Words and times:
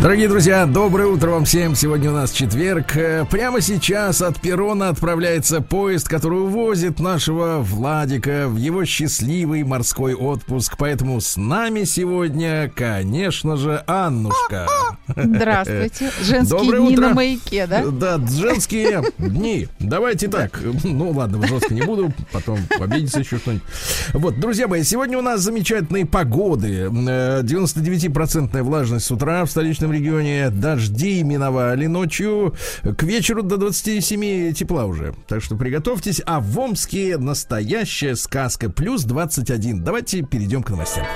Дорогие 0.00 0.28
друзья, 0.28 0.64
доброе 0.64 1.08
утро 1.08 1.30
вам 1.30 1.44
всем. 1.44 1.74
Сегодня 1.74 2.10
у 2.10 2.14
нас 2.14 2.30
четверг. 2.30 2.96
Э, 2.96 3.24
Прямо 3.28 3.60
сейчас 3.60 4.22
от 4.22 4.40
перрона 4.40 4.90
отправляется 4.90 5.60
поезд, 5.60 6.08
который 6.08 6.40
увозит 6.40 7.00
нашего 7.00 7.58
Владика 7.58 8.46
в 8.46 8.56
его 8.58 8.84
счастливый 8.84 9.64
морской 9.64 10.14
отпуск. 10.14 10.76
Поэтому 10.78 11.20
с 11.20 11.36
нами 11.36 11.82
сегодня, 11.82 12.70
конечно 12.76 13.56
же, 13.56 13.82
Аннушка. 13.88 14.68
Здравствуйте. 15.08 16.12
Женские 16.22 16.60
Доброе 16.60 16.80
дни 16.82 16.92
утро. 16.94 17.08
на 17.08 17.14
маяке, 17.14 17.66
да? 17.66 17.84
Да, 17.86 18.20
женские 18.24 19.02
дни. 19.18 19.66
Давайте 19.80 20.28
так. 20.28 20.60
Ну 20.84 21.10
ладно, 21.10 21.44
жестко 21.44 21.74
не 21.74 21.82
буду, 21.82 22.12
потом 22.30 22.60
обидится 22.78 23.18
еще 23.18 23.38
что-нибудь. 23.38 23.64
Вот, 24.12 24.38
друзья 24.38 24.68
мои, 24.68 24.84
сегодня 24.84 25.18
у 25.18 25.22
нас 25.22 25.40
замечательные 25.40 26.06
погоды. 26.06 26.88
Э, 26.88 27.42
99% 27.42 28.62
влажность 28.62 29.06
с 29.06 29.10
утра 29.10 29.44
в 29.44 29.50
столичном 29.50 29.87
регионе. 29.92 30.50
Дожди 30.50 31.22
миновали 31.22 31.86
ночью. 31.86 32.54
К 32.82 33.02
вечеру 33.02 33.42
до 33.42 33.56
27 33.56 34.52
тепла 34.52 34.84
уже. 34.86 35.14
Так 35.26 35.42
что 35.42 35.56
приготовьтесь. 35.56 36.22
А 36.26 36.40
в 36.40 36.58
Омске 36.58 37.18
настоящая 37.18 38.16
сказка. 38.16 38.70
Плюс 38.70 39.04
21. 39.04 39.84
Давайте 39.84 40.22
перейдем 40.22 40.62
к 40.62 40.70
новостям. 40.70 41.06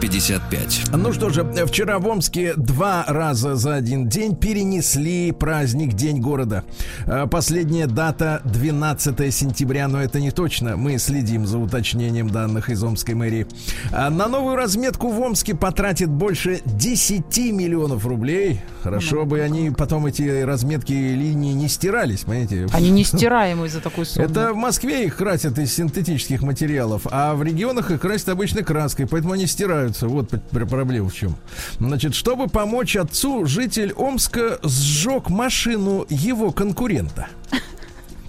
Зона 0.00 0.10
55. 0.10 0.82
Ну 0.96 1.12
что 1.12 1.30
же, 1.30 1.44
вчера 1.66 1.98
в 1.98 2.06
Омске 2.06 2.54
два 2.56 3.04
раза 3.06 3.54
за 3.54 3.74
один 3.74 4.08
день 4.08 4.34
перенесли 4.34 5.32
праздник 5.32 5.92
День 5.92 6.20
города. 6.20 6.64
Э, 7.06 7.26
Последняя 7.30 7.86
дата 7.86 8.40
12 8.44 9.34
сентября, 9.34 9.88
но 9.88 10.02
это 10.02 10.20
не 10.20 10.30
точно. 10.30 10.76
Мы 10.76 10.98
следим 10.98 11.46
за 11.46 11.58
уточнением 11.58 12.30
данных 12.30 12.70
из 12.70 12.82
Омской 12.82 13.14
мэрии. 13.14 13.46
А 13.92 14.10
На 14.10 14.28
новую 14.28 14.56
разметку 14.56 15.10
в 15.10 15.20
Омске 15.20 15.54
потратит 15.54 16.08
больше 16.08 16.60
10 16.64 17.52
миллионов 17.52 18.06
рублей. 18.06 18.60
Хорошо 18.82 19.26
бы 19.26 19.40
они 19.40 19.70
потом 19.70 20.06
эти 20.06 20.42
разметки 20.42 20.92
линии 20.92 21.52
не 21.52 21.68
стирались, 21.68 22.20
понимаете? 22.20 22.66
Они 22.72 22.90
нестираемые 22.90 23.68
за 23.68 23.80
такую 23.80 24.06
сумму. 24.06 24.26
Это 24.26 24.52
в 24.52 24.56
Москве 24.56 25.04
их 25.04 25.16
красят 25.16 25.58
из 25.58 25.74
синтетических 25.74 26.42
материалов, 26.42 27.06
а 27.10 27.34
в 27.34 27.42
регионах 27.42 27.90
их 27.90 28.00
красят 28.00 28.30
обычной 28.30 28.62
краской, 28.62 29.06
поэтому 29.06 29.34
они 29.34 29.46
стираются. 29.46 29.89
Вот 30.00 30.28
п- 30.30 30.38
пр- 30.50 30.66
проблема 30.66 31.08
в 31.08 31.14
чем. 31.14 31.36
Значит, 31.78 32.14
чтобы 32.14 32.48
помочь 32.48 32.96
отцу, 32.96 33.46
житель 33.46 33.92
Омска 33.94 34.58
сжег 34.62 35.28
машину 35.30 36.06
его 36.08 36.52
конкурента. 36.52 37.28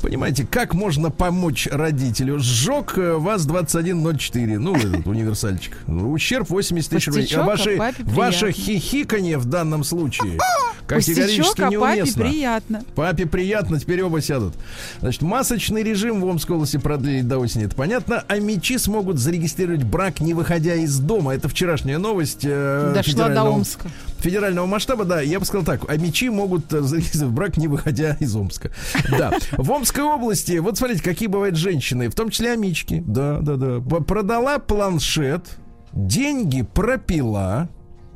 Понимаете, 0.02 0.48
как 0.50 0.74
можно 0.74 1.12
помочь 1.12 1.68
родителю? 1.72 2.40
Сжег 2.40 2.98
э, 2.98 3.14
ВАЗ-2104, 3.18 4.58
ну, 4.58 4.76
этот 4.76 5.06
универсальчик. 5.08 5.78
Ущерб 5.88 6.50
80 6.50 6.90
тысяч 6.90 7.08
рублей. 7.08 7.24
Пустячок, 7.24 7.42
А 7.42 7.44
а 7.44 7.48
ваше, 7.48 7.78
папе 7.78 8.52
хихиканье 8.52 9.38
в 9.38 9.46
данном 9.46 9.84
случае 9.84 10.40
Пустячок, 10.88 10.88
категорически 10.88 11.62
а 11.62 11.66
папе 11.66 11.96
неуместно. 11.98 12.26
приятно. 12.26 12.84
Папе 12.96 13.26
приятно, 13.26 13.80
теперь 13.80 14.02
оба 14.02 14.22
сядут. 14.22 14.54
Значит, 15.02 15.22
масочный 15.22 15.84
режим 15.84 16.20
в 16.22 16.26
Омской 16.26 16.56
области 16.56 16.78
продлили 16.78 17.22
до 17.22 17.38
осени, 17.38 17.66
это 17.66 17.76
понятно. 17.76 18.24
А 18.28 18.40
мечи 18.40 18.78
смогут 18.78 19.20
зарегистрировать 19.20 19.84
брак, 19.84 20.20
не 20.20 20.34
выходя 20.34 20.76
из 20.76 20.98
дома. 21.00 21.34
Это 21.36 21.48
вчерашняя 21.48 21.98
новость. 21.98 22.40
э, 22.44 22.92
Дошла 22.96 23.30
до 23.30 23.44
Омска. 23.44 23.90
Федерального 24.22 24.66
масштаба, 24.66 25.06
да, 25.06 25.22
я 25.22 25.40
бы 25.40 25.46
сказал 25.46 25.66
так, 25.66 25.82
а 25.90 25.98
мечи 25.98 26.30
могут 26.30 26.72
э, 26.74 26.82
зарегистрировать 26.82 27.36
брак, 27.36 27.58
не 27.58 27.68
выходя 27.68 28.16
из 28.20 28.36
Омска. 28.36 28.72
Да. 29.10 29.34
В 29.54 29.72
Омской 29.72 30.04
области, 30.04 30.58
вот 30.60 30.78
смотрите, 30.78 31.04
какие 31.04 31.28
бывают 31.28 31.56
женщины, 31.56 32.10
в 32.10 32.16
том 32.16 32.30
числе 32.30 32.52
амички. 32.54 33.04
Да, 33.06 33.40
да, 33.40 33.56
да. 33.56 33.80
Продала 33.80 34.60
планшет, 34.60 35.58
деньги 35.94 36.62
пропила, 36.62 37.70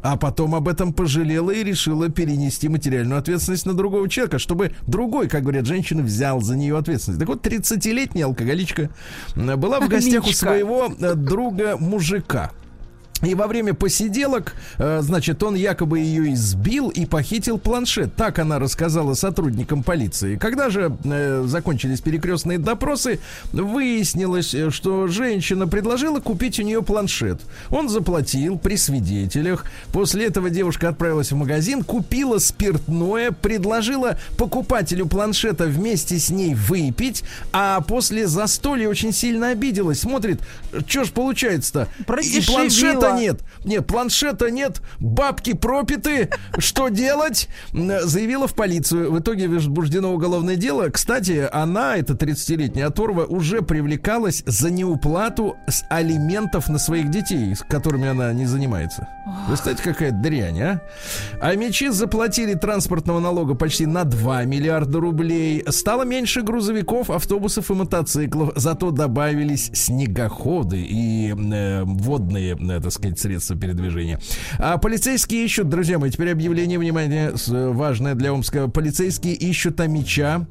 а 0.05 0.17
потом 0.17 0.53
об 0.53 0.67
этом 0.67 0.93
пожалела 0.93 1.49
и 1.49 1.63
решила 1.63 2.09
перенести 2.09 2.69
материальную 2.69 3.17
ответственность 3.19 3.65
на 3.65 3.73
другого 3.73 4.07
человека, 4.07 4.37
чтобы 4.37 4.71
другой, 4.85 5.27
как 5.27 5.41
говорят 5.41 5.65
женщины, 5.65 6.03
взял 6.03 6.41
за 6.41 6.55
нее 6.55 6.77
ответственность. 6.77 7.19
Так 7.19 7.27
вот, 7.27 7.45
30-летняя 7.45 8.25
алкоголичка 8.25 8.91
была 9.35 9.79
в 9.79 9.89
гостях 9.89 10.23
у 10.23 10.27
Мичка. 10.27 10.45
своего 10.45 10.93
э, 10.99 11.15
друга 11.15 11.77
мужика. 11.77 12.51
И 13.25 13.33
во 13.33 13.47
время 13.47 13.73
посиделок, 13.73 14.53
э, 14.77 15.01
значит, 15.01 15.41
он 15.41 15.55
якобы 15.55 15.99
ее 15.99 16.33
избил 16.33 16.89
и 16.89 17.05
похитил 17.05 17.57
планшет. 17.57 18.15
Так 18.15 18.39
она 18.39 18.59
рассказала 18.59 19.15
сотрудникам 19.15 19.83
полиции. 19.83 20.35
Когда 20.35 20.69
же 20.69 20.95
э, 21.03 21.43
закончились 21.47 22.01
перекрестные 22.01 22.59
допросы, 22.59 23.19
выяснилось, 23.51 24.53
э, 24.53 24.69
что 24.69 25.07
женщина 25.07 25.67
предложила 25.67 26.19
купить 26.19 26.59
у 26.59 26.63
нее 26.63 26.83
планшет. 26.83 27.41
Он 27.69 27.89
заплатил 27.89 28.59
при 28.59 28.75
свидетелях. 28.75 29.65
После 29.91 30.25
этого 30.25 30.49
девушка 30.49 30.89
отправилась 30.89 31.31
в 31.31 31.35
магазин, 31.35 31.83
купила 31.83 32.37
спиртное, 32.37 33.31
предложила 33.31 34.19
покупателю 34.37 35.07
планшета 35.07 35.65
вместе 35.65 36.19
с 36.19 36.29
ней 36.29 36.53
выпить, 36.53 37.23
а 37.51 37.81
после 37.81 38.27
застолья 38.27 38.87
очень 38.87 39.11
сильно 39.11 39.49
обиделась. 39.49 40.01
Смотрит, 40.01 40.41
что 40.87 41.05
ж 41.05 41.11
получается-то? 41.11 41.87
И 42.21 42.41
планшета 42.41 43.14
нет. 43.15 43.41
Нет, 43.63 43.87
планшета 43.87 44.51
нет, 44.51 44.81
бабки 44.99 45.53
пропиты. 45.53 46.29
Что 46.57 46.89
делать? 46.89 47.49
Заявила 47.73 48.47
в 48.47 48.53
полицию. 48.53 49.11
В 49.11 49.19
итоге 49.19 49.47
возбуждено 49.47 50.13
уголовное 50.13 50.55
дело. 50.55 50.89
Кстати, 50.89 51.47
она, 51.51 51.97
эта 51.97 52.13
30-летняя 52.13 52.87
оторва, 52.87 53.23
уже 53.23 53.61
привлекалась 53.61 54.43
за 54.45 54.69
неуплату 54.69 55.55
с 55.67 55.83
алиментов 55.89 56.69
на 56.69 56.77
своих 56.77 57.09
детей, 57.09 57.55
с 57.55 57.61
которыми 57.63 58.07
она 58.07 58.31
не 58.33 58.45
занимается. 58.45 59.07
Представляете, 59.47 59.83
какая 59.83 60.11
дрянь, 60.11 60.61
а? 60.61 60.81
А 61.41 61.55
мечи 61.55 61.89
заплатили 61.89 62.53
транспортного 62.53 63.19
налога 63.19 63.55
почти 63.55 63.85
на 63.85 64.03
2 64.03 64.43
миллиарда 64.45 64.99
рублей. 64.99 65.63
Стало 65.69 66.03
меньше 66.03 66.41
грузовиков, 66.41 67.09
автобусов 67.09 67.71
и 67.71 67.73
мотоциклов. 67.73 68.51
Зато 68.55 68.91
добавились 68.91 69.71
снегоходы 69.73 70.81
и 70.81 71.33
э, 71.33 71.83
водные, 71.83 72.55
э, 72.55 72.79
так 72.81 72.91
сказать, 72.95 73.19
средства 73.19 73.55
передвижения. 73.55 74.19
А 74.57 74.77
полицейские 74.77 75.45
ищут, 75.45 75.69
друзья 75.69 75.99
мои, 75.99 76.09
теперь 76.09 76.31
объявление, 76.31 76.79
внимание, 76.79 77.33
важное 77.47 78.15
для 78.15 78.33
Омска. 78.33 78.67
Полицейские 78.67 79.35
ищут 79.35 79.79
Амича, 79.79 80.47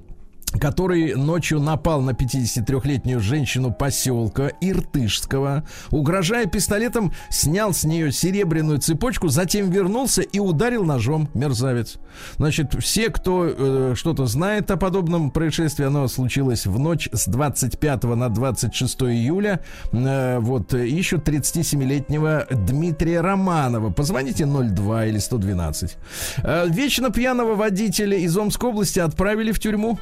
который 0.61 1.15
ночью 1.15 1.61
напал 1.61 2.01
на 2.01 2.11
53-летнюю 2.11 3.21
женщину 3.21 3.73
поселка 3.73 4.51
Иртышского, 4.61 5.65
угрожая 5.91 6.47
пистолетом, 6.47 7.13
снял 7.31 7.73
с 7.73 7.85
нее 7.85 8.13
серебряную 8.13 8.79
цепочку, 8.79 9.29
затем 9.29 9.71
вернулся 9.71 10.23
и 10.23 10.39
ударил 10.39 10.85
ножом 10.85 11.29
мерзавец. 11.35 11.97
Значит, 12.37 12.75
все, 12.81 13.11
кто 13.11 13.47
э, 13.47 13.95
что-то 13.97 14.27
знает 14.27 14.71
о 14.71 14.77
подобном 14.77 15.31
происшествии, 15.31 15.85
оно 15.85 16.09
случилось 16.09 16.67
в 16.67 16.79
ночь 16.79 17.09
с 17.13 17.27
25 17.27 18.05
на 18.05 18.29
26 18.29 19.03
июля. 19.03 19.61
Э, 19.93 20.39
вот, 20.39 20.75
ищут 20.75 21.29
37-летнего 21.29 22.47
Дмитрия 22.51 23.21
Романова. 23.21 23.91
Позвоните 23.91 24.47
02 24.47 25.07
или 25.07 25.19
112. 25.19 25.97
Э, 26.43 26.67
вечно 26.69 27.11
пьяного 27.11 27.55
водителя 27.55 28.17
из 28.17 28.37
Омской 28.37 28.71
области 28.71 28.99
отправили 29.01 29.53
в 29.53 29.59
тюрьму. 29.59 29.99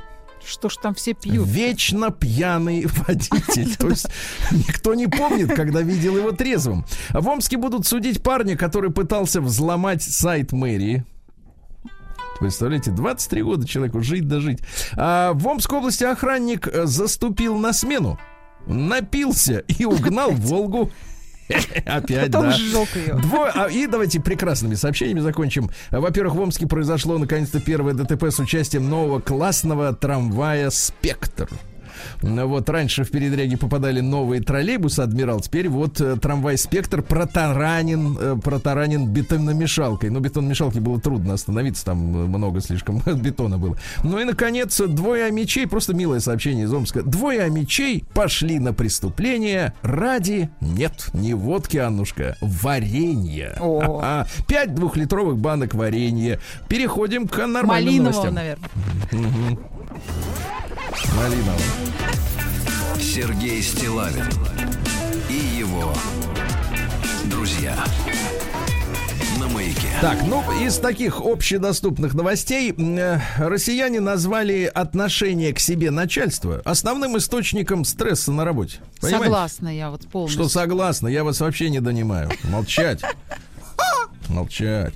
Что 0.47 0.69
ж 0.69 0.77
там 0.77 0.94
все 0.94 1.15
пьют? 1.15 1.47
Вечно 1.47 2.11
пьяный 2.11 2.87
водитель. 2.87 3.77
То 3.79 3.89
есть 3.89 4.09
никто 4.50 4.94
не 4.94 5.06
помнит, 5.06 5.55
когда 5.55 5.83
видел 5.83 6.17
его 6.17 6.33
трезвым. 6.33 6.85
В 7.11 7.29
Омске 7.29 7.56
будут 7.56 7.87
судить 7.87 8.23
парня, 8.23 8.56
который 8.56 8.91
пытался 8.91 9.41
взломать 9.41 10.03
сайт 10.03 10.53
мэрии. 10.53 11.05
Представляете, 12.41 12.91
23 12.91 13.43
года 13.43 13.69
человеку 13.69 14.03
жить 14.03 14.27
да 14.27 14.41
жить. 14.41 14.59
А 14.97 15.33
в 15.33 15.47
Омской 15.47 15.79
области 15.79 16.03
охранник 16.03 16.67
э, 16.67 16.87
заступил 16.87 17.56
на 17.56 17.73
смену, 17.73 18.19
напился 18.67 19.59
и 19.69 19.85
угнал 19.85 20.33
Волгу. 20.33 20.91
Опять, 21.87 22.27
Потом 22.27 22.44
да. 22.44 22.53
сжег 22.53 22.89
ее. 22.97 23.15
Дво- 23.15 23.50
а, 23.55 23.67
и 23.69 23.87
давайте 23.87 24.21
прекрасными 24.21 24.75
сообщениями 24.75 25.21
закончим. 25.21 25.71
Во-первых, 25.91 26.35
в 26.35 26.41
Омске 26.41 26.67
произошло 26.67 27.19
наконец-то 27.19 27.61
первое 27.61 27.94
ДТП 27.94 28.25
с 28.25 28.39
участием 28.39 28.89
нового 28.89 29.21
классного 29.21 29.94
трамвая 29.94 30.71
«Спектр». 30.71 31.49
Вот 32.22 32.69
раньше 32.69 33.04
в 33.04 33.10
передряги 33.10 33.56
попадали 33.56 34.00
новые 34.00 34.43
троллейбусы 34.43 35.00
«Адмирал», 35.00 35.40
теперь 35.40 35.69
вот 35.69 36.00
э, 36.00 36.16
трамвай 36.16 36.58
«Спектр» 36.58 37.02
протаранен, 37.02 38.16
э, 38.20 38.37
протаранен 38.43 39.06
бетономешалкой. 39.06 40.10
Но 40.10 40.20
бетономешалке 40.20 40.81
было 40.81 41.00
трудно 41.00 41.34
остановиться, 41.34 41.84
там 41.84 41.99
много 41.99 42.60
слишком 42.60 43.00
бетона 43.06 43.58
было. 43.58 43.76
Ну 44.02 44.19
и, 44.19 44.25
наконец, 44.25 44.81
двое 44.81 45.31
мечей, 45.31 45.66
просто 45.66 45.94
милое 45.94 46.20
сообщение 46.20 46.64
из 46.64 46.72
Омска. 46.72 47.02
Двое 47.02 47.50
мечей 47.50 48.04
пошли 48.14 48.58
на 48.58 48.72
преступление 48.72 49.75
ради, 49.82 50.50
нет, 50.60 51.08
не 51.12 51.34
водки, 51.34 51.76
Аннушка, 51.76 52.37
варенья. 52.40 53.56
О. 53.60 54.25
Пять 54.46 54.75
двухлитровых 54.75 55.38
банок 55.38 55.75
варенья. 55.75 56.38
Переходим 56.69 57.28
к 57.28 57.46
нормальным 57.46 58.04
Малинового, 58.04 58.31
новостям. 58.31 58.34
наверное. 58.34 58.69
Малинового. 61.16 61.92
Сергей 63.02 63.60
Стилавин 63.62 64.25
и 65.28 65.58
его 65.58 65.93
друзья. 67.25 67.75
На 69.40 69.49
маяке. 69.49 69.88
Так, 70.00 70.19
ну, 70.25 70.40
из 70.64 70.78
таких 70.78 71.20
общедоступных 71.20 72.14
новостей 72.14 72.72
э, 72.72 73.19
россияне 73.38 73.99
назвали 73.99 74.70
отношение 74.72 75.52
к 75.52 75.58
себе 75.58 75.90
начальства 75.90 76.62
основным 76.64 77.19
источником 77.19 77.84
стресса 77.84 78.31
на 78.31 78.44
работе. 78.44 78.78
Понимаете? 79.00 79.25
Согласна 79.25 79.76
я 79.76 79.90
вот 79.90 80.06
полностью. 80.06 80.44
Что 80.44 80.49
согласна, 80.49 81.08
я 81.08 81.25
вас 81.25 81.40
вообще 81.40 81.70
не 81.70 81.81
донимаю. 81.81 82.31
Молчать. 82.44 83.02
Молчать. 84.32 84.94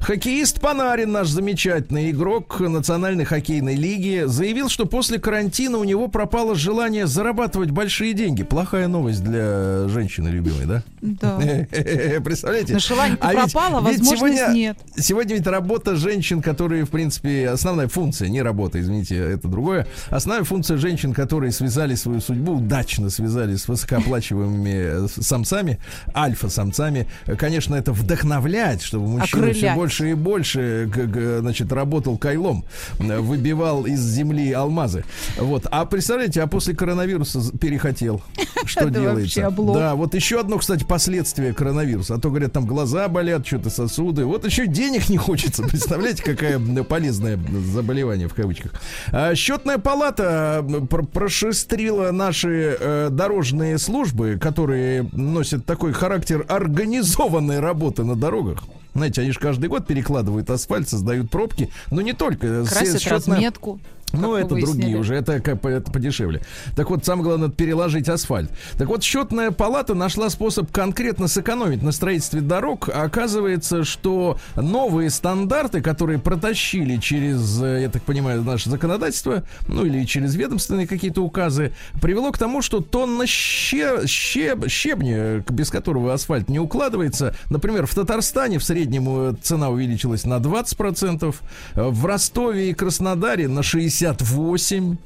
Хоккеист 0.00 0.60
Панарин, 0.60 1.12
наш 1.12 1.28
замечательный 1.28 2.10
игрок 2.10 2.58
Национальной 2.60 3.24
хоккейной 3.24 3.74
лиги, 3.74 4.24
заявил, 4.26 4.68
что 4.68 4.86
после 4.86 5.18
карантина 5.18 5.78
у 5.78 5.84
него 5.84 6.08
пропало 6.08 6.54
желание 6.54 7.06
зарабатывать 7.06 7.70
большие 7.70 8.14
деньги. 8.14 8.42
Плохая 8.42 8.88
новость 8.88 9.22
для 9.22 9.86
женщины 9.88 10.28
любимой, 10.28 10.64
да? 10.66 10.82
Да. 11.02 11.38
Представляете? 12.24 12.72
Но 12.74 12.78
желание 12.78 13.18
А 13.20 13.30
пропало, 13.32 13.86
ведь 13.88 13.98
возможность 14.00 14.38
сегодня- 14.38 14.54
нет. 14.54 14.78
Сегодня 14.96 15.34
ведь 15.36 15.46
работа 15.46 15.96
женщин, 15.96 16.40
которые, 16.40 16.84
в 16.84 16.90
принципе, 16.90 17.48
основная 17.50 17.88
функция, 17.88 18.28
не 18.28 18.40
работа, 18.42 18.80
извините, 18.80 19.16
это 19.16 19.48
другое. 19.48 19.86
Основная 20.08 20.44
функция 20.44 20.78
женщин, 20.78 21.12
которые 21.12 21.52
связали 21.52 21.94
свою 21.94 22.20
судьбу, 22.20 22.52
удачно 22.54 23.10
связали 23.10 23.56
с 23.56 23.68
высокооплачиваемыми 23.68 25.08
самцами, 25.22 25.78
альфа-самцами, 26.14 27.06
конечно, 27.36 27.74
это 27.74 27.92
вдохновлять, 27.92 28.77
чтобы 28.82 29.06
мужчина 29.08 29.46
все 29.46 29.50
Окрылять. 29.50 29.76
больше 29.76 30.10
и 30.10 30.14
больше, 30.14 30.90
г- 30.92 31.06
г- 31.06 31.38
значит, 31.40 31.72
работал 31.72 32.16
кайлом, 32.18 32.64
э, 32.98 33.18
выбивал 33.18 33.86
из 33.86 34.00
земли 34.00 34.52
алмазы. 34.52 35.04
Вот. 35.38 35.66
А 35.70 35.84
представляете, 35.84 36.42
а 36.42 36.46
после 36.46 36.74
коронавируса 36.74 37.40
перехотел. 37.58 38.20
Что 38.64 38.90
делается? 38.90 39.50
Да, 39.50 39.94
вот 39.94 40.14
еще 40.14 40.40
одно, 40.40 40.58
кстати, 40.58 40.84
последствие 40.84 41.52
коронавируса. 41.54 42.14
А 42.14 42.18
то, 42.18 42.28
говорят, 42.30 42.52
там 42.52 42.66
глаза 42.66 43.08
болят, 43.08 43.46
что-то 43.46 43.70
сосуды. 43.70 44.24
Вот 44.24 44.44
еще 44.44 44.66
денег 44.66 45.08
не 45.08 45.16
хочется. 45.16 45.62
Представляете, 45.68 46.22
какое 46.22 46.56
м, 46.56 46.84
полезное 46.84 47.38
заболевание 47.72 48.28
в 48.28 48.34
кавычках. 48.34 48.72
А, 49.12 49.34
Счетная 49.34 49.78
палата 49.78 50.64
прошестрила 51.12 52.10
наши 52.12 52.76
э, 52.78 53.08
дорожные 53.10 53.78
службы, 53.78 54.38
которые 54.40 55.08
носят 55.12 55.64
такой 55.66 55.92
характер 55.92 56.44
организованной 56.48 57.60
работы 57.60 58.04
на 58.04 58.16
дорогах. 58.16 58.62
Знаете, 58.94 59.20
они 59.22 59.32
же 59.32 59.38
каждый 59.38 59.68
год 59.68 59.86
перекладывают 59.86 60.48
асфальт, 60.50 60.88
создают 60.88 61.30
пробки, 61.30 61.70
но 61.90 62.00
не 62.00 62.12
только. 62.14 62.64
Красят 62.64 63.00
Счетная- 63.00 63.36
разметку. 63.36 63.78
Ну, 64.12 64.34
это 64.34 64.54
выяснили. 64.54 64.76
другие 64.80 64.96
уже, 64.98 65.14
это, 65.14 65.40
как 65.40 65.64
это 65.64 65.90
подешевле. 65.90 66.40
Так 66.76 66.90
вот, 66.90 67.04
самое 67.04 67.24
главное, 67.24 67.48
переложить 67.48 68.08
асфальт. 68.08 68.50
Так 68.76 68.88
вот, 68.88 69.02
счетная 69.02 69.50
палата 69.50 69.94
нашла 69.94 70.30
способ 70.30 70.70
конкретно 70.72 71.28
сэкономить 71.28 71.82
на 71.82 71.92
строительстве 71.92 72.40
дорог. 72.40 72.88
А 72.88 73.08
Оказывается, 73.08 73.84
что 73.84 74.38
новые 74.54 75.10
стандарты, 75.10 75.80
которые 75.80 76.18
протащили 76.18 76.98
через, 76.98 77.60
э, 77.62 77.82
я 77.82 77.88
так 77.88 78.02
понимаю, 78.02 78.42
наше 78.44 78.70
законодательство, 78.70 79.42
ну 79.66 79.84
или 79.84 80.04
через 80.04 80.34
ведомственные 80.34 80.86
какие-то 80.86 81.22
указы, 81.22 81.72
привело 82.00 82.30
к 82.32 82.38
тому, 82.38 82.62
что 82.62 82.80
тонна 82.80 83.26
ще- 83.26 84.04
щеб- 84.06 84.68
щебня, 84.68 85.42
без 85.48 85.70
которого 85.70 86.12
асфальт 86.12 86.48
не 86.48 86.58
укладывается, 86.60 87.34
например, 87.50 87.86
в 87.86 87.94
Татарстане 87.94 88.58
в 88.58 88.64
среднем 88.64 89.08
э, 89.08 89.34
цена 89.42 89.70
увеличилась 89.70 90.24
на 90.24 90.38
20%, 90.38 91.34
э, 91.74 91.82
в 91.88 92.04
Ростове 92.06 92.70
и 92.70 92.74
Краснодаре 92.74 93.48
на 93.48 93.62
68%. 93.98 94.96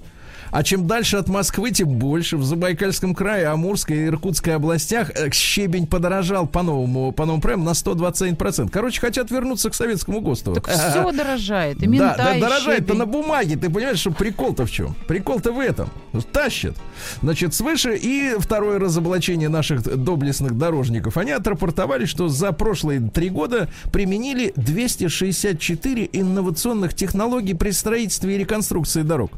А 0.52 0.62
чем 0.62 0.86
дальше 0.86 1.16
от 1.16 1.28
Москвы, 1.28 1.70
тем 1.70 1.88
больше. 1.88 2.36
В 2.36 2.44
Забайкальском 2.44 3.14
крае, 3.14 3.46
Амурской 3.46 3.96
и 3.96 4.06
Иркутской 4.06 4.54
областях 4.54 5.10
э, 5.10 5.30
щебень 5.32 5.86
подорожал 5.86 6.46
по 6.46 6.62
новому, 6.62 7.10
по 7.10 7.24
новому 7.24 7.40
прайм 7.40 7.64
на 7.64 7.70
121%. 7.70 8.68
Короче, 8.70 9.00
хотят 9.00 9.30
вернуться 9.30 9.70
к 9.70 9.74
советскому 9.74 10.20
ГОСТу. 10.20 10.52
Так 10.52 10.66
все 10.68 11.10
дорожает. 11.10 11.82
И 11.82 11.86
Да, 11.98 12.14
да, 12.18 12.38
дорожает-то 12.38 12.92
на 12.92 13.06
бумаге. 13.06 13.56
Ты 13.56 13.70
понимаешь, 13.70 13.98
что 13.98 14.10
прикол-то 14.10 14.66
в 14.66 14.70
чем? 14.70 14.94
Прикол-то 15.08 15.52
в 15.52 15.58
этом. 15.58 15.88
Тащат. 16.32 16.76
Значит, 17.22 17.54
свыше. 17.54 17.96
И 17.96 18.34
второе 18.38 18.78
разоблачение 18.78 19.48
наших 19.48 19.82
доблестных 19.82 20.58
дорожников. 20.58 21.16
Они 21.16 21.30
отрапортовали, 21.30 22.04
что 22.04 22.28
за 22.28 22.52
прошлые 22.52 23.00
три 23.00 23.30
года 23.30 23.70
применили 23.90 24.52
264 24.56 26.10
инновационных 26.12 26.92
технологий 26.92 27.54
при 27.54 27.70
строительстве 27.70 28.34
и 28.34 28.38
реконструкции 28.38 29.00
дорог. 29.00 29.30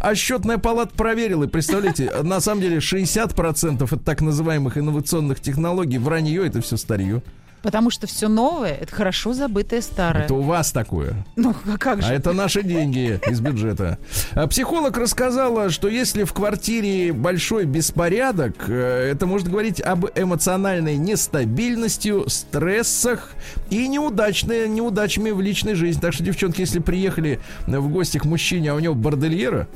А 0.00 0.14
счетная 0.14 0.58
палата 0.58 0.94
проверила, 0.94 1.44
и 1.44 1.48
представляете, 1.48 2.10
на 2.22 2.40
самом 2.40 2.60
деле 2.60 2.78
60% 2.78 3.94
от 3.94 4.04
так 4.04 4.20
называемых 4.20 4.78
инновационных 4.78 5.40
технологий 5.40 5.98
вранье, 5.98 6.46
это 6.46 6.60
все 6.60 6.76
старье. 6.76 7.22
Потому 7.62 7.90
что 7.90 8.06
все 8.06 8.28
новое 8.28 8.74
это 8.74 8.94
хорошо 8.94 9.32
забытое 9.32 9.80
старое. 9.82 10.24
Это 10.24 10.34
у 10.34 10.42
вас 10.42 10.72
такое. 10.72 11.24
Ну, 11.36 11.54
а 11.72 11.78
как 11.78 11.98
А 12.00 12.02
же? 12.02 12.12
это 12.12 12.32
наши 12.32 12.62
деньги 12.62 13.20
из 13.28 13.40
бюджета. 13.40 13.98
А 14.32 14.46
Психолог 14.48 14.96
рассказала, 14.96 15.70
что 15.70 15.88
если 15.88 16.24
в 16.24 16.32
квартире 16.32 17.12
большой 17.12 17.64
беспорядок, 17.64 18.54
э, 18.68 19.10
это 19.12 19.26
может 19.26 19.48
говорить 19.48 19.80
об 19.80 20.06
эмоциональной 20.14 20.96
нестабильности, 20.96 22.28
стрессах 22.28 23.30
и 23.70 23.86
неудачной, 23.88 24.68
неудачами 24.68 25.30
в 25.30 25.40
личной 25.40 25.74
жизни. 25.74 26.00
Так 26.00 26.12
что, 26.12 26.22
девчонки, 26.22 26.60
если 26.60 26.80
приехали 26.80 27.40
в 27.66 27.88
гости 27.88 28.18
к 28.18 28.24
мужчине, 28.24 28.72
а 28.72 28.74
у 28.74 28.78
него 28.80 28.94
бордельера, 28.94 29.68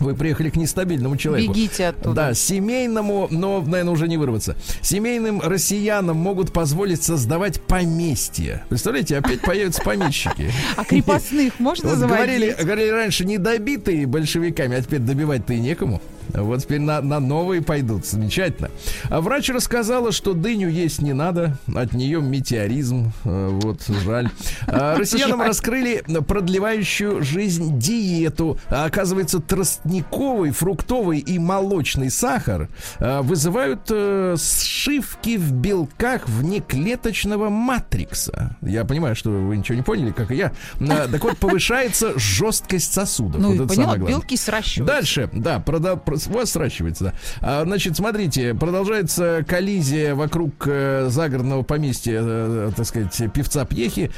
вы 0.00 0.14
приехали 0.14 0.50
к 0.50 0.56
нестабильному 0.56 1.16
человеку. 1.16 1.52
Бегите 1.52 1.88
оттуда. 1.88 2.14
Да, 2.14 2.34
семейному, 2.34 3.28
но, 3.30 3.60
наверное, 3.60 3.92
уже 3.92 4.08
не 4.08 4.16
вырваться. 4.16 4.56
Семейным 4.80 5.40
россиянам 5.40 6.16
могут 6.16 6.52
позволить 6.52 7.02
создавать 7.02 7.60
поместье. 7.60 8.64
Представляете, 8.68 9.18
опять 9.18 9.40
появятся 9.40 9.82
помещики. 9.82 10.52
А 10.76 10.84
крепостных 10.84 11.58
можно 11.60 11.96
заводить? 11.96 12.56
говорили, 12.58 12.90
раньше, 12.90 13.24
не 13.24 13.38
добитые 13.38 14.06
большевиками, 14.06 14.76
а 14.76 14.82
теперь 14.82 15.00
добивать-то 15.00 15.54
и 15.54 15.60
некому. 15.60 16.00
Вот 16.34 16.62
теперь 16.62 16.80
на, 16.80 17.00
на 17.00 17.20
новые 17.20 17.62
пойдут. 17.62 18.06
Замечательно. 18.06 18.70
А 19.08 19.20
врач 19.20 19.48
рассказала, 19.50 20.12
что 20.12 20.32
дыню 20.34 20.68
есть 20.68 21.02
не 21.02 21.12
надо. 21.12 21.56
От 21.74 21.92
нее 21.92 22.20
метеоризм. 22.20 23.12
Э, 23.24 23.48
Вот, 23.50 23.82
жаль. 24.04 24.28
А, 24.66 24.96
Россиянам 24.98 25.42
раскрыли 25.42 26.04
продлевающую 26.26 27.22
жизнь 27.22 27.78
диету. 27.78 28.58
А, 28.68 28.84
Оказывается, 28.84 29.40
тростниковый, 29.40 30.50
фруктовый 30.50 31.18
и 31.18 31.38
молочный 31.38 32.10
сахар 32.10 32.68
а, 32.98 33.22
вызывают 33.22 33.82
э, 33.90 34.36
сшивки 34.38 35.36
в 35.36 35.52
белках 35.52 36.28
внеклеточного 36.28 37.48
матрикса. 37.48 38.56
Я 38.62 38.84
понимаю, 38.84 39.14
что 39.14 39.30
вы 39.30 39.56
ничего 39.56 39.76
не 39.76 39.82
поняли, 39.82 40.10
как 40.12 40.30
и 40.30 40.36
я. 40.36 40.52
А, 40.80 41.08
Так 41.08 41.22
вот, 41.24 41.38
повышается 41.38 42.18
жесткость 42.18 42.92
сосудов. 42.92 43.40
Ну, 43.40 43.56
Вот 43.56 43.64
и 43.72 43.76
поняла, 43.76 43.96
белки 43.96 44.36
сращиваются. 44.36 44.94
Дальше, 44.94 45.30
да, 45.32 45.58
прода- 45.64 45.96
вас 46.26 46.50
сращивается. 46.50 47.04
да. 47.04 47.14
А, 47.40 47.64
значит, 47.64 47.96
смотрите, 47.96 48.54
продолжается 48.54 49.44
коллизия 49.46 50.14
вокруг 50.14 50.52
э, 50.66 51.08
загородного 51.10 51.62
поместья, 51.62 52.20
э, 52.22 52.70
так 52.76 52.86
сказать, 52.86 53.32
певца 53.32 53.64
Пьехи. 53.64 54.10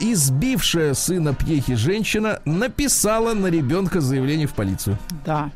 Избившая 0.00 0.94
сына 0.94 1.34
Пьехи 1.34 1.74
женщина 1.74 2.40
написала 2.44 3.34
на 3.34 3.48
ребенка 3.48 4.00
заявление 4.00 4.46
в 4.46 4.54
полицию. 4.54 4.98
Да. 5.24 5.50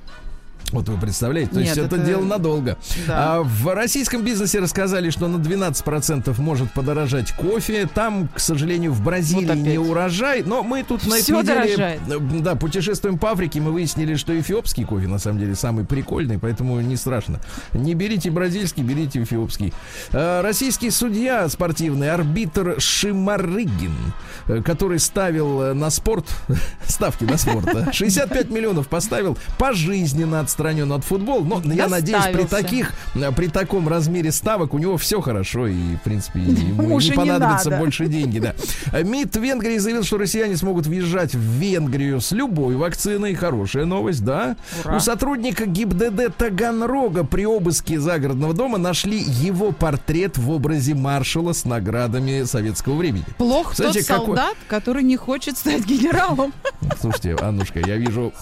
Вот 0.72 0.88
вы 0.88 0.96
представляете, 0.98 1.52
то 1.52 1.60
есть 1.60 1.76
Нет, 1.76 1.86
это, 1.86 1.96
это- 1.96 2.04
дело 2.06 2.24
надолго. 2.24 2.78
Да. 3.06 3.36
А 3.38 3.42
в 3.42 3.74
российском 3.74 4.22
бизнесе 4.22 4.58
рассказали, 4.60 5.10
что 5.10 5.26
на 5.28 5.36
12% 5.36 6.38
может 6.40 6.70
подорожать 6.72 7.32
кофе. 7.32 7.88
Там, 7.92 8.28
к 8.28 8.38
сожалению, 8.40 8.92
в 8.92 9.02
Бразилии 9.02 9.46
Вот 9.46 9.50
опять. 9.52 9.64
не 9.64 9.78
урожай. 9.78 10.42
Но 10.44 10.62
мы 10.62 10.82
тут 10.84 11.06
на 11.06 11.14
этой 11.18 11.30
неделе 11.32 11.76
дорожает. 11.76 12.00
э, 12.08 12.18
да, 12.40 12.54
путешествуем 12.54 13.18
по 13.18 13.30
Африке. 13.32 13.60
Мы 13.60 13.72
выяснили, 13.72 14.14
что 14.14 14.38
эфиопский 14.38 14.84
кофе 14.84 15.08
на 15.08 15.18
самом 15.18 15.40
деле 15.40 15.54
самый 15.56 15.84
прикольный, 15.84 16.38
поэтому 16.38 16.80
не 16.80 16.96
страшно. 16.96 17.40
Не 17.72 17.94
берите 17.94 18.30
бразильский, 18.30 18.82
берите 18.82 19.22
эфиопский. 19.22 19.72
А, 20.12 20.42
Российский 20.42 20.90
судья 20.90 21.48
спортивный, 21.48 22.10
арбитр 22.10 22.76
Шимарыгин, 22.80 23.94
э, 24.46 24.62
который 24.62 24.98
ставил 25.00 25.74
на 25.74 25.90
спорт, 25.90 26.26
ставки 26.86 27.24
на 27.24 27.36
спорт, 27.38 27.64
да, 27.72 27.92
65 27.92 28.50
миллионов 28.50 28.88
поставил, 28.88 29.36
пожизненно 29.58 30.40
отстранен 30.40 30.59
отстранен 30.60 30.92
от 30.92 31.04
футбола. 31.04 31.60
Но 31.64 31.72
я 31.72 31.88
надеюсь, 31.88 32.24
при 32.26 32.42
Доставился. 32.42 32.56
таких, 32.62 32.92
э, 33.14 33.32
при 33.32 33.46
таком 33.48 33.88
размере 33.88 34.30
ставок 34.30 34.74
у 34.74 34.78
него 34.78 34.96
все 34.98 35.20
хорошо 35.20 35.66
и, 35.66 35.96
в 35.96 36.00
принципе, 36.02 36.40
ему 36.40 36.94
Уже 36.94 37.06
не 37.06 37.10
не 37.12 37.16
понадобится 37.16 37.70
надо. 37.70 37.82
больше 37.82 38.06
деньги. 38.08 38.38
Да. 38.38 38.54
МИД 39.02 39.36
Венгрии 39.36 39.78
заявил, 39.78 40.02
что 40.04 40.18
россияне 40.18 40.56
смогут 40.56 40.86
въезжать 40.86 41.34
в 41.34 41.38
Венгрию 41.40 42.20
с 42.20 42.32
любой 42.32 42.76
вакциной. 42.76 43.34
Хорошая 43.34 43.86
новость, 43.86 44.24
да. 44.24 44.56
Ура. 44.84 44.96
У 44.96 45.00
сотрудника 45.00 45.66
ГИБДД 45.66 46.36
Таганрога 46.36 47.24
при 47.24 47.46
обыске 47.46 47.98
загородного 47.98 48.52
дома 48.54 48.78
нашли 48.78 49.18
его 49.18 49.72
портрет 49.72 50.36
в 50.36 50.50
образе 50.50 50.94
маршала 50.94 51.52
с 51.52 51.64
наградами 51.64 52.44
советского 52.44 52.96
времени. 52.96 53.24
Плох 53.38 53.72
Кстати, 53.72 53.98
тот 53.98 54.06
какой- 54.06 54.26
солдат, 54.26 54.56
который 54.68 55.02
не 55.02 55.16
хочет 55.16 55.56
стать 55.56 55.86
генералом. 55.86 56.52
Слушайте, 57.00 57.34
Аннушка, 57.36 57.80
я 57.80 57.96
вижу 57.96 58.32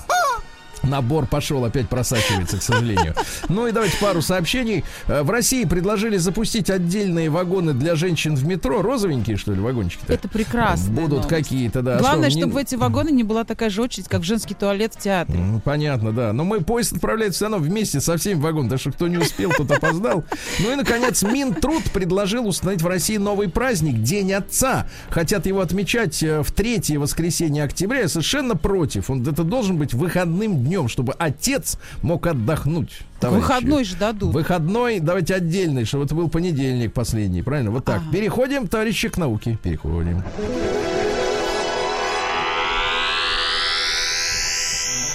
Набор 0.88 1.26
пошел, 1.26 1.64
опять 1.64 1.88
просачивается, 1.88 2.58
к 2.58 2.62
сожалению. 2.62 3.14
Ну 3.48 3.66
и 3.66 3.72
давайте 3.72 3.96
пару 3.98 4.22
сообщений. 4.22 4.84
Э, 5.06 5.22
В 5.22 5.30
России 5.30 5.64
предложили 5.64 6.16
запустить 6.16 6.70
отдельные 6.70 7.30
вагоны 7.30 7.72
для 7.74 7.94
женщин 7.94 8.34
в 8.34 8.44
метро. 8.46 8.82
Розовенькие, 8.82 9.36
что 9.36 9.52
ли, 9.52 9.60
вагончики-то? 9.60 10.12
Это 10.12 10.28
прекрасно. 10.28 10.92
Будут 10.92 11.26
какие-то, 11.26 11.82
да. 11.82 11.98
Главное, 11.98 12.30
Что, 12.30 12.36
не- 12.38 12.42
чтобы 12.42 12.54
в 12.54 12.56
эти 12.58 12.74
вагоны 12.74 13.10
не 13.10 13.22
была 13.24 13.44
такая 13.44 13.70
же 13.70 13.82
очередь, 13.82 14.08
как 14.08 14.20
в 14.22 14.24
женский 14.24 14.54
туалет 14.54 14.94
в 14.94 14.98
театре. 14.98 15.38
М, 15.38 15.60
Понятно, 15.60 16.12
да. 16.12 16.32
Но 16.32 16.44
мы 16.44 16.60
поезд 16.60 16.94
отправляется 16.94 17.36
все 17.38 17.48
равно 17.48 17.58
вместе 17.66 18.00
со 18.00 18.16
всеми 18.16 18.40
вагонами. 18.40 18.70
Так 18.70 18.80
что 18.80 18.92
кто 18.92 19.08
не 19.08 19.18
успел, 19.18 19.50
тот 19.56 19.70
опоздал. 19.70 20.24
Ну 20.60 20.72
и, 20.72 20.76
наконец, 20.76 21.22
Минтруд 21.22 21.82
предложил 21.92 22.46
установить 22.46 22.82
в 22.82 22.86
России 22.86 23.16
новый 23.16 23.48
праздник 23.48 24.02
День 24.02 24.32
Отца. 24.32 24.88
Хотят 25.10 25.46
его 25.46 25.60
отмечать 25.60 26.22
э, 26.22 26.42
в 26.42 26.52
третье 26.52 26.98
воскресенье 26.98 27.64
октября. 27.64 28.00
Я 28.00 28.08
совершенно 28.08 28.56
против. 28.56 29.10
Он 29.10 29.22
это 29.26 29.44
должен 29.44 29.76
быть 29.76 29.94
выходным 29.94 30.64
днем, 30.64 30.77
чтобы 30.86 31.14
отец 31.18 31.78
мог 32.02 32.26
отдохнуть. 32.26 33.00
товарищи. 33.18 33.42
Выходной 33.42 33.84
же 33.84 33.96
дадут. 33.96 34.32
Выходной, 34.32 35.00
давайте 35.00 35.34
отдельный, 35.34 35.84
чтобы 35.84 36.04
это 36.04 36.14
был 36.14 36.28
понедельник 36.28 36.92
последний, 36.92 37.42
правильно? 37.42 37.72
Вот 37.72 37.84
так. 37.84 38.02
Ага. 38.02 38.12
Переходим, 38.12 38.68
товарищи, 38.68 39.08
к 39.08 39.16
науке. 39.16 39.58
Переходим. 39.60 40.22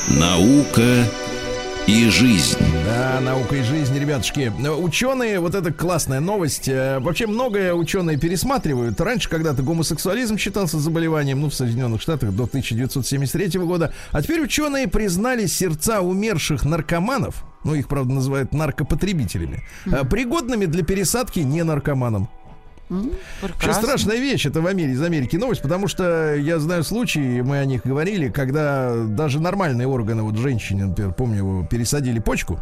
Наука 0.10 1.05
и 1.87 2.07
жизнь. 2.09 2.57
Да, 2.85 3.19
наука 3.19 3.57
и 3.57 3.61
жизнь, 3.61 3.97
ребятушки. 3.97 4.51
Ученые, 4.79 5.39
вот 5.39 5.53
это 5.55 5.73
классная 5.73 6.19
новость. 6.19 6.67
Э, 6.69 6.99
Вообще 6.99 7.27
многое 7.27 7.73
ученые 7.73 8.17
пересматривают. 8.17 8.99
Раньше 9.01 9.29
когда-то 9.29 9.63
гомосексуализм 9.63 10.37
считался 10.37 10.79
заболеванием, 10.79 11.41
ну, 11.41 11.49
в 11.49 11.53
Соединенных 11.53 12.01
Штатах 12.01 12.31
до 12.31 12.43
1973 12.43 13.59
года. 13.59 13.93
А 14.11 14.21
теперь 14.21 14.41
ученые 14.41 14.87
признали 14.87 15.45
сердца 15.45 16.01
умерших 16.01 16.63
наркоманов, 16.63 17.43
ну, 17.63 17.75
их, 17.75 17.87
правда, 17.87 18.13
называют 18.13 18.53
наркопотребителями, 18.53 19.63
э, 19.85 20.03
пригодными 20.09 20.65
для 20.65 20.83
пересадки 20.83 21.39
не 21.39 21.63
наркоманам. 21.63 22.29
Вообще 23.41 23.57
прекрасно. 23.57 23.83
страшная 23.83 24.17
вещь, 24.17 24.45
это 24.45 24.62
в 24.62 24.67
Америке, 24.67 24.93
из 24.93 25.01
Америки 25.01 25.35
новость, 25.35 25.62
потому 25.62 25.88
что 25.88 26.35
я 26.35 26.59
знаю 26.59 26.83
случаи, 26.83 27.41
мы 27.41 27.59
о 27.59 27.65
них 27.65 27.81
говорили, 27.83 28.29
когда 28.29 28.95
даже 29.05 29.39
нормальные 29.39 29.88
органы, 29.88 30.23
вот 30.23 30.35
женщине, 30.38 30.85
например, 30.85 31.13
помню, 31.13 31.38
его 31.38 31.65
пересадили 31.65 32.19
почку, 32.19 32.59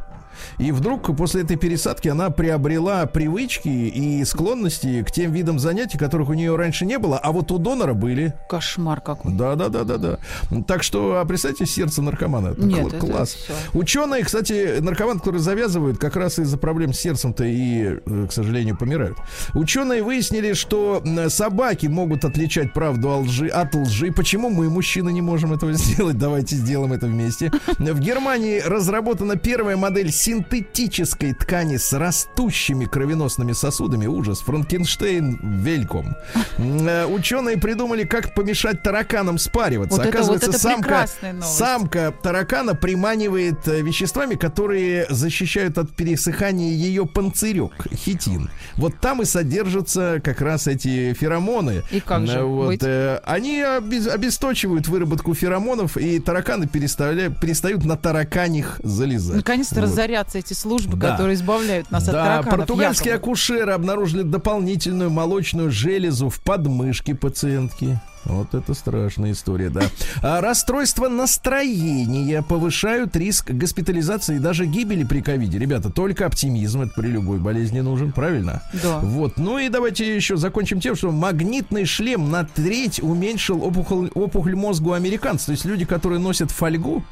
и 0.57 0.71
вдруг 0.71 1.15
после 1.15 1.41
этой 1.43 1.55
пересадки 1.57 2.07
она 2.07 2.29
приобрела 2.29 3.05
привычки 3.05 3.67
и 3.69 4.23
склонности 4.25 5.03
к 5.03 5.11
тем 5.11 5.31
видам 5.31 5.59
занятий, 5.59 5.97
которых 5.97 6.29
у 6.29 6.33
нее 6.33 6.55
раньше 6.55 6.85
не 6.85 6.97
было, 6.97 7.17
а 7.17 7.31
вот 7.31 7.51
у 7.51 7.57
донора 7.57 7.93
были. 7.93 8.33
Кошмар 8.49 9.01
какой. 9.01 9.33
Да, 9.33 9.55
да, 9.55 9.69
да, 9.69 9.83
да, 9.83 9.97
да. 9.97 10.17
Так 10.67 10.83
что, 10.83 11.19
а 11.19 11.25
представьте, 11.25 11.65
сердце 11.65 12.01
наркомана. 12.01 12.49
Это 12.49 12.61
Нет, 12.65 12.79
кл- 12.79 12.87
это 12.87 12.97
класс. 12.99 13.33
всё. 13.33 13.53
Ученые, 13.73 14.23
кстати, 14.23 14.79
наркоман, 14.79 15.19
которые 15.19 15.41
завязывают, 15.41 15.97
как 15.97 16.15
раз 16.15 16.39
из-за 16.39 16.57
проблем 16.57 16.93
с 16.93 16.99
сердцем-то 16.99 17.43
и, 17.43 17.97
э, 18.05 18.27
к 18.29 18.31
сожалению, 18.31 18.77
помирают. 18.77 19.17
Ученые 19.53 20.03
выяснили, 20.03 20.53
что 20.53 21.03
собаки 21.29 21.87
могут 21.87 22.25
отличать 22.25 22.73
правду 22.73 23.11
от 23.11 23.25
лжи, 23.27 23.47
от 23.47 23.73
лжи. 23.75 24.11
Почему 24.11 24.49
мы, 24.49 24.69
мужчины, 24.69 25.11
не 25.11 25.21
можем 25.21 25.53
этого 25.53 25.73
сделать? 25.73 26.17
Давайте 26.17 26.55
сделаем 26.55 26.93
это 26.93 27.07
вместе. 27.07 27.51
В 27.77 27.99
Германии 27.99 28.59
разработана 28.59 29.35
первая 29.35 29.77
модель 29.77 30.11
синтетической 30.31 31.33
ткани 31.33 31.75
с 31.77 31.91
растущими 31.93 32.85
кровеносными 32.85 33.51
сосудами. 33.53 34.07
Ужас. 34.07 34.39
Франкенштейн 34.39 35.39
вельком. 35.61 36.15
Э, 36.57 37.05
Ученые 37.05 37.57
придумали, 37.57 38.05
как 38.05 38.33
помешать 38.33 38.81
тараканам 38.83 39.37
спариваться. 39.37 39.97
Вот 39.97 40.05
это- 40.05 40.17
вот 40.23 40.37
Оказывается, 40.37 40.49
это 40.49 40.59
самка, 40.59 41.07
самка 41.43 42.13
таракана 42.23 42.75
приманивает 42.75 43.67
э, 43.67 43.81
веществами, 43.81 44.35
которые 44.35 45.05
защищают 45.09 45.77
от 45.77 45.91
пересыхания 45.91 46.71
ее 46.71 47.05
панцирек, 47.05 47.71
хитин. 47.93 48.49
Вот 48.77 48.99
там 49.01 49.21
и 49.21 49.25
содержатся 49.25 50.21
как 50.23 50.41
раз 50.41 50.67
эти 50.67 51.13
феромоны. 51.13 51.83
И 51.91 51.99
как 51.99 52.25
же 52.27 52.39
Э, 52.39 52.43
вот, 52.43 52.67
быть? 52.67 52.81
они 53.25 53.61
обесточивают 53.61 54.87
выработку 54.87 55.33
феромонов, 55.33 55.97
и 55.97 56.19
тараканы 56.19 56.67
перестают 56.67 57.83
на 57.85 57.97
тараканих 57.97 58.79
залезать. 58.83 59.35
Наконец-то 59.37 59.81
Вот. 59.81 59.89
Разорятся 60.21 60.37
эти 60.39 60.53
службы, 60.53 60.97
Да. 60.97 61.11
которые 61.11 61.35
избавляют 61.35 61.91
нас 61.91 62.03
от 62.07 62.13
Да, 62.13 62.23
тараканов. 62.25 62.59
португальские 62.59 63.13
якобы. 63.13 63.31
акушеры 63.31 63.71
обнаружили 63.71 64.21
дополнительную 64.23 65.09
молочную 65.09 65.71
железу 65.71 66.29
в 66.29 66.39
подмышке 66.41 67.15
пациентки. 67.15 67.99
Вот 68.23 68.53
это 68.53 68.75
страшная 68.75 69.31
история, 69.31 69.69
да. 69.69 69.81
А 70.21 70.41
расстройства 70.41 71.09
настроения 71.09 72.43
повышают 72.43 73.15
риск 73.15 73.49
госпитализации 73.49 74.35
и 74.35 74.39
даже 74.39 74.67
гибели 74.67 75.03
при 75.03 75.21
ковиде. 75.21 75.57
Ребята, 75.57 75.89
только 75.89 76.27
оптимизм, 76.27 76.81
это 76.83 76.93
при 76.95 77.07
любой 77.07 77.39
болезни 77.39 77.79
нужен, 77.79 78.11
правильно? 78.11 78.61
Да. 78.83 78.99
Вот, 78.99 79.37
ну 79.37 79.57
и 79.57 79.69
давайте 79.69 80.15
еще 80.15 80.37
закончим 80.37 80.79
тем, 80.79 80.95
что 80.95 81.11
магнитный 81.11 81.85
шлем 81.85 82.29
на 82.29 82.43
треть 82.43 83.01
уменьшил 83.01 83.63
опухоль, 83.63 84.11
опухоль 84.13 84.55
мозга 84.55 84.89
у 84.89 84.91
американцев. 84.91 85.47
То 85.47 85.51
есть 85.53 85.65
люди, 85.65 85.85
которые 85.85 86.19
носят 86.19 86.51
фольгу 86.51 87.03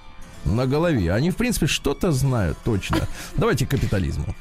на 0.46 0.65
голове, 0.65 1.13
они, 1.13 1.31
в 1.31 1.36
принципе, 1.36 1.67
что-то 1.67 2.12
знают 2.12 2.58
точно. 2.63 3.08
Давайте 3.38 3.65
к 3.65 3.69
капитализму. 3.69 4.36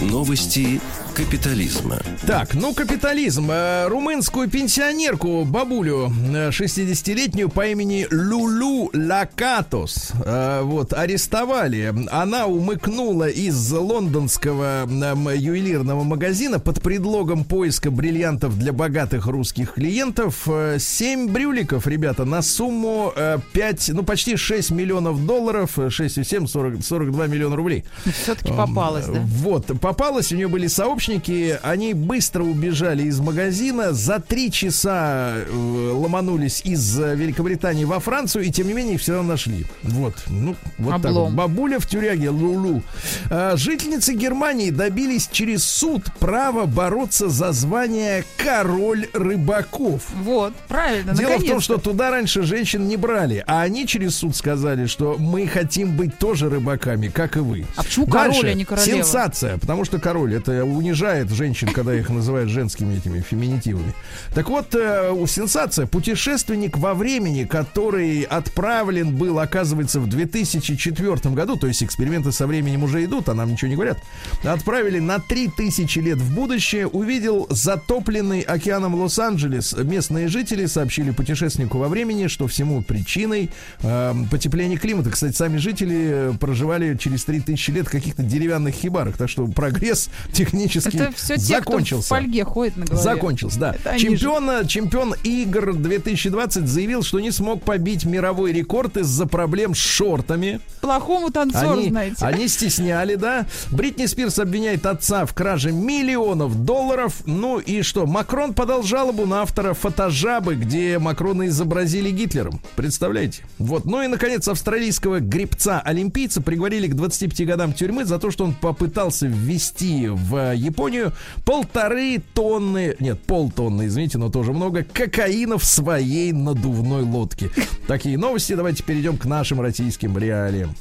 Новости 0.00 0.80
капитализма. 1.14 1.98
Так, 2.24 2.54
ну 2.54 2.72
капитализм. 2.72 3.50
Э, 3.50 3.88
румынскую 3.88 4.48
пенсионерку, 4.48 5.44
бабулю 5.44 6.12
э, 6.32 6.50
60-летнюю 6.50 7.48
по 7.48 7.66
имени 7.66 8.06
Лулу 8.12 8.90
Лакатос, 8.94 10.12
э, 10.24 10.60
вот, 10.62 10.92
арестовали. 10.92 11.92
Она 12.12 12.46
умыкнула 12.46 13.28
из 13.28 13.72
лондонского 13.72 14.84
м, 14.84 15.28
ювелирного 15.30 16.04
магазина 16.04 16.60
под 16.60 16.80
предлогом 16.80 17.42
поиска 17.42 17.90
бриллиантов 17.90 18.56
для 18.56 18.72
богатых 18.72 19.26
русских 19.26 19.74
клиентов 19.74 20.46
7 20.78 21.28
брюликов, 21.28 21.88
ребята, 21.88 22.24
на 22.24 22.42
сумму 22.42 23.12
5, 23.52 23.90
ну 23.94 24.04
почти 24.04 24.36
6 24.36 24.70
миллионов 24.70 25.26
долларов, 25.26 25.76
6,7, 25.76 26.46
40, 26.46 26.84
42 26.84 27.26
миллиона 27.26 27.56
рублей. 27.56 27.84
Все-таки 28.22 28.52
попалась, 28.52 29.06
да? 29.06 29.20
Вот, 29.24 29.66
попалась, 29.88 30.30
у 30.32 30.36
нее 30.36 30.48
были 30.48 30.66
сообщники, 30.66 31.58
они 31.62 31.94
быстро 31.94 32.42
убежали 32.42 33.04
из 33.04 33.20
магазина, 33.20 33.94
за 33.94 34.20
три 34.20 34.52
часа 34.52 35.32
э, 35.36 35.50
ломанулись 35.50 36.60
из 36.62 37.00
э, 37.00 37.14
Великобритании 37.14 37.86
во 37.86 37.98
Францию, 37.98 38.44
и 38.44 38.50
тем 38.50 38.66
не 38.66 38.74
менее 38.74 38.96
их 38.96 39.00
все 39.00 39.14
равно 39.14 39.30
нашли. 39.30 39.64
Вот, 39.82 40.12
ну, 40.26 40.56
вот 40.76 40.90
так 40.90 41.00
вот. 41.00 41.08
Облом. 41.08 41.36
Бабуля 41.36 41.78
в 41.78 41.86
тюряге, 41.86 42.28
Лулу. 42.28 42.82
А, 43.30 43.56
жительницы 43.56 44.12
Германии 44.12 44.68
добились 44.68 45.26
через 45.32 45.64
суд 45.64 46.02
права 46.18 46.66
бороться 46.66 47.30
за 47.30 47.52
звание 47.52 48.24
король 48.36 49.08
рыбаков. 49.14 50.02
Вот, 50.16 50.52
правильно, 50.68 51.14
Дело 51.14 51.38
в 51.38 51.46
том, 51.46 51.60
что 51.60 51.78
туда 51.78 52.10
раньше 52.10 52.42
женщин 52.42 52.86
не 52.88 52.98
брали, 52.98 53.42
а 53.46 53.62
они 53.62 53.86
через 53.86 54.16
суд 54.16 54.36
сказали, 54.36 54.84
что 54.84 55.16
мы 55.18 55.46
хотим 55.46 55.96
быть 55.96 56.18
тоже 56.18 56.50
рыбаками, 56.50 57.08
как 57.08 57.38
и 57.38 57.40
вы. 57.40 57.64
А 57.76 57.82
почему 57.82 58.04
Дальше. 58.04 58.40
король, 58.40 58.50
а 58.50 58.54
не 58.54 58.64
королева? 58.66 58.98
Сенсация, 58.98 59.56
потому 59.56 59.77
что 59.84 59.98
король 59.98 60.34
это 60.34 60.64
унижает 60.64 61.30
женщин, 61.30 61.68
когда 61.72 61.94
их 61.94 62.10
называют 62.10 62.50
женскими 62.50 62.96
этими 62.96 63.20
феминитивами. 63.20 63.94
Так 64.34 64.48
вот, 64.48 64.74
э, 64.74 65.14
сенсация. 65.26 65.86
Путешественник 65.86 66.76
во 66.76 66.94
времени, 66.94 67.44
который 67.44 68.22
отправлен 68.22 69.16
был, 69.16 69.38
оказывается, 69.38 70.00
в 70.00 70.08
2004 70.08 71.34
году, 71.34 71.56
то 71.56 71.66
есть 71.66 71.82
эксперименты 71.82 72.32
со 72.32 72.46
временем 72.46 72.84
уже 72.84 73.04
идут, 73.04 73.28
а 73.28 73.34
нам 73.34 73.50
ничего 73.52 73.68
не 73.68 73.74
говорят, 73.74 73.98
отправили 74.42 74.98
на 74.98 75.18
3000 75.18 75.98
лет 75.98 76.18
в 76.18 76.34
будущее, 76.34 76.86
увидел 76.86 77.46
затопленный 77.50 78.40
океаном 78.40 78.94
Лос-Анджелес. 78.94 79.74
Местные 79.78 80.28
жители 80.28 80.66
сообщили 80.66 81.10
путешественнику 81.10 81.78
во 81.78 81.88
времени, 81.88 82.26
что 82.26 82.46
всему 82.46 82.82
причиной 82.82 83.50
э, 83.82 84.14
потепление 84.30 84.78
климата. 84.78 85.10
Кстати, 85.10 85.34
сами 85.34 85.56
жители 85.58 86.10
э, 86.10 86.32
проживали 86.38 86.96
через 86.96 87.24
3000 87.24 87.70
лет 87.70 87.86
в 87.86 87.90
каких-то 87.90 88.22
деревянных 88.22 88.74
хибарах, 88.74 89.16
так 89.16 89.28
что 89.28 89.46
про 89.46 89.67
прогресс 89.70 90.10
технический 90.32 90.96
Это 90.98 91.12
все 91.12 91.36
те, 91.36 91.56
закончился. 91.56 92.06
кто 92.06 92.14
в 92.16 92.18
фольге 92.20 92.44
ходит 92.44 92.76
на 92.76 92.86
голове. 92.86 93.02
Закончился, 93.02 93.58
да. 93.58 93.74
Это 93.74 93.90
они 93.90 94.00
Чемпион, 94.00 94.66
чемпион 94.66 95.14
игр 95.24 95.74
2020 95.74 96.66
заявил, 96.66 97.02
что 97.02 97.20
не 97.20 97.30
смог 97.30 97.62
побить 97.62 98.04
мировой 98.04 98.52
рекорд 98.52 98.96
из-за 98.96 99.26
проблем 99.26 99.74
с 99.74 99.78
шортами. 99.78 100.60
Плохому 100.80 101.30
танцору, 101.30 101.78
Они, 101.78 101.88
знаете. 101.88 102.24
они 102.24 102.48
стесняли, 102.48 103.14
да. 103.16 103.46
Бритни 103.70 104.06
Спирс 104.06 104.38
обвиняет 104.38 104.86
отца 104.86 105.26
в 105.26 105.34
краже 105.34 105.72
миллионов 105.72 106.64
долларов. 106.64 107.14
Ну 107.26 107.58
и 107.58 107.82
что? 107.82 108.06
Макрон 108.06 108.54
подал 108.54 108.82
жалобу 108.82 109.26
на 109.26 109.42
автора 109.42 109.74
фотожабы, 109.74 110.54
где 110.54 110.98
Макрона 110.98 111.48
изобразили 111.48 112.10
Гитлером. 112.10 112.60
Представляете? 112.76 113.42
Вот. 113.58 113.84
Ну 113.84 114.02
и, 114.02 114.06
наконец, 114.06 114.46
австралийского 114.48 115.20
гребца-олимпийца 115.20 116.40
приговорили 116.40 116.86
к 116.86 116.94
25 116.94 117.46
годам 117.46 117.72
тюрьмы 117.72 118.04
за 118.04 118.18
то, 118.18 118.30
что 118.30 118.44
он 118.44 118.54
попытался 118.54 119.26
ввести 119.26 119.57
в 119.58 120.54
Японию 120.54 121.12
полторы 121.44 122.22
тонны, 122.34 122.96
нет, 123.00 123.22
полтонны, 123.22 123.86
извините, 123.86 124.18
но 124.18 124.30
тоже 124.30 124.52
много, 124.52 124.84
кокаина 124.84 125.58
в 125.58 125.64
своей 125.64 126.32
надувной 126.32 127.02
лодке. 127.02 127.50
Такие 127.86 128.18
новости. 128.18 128.54
Давайте 128.54 128.82
перейдем 128.82 129.16
к 129.16 129.24
нашим 129.24 129.60
российским 129.60 130.16
реалиям. 130.16 130.74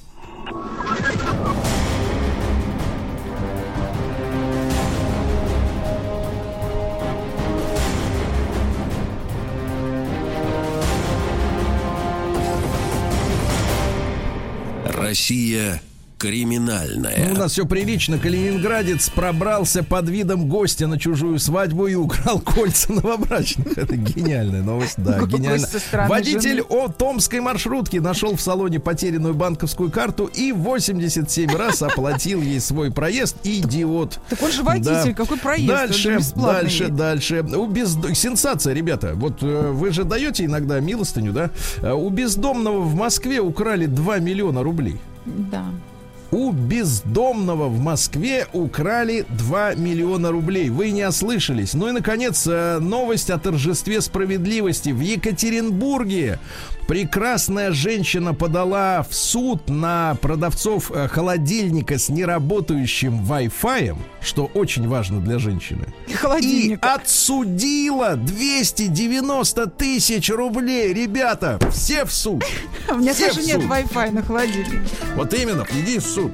Россия 14.85 15.81
криминальная. 16.17 17.27
Ну, 17.29 17.35
у 17.35 17.37
нас 17.37 17.51
все 17.51 17.65
прилично. 17.65 18.17
Калининградец 18.17 19.09
пробрался 19.09 19.83
под 19.83 20.09
видом 20.09 20.47
гостя 20.47 20.87
на 20.87 20.99
чужую 20.99 21.39
свадьбу 21.39 21.87
и 21.87 21.95
украл 21.95 22.39
кольца 22.39 22.93
новобрачных. 22.93 23.77
Это 23.77 23.95
гениальная 23.95 24.61
новость, 24.63 24.95
да, 24.97 25.19
гениально. 25.21 25.67
Водитель 26.07 26.61
о 26.61 26.87
томской 26.87 27.39
маршрутки 27.39 27.97
нашел 27.97 28.35
в 28.35 28.41
салоне 28.41 28.79
потерянную 28.79 29.33
банковскую 29.33 29.91
карту 29.91 30.25
и 30.25 30.51
87 30.51 31.55
раз 31.55 31.81
оплатил 31.81 32.41
ей 32.41 32.59
свой 32.59 32.91
проезд. 32.91 33.35
Идиот. 33.43 34.19
Так 34.29 34.41
он 34.41 34.51
же 34.51 34.63
водитель, 34.63 35.13
какой 35.13 35.37
проезд? 35.37 35.67
Дальше, 35.67 36.19
дальше, 36.35 36.87
дальше. 36.89 37.41
У 37.41 37.67
безд- 37.67 38.13
Сенсация, 38.15 38.73
ребята. 38.73 39.13
Вот 39.15 39.41
э, 39.43 39.71
вы 39.71 39.91
же 39.91 40.03
даете 40.03 40.45
иногда 40.45 40.79
милостыню, 40.79 41.31
да? 41.33 41.49
Э, 41.81 41.93
У 41.93 42.09
бездомного 42.09 42.79
в 42.81 42.95
Москве 42.95 43.39
украли 43.39 43.85
2 43.85 44.19
миллиона 44.19 44.63
рублей. 44.63 44.97
Да. 45.25 45.65
У 46.31 46.51
бездомного 46.51 47.69
в 47.69 47.79
Москве 47.79 48.47
украли 48.51 49.25
2 49.29 49.75
миллиона 49.75 50.31
рублей. 50.31 50.69
Вы 50.69 50.91
не 50.91 51.07
ослышались. 51.07 51.73
Ну 51.73 51.87
и, 51.87 51.91
наконец, 51.91 52.45
э, 52.45 52.79
новость 52.79 53.29
о 53.29 53.37
торжестве 53.37 54.01
справедливости. 54.01 54.89
В 54.89 54.99
Екатеринбурге 54.99 56.39
прекрасная 56.87 57.71
женщина 57.71 58.33
подала 58.33 59.03
в 59.03 59.13
суд 59.13 59.69
на 59.69 60.15
продавцов 60.21 60.89
э, 60.91 61.07
холодильника 61.07 61.99
с 61.99 62.09
неработающим 62.09 63.23
Wi-Fi, 63.23 63.97
что 64.21 64.45
очень 64.45 64.87
важно 64.87 65.19
для 65.19 65.37
женщины. 65.37 65.93
И 66.07 66.69
И 66.69 66.77
отсудила 66.81 68.15
290 68.15 69.67
тысяч 69.67 70.29
рублей. 70.29 70.93
Ребята, 70.93 71.59
все 71.71 72.05
в 72.05 72.11
суд. 72.11 72.43
У 72.89 72.95
меня 72.95 73.13
тоже 73.13 73.43
нет. 73.43 73.59
Wi-Fi 73.59 74.11
на 74.11 74.23
холодильнике. 74.23 74.81
Вот 75.15 75.33
именно, 75.33 75.65
иди 75.69 75.99
в 75.99 76.03
суд. 76.05 76.31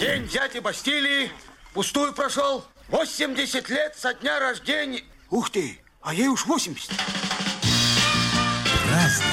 День 0.00 0.26
дяди 0.28 0.60
Бастилии 0.60 1.30
пустую 1.74 2.12
прошел. 2.14 2.64
80 2.88 3.68
лет 3.68 3.94
со 3.98 4.14
дня 4.14 4.38
рождения. 4.38 5.02
Ух 5.30 5.50
ты, 5.50 5.78
а 6.00 6.14
ей 6.14 6.28
уж 6.28 6.46
80. 6.46 6.90
Маяк. 8.90 9.27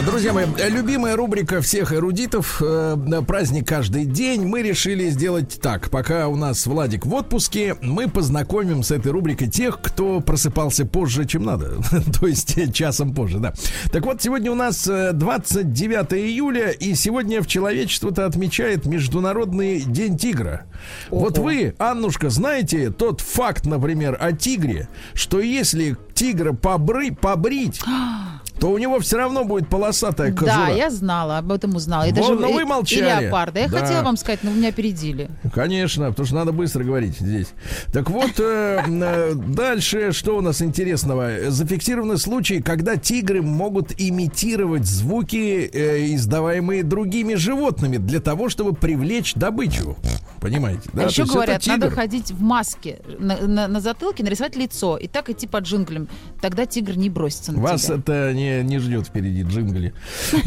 Друзья 0.00 0.32
мои, 0.32 0.46
э, 0.58 0.70
любимая 0.70 1.16
рубрика 1.16 1.60
всех 1.60 1.92
эрудитов 1.92 2.62
э, 2.64 2.96
праздник 3.26 3.68
каждый 3.68 4.06
день. 4.06 4.46
Мы 4.46 4.62
решили 4.62 5.10
сделать 5.10 5.60
так. 5.60 5.90
Пока 5.90 6.28
у 6.28 6.36
нас 6.36 6.66
Владик 6.66 7.04
в 7.04 7.12
отпуске, 7.14 7.76
мы 7.82 8.08
познакомим 8.08 8.82
с 8.82 8.90
этой 8.90 9.12
рубрикой 9.12 9.48
тех, 9.48 9.80
кто 9.80 10.20
просыпался 10.20 10.86
позже, 10.86 11.26
чем 11.26 11.44
надо. 11.44 11.76
То 12.20 12.26
есть 12.26 12.56
э, 12.56 12.72
часом 12.72 13.14
позже, 13.14 13.38
да. 13.38 13.52
Так 13.92 14.06
вот, 14.06 14.22
сегодня 14.22 14.50
у 14.50 14.54
нас 14.54 14.88
э, 14.88 15.12
29 15.12 16.14
июля, 16.14 16.70
и 16.70 16.94
сегодня 16.94 17.42
в 17.42 17.46
человечество-то 17.46 18.24
отмечает 18.24 18.86
Международный 18.86 19.82
день 19.82 20.16
тигра. 20.16 20.64
Вот 21.10 21.36
вы, 21.36 21.74
Аннушка, 21.78 22.30
знаете 22.30 22.90
тот 22.90 23.20
факт, 23.20 23.66
например, 23.66 24.16
о 24.18 24.32
тигре, 24.32 24.88
что 25.12 25.38
если 25.38 25.96
тигра 26.14 26.54
побры, 26.54 27.12
побрить, 27.12 27.80
то 28.62 28.68
у 28.70 28.78
него 28.78 29.00
все 29.00 29.16
равно 29.16 29.42
будет 29.44 29.68
полосатая 29.68 30.30
кожура. 30.32 30.66
Да, 30.66 30.68
я 30.68 30.88
знала, 30.88 31.38
об 31.38 31.50
этом 31.50 31.74
узнала. 31.74 32.04
И 32.04 32.12
Вон, 32.12 32.20
даже 32.20 32.34
но 32.34 32.48
и- 32.48 32.52
вы 32.52 32.60
и 32.62 32.64
молчали. 32.64 33.24
леопарда. 33.24 33.58
Я 33.58 33.68
Да. 33.68 33.78
хотела 33.80 34.02
вам 34.04 34.16
сказать, 34.16 34.44
но 34.44 34.52
вы 34.52 34.58
меня 34.58 34.68
опередили. 34.68 35.30
Конечно, 35.52 36.10
потому 36.10 36.26
что 36.26 36.36
надо 36.36 36.52
быстро 36.52 36.84
говорить 36.84 37.18
здесь. 37.18 37.48
Так 37.92 38.08
вот, 38.08 38.38
э, 38.38 38.80
э, 38.86 39.32
дальше 39.34 40.12
что 40.12 40.36
у 40.36 40.40
нас 40.42 40.62
интересного? 40.62 41.50
Зафиксированы 41.50 42.18
случаи, 42.18 42.60
когда 42.60 42.96
тигры 42.96 43.42
могут 43.42 44.00
имитировать 44.00 44.86
звуки, 44.86 45.68
э, 45.72 46.14
издаваемые 46.14 46.84
другими 46.84 47.34
животными, 47.34 47.96
для 47.96 48.20
того, 48.20 48.48
чтобы 48.48 48.74
привлечь 48.74 49.34
добычу. 49.34 49.96
Понимаете? 50.40 50.90
Да? 50.92 51.04
а 51.04 51.06
еще 51.06 51.24
говорят, 51.24 51.64
надо 51.66 51.88
ходить 51.88 52.32
в 52.32 52.40
маске 52.42 52.98
на, 53.20 53.36
на- 53.46 53.68
на 53.68 53.80
затылке, 53.80 54.24
нарисовать 54.24 54.56
лицо 54.56 54.96
и 54.96 55.06
так 55.06 55.30
идти 55.30 55.46
по 55.46 55.58
джунглям. 55.58 56.08
Тогда 56.40 56.66
тигр 56.66 56.96
не 56.96 57.10
бросится 57.10 57.52
на 57.52 57.60
Вас 57.60 57.82
тебя. 57.84 57.94
это 57.96 58.32
не, 58.34 58.51
не 58.62 58.78
ждет 58.78 59.06
впереди 59.06 59.42
джингли. 59.42 59.94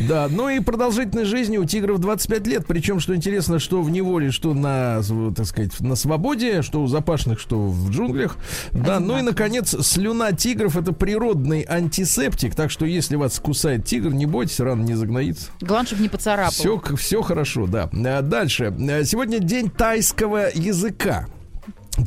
Да, 0.07 0.27
ну 0.29 0.49
и 0.49 0.59
продолжительность 0.59 1.29
жизни 1.29 1.57
у 1.57 1.65
тигров 1.65 1.99
25 1.99 2.47
лет. 2.47 2.65
Причем, 2.67 2.99
что 2.99 3.15
интересно, 3.15 3.59
что 3.59 3.81
в 3.81 3.89
неволе, 3.89 4.31
что 4.31 4.53
на, 4.53 5.01
так 5.35 5.45
сказать, 5.45 5.79
на 5.79 5.95
свободе, 5.95 6.61
что 6.61 6.81
у 6.81 6.87
запашных, 6.87 7.39
что 7.39 7.67
в 7.67 7.89
джунглях. 7.89 8.37
Да, 8.71 8.99
ну 8.99 9.17
и, 9.17 9.21
наконец, 9.21 9.75
слюна 9.85 10.31
тигров 10.31 10.77
это 10.77 10.91
природный 10.93 11.65
антисептик. 11.67 12.55
Так 12.55 12.71
что, 12.71 12.85
если 12.85 13.15
вас 13.15 13.39
кусает 13.39 13.85
тигр, 13.85 14.11
не 14.11 14.25
бойтесь, 14.25 14.59
рано 14.59 14.83
не 14.83 14.95
загноится. 14.95 15.47
Главное, 15.61 15.87
чтобы 15.87 16.01
не 16.03 16.09
поцарапал. 16.09 16.51
Все, 16.51 16.81
все 16.95 17.21
хорошо, 17.21 17.67
да. 17.67 17.89
А, 17.93 18.21
Дальше. 18.21 18.73
А, 18.89 19.03
Сегодня 19.03 19.39
день 19.39 19.69
тайского 19.69 20.49
языка. 20.53 21.27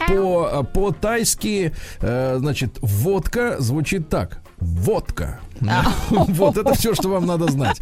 По, 0.07 0.63
по-тайски, 0.75 1.73
э, 2.01 2.37
значит, 2.39 2.79
водка 2.83 3.57
звучит 3.59 4.09
так. 4.09 4.43
Водка. 4.61 5.41
Вот 6.11 6.57
это 6.57 6.75
все, 6.75 6.95
что 6.95 7.09
вам 7.09 7.27
надо 7.27 7.51
знать. 7.51 7.81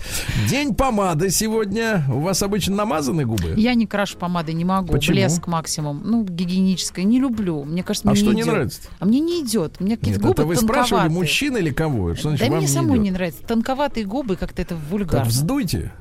День 0.49 0.75
помады 0.75 1.31
сегодня. 1.31 2.05
У 2.11 2.21
вас 2.21 2.43
обычно 2.43 2.75
намазаны 2.77 3.25
губы? 3.25 3.55
Я 3.57 3.75
не 3.75 3.87
крашу 3.87 4.17
помадой, 4.19 4.55
не 4.55 4.65
могу. 4.65 4.93
Почему? 4.93 5.15
Блеск 5.17 5.47
максимум. 5.47 6.03
Ну, 6.05 6.25
гигиеническое. 6.25 7.05
Не 7.05 7.19
люблю. 7.21 7.65
Мне 7.65 7.83
кажется, 7.83 8.09
А 8.09 8.13
мне 8.13 8.21
что 8.21 8.33
не 8.33 8.43
идет. 8.43 8.53
нравится? 8.53 8.81
А 8.99 9.05
мне 9.07 9.21
не 9.21 9.43
идет. 9.43 9.81
Меня 9.81 9.97
какие-то 9.97 10.21
губы 10.21 10.33
это 10.33 10.45
вы 10.47 10.57
спрашивали, 10.57 11.03
тонковатые. 11.03 11.19
мужчин 11.19 11.57
или 11.57 11.71
кого? 11.71 12.15
Что 12.15 12.29
значит, 12.31 12.41
Да 12.47 12.51
вам 12.51 12.59
мне 12.59 12.67
не 12.67 12.73
самой 12.73 12.93
идет? 12.97 13.03
не 13.05 13.11
нравится. 13.11 13.43
Тонковатые 13.47 14.07
губы, 14.07 14.37
как-то 14.37 14.63
это 14.63 14.75
Так 14.75 14.85
вульгарно. 14.91 15.25
вздуйте. 15.29 15.93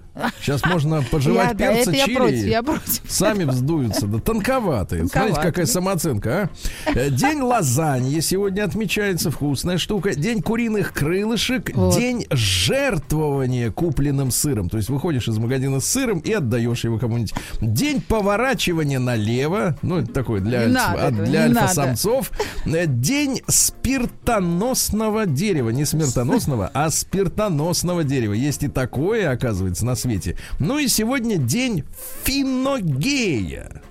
Сейчас 0.42 0.64
можно 0.66 1.02
пожевать 1.12 1.50
Я- 1.50 1.54
да, 1.54 1.74
перца, 1.76 1.92
я 1.92 2.06
чили. 2.06 2.16
против, 2.16 2.46
я 2.46 2.64
против. 2.64 3.02
Сами 3.08 3.44
вздуются, 3.44 4.08
да 4.08 4.20
тонковатые. 4.20 5.02
Смотрите, 5.02 5.14
Тонковатые. 5.20 5.52
какая 5.52 5.66
самооценка, 5.66 6.50
а? 6.86 6.90
Э, 6.96 7.10
День 7.10 7.42
лазаньи 7.42 8.20
сегодня 8.22 8.64
отмечается, 8.64 9.30
вкусная 9.32 9.78
штука. 9.78 10.16
День 10.16 10.42
куриных 10.42 10.94
крылышек, 10.94 11.72
Вот. 11.76 11.96
день 11.96 12.26
жертвования 12.32 13.72
купленным 13.72 14.32
сыром. 14.32 14.70
То 14.70 14.78
есть 14.78 14.90
выходишь 14.90 15.28
из 15.28 15.38
магазина 15.38 15.80
с 15.80 15.86
сыром 15.86 16.20
и 16.20 16.32
отдаешь 16.32 16.84
его 16.84 16.98
кому-нибудь. 16.98 17.34
День 17.62 18.02
поворачивания 18.02 19.00
налево. 19.00 19.78
Ну, 19.82 19.98
это 19.98 20.14
такой 20.14 20.40
для, 20.42 20.68
надо 20.68 21.02
а, 21.04 21.08
этого, 21.10 21.26
для 21.26 21.42
альфа-самцов. 21.44 22.32
Э, 22.66 22.86
День 22.88 23.42
спиртоносного 23.48 25.26
дерева. 25.26 25.70
Не 25.72 25.86
смертоносного, 25.86 26.72
а 26.74 26.90
спиртоносного 26.90 28.04
дерева. 28.04 28.34
Есть 28.34 28.64
и 28.64 28.68
такое, 28.68 29.32
оказывается, 29.32 29.86
на 29.86 29.96
свете. 30.06 30.38
Ну 30.60 30.78
и 30.78 30.88
сегодня 30.88 31.38
день 31.38 31.84
финогея. 32.24 33.82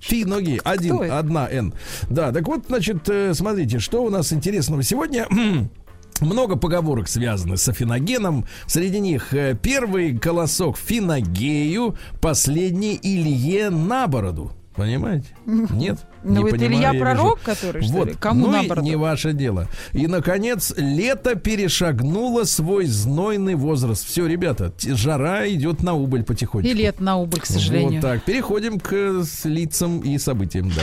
Финогея. 0.00 0.60
Один, 0.62 1.10
одна 1.10 1.50
Н. 1.50 1.74
Да, 2.08 2.30
так 2.30 2.46
вот, 2.46 2.66
значит, 2.68 3.08
э, 3.08 3.34
смотрите, 3.34 3.80
что 3.80 4.04
у 4.04 4.10
нас 4.10 4.32
интересного 4.32 4.82
сегодня. 4.84 5.26
Много 6.20 6.56
поговорок 6.56 7.08
связаны 7.08 7.56
с 7.56 7.68
афиногеном. 7.68 8.46
Среди 8.66 9.00
них 9.00 9.34
э, 9.34 9.58
первый 9.60 10.16
колосок 10.16 10.78
финогею, 10.78 11.96
последний 12.20 12.98
Илье 13.02 13.70
на 13.70 14.06
бороду. 14.06 14.52
Понимаете? 14.76 15.28
Нет. 15.46 15.98
Ну, 16.26 16.42
не 16.42 16.48
это 16.48 16.58
понимаю, 16.58 16.72
Илья 16.78 16.92
я 16.92 17.00
Пророк, 17.00 17.38
вижу. 17.38 17.44
который, 17.44 17.82
что 17.82 17.92
Вот. 17.92 18.08
ли? 18.08 18.14
Кому 18.18 18.46
ну, 18.46 18.52
и 18.52 18.56
наоборот? 18.56 18.84
не 18.84 18.96
ваше 18.96 19.32
дело. 19.32 19.68
И, 19.92 20.06
наконец, 20.06 20.72
лето 20.76 21.34
перешагнуло 21.36 22.44
свой 22.44 22.86
знойный 22.86 23.54
возраст. 23.54 24.04
Все, 24.06 24.26
ребята, 24.26 24.72
жара 24.84 25.48
идет 25.48 25.82
на 25.82 25.94
убыль 25.94 26.24
потихоньку. 26.24 26.68
И 26.68 26.72
лет 26.72 27.00
на 27.00 27.16
убыль, 27.16 27.40
к 27.40 27.46
сожалению. 27.46 28.00
Вот 28.00 28.08
так. 28.10 28.22
Переходим 28.24 28.80
к 28.80 28.92
э, 28.92 29.22
лицам 29.44 30.00
и 30.00 30.18
событиям, 30.18 30.68
да. 30.70 30.82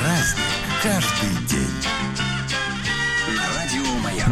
Праздник 0.00 0.44
каждый 0.82 1.46
день. 1.48 1.68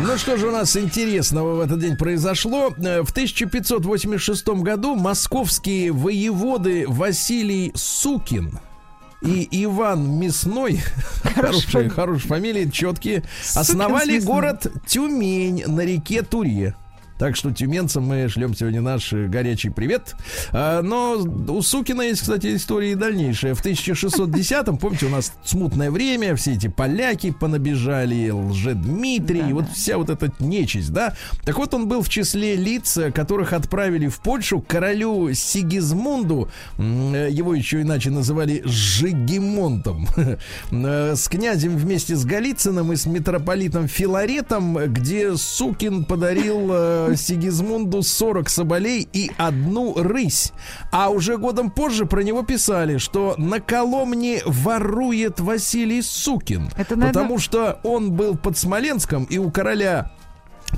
Ну 0.03 0.17
что 0.19 0.37
же 0.37 0.49
у 0.49 0.51
нас 0.51 0.77
интересного 0.77 1.57
в 1.57 1.61
этот 1.61 1.79
день 1.81 1.97
произошло? 1.97 2.71
Э, 2.79 3.03
В 3.03 3.11
1586 3.11 4.49
году 4.49 4.97
московские 4.97 5.93
воеводы 5.93 6.85
Василий 6.89 7.71
Сукин 7.75 8.59
и 9.23 9.65
Иван 9.65 10.19
Мясной, 10.19 10.81
хорошие, 11.23 11.89
хорошие 11.89 12.29
фамилии, 12.29 12.71
четкие, 12.71 13.23
основали 13.55 14.19
город 14.21 14.67
Тюмень 14.87 15.65
на 15.67 15.81
реке 15.83 16.23
Туре. 16.23 16.75
Так 17.21 17.37
что 17.37 17.53
тюменцам 17.53 18.05
мы 18.05 18.31
шлем 18.31 18.57
сегодня 18.57 18.81
наш 18.81 19.13
э, 19.13 19.27
горячий 19.27 19.69
привет. 19.69 20.17
А, 20.53 20.81
Но 20.81 21.19
у 21.19 21.61
Сукина 21.61 22.01
есть, 22.01 22.23
кстати, 22.23 22.57
история 22.57 22.93
и 22.93 22.95
дальнейшая. 22.95 23.55
В 23.55 23.63
1610-м, 23.63 24.79
помните, 24.79 25.05
у 25.05 25.11
нас 25.11 25.35
смутное 25.45 25.91
время, 25.91 26.35
все 26.35 26.55
эти 26.55 26.69
поляки 26.69 27.31
понабежали, 27.31 28.31
Лжедмитрий, 28.31 29.43
Да-да. 29.43 29.55
вот 29.55 29.71
вся 29.71 29.99
вот 29.99 30.09
эта 30.09 30.33
нечисть, 30.39 30.95
да. 30.95 31.15
Так 31.45 31.59
вот, 31.59 31.75
он 31.75 31.89
был 31.89 32.01
в 32.01 32.09
числе 32.09 32.57
лиц, 32.57 32.97
э, 32.97 33.13
которых 33.13 33.53
отправили 33.53 34.09
в 34.09 34.19
Польшу 34.21 34.65
королю 34.67 35.35
Сигизмунду, 35.35 36.49
э, 36.79 37.29
его 37.31 37.55
еще 37.55 37.83
иначе 37.83 38.09
называли 38.09 38.63
Жигемонтом, 38.65 40.09
э, 40.71 41.15
с 41.17 41.29
князем 41.29 41.77
вместе 41.77 42.17
с 42.17 42.25
Голицыным 42.25 42.95
и 42.95 42.97
с 42.97 43.05
митрополитом 43.05 43.89
Филаретом, 43.89 44.79
где 44.91 45.37
Сукин 45.37 46.07
подарил 46.07 47.10
Сигизмунду 47.17 48.03
40 48.03 48.49
соболей 48.49 49.09
и 49.13 49.31
одну 49.37 49.95
рысь. 50.03 50.53
А 50.93 51.11
уже 51.11 51.37
годом 51.39 51.71
позже 51.71 52.07
про 52.07 52.23
него 52.23 52.43
писали, 52.43 52.99
что 52.99 53.35
на 53.39 53.61
Коломне 53.61 54.43
ворует 54.47 55.41
Василий 55.41 56.03
Сукин. 56.03 56.71
Это 56.77 56.97
надо- 56.97 57.13
Потому 57.13 57.39
что 57.39 57.81
он 57.83 58.13
был 58.13 58.37
под 58.37 58.57
Смоленском 58.57 59.25
и 59.25 59.39
у 59.39 59.51
короля 59.51 60.13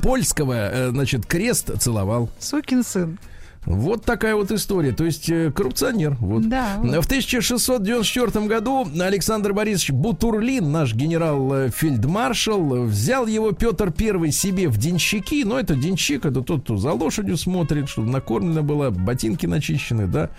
польского, 0.02 0.52
э, 0.54 0.90
значит, 0.90 1.26
крест 1.26 1.70
целовал. 1.80 2.30
Сукин 2.38 2.82
сын. 2.84 3.18
Вот 3.64 4.04
такая 4.04 4.34
вот 4.34 4.50
история. 4.50 4.92
То 4.92 5.04
есть 5.04 5.30
э, 5.30 5.52
коррупционер. 5.52 6.16
Вот. 6.18 6.48
Да, 6.48 6.78
вот. 6.78 7.04
В 7.04 7.06
1694 7.06 8.46
году 8.46 8.86
Александр 9.00 9.52
Борисович 9.52 9.90
Бутурлин, 9.90 10.72
наш 10.72 10.94
генерал-фельдмаршал, 10.94 12.84
взял 12.84 13.26
его 13.26 13.52
Петр 13.52 13.92
I 13.96 14.32
себе 14.32 14.68
в 14.68 14.78
денщики. 14.78 15.44
Но 15.44 15.60
это 15.60 15.76
денщик, 15.76 16.26
это 16.26 16.42
тот, 16.42 16.62
кто 16.64 16.76
за 16.76 16.92
лошадью 16.92 17.36
смотрит, 17.36 17.88
чтобы 17.88 18.10
накормлена 18.10 18.62
была, 18.62 18.90
ботинки 18.90 19.46
начищены, 19.46 20.06
да, 20.06 20.30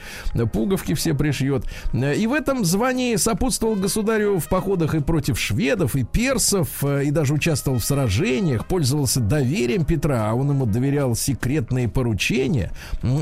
пуговки 0.52 0.94
все 0.94 1.14
пришьет. 1.14 1.66
И 1.94 2.28
в 2.28 2.34
этом 2.34 2.66
звании 2.66 3.16
сопутствовал 3.16 3.76
государю 3.76 4.40
в 4.40 4.50
походах 4.50 4.96
и 4.96 5.00
против 5.00 5.40
шведов, 5.40 5.96
и 5.96 6.04
персов, 6.04 6.84
э, 6.84 7.06
и 7.06 7.12
даже 7.12 7.34
участвовал 7.34 7.80
в 7.80 7.86
сражениях, 7.86 8.68
пользовался 8.68 9.22
доверием 9.22 9.86
Петра, 9.86 10.30
а 10.30 10.34
он 10.34 10.50
ему 10.50 10.66
доверял 10.66 11.16
секретные 11.16 11.88
поручения. 11.88 12.72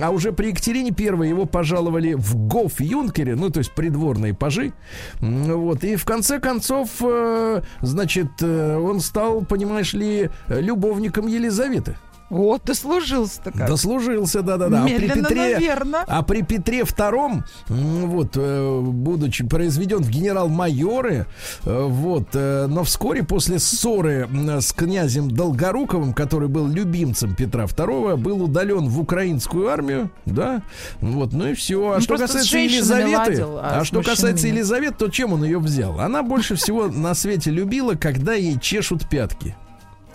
А 0.01 0.09
уже 0.09 0.31
при 0.31 0.47
Екатерине 0.47 0.93
I 0.97 1.29
его 1.29 1.45
пожаловали 1.45 2.13
в 2.13 2.35
гоф 2.35 2.79
юнкере, 2.79 3.35
ну, 3.35 3.49
то 3.49 3.59
есть 3.59 3.71
придворные 3.71 4.33
пажи. 4.33 4.73
Вот. 5.19 5.83
И 5.83 5.95
в 5.95 6.05
конце 6.05 6.39
концов, 6.39 6.89
э, 7.01 7.61
значит, 7.81 8.29
э, 8.41 8.77
он 8.77 8.99
стал, 8.99 9.41
понимаешь 9.41 9.93
ли, 9.93 10.29
любовником 10.47 11.27
Елизаветы. 11.27 11.95
Вот, 12.31 12.63
дослужился-то 12.63 13.51
как. 13.51 13.67
Дослужился, 13.67 14.41
да-да-да. 14.41 14.83
А 14.83 14.85
при 14.85 14.93
Медленно, 14.93 15.27
Петре, 15.27 15.53
но 15.53 15.59
верно. 15.59 16.03
а 16.07 16.23
при 16.23 16.41
Петре 16.43 16.79
II, 16.83 17.43
м, 17.67 18.09
вот, 18.09 18.29
э, 18.37 18.79
будучи 18.81 19.45
произведен 19.45 19.97
в 19.97 20.09
генерал-майоры, 20.09 21.25
э, 21.65 21.83
вот, 21.83 22.29
э, 22.33 22.67
но 22.67 22.85
вскоре 22.85 23.23
после 23.23 23.59
ссоры 23.59 24.29
с 24.61 24.71
князем 24.71 25.29
Долгоруковым, 25.29 26.13
который 26.13 26.47
был 26.47 26.67
любимцем 26.67 27.35
Петра 27.35 27.65
II, 27.65 28.15
был 28.15 28.41
удален 28.41 28.87
в 28.87 29.01
украинскую 29.01 29.67
армию, 29.67 30.09
да, 30.25 30.61
вот, 31.01 31.33
ну 31.33 31.47
и 31.47 31.53
все. 31.53 31.91
А 31.91 31.95
Ну, 31.95 32.01
что 32.01 32.17
касается 32.17 32.57
Елизаветы, 32.57 33.17
ладил, 33.17 33.57
а 33.57 33.79
а 33.81 33.83
что 33.83 34.01
касается 34.01 34.45
нет. 34.47 34.55
Елизаветы, 34.55 34.95
то 34.95 35.09
чем 35.09 35.33
он 35.33 35.43
ее 35.43 35.59
взял? 35.59 35.99
Она 35.99 36.23
больше 36.23 36.55
всего 36.55 36.87
на 36.87 37.13
свете 37.13 37.51
любила, 37.51 37.95
когда 37.95 38.33
ей 38.35 38.57
чешут 38.57 39.09
пятки. 39.09 39.53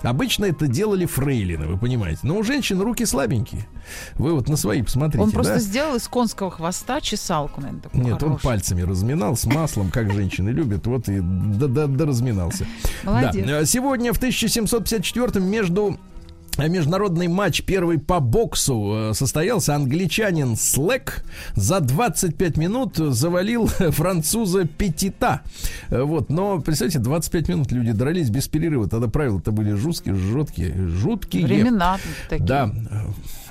Обычно 0.03 0.45
это 0.47 0.67
делали 0.67 1.07
фрейлины, 1.07 1.67
вы 1.67 1.79
понимаете. 1.79 2.21
Но 2.23 2.37
у 2.37 2.43
женщин 2.43 2.81
руки 2.81 3.05
слабенькие. 3.05 3.67
Вы 4.15 4.35
вот 4.35 4.49
на 4.49 4.57
свои 4.57 4.83
посмотрите. 4.83 5.23
Он 5.23 5.31
просто 5.31 5.55
да? 5.55 5.61
сделал 5.61 5.97
из 5.97 6.07
конского 6.09 6.51
хвоста 6.51 7.01
чесалку, 7.01 7.61
наверное, 7.61 7.83
такую 7.83 8.05
Нет, 8.05 8.13
он 8.15 8.19
хорошую. 8.19 8.41
пальцами 8.41 8.83
разминал 8.83 9.37
с 9.37 9.47
маслом, 9.47 9.91
как 9.91 10.13
женщины 10.13 10.51
любят. 10.51 10.87
Вот 10.87 11.09
и 11.09 11.21
да, 11.21 11.67
да, 11.67 11.87
да 11.87 12.05
разминался. 12.07 12.67
Молодец. 13.05 13.47
Да. 13.47 13.65
Сегодня 13.65 14.13
в 14.13 14.19
1754 14.19 15.45
между 15.45 15.93
э, 15.93 16.16
Международный 16.59 17.29
матч 17.29 17.63
первый 17.63 17.99
по 17.99 18.21
боксу 18.21 19.11
э, 19.11 19.15
состоялся. 19.15 19.75
Англичанин 19.75 20.57
Слэк 20.57 21.23
за 21.55 21.81
25 21.81 22.57
минут 22.57 22.97
завалил 22.97 23.67
француза 23.91 24.67
Петита. 24.67 25.43
Э, 25.91 26.03
Вот, 26.03 26.31
но, 26.31 26.61
представьте, 26.61 26.99
25 26.99 27.49
минут 27.49 27.73
люди 27.73 27.93
дрались 27.93 28.31
без 28.31 28.49
перерыва. 28.49 28.89
Тогда 28.89 29.09
правила-то 29.09 29.53
были 29.53 29.73
жесткие, 29.75 30.17
жуткие, 30.17 30.75
жуткие. 30.89 31.45
Времена 31.45 31.99
такие. 32.29 32.47
Да, 32.47 32.73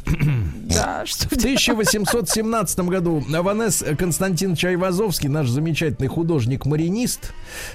Да, 0.76 1.06
что 1.06 1.30
в 1.30 1.34
1817 1.34 2.80
году 2.80 3.24
Аванес 3.34 3.84
Константинович 3.98 4.66
Айвазовский, 4.66 5.30
наш 5.30 5.48
замечательный 5.48 6.08
художник-маринист, 6.08 7.34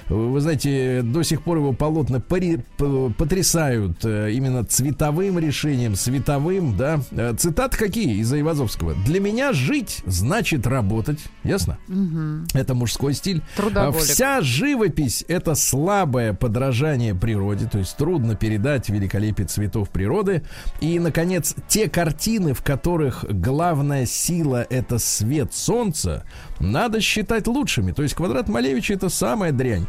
вы 0.09 0.39
знаете, 0.39 1.01
до 1.01 1.23
сих 1.23 1.41
пор 1.41 1.57
его 1.57 1.73
полотна 1.73 2.19
потрясают 2.19 4.05
э, 4.05 4.31
именно 4.33 4.63
цветовым 4.63 5.39
решением, 5.39 5.95
световым, 5.95 6.77
да. 6.77 6.99
Э, 7.11 7.33
Цитаты 7.37 7.77
какие 7.77 8.19
из 8.19 8.31
Айвазовского? 8.31 8.93
«Для 9.05 9.19
меня 9.19 9.53
жить 9.53 10.01
значит 10.05 10.67
работать». 10.67 11.19
Ясно? 11.43 11.79
Это 12.53 12.75
мужской 12.75 13.13
стиль. 13.13 13.41
Трудоголик. 13.55 14.03
Вся 14.03 14.41
живопись— 14.41 15.25
это 15.27 15.55
слабое 15.55 16.33
подражание 16.33 17.15
природе, 17.15 17.67
то 17.67 17.79
есть 17.79 17.97
трудно 17.97 18.35
передать 18.35 18.89
великолепие 18.89 19.47
цветов 19.47 19.89
природы. 19.89 20.43
И, 20.81 20.99
наконец, 20.99 21.55
те 21.67 21.89
картины, 21.89 22.20
в 22.53 22.63
которых 22.63 23.25
главная 23.27 24.05
сила— 24.05 24.65
это 24.69 24.99
свет 24.99 25.53
солнца, 25.53 26.23
надо 26.59 27.01
считать 27.01 27.47
лучшими. 27.47 27.91
То 27.91 28.03
есть 28.03 28.13
квадрат 28.13 28.47
Малевича— 28.47 28.93
это 28.95 29.09
самая 29.09 29.51
дрянь. 29.51 29.87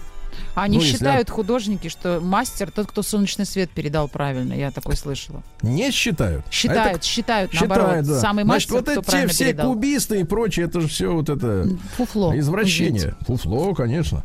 Они 0.54 0.76
Ну, 0.78 0.82
если- 0.82 0.96
считают 0.96 1.30
художники, 1.30 1.88
что 1.88 2.20
мастер 2.20 2.70
тот, 2.70 2.86
кто 2.88 3.02
солнечный 3.02 3.46
свет 3.46 3.70
передал 3.70 4.08
правильно. 4.08 4.52
Я 4.52 4.70
такое 4.70 4.96
слышала. 4.96 5.42
Не 5.62 5.90
считают. 5.90 6.44
А 6.46 6.50
Считают, 6.52 6.96
это 6.98 7.04
считают, 7.06 7.52
Считают, 7.52 7.70
наоборот. 7.76 8.04
да. 8.06 8.20
Самый 8.20 8.44
Значит, 8.44 8.70
мастер, 8.70 8.94
вот 8.96 9.02
кто 9.04 9.16
эти 9.18 9.26
все 9.28 9.44
передал. 9.46 9.72
кубисты 9.72 10.20
и 10.20 10.24
прочее, 10.24 10.66
это 10.66 10.80
же 10.80 10.88
все 10.88 11.12
вот 11.12 11.28
это... 11.28 11.68
Фуфло. 11.96 12.36
Извращение. 12.38 12.96
извините. 12.98 13.16
Фуфло, 13.26 13.74
конечно. 13.74 14.22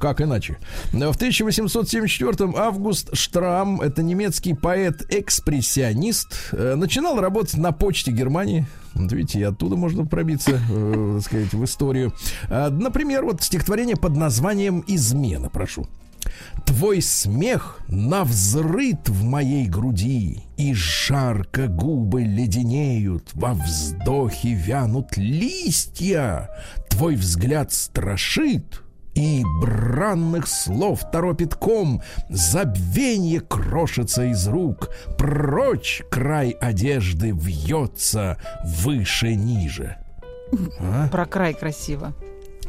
Как 0.00 0.20
иначе? 0.20 0.58
В 0.92 0.96
1874 0.96 2.52
Август 2.56 3.14
Штрам, 3.16 3.80
это 3.80 4.02
немецкий 4.02 4.54
поэт-экспрессионист, 4.54 6.34
э, 6.52 6.74
начинал 6.76 7.20
работать 7.20 7.56
на 7.56 7.72
почте 7.72 8.10
Германии. 8.12 8.66
Вот 8.94 9.12
видите, 9.12 9.40
и 9.40 9.42
оттуда 9.42 9.76
можно 9.76 10.06
пробиться, 10.06 10.60
э, 10.70 11.12
так 11.16 11.24
сказать, 11.24 11.52
в 11.52 11.64
историю. 11.64 12.12
А, 12.48 12.70
Например, 12.70 13.24
вот 13.24 13.42
стихотворение 13.42 13.96
под 13.96 14.16
названием 14.16 14.84
«Измена», 14.86 15.48
прошу. 15.48 15.86
Твой 16.64 17.02
смех 17.02 17.80
навзрыт 17.88 19.08
в 19.08 19.24
моей 19.24 19.66
груди, 19.66 20.44
И 20.56 20.72
жарко 20.72 21.66
губы 21.66 22.22
леденеют, 22.22 23.30
Во 23.34 23.52
вздохе 23.52 24.54
вянут 24.54 25.16
листья, 25.16 26.48
Твой 26.88 27.16
взгляд 27.16 27.72
страшит, 27.72 28.83
и 29.14 29.44
бранных 29.60 30.46
слов 30.48 31.10
торопит 31.10 31.54
ком, 31.54 32.02
Забвенье 32.28 33.40
крошится 33.40 34.24
из 34.24 34.46
рук, 34.48 34.90
Прочь 35.16 36.02
край 36.10 36.50
одежды 36.50 37.30
вьется 37.30 38.38
выше-ниже. 38.64 39.96
А? 40.80 41.08
Про 41.08 41.26
край 41.26 41.54
красиво. 41.54 42.12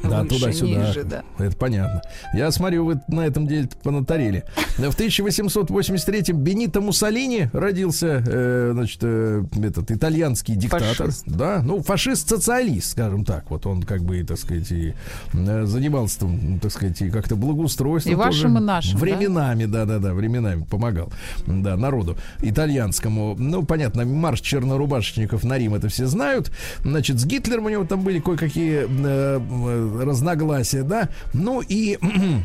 Да, 0.04 0.24
туда-сюда. 0.26 0.94
да. 1.04 1.24
Это 1.38 1.56
понятно. 1.56 2.02
Я 2.34 2.52
смотрю, 2.52 2.86
вы 2.86 3.02
на 3.08 3.22
этом 3.22 3.48
деле 3.48 3.70
понатарили. 3.84 4.44
В 4.78 4.98
1883-м 4.98 6.38
Бенито 6.38 6.82
Муссолини 6.82 7.50
родился, 7.54 8.24
э, 8.26 8.72
значит, 8.74 9.00
э, 9.02 9.44
этот 9.64 9.92
итальянский 9.92 10.56
диктатор. 10.56 10.96
Фашист. 10.96 11.24
Да, 11.26 11.62
ну, 11.64 11.82
фашист-социалист, 11.82 12.92
скажем 12.92 13.26
так. 13.26 13.50
Вот 13.50 13.66
он 13.66 13.84
как 13.84 14.02
бы, 14.04 14.24
так 14.24 14.38
сказать, 14.38 14.72
и 14.72 14.94
э, 15.34 15.66
занимался 15.66 16.20
там, 16.20 16.60
так 16.60 16.72
сказать, 16.72 17.02
и 17.02 17.10
как-то 17.10 17.36
благоустройством. 17.36 18.14
И 18.14 18.16
вашим, 18.16 18.54
тоже. 18.54 18.64
и 18.64 18.68
нашим, 18.68 18.94
да? 18.94 19.00
Временами, 19.00 19.66
да-да-да, 19.66 20.14
временами 20.14 20.64
помогал. 20.64 21.12
Да, 21.48 21.76
народу 21.78 22.18
итальянскому. 22.42 23.36
Ну, 23.38 23.64
понятно, 23.64 24.06
марш 24.06 24.42
чернорубашечников 24.42 25.44
на 25.44 25.58
Рим 25.58 25.74
это 25.76 25.90
все 25.90 26.06
знают. 26.08 26.52
Значит, 26.84 27.20
с 27.20 27.26
Гитлером 27.26 27.66
у 27.66 27.70
него 27.70 27.86
там 27.86 28.02
были 28.02 28.20
кое-какие 28.20 28.86
э, 28.88 29.40
э, 29.40 29.85
разногласия, 30.02 30.84
да. 30.84 31.10
Ну 31.34 31.62
и 31.62 31.98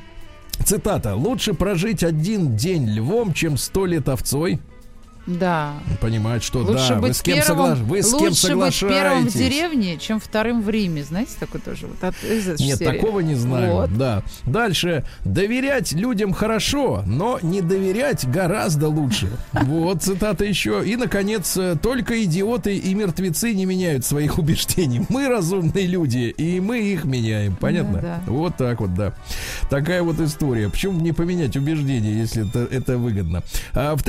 цитата. 0.64 1.14
«Лучше 1.14 1.54
прожить 1.54 2.04
один 2.04 2.56
день 2.56 2.88
львом, 2.88 3.32
чем 3.32 3.56
сто 3.56 3.86
лет 3.86 4.08
овцой». 4.08 4.60
Да. 5.26 5.74
Понимать, 6.00 6.42
что 6.42 6.60
Лучше 6.60 6.88
да, 6.90 6.94
вы 6.96 7.00
быть 7.08 7.16
с 7.16 7.22
кем, 7.22 7.36
первым, 7.36 7.58
согла- 7.72 7.74
вы 7.84 8.02
с 8.02 8.06
кем 8.10 8.14
лучше 8.28 8.30
быть 8.56 8.80
первым 8.80 9.26
в 9.26 9.30
соглашаетесь. 9.30 9.34
деревне, 9.34 9.96
чем 9.98 10.18
вторым 10.18 10.62
в 10.62 10.68
Риме. 10.70 11.04
Знаете, 11.04 11.32
такой 11.38 11.60
тоже 11.60 11.86
вот 11.86 12.02
от, 12.02 12.14
Нет, 12.22 12.58
серии. 12.58 12.76
такого 12.84 13.20
не 13.20 13.34
знаю. 13.34 13.72
Вот. 13.72 13.96
Да. 13.96 14.22
Дальше. 14.46 15.04
Доверять 15.24 15.92
людям 15.92 16.32
хорошо, 16.32 17.02
но 17.06 17.38
не 17.42 17.60
доверять 17.60 18.26
гораздо 18.28 18.88
лучше. 18.88 19.30
Вот 19.52 20.02
цитата 20.02 20.44
еще. 20.44 20.82
И, 20.84 20.96
наконец, 20.96 21.56
э, 21.56 21.76
только 21.80 22.22
идиоты 22.24 22.76
и 22.76 22.94
мертвецы 22.94 23.52
не 23.54 23.66
меняют 23.66 24.04
своих 24.04 24.38
убеждений. 24.38 25.02
Мы 25.08 25.28
разумные 25.28 25.86
люди, 25.86 26.34
и 26.36 26.60
мы 26.60 26.80
их 26.80 27.04
меняем. 27.04 27.56
Понятно? 27.56 28.00
Да, 28.00 28.22
да. 28.26 28.32
Вот 28.32 28.56
так 28.56 28.80
вот, 28.80 28.94
да. 28.94 29.12
Такая 29.68 30.02
вот 30.02 30.18
история. 30.20 30.68
Почему 30.68 30.98
не 31.00 31.12
поменять 31.12 31.56
убеждения, 31.56 32.12
если 32.12 32.48
это, 32.48 32.60
это 32.74 32.98
выгодно? 32.98 33.42
А 33.74 33.94
в 33.96 34.02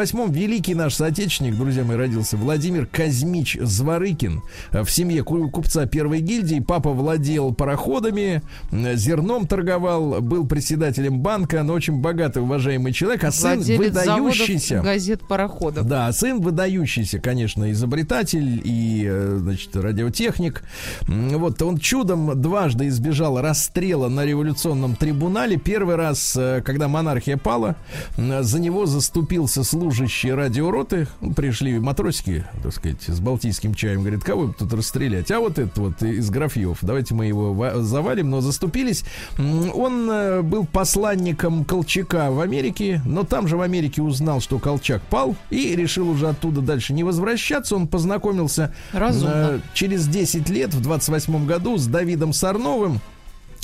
1888-м 0.00 0.32
великий 0.32 0.74
наш 0.74 0.94
соотечественник, 0.94 1.56
друзья 1.56 1.84
мои, 1.84 1.96
родился 1.96 2.36
Владимир 2.36 2.86
Казмич 2.86 3.58
Зворыкин 3.60 4.42
в 4.72 4.88
семье 4.88 5.22
ку- 5.22 5.48
купца 5.50 5.86
первой 5.86 6.20
гильдии. 6.20 6.60
Папа 6.60 6.90
владел 6.90 7.52
пароходами, 7.52 8.42
м, 8.72 8.96
зерном 8.96 9.46
торговал, 9.46 10.20
был 10.20 10.46
председателем 10.46 11.20
банка, 11.20 11.62
но 11.62 11.74
очень 11.74 12.00
богатый, 12.00 12.42
уважаемый 12.42 12.92
человек, 12.92 13.24
а 13.24 13.30
сын 13.32 13.56
Владелец 13.56 13.94
выдающийся. 13.94 14.80
газет, 14.80 15.20
пароходов. 15.28 15.86
Да, 15.86 16.10
сын 16.12 16.40
выдающийся, 16.40 17.18
конечно, 17.18 17.70
изобретатель 17.70 18.60
и, 18.64 19.04
э, 19.06 19.38
значит, 19.40 19.76
радиотехник. 19.76 20.62
Вот 21.06 21.60
он 21.62 21.78
чудом 21.78 22.40
дважды 22.40 22.88
избежал 22.88 23.40
расстрела 23.40 24.08
на 24.08 24.24
революционном 24.24 24.96
трибунале. 24.96 25.56
Первый 25.56 25.96
раз, 25.96 26.34
э, 26.36 26.62
когда 26.64 26.88
монархия 26.88 27.36
пала, 27.36 27.76
за 28.16 28.60
него 28.60 28.86
заступился 28.86 29.64
служащий 29.94 30.32
радиороты. 30.32 31.08
Пришли 31.34 31.78
матросики, 31.80 32.44
так 32.62 32.72
сказать, 32.72 33.02
с 33.02 33.18
балтийским 33.18 33.74
чаем. 33.74 34.00
Говорит, 34.00 34.22
кого 34.22 34.54
тут 34.56 34.72
расстрелять? 34.72 35.30
А 35.32 35.40
вот 35.40 35.58
этот 35.58 35.76
вот 35.78 36.02
из 36.02 36.30
графьев. 36.30 36.78
Давайте 36.82 37.14
мы 37.14 37.26
его 37.26 37.52
ва- 37.52 37.82
завалим. 37.82 38.30
Но 38.30 38.40
заступились. 38.40 39.04
Он 39.38 40.08
э, 40.10 40.42
был 40.42 40.64
посланником 40.64 41.64
Колчака 41.64 42.30
в 42.30 42.38
Америке, 42.40 43.02
но 43.04 43.24
там 43.24 43.48
же 43.48 43.56
в 43.56 43.62
Америке 43.62 44.00
узнал, 44.02 44.40
что 44.40 44.58
Колчак 44.60 45.02
пал 45.02 45.34
и 45.50 45.74
решил 45.74 46.08
уже 46.08 46.28
оттуда 46.28 46.60
дальше 46.60 46.92
не 46.92 47.02
возвращаться. 47.02 47.74
Он 47.74 47.88
познакомился 47.88 48.72
Разумно. 48.92 49.32
э, 49.34 49.60
через 49.74 50.06
10 50.06 50.48
лет, 50.50 50.72
в 50.72 50.80
28 50.80 51.46
году, 51.46 51.76
с 51.78 51.86
Давидом 51.86 52.32
Сарновым. 52.32 53.00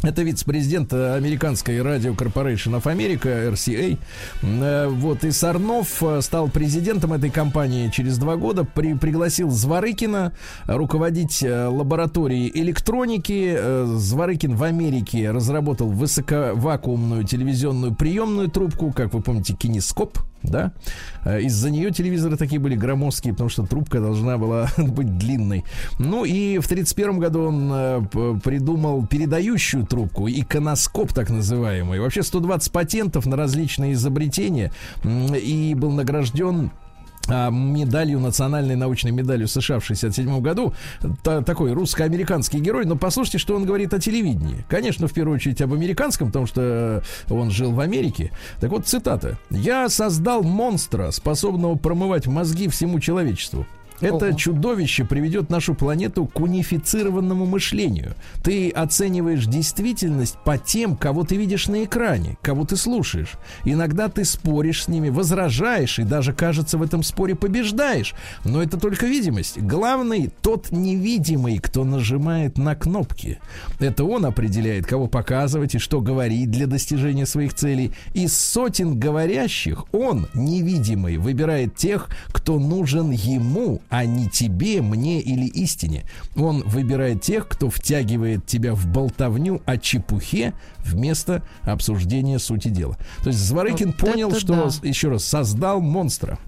Это 0.06 0.22
вице-президент 0.22 0.92
э, 0.92 1.16
американской 1.16 1.82
радио 1.82 2.12
Corporation 2.12 2.80
of 2.80 2.84
America, 2.84 3.50
RCA. 3.52 3.98
Э, 4.40 4.86
Вот, 4.86 5.24
и 5.24 5.32
Сарнов 5.32 6.00
э, 6.00 6.22
стал 6.22 6.48
президентом 6.48 7.12
этой 7.12 7.28
компании 7.28 7.88
через 7.88 8.16
два 8.16 8.36
года. 8.36 8.62
При, 8.62 8.94
пригласил 8.94 9.50
Зворыкина 9.50 10.32
руководить 10.66 11.42
лабораторией 11.42 12.52
электроники. 12.54 13.58
Зворыкин 13.96 14.54
в 14.54 14.62
Америке 14.62 15.32
разработал 15.32 15.88
высоковакуумную 15.88 17.24
телевизионную 17.24 17.92
приемную 17.92 18.48
трубку, 18.48 18.92
как 18.92 19.12
вы 19.12 19.22
помните, 19.22 19.54
кинескоп. 19.54 20.18
Да? 20.42 20.72
Э, 21.25 21.40
Из-за 21.42 21.70
нее 21.70 21.90
телевизоры 21.90 22.37
такие 22.37 22.61
были 22.61 22.77
громоздкие, 22.77 23.33
потому 23.33 23.51
что 23.51 23.66
трубка 23.66 24.01
должна 24.01 24.38
была 24.38 24.68
быть 24.77 25.18
длинной. 25.18 25.64
Ну 25.99 26.25
и 26.25 26.59
в 26.59 26.66
1931 26.66 27.18
году 27.18 27.42
он 27.42 27.70
э, 27.72 28.03
придумал 28.42 29.07
передающую 29.07 29.85
трубку, 29.87 30.29
иконоскоп 30.29 31.12
так 31.12 31.31
называемый. 31.31 32.01
Вообще 32.01 32.22
120 32.22 32.72
патентов 32.72 33.27
на 33.27 33.37
различные 33.37 33.94
изобретения. 33.94 34.72
И 35.05 35.75
был 35.77 35.92
награжден 35.92 36.70
а, 36.70 36.86
медалью, 37.28 38.20
национальной 38.20 38.76
научной 38.76 39.10
медалью 39.10 39.48
США 39.48 39.78
в 39.80 39.84
67 39.84 40.40
году. 40.40 40.74
Та- 41.22 41.42
такой 41.42 41.72
русско-американский 41.72 42.58
герой. 42.60 42.84
Но 42.84 42.96
послушайте, 42.96 43.38
что 43.38 43.56
он 43.56 43.64
говорит 43.64 43.94
о 43.94 43.98
телевидении. 44.00 44.64
Конечно, 44.68 45.08
в 45.08 45.12
первую 45.12 45.36
очередь 45.36 45.60
об 45.62 45.72
американском, 45.72 46.28
потому 46.28 46.46
что 46.46 47.02
он 47.28 47.50
жил 47.50 47.72
в 47.72 47.80
Америке. 47.80 48.32
Так 48.60 48.70
вот, 48.70 48.86
цитата. 48.86 49.38
«Я 49.50 49.88
создал 49.88 50.42
монстра, 50.42 51.10
способного 51.10 51.74
промывать 51.76 52.26
мозги 52.26 52.68
всему 52.68 53.00
человечеству. 53.00 53.66
Это 54.00 54.26
Ого. 54.28 54.32
чудовище 54.32 55.04
приведет 55.04 55.50
нашу 55.50 55.74
планету 55.74 56.26
к 56.26 56.40
унифицированному 56.40 57.46
мышлению. 57.46 58.14
Ты 58.42 58.70
оцениваешь 58.70 59.46
действительность 59.46 60.37
по 60.44 60.59
тем, 60.59 60.96
кого 60.96 61.24
ты 61.24 61.37
видишь 61.37 61.68
на 61.68 61.85
экране, 61.85 62.37
кого 62.42 62.64
ты 62.64 62.76
слушаешь. 62.76 63.32
Иногда 63.64 64.09
ты 64.09 64.24
споришь 64.24 64.85
с 64.85 64.88
ними, 64.88 65.09
возражаешь 65.09 65.98
и 65.98 66.02
даже, 66.02 66.32
кажется, 66.32 66.78
в 66.78 66.82
этом 66.82 67.02
споре 67.02 67.35
побеждаешь. 67.35 68.14
Но 68.44 68.62
это 68.62 68.78
только 68.78 69.06
видимость. 69.06 69.59
Главный 69.59 70.30
тот 70.42 70.70
невидимый, 70.70 71.59
кто 71.59 71.85
нажимает 71.85 72.59
на 72.59 72.74
кнопки. 72.74 73.38
Это 73.78 74.04
он 74.04 74.26
определяет, 74.26 74.87
кого 74.87 75.06
показывать 75.06 75.74
и 75.74 75.78
что 75.78 76.00
говорить 76.00 76.50
для 76.50 76.66
достижения 76.66 77.26
своих 77.26 77.54
целей. 77.54 77.92
Из 78.14 78.37
сотен 78.37 78.98
говорящих 78.98 79.85
он, 79.92 80.28
невидимый, 80.35 81.16
выбирает 81.16 81.76
тех, 81.76 82.09
кто 82.32 82.59
нужен 82.59 83.11
ему, 83.11 83.80
а 83.88 84.05
не 84.05 84.29
тебе, 84.29 84.83
мне 84.83 85.20
или 85.20 85.46
истине. 85.46 86.05
Он 86.37 86.62
выбирает 86.62 87.22
тех, 87.22 87.49
кто 87.49 87.70
втягивает 87.70 88.46
тебя 88.46 88.75
в 88.75 88.87
болтовню 88.87 89.62
о 89.66 89.77
чепухе 89.77 90.55
вместо 90.79 91.42
обсуждения 91.62 92.38
сути 92.38 92.68
дела. 92.68 92.96
То 93.22 93.29
есть 93.29 93.40
Зворыкин 93.40 93.88
Вот 93.88 93.96
понял, 93.96 94.35
что, 94.35 94.70
да. 94.83 94.88
еще 94.88 95.09
раз, 95.09 95.25
создал 95.25 95.81
монстра. 95.81 96.38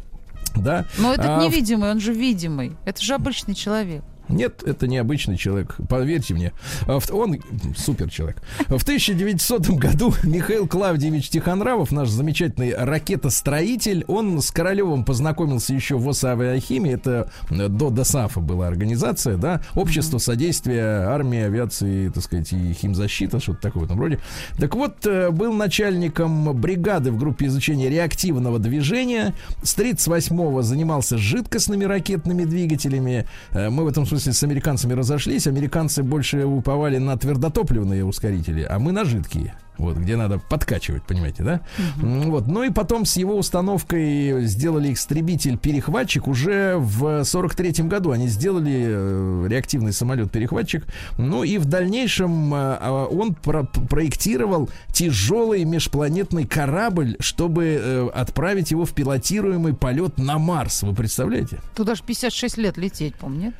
Да? 0.54 0.86
Но 0.98 1.12
этот 1.12 1.26
А 1.26 1.44
невидимый, 1.44 1.90
он 1.90 2.00
же 2.00 2.12
видимый. 2.12 2.76
Это 2.84 3.02
же 3.02 3.14
обычный 3.14 3.54
человек. 3.54 4.02
Нет, 4.28 4.62
это 4.64 4.86
не 4.86 4.98
обычный 4.98 5.36
человек, 5.36 5.76
поверьте 5.88 6.34
мне. 6.34 6.52
А 6.86 6.98
Он 7.12 7.38
супер 7.76 8.10
человек. 8.10 8.42
В 8.68 8.82
1900 8.82 9.70
году 9.70 10.14
Михаил 10.22 10.66
Клавдиевич 10.66 11.30
Тихонравов, 11.30 11.92
наш 11.92 12.08
замечательный 12.08 12.74
ракетостроитель, 12.74 14.04
он 14.06 14.40
с 14.40 14.50
Королевым 14.50 15.04
познакомился 15.04 15.74
еще 15.74 15.96
в 15.96 16.08
ОСАВИАХИМе, 16.08 16.92
это 16.92 17.30
э, 17.50 17.68
до 17.68 17.90
ДОСАФа 17.90 18.40
была 18.40 18.66
организация, 18.68 19.36
да, 19.36 19.62
Общество 19.74 20.18
содействия 20.18 21.06
армии, 21.08 21.40
авиации, 21.40 22.08
так 22.08 22.22
сказать, 22.22 22.52
и 22.52 22.72
химзащита, 22.72 23.40
что-то 23.40 23.60
такое 23.60 23.82
в 23.82 23.86
этом 23.86 24.00
роде. 24.00 24.18
Так 24.58 24.74
вот, 24.74 25.06
э, 25.06 25.30
был 25.30 25.52
начальником 25.52 26.52
бригады 26.58 27.10
в 27.12 27.18
группе 27.18 27.46
изучения 27.46 27.88
реактивного 27.88 28.58
движения. 28.58 29.34
С 29.62 29.76
38-го 29.76 30.62
занимался 30.62 31.18
жидкостными 31.18 31.84
ракетными 31.84 32.44
двигателями. 32.44 33.26
Э, 33.52 33.70
Мы 33.70 33.84
в 33.84 33.88
этом 33.88 34.04
смысле 34.06 34.17
с 34.18 34.42
американцами 34.42 34.92
разошлись. 34.92 35.46
Американцы 35.46 36.02
больше 36.02 36.44
уповали 36.44 36.98
на 36.98 37.16
твердотопливные 37.16 38.04
ускорители, 38.04 38.66
а 38.68 38.78
мы 38.78 38.92
на 38.92 39.04
жидкие. 39.04 39.54
Вот, 39.78 39.96
где 39.96 40.16
надо 40.16 40.40
подкачивать, 40.40 41.04
понимаете, 41.04 41.44
да? 41.44 41.60
М, 42.02 42.30
Вот. 42.32 42.48
Ну 42.48 42.64
и 42.64 42.70
потом 42.70 43.04
с 43.04 43.16
его 43.16 43.36
установкой 43.36 44.44
сделали 44.46 44.92
истребитель-перехватчик 44.92 46.26
уже 46.26 46.74
в 46.78 47.22
43-м 47.22 47.88
году. 47.88 48.10
Они 48.10 48.26
сделали 48.26 48.86
э, 48.88 49.46
реактивный 49.48 49.92
самолет-перехватчик. 49.92 50.84
Ну 51.16 51.44
и 51.44 51.58
в 51.58 51.66
дальнейшем 51.66 52.52
э, 52.54 52.56
а, 52.58 53.06
он 53.06 53.34
про- 53.34 53.64
проектировал 53.64 54.68
тяжелый 54.92 55.64
межпланетный 55.64 56.44
корабль, 56.44 57.16
чтобы 57.20 57.78
э, 57.80 58.08
отправить 58.12 58.72
его 58.72 58.84
в 58.84 58.92
пилотируемый 58.92 59.74
полет 59.74 60.18
на 60.18 60.38
Марс. 60.38 60.82
Вы 60.82 60.92
представляете? 60.92 61.58
Туда 61.76 61.94
же 61.94 62.02
56 62.04 62.58
лет 62.58 62.76
лететь, 62.78 63.14
помню, 63.14 63.38
нет? 63.46 63.54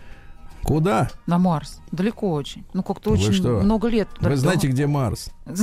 Куда? 0.69 1.09
На 1.27 1.39
Марс. 1.39 1.81
Далеко 1.93 2.31
очень. 2.31 2.63
Ну, 2.75 2.83
как-то 2.83 3.13
очень 3.13 3.33
что? 3.33 3.61
много 3.61 3.89
лет. 3.89 4.09
Вы 4.21 4.37
знаете, 4.37 4.69
где 4.69 4.87
Марс? 4.87 5.31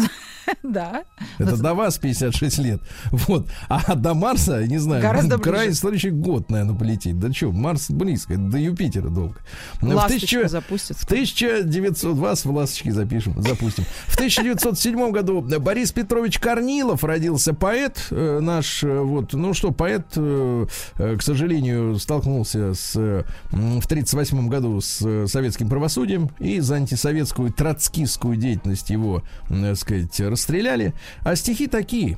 Да. 0.61 1.03
Это 1.39 1.57
до 1.57 1.73
вас 1.73 1.97
56 1.97 2.57
лет. 2.59 2.81
Вот. 3.11 3.47
А 3.67 3.95
до 3.95 4.13
Марса, 4.13 4.65
не 4.67 4.77
знаю, 4.77 5.01
Гораздо 5.01 5.37
край 5.39 5.73
следующий 5.73 6.11
год, 6.11 6.51
наверное, 6.51 6.75
полететь. 6.75 7.19
Да 7.19 7.33
что, 7.33 7.51
Марс 7.51 7.89
близко, 7.89 8.37
до 8.37 8.57
Юпитера 8.57 9.09
долго. 9.09 9.35
1000 9.81 10.47
запустят. 10.47 10.97
В 10.97 11.05
1900... 11.05 12.15
Вас 12.15 12.45
в 12.45 12.51
ласточки 12.51 12.89
запишем, 12.89 13.41
запустим. 13.41 13.85
В 14.05 14.15
1907 14.15 15.11
году 15.11 15.41
Борис 15.41 15.91
Петрович 15.91 16.39
Корнилов 16.39 17.03
родился 17.03 17.53
поэт 17.53 18.07
э, 18.11 18.39
наш. 18.39 18.83
э, 18.83 18.99
Вот, 18.99 19.33
ну 19.33 19.53
что, 19.53 19.71
поэт, 19.71 20.05
э, 20.15 20.67
к 20.95 21.21
сожалению, 21.21 21.97
столкнулся 21.97 22.73
с, 22.75 22.93
в 22.93 23.85
1938 23.85 24.47
году 24.47 24.79
с 24.79 24.94
э, 25.01 25.27
советским 25.27 25.69
правосудием 25.69 26.29
и 26.39 26.59
за 26.59 26.75
антисоветскую 26.75 27.51
троцкистскую 27.51 28.35
деятельность 28.35 28.89
его, 28.89 29.23
так 29.49 29.77
сказать, 29.77 30.19
расстреляли. 30.19 30.93
А 31.21 31.35
стихи 31.35 31.67
такие. 31.67 32.17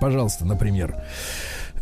Пожалуйста, 0.00 0.44
например. 0.44 0.96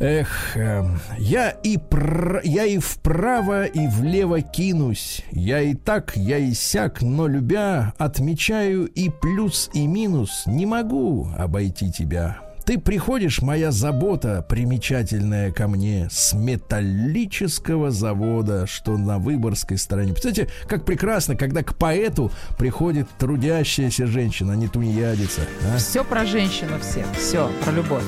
Эх, 0.01 0.57
эм, 0.57 0.99
я 1.19 1.51
и 1.51 1.77
пр... 1.77 2.41
я 2.43 2.65
и 2.65 2.79
вправо, 2.79 3.67
и 3.67 3.87
влево 3.87 4.41
кинусь. 4.41 5.23
Я 5.31 5.61
и 5.61 5.75
так, 5.75 6.17
я 6.17 6.39
и 6.39 6.55
сяк, 6.55 7.03
но 7.03 7.27
любя, 7.27 7.93
отмечаю 7.99 8.87
и 8.87 9.11
плюс, 9.11 9.69
и 9.75 9.87
минус. 9.87 10.45
Не 10.47 10.65
могу 10.65 11.29
обойти 11.37 11.93
тебя. 11.93 12.50
Ты 12.71 12.79
приходишь, 12.79 13.43
моя 13.43 13.73
забота, 13.73 14.47
примечательная 14.49 15.51
ко 15.51 15.67
мне, 15.67 16.09
с 16.09 16.35
металлического 16.35 17.91
завода, 17.91 18.69
что 18.69 18.97
на 18.97 19.19
Выборгской 19.19 19.77
стороне. 19.77 20.13
Представляете, 20.13 20.55
как 20.69 20.85
прекрасно, 20.85 21.35
когда 21.35 21.65
к 21.65 21.77
поэту 21.77 22.31
приходит 22.57 23.09
трудящаяся 23.19 24.07
женщина, 24.07 24.53
а 24.53 24.57
не 24.57 24.69
тунеядица. 24.69 25.41
а? 25.65 25.79
Все 25.79 26.05
про 26.05 26.25
женщину 26.25 26.79
все. 26.79 27.05
Все 27.19 27.51
про 27.65 27.73
любовь. 27.73 28.05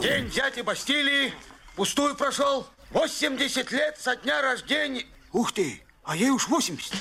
День 0.00 0.30
дяди 0.30 0.60
Бастилии 0.60 1.32
пустую 1.74 2.14
прошел. 2.14 2.68
80 2.92 3.72
лет 3.72 3.96
со 3.98 4.14
дня 4.14 4.40
рождения. 4.42 5.06
Ух 5.32 5.50
ты, 5.50 5.82
а 6.04 6.14
ей 6.14 6.30
уж 6.30 6.46
80. 6.46 6.94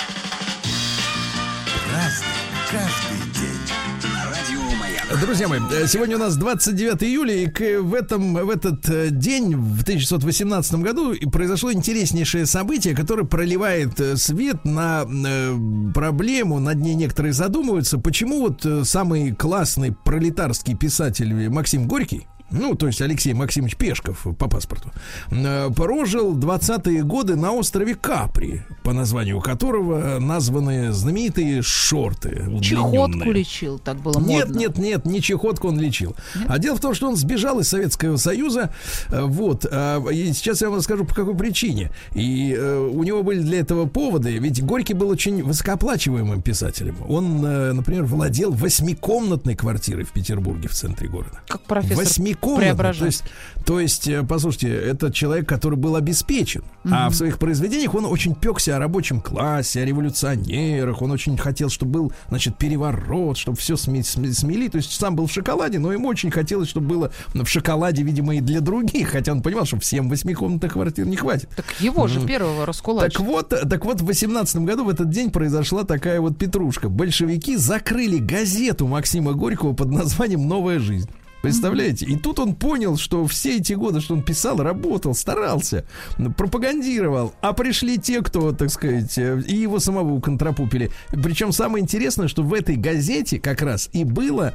Разный, 1.94 2.28
каждый 2.72 3.07
Друзья 5.10 5.48
мои, 5.48 5.62
э, 5.72 5.88
сегодня 5.88 6.18
у 6.18 6.20
нас 6.20 6.36
29 6.36 7.02
июля, 7.04 7.34
и 7.34 7.78
в, 7.78 7.94
этом, 7.94 8.34
в 8.34 8.50
этот 8.50 8.90
э, 8.90 9.08
день, 9.10 9.56
в 9.56 9.84
1918 9.84 10.76
году, 10.76 11.16
произошло 11.32 11.72
интереснейшее 11.72 12.46
событие, 12.46 12.94
которое 12.94 13.24
проливает 13.24 14.02
э, 14.02 14.18
свет 14.18 14.66
на 14.66 15.06
проблему, 15.94 16.60
над 16.60 16.80
ней 16.80 16.96
некоторые 16.96 17.32
задумываются, 17.32 17.98
почему 18.00 18.42
вот 18.42 18.66
самый 18.86 19.34
классный 19.34 19.94
пролетарский 19.94 20.76
писатель 20.76 21.50
Максим 21.50 21.88
Горький, 21.88 22.28
ну, 22.52 22.76
то 22.76 22.88
есть 22.88 23.02
Алексей 23.02 23.34
Максимович 23.34 23.76
Пешков 23.76 24.26
по 24.38 24.48
паспорту, 24.50 24.92
э, 25.32 25.70
прожил 25.76 26.36
20-е 26.38 27.04
годы 27.04 27.36
на 27.36 27.52
острове 27.52 27.96
Капри, 27.96 28.62
по 28.84 28.94
названию 28.94 29.42
которого 29.42 30.20
названы 30.20 30.92
знаменитые 30.92 31.62
шорты. 31.62 32.46
Чехотку 32.62 33.32
лечил, 33.32 33.80
так 33.80 33.98
было 33.98 34.20
Нет, 34.20 34.48
модно. 34.48 34.60
нет, 34.60 34.78
нет, 34.78 35.06
не 35.06 35.22
чехотку 35.22 35.68
он 35.68 35.80
лечил. 35.80 36.16
А 36.48 36.60
дело 36.60 36.78
в 36.78 36.80
том, 36.82 36.94
что 36.94 37.08
он 37.08 37.16
сбежал 37.16 37.60
из 37.60 37.68
Советского 37.68 38.18
Союза. 38.18 38.72
э, 39.10 39.22
Вот. 39.24 39.66
а, 39.70 40.04
И 40.10 40.32
сейчас 40.34 40.62
я 40.62 40.70
вам 40.70 40.78
расскажу, 40.78 41.06
по 41.06 41.14
какой 41.14 41.36
причине. 41.36 41.92
И 42.14 42.56
э, 42.58 42.78
у 42.94 43.04
него 43.04 43.24
были 43.24 43.40
для 43.42 43.60
этого 43.60 43.86
поводы. 43.86 44.38
Ведь 44.38 44.64
Горький 44.64 44.94
был 44.94 45.10
очень 45.10 45.44
высокооплачиваемым 45.44 46.42
писателем. 46.42 46.98
Он, 47.08 47.44
э, 47.46 47.74
например, 47.74 48.04
владел 48.04 48.52
восьмикомнатной 48.52 49.56
квартирой 49.56 50.04
в 50.06 50.12
Петербурге, 50.12 50.68
в 50.68 50.74
центре 50.74 51.08
города. 51.08 51.40
Как 51.48 51.62
профессор 51.62 51.98
Восьмикомнатной. 52.42 53.00
То 53.00 53.06
есть, 53.06 53.24
то 53.66 53.80
есть, 53.80 54.08
э, 54.08 54.24
послушайте, 54.24 54.70
это 54.74 55.12
человек, 55.12 55.48
который 55.48 55.76
был 55.78 55.96
обеспечен. 55.96 56.64
А 56.90 57.10
в 57.10 57.16
своих 57.16 57.38
произведениях 57.38 57.94
он 57.96 58.06
очень 58.06 58.34
пекся 58.34 58.76
о 58.78 58.80
рабочем 58.80 59.20
классе, 59.22 59.82
о 59.82 59.86
революционерах. 59.86 61.02
Он 61.02 61.12
очень 61.12 61.38
хотел, 61.38 61.70
чтобы 61.70 61.92
был, 61.92 62.14
значит, 62.30 62.58
переворот, 62.58 63.38
чтобы 63.38 63.58
все 63.58 63.74
сме- 63.76 64.02
сме- 64.02 64.32
смели. 64.32 64.68
То 64.70 64.78
есть 64.78 64.92
сам 64.92 65.16
был 65.16 65.28
в 65.28 65.32
шоколаде, 65.32 65.80
но 65.80 65.92
ему 65.92 66.08
очень 66.08 66.32
хотелось, 66.32 66.70
чтобы 66.70 66.88
было 66.88 67.12
в 67.34 67.46
шоколаде, 67.46 68.04
видимо, 68.04 68.36
и 68.36 68.42
для 68.42 68.62
других. 68.62 69.10
Хотя 69.10 69.32
он 69.34 69.42
понимал, 69.42 69.66
что 69.66 69.80
всем 69.80 70.10
восьмикомнатных 70.10 70.74
квартир 70.74 71.06
не 71.06 71.18
хватит. 71.18 71.50
Так 71.56 71.66
его 71.80 72.08
же 72.08 72.22
первого 72.22 72.66
раскулачили. 72.66 73.12
Так 73.12 73.22
вот, 73.22 73.50
так 73.50 73.86
вот, 73.86 74.02
в 74.02 74.06
18 74.06 74.58
году 74.64 74.86
в 74.86 74.90
этот 74.90 75.10
день 75.10 75.30
произошла 75.32 75.84
такая 75.84 76.22
вот 76.22 76.38
петрушка. 76.38 76.90
Большевики 76.90 77.58
закрыли 77.58 78.18
газету 78.18 78.88
Максима 78.88 79.34
Горького 79.34 79.74
под 79.74 79.92
названием 79.92 80.48
«Новая 80.48 80.80
жизнь». 80.80 81.10
Представляете? 81.42 82.06
И 82.06 82.18
тут 82.18 82.40
он 82.40 82.56
понял, 82.56 82.98
что 82.98 83.26
все 83.28 83.58
эти 83.58 83.74
годы, 83.74 84.02
что 84.02 84.16
он 84.16 84.24
писал, 84.24 84.58
работал, 84.58 85.14
старался, 85.14 85.86
пропагандировал, 86.36 87.34
а 87.42 87.54
пришли 87.54 87.98
те, 87.98 88.22
кто, 88.22 88.52
так 88.52 88.70
сказать, 88.70 89.18
э, 89.18 89.42
и 89.48 89.56
его 89.56 89.80
самого 89.80 90.14
уконтропупили. 90.14 90.92
Причем 91.12 91.52
самое 91.52 91.84
интересное, 91.84 92.28
что 92.28 92.44
в 92.44 92.54
этой 92.54 92.76
газете 92.76 93.40
как 93.40 93.62
раз 93.62 93.90
и 93.94 94.04
было 94.04 94.54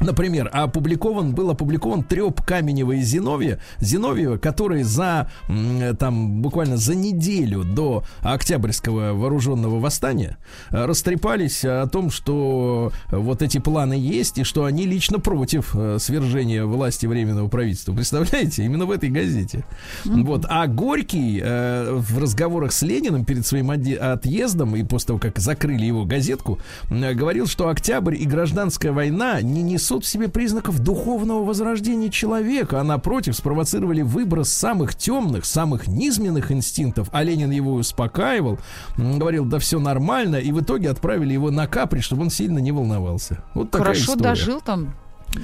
Например, 0.00 0.50
опубликован, 0.52 1.34
был 1.34 1.50
опубликован 1.50 2.02
треп 2.02 2.42
Каменева 2.42 2.92
и 2.92 3.00
Зиновья, 3.00 3.58
Зиновьева, 3.78 4.36
которые 4.36 4.84
за, 4.84 5.30
м, 5.48 5.96
там, 5.96 6.42
буквально 6.42 6.76
за 6.76 6.94
неделю 6.94 7.64
до 7.64 8.04
Октябрьского 8.20 9.14
вооруженного 9.14 9.80
восстания 9.80 10.36
э, 10.70 10.84
растрепались 10.84 11.64
о 11.64 11.86
том, 11.86 12.10
что 12.10 12.92
вот 13.10 13.40
эти 13.40 13.58
планы 13.58 13.94
есть, 13.94 14.38
и 14.38 14.44
что 14.44 14.64
они 14.64 14.84
лично 14.86 15.18
против 15.18 15.74
э, 15.74 15.96
свержения 15.98 16.64
власти 16.66 17.06
Временного 17.06 17.48
правительства. 17.48 17.94
Представляете? 17.94 18.64
Именно 18.64 18.84
в 18.84 18.90
этой 18.90 19.08
газете. 19.08 19.64
Вот. 20.04 20.44
А 20.48 20.66
Горький 20.66 21.40
э, 21.42 21.90
в 21.92 22.18
разговорах 22.18 22.72
с 22.72 22.82
Лениным 22.82 23.24
перед 23.24 23.46
своим 23.46 23.70
отъездом 23.70 24.76
и 24.76 24.82
после 24.82 25.06
того, 25.08 25.18
как 25.18 25.38
закрыли 25.38 25.86
его 25.86 26.04
газетку, 26.04 26.58
э, 26.90 27.14
говорил, 27.14 27.46
что 27.46 27.68
Октябрь 27.68 28.16
и 28.16 28.26
гражданская 28.26 28.92
война 28.92 29.40
не 29.40 29.62
несут 29.62 29.85
в 29.90 30.06
себе 30.06 30.28
признаков 30.28 30.78
духовного 30.80 31.44
возрождения 31.44 32.10
человека, 32.10 32.80
а 32.80 32.84
напротив 32.84 33.36
спровоцировали 33.36 34.02
выброс 34.02 34.50
самых 34.50 34.94
темных, 34.94 35.44
самых 35.44 35.86
низменных 35.88 36.52
инстинктов. 36.52 37.08
А 37.12 37.22
Ленин 37.22 37.50
его 37.50 37.72
успокаивал, 37.74 38.58
говорил, 38.96 39.44
да 39.44 39.58
все 39.58 39.78
нормально, 39.78 40.36
и 40.36 40.52
в 40.52 40.60
итоге 40.60 40.90
отправили 40.90 41.32
его 41.32 41.50
на 41.50 41.66
Капри, 41.66 42.00
чтобы 42.00 42.22
он 42.22 42.30
сильно 42.30 42.58
не 42.58 42.72
волновался. 42.72 43.44
Вот 43.54 43.70
такая 43.70 43.88
Хорошо 43.88 44.12
история. 44.12 44.22
дожил 44.30 44.60
там. 44.60 44.94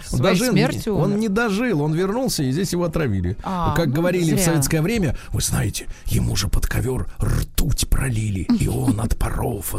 Своей 0.05 0.39
дожил, 0.39 0.53
смертью 0.53 0.97
он 0.97 1.19
не 1.19 1.29
дожил, 1.29 1.83
он 1.83 1.95
вернулся, 1.95 2.43
и 2.43 2.51
здесь 2.53 2.73
его 2.73 2.85
отравили. 2.85 3.37
А, 3.43 3.75
как 3.77 3.87
ну, 3.89 3.95
говорили 3.95 4.33
в 4.33 4.37
зря. 4.37 4.45
советское 4.45 4.83
время, 4.83 5.17
вы 5.31 5.41
знаете, 5.41 5.87
ему 6.07 6.37
же 6.37 6.49
под 6.49 6.67
ковер 6.67 7.07
ртуть 7.21 7.89
пролили, 7.89 8.47
и 8.59 8.69
он 8.69 9.01
от 9.01 9.17
паров 9.17 9.75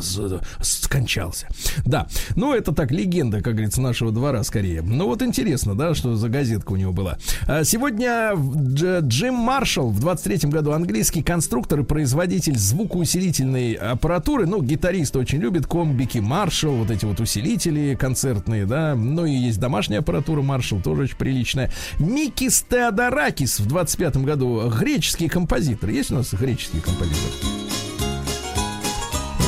скончался. 0.61 1.47
Да, 1.85 2.07
ну 2.35 2.53
это 2.53 2.73
так, 2.73 2.91
легенда, 2.91 3.41
как 3.41 3.53
говорится, 3.53 3.81
нашего 3.81 4.11
двора 4.11 4.43
скорее. 4.43 4.81
Ну 4.81 5.05
вот 5.05 5.21
интересно, 5.21 5.75
да, 5.75 5.93
что 5.93 6.15
за 6.15 6.29
газетка 6.29 6.71
у 6.71 6.75
него 6.75 6.93
была. 6.93 7.17
А 7.47 7.63
Сегодня 7.63 8.33
Дж- 8.35 9.01
Джим 9.07 9.33
Маршалл 9.33 9.89
в 9.89 9.99
23 9.99 10.47
году 10.51 10.73
английский 10.73 11.23
конструктор 11.23 11.79
и 11.79 11.83
производитель 11.83 12.55
звукоусилительной 12.55 13.73
аппаратуры, 13.73 14.45
ну, 14.45 14.61
гитарист 14.61 15.15
очень 15.15 15.39
любит 15.39 15.65
комбики 15.65 16.19
Маршалл, 16.19 16.75
вот 16.75 16.91
эти 16.91 17.05
вот 17.05 17.19
усилители 17.19 17.95
концертные, 17.99 18.67
да, 18.67 18.93
ну 18.95 19.25
и 19.25 19.33
есть 19.33 19.59
домашняя 19.59 20.02
аппаратура 20.03 20.41
Маршалл, 20.41 20.81
тоже 20.81 21.03
очень 21.03 21.17
приличная. 21.17 21.71
Микис 21.97 22.65
Теодоракис 22.69 23.59
в 23.59 23.65
25 23.65 24.17
году, 24.17 24.69
греческий 24.69 25.27
композитор. 25.27 25.89
Есть 25.89 26.11
у 26.11 26.15
нас 26.15 26.33
греческий 26.33 26.79
композитор? 26.81 27.31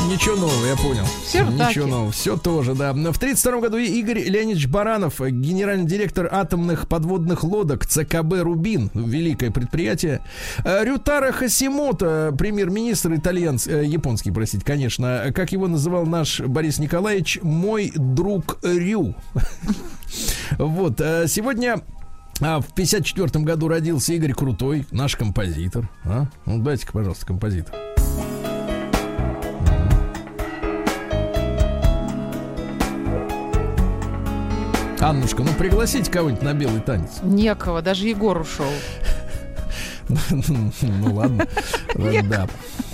Ничего 0.07 0.35
нового, 0.35 0.65
я 0.67 0.75
понял. 0.75 1.03
Все 1.25 1.41
ртаки. 1.41 1.69
Ничего 1.69 1.87
нового. 1.87 2.11
Все 2.11 2.37
тоже, 2.37 2.75
да. 2.75 2.93
Но 2.93 3.11
В 3.11 3.17
32 3.17 3.59
году 3.59 3.77
Игорь 3.77 4.19
Леонидович 4.19 4.67
Баранов, 4.67 5.19
генеральный 5.19 5.87
директор 5.87 6.29
атомных 6.31 6.87
подводных 6.87 7.43
лодок 7.43 7.87
ЦКБ 7.87 8.43
«Рубин», 8.43 8.91
великое 8.93 9.49
предприятие. 9.49 10.21
Э, 10.63 10.83
Рютара 10.85 11.31
Хасимото, 11.31 12.33
премьер-министр 12.37 13.15
итальянский, 13.15 13.73
э, 13.73 13.85
японский, 13.85 14.31
простите, 14.31 14.63
конечно, 14.63 15.31
как 15.33 15.51
его 15.51 15.67
называл 15.67 16.05
наш 16.05 16.39
Борис 16.39 16.77
Николаевич, 16.77 17.39
мой 17.41 17.91
друг 17.95 18.59
Рю. 18.63 19.15
Вот, 20.57 21.01
э, 21.01 21.27
сегодня 21.27 21.81
а, 22.41 22.59
в 22.59 22.73
54 22.73 23.43
году 23.43 23.67
родился 23.67 24.13
Игорь 24.13 24.33
Крутой, 24.33 24.85
наш 24.91 25.15
композитор. 25.15 25.89
А? 26.03 26.25
Ну, 26.45 26.61
дайте-ка, 26.61 26.91
пожалуйста, 26.93 27.25
композитор. 27.25 27.73
Аннушка, 34.99 35.43
ну 35.43 35.51
пригласите 35.53 36.09
кого-нибудь 36.09 36.41
на 36.41 36.53
белый 36.53 36.81
танец. 36.81 37.19
Некого, 37.21 37.83
даже 37.83 38.07
Егор 38.07 38.41
ушел. 38.41 38.71
Ну 40.81 41.13
ладно. 41.13 41.47
Да. 41.95 42.47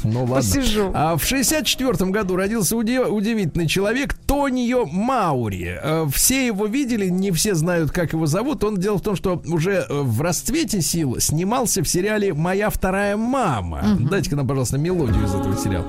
Ну 0.03 0.21
ладно. 0.21 0.35
Посижу. 0.35 0.91
А 0.93 1.15
в 1.17 1.23
64 1.23 2.09
году 2.11 2.35
родился 2.35 2.75
уди- 2.75 2.99
удивительный 2.99 3.67
человек 3.67 4.13
Тонио 4.13 4.85
Маури. 4.85 5.79
Э, 5.81 6.07
Все 6.13 6.45
его 6.47 6.65
видели, 6.65 7.07
не 7.09 7.31
все 7.31 7.53
знают, 7.55 7.91
как 7.91 8.13
его 8.13 8.25
зовут. 8.25 8.63
Он 8.63 8.77
дело 8.77 8.97
в 8.97 9.01
том, 9.01 9.15
что 9.15 9.41
уже 9.45 9.85
э, 9.87 10.01
в 10.01 10.21
расцвете 10.21 10.81
сил 10.81 11.17
снимался 11.19 11.83
в 11.83 11.87
сериале 11.87 12.33
«Моя 12.33 12.69
вторая 12.69 13.17
мама». 13.17 13.97
Дайте-ка 13.99 14.35
нам, 14.35 14.47
пожалуйста, 14.47 14.77
мелодию 14.77 15.23
из 15.25 15.33
этого 15.35 15.55
сериала. 15.57 15.85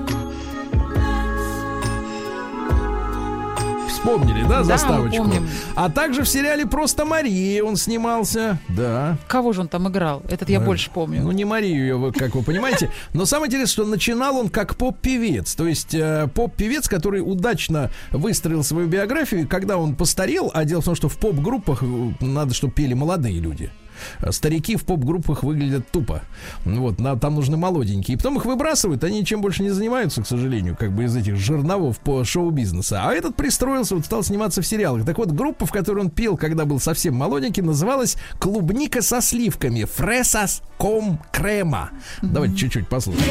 Вспомнили, 4.03 4.41
да, 4.43 4.49
Да, 4.57 4.63
заставочку? 4.65 5.23
помним. 5.23 5.47
А 5.75 5.89
также 5.89 6.23
в 6.23 6.27
сериале 6.27 6.65
«Просто 6.65 7.05
Мария» 7.05 7.63
он 7.63 7.77
снимался. 7.77 8.59
Да. 8.67 9.17
Кого 9.29 9.53
же 9.53 9.61
он 9.61 9.69
там 9.69 9.87
играл? 9.87 10.21
Этот 10.29 10.49
я 10.49 10.59
больше 10.59 10.91
помню. 10.91 11.21
Ну, 11.23 11.31
не 11.31 11.45
Марию, 11.45 12.13
как 12.17 12.35
вы 12.35 12.43
понимаете. 12.43 12.91
Но 13.13 13.23
самое 13.23 13.47
интересное, 13.47 13.71
что 13.71 13.85
начинал 13.85 14.35
он 14.37 14.49
как 14.49 14.75
поп-певец. 14.75 15.55
То 15.55 15.67
есть 15.67 15.93
э, 15.95 16.27
поп-певец, 16.35 16.89
который 16.89 17.19
удачно 17.21 17.91
выстроил 18.11 18.61
свою 18.65 18.87
биографию, 18.87 19.47
когда 19.47 19.77
он 19.77 19.95
постарел, 19.95 20.51
а 20.53 20.65
дело 20.65 20.81
в 20.81 20.85
том, 20.85 20.95
что 20.95 21.07
в 21.07 21.17
поп-группах 21.17 21.81
э, 21.81 21.85
надо, 22.19 22.53
чтобы 22.53 22.73
пели 22.73 22.93
молодые 22.93 23.39
люди. 23.39 23.71
А 24.19 24.31
Старики 24.31 24.75
в 24.75 24.83
поп-группах 24.85 25.43
выглядят 25.43 25.89
тупо. 25.91 26.21
Вот, 26.65 26.99
на- 26.99 27.17
там 27.17 27.35
нужны 27.35 27.57
молоденькие. 27.57 28.15
И 28.15 28.17
потом 28.17 28.37
их 28.37 28.45
выбрасывают, 28.45 29.03
они 29.03 29.19
ничем 29.21 29.41
больше 29.41 29.63
не 29.63 29.69
занимаются, 29.69 30.21
к 30.23 30.27
сожалению, 30.27 30.75
как 30.77 30.91
бы 30.91 31.03
из 31.05 31.15
этих 31.15 31.35
жерновов 31.37 31.99
по 31.99 32.23
шоу-бизнеса. 32.23 33.01
А 33.03 33.13
этот 33.13 33.35
пристроился, 33.35 33.95
вот 33.95 34.05
стал 34.05 34.23
сниматься 34.23 34.61
в 34.61 34.65
сериалах. 34.67 35.05
Так 35.05 35.17
вот, 35.17 35.31
группа, 35.31 35.65
в 35.65 35.71
которой 35.71 35.99
он 35.99 36.09
пел, 36.09 36.37
когда 36.37 36.65
был 36.65 36.79
совсем 36.79 37.15
молоденький, 37.15 37.61
называлась 37.63 38.17
«Клубника 38.39 39.01
со 39.01 39.21
сливками» 39.21 39.83
«Фресас 39.85 40.61
ком 40.77 41.19
крема». 41.31 41.91
Давайте 42.21 42.55
чуть-чуть 42.55 42.87
послушаем. 42.87 43.23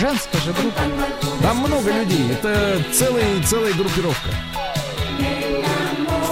Женская 0.00 0.38
же 0.40 0.52
группа. 0.52 1.07
Это 2.30 2.82
целая, 2.92 3.42
целая 3.42 3.72
группировка. 3.74 4.30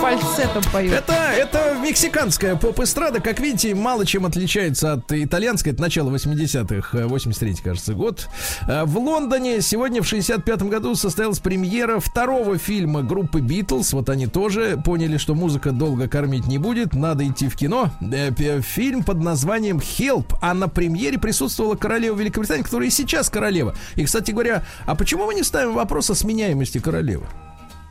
Фальцетом 0.07 0.62
поют. 0.72 0.92
Это, 0.92 1.14
это 1.14 1.76
мексиканская 1.82 2.54
поп-эстрада, 2.54 3.20
как 3.20 3.40
видите, 3.40 3.74
мало 3.74 4.07
чем 4.07 4.24
отличается 4.24 4.92
от 4.92 5.11
итальянской. 5.11 5.72
Это 5.72 5.82
начало 5.82 6.11
80-х, 6.11 6.96
э, 6.96 7.07
83 7.07 7.54
кажется, 7.57 7.92
год. 7.94 8.28
Э, 8.68 8.84
В 8.84 8.98
Лондоне 8.98 9.61
сегодня 9.62 10.02
в 10.02 10.07
65-м 10.07 10.68
году 10.68 10.94
состоялась 10.94 11.40
премьера 11.40 11.98
второго 11.98 12.57
фильма 12.57 13.02
группы 13.02 13.40
Битлз. 13.40 13.94
Вот 13.94 14.09
они 14.09 14.28
тоже 14.28 14.80
поняли, 14.84 15.16
что 15.16 15.34
музыка 15.34 15.72
долго 15.72 16.07
кормить 16.07 16.46
не 16.46 16.59
будет, 16.59 16.94
надо 16.94 17.26
идти 17.26 17.48
в 17.48 17.57
кино. 17.57 17.90
Э, 18.00 18.30
Фильм 18.61 19.02
под 19.02 19.18
названием 19.18 19.78
«Help», 19.78 20.36
а 20.40 20.54
на 20.54 20.68
премьере 20.68 21.18
присутствовала 21.18 21.74
королева 21.74 22.16
Великобритании, 22.16 22.62
которая 22.62 22.86
и 22.86 22.92
сейчас 22.92 23.28
королева. 23.28 23.74
И, 23.96 24.04
кстати 24.04 24.30
говоря, 24.30 24.62
а 24.86 24.94
почему 24.94 25.26
мы 25.26 25.34
не 25.34 25.42
ставим 25.42 25.74
вопрос 25.74 26.11
о 26.11 26.14
сменяемости 26.14 26.78
королевы? 26.78 27.26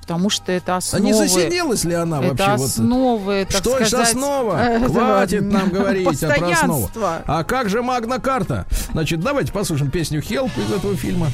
Потому 0.06 0.30
что 0.30 0.52
это 0.52 0.76
А 0.76 0.78
основы. 0.78 1.04
не 1.04 1.14
засиделась 1.14 1.84
ли 1.84 1.96
она 1.96 2.20
это 2.22 2.28
вообще? 2.28 2.58
вот- 2.58 2.68
основы, 2.70 3.48
так 3.50 3.58
что 3.62 3.76
сказать, 3.76 4.10
основа? 4.10 4.56
этого 4.60 4.94
Хватит 4.94 5.42
нам 5.42 5.70
говорить 5.72 6.24
о 6.24 6.28
про 6.28 6.48
основу. 6.52 6.90
А 7.26 7.44
как 7.44 7.70
же 7.70 7.82
Магна 7.82 8.20
Карта? 8.20 8.68
Значит, 8.92 9.22
давайте 9.22 9.52
послушаем 9.52 9.90
песню 9.90 10.22
Help 10.22 10.52
из 10.64 10.72
этого 10.72 10.96
фильма. 10.96 11.28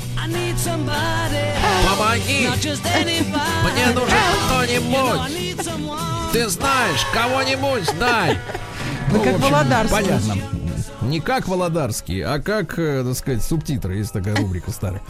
Помоги! 1.90 2.48
Мне 2.48 3.88
нужен 3.94 4.18
кто-нибудь! 4.48 5.52
Ты 6.32 6.48
знаешь, 6.48 7.06
кого-нибудь 7.14 7.90
дай! 8.00 8.40
Вы 9.10 9.18
Ну, 9.18 9.24
как 9.26 9.36
общем, 9.36 9.52
Володарский. 9.52 9.92
Понятно. 9.98 10.36
Не 11.02 11.20
как 11.20 11.48
Володарский, 11.48 12.22
а 12.22 12.40
как, 12.40 12.78
э, 12.78 13.04
так 13.04 13.16
сказать, 13.16 13.42
субтитры. 13.42 13.98
Есть 13.98 14.14
такая 14.14 14.36
рубрика 14.36 14.72
старая. 14.72 15.02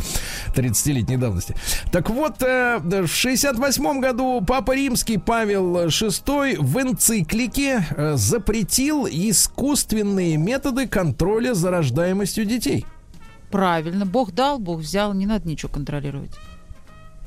30-летней 0.55 1.17
давности. 1.17 1.55
Так 1.91 2.09
вот, 2.09 2.41
э, 2.41 2.79
в 2.79 3.07
68 3.07 3.99
году 3.99 4.41
Папа 4.45 4.73
Римский 4.73 5.17
Павел 5.17 5.87
VI 5.87 6.57
в 6.59 6.81
энциклике 6.81 7.85
э, 7.89 8.13
запретил 8.15 9.05
искусственные 9.05 10.37
методы 10.37 10.87
контроля 10.87 11.53
за 11.53 11.71
рождаемостью 11.71 12.45
детей. 12.45 12.85
Правильно. 13.49 14.05
Бог 14.05 14.31
дал, 14.31 14.59
Бог 14.59 14.79
взял. 14.79 15.13
Не 15.13 15.25
надо 15.25 15.47
ничего 15.47 15.71
контролировать. 15.71 16.31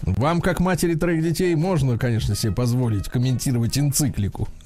Вам, 0.02 0.40
как 0.40 0.60
матери 0.60 0.94
троих 0.94 1.22
детей, 1.22 1.54
можно, 1.54 1.96
конечно, 1.96 2.34
себе 2.34 2.52
позволить 2.52 3.08
комментировать 3.08 3.78
энциклику. 3.78 4.48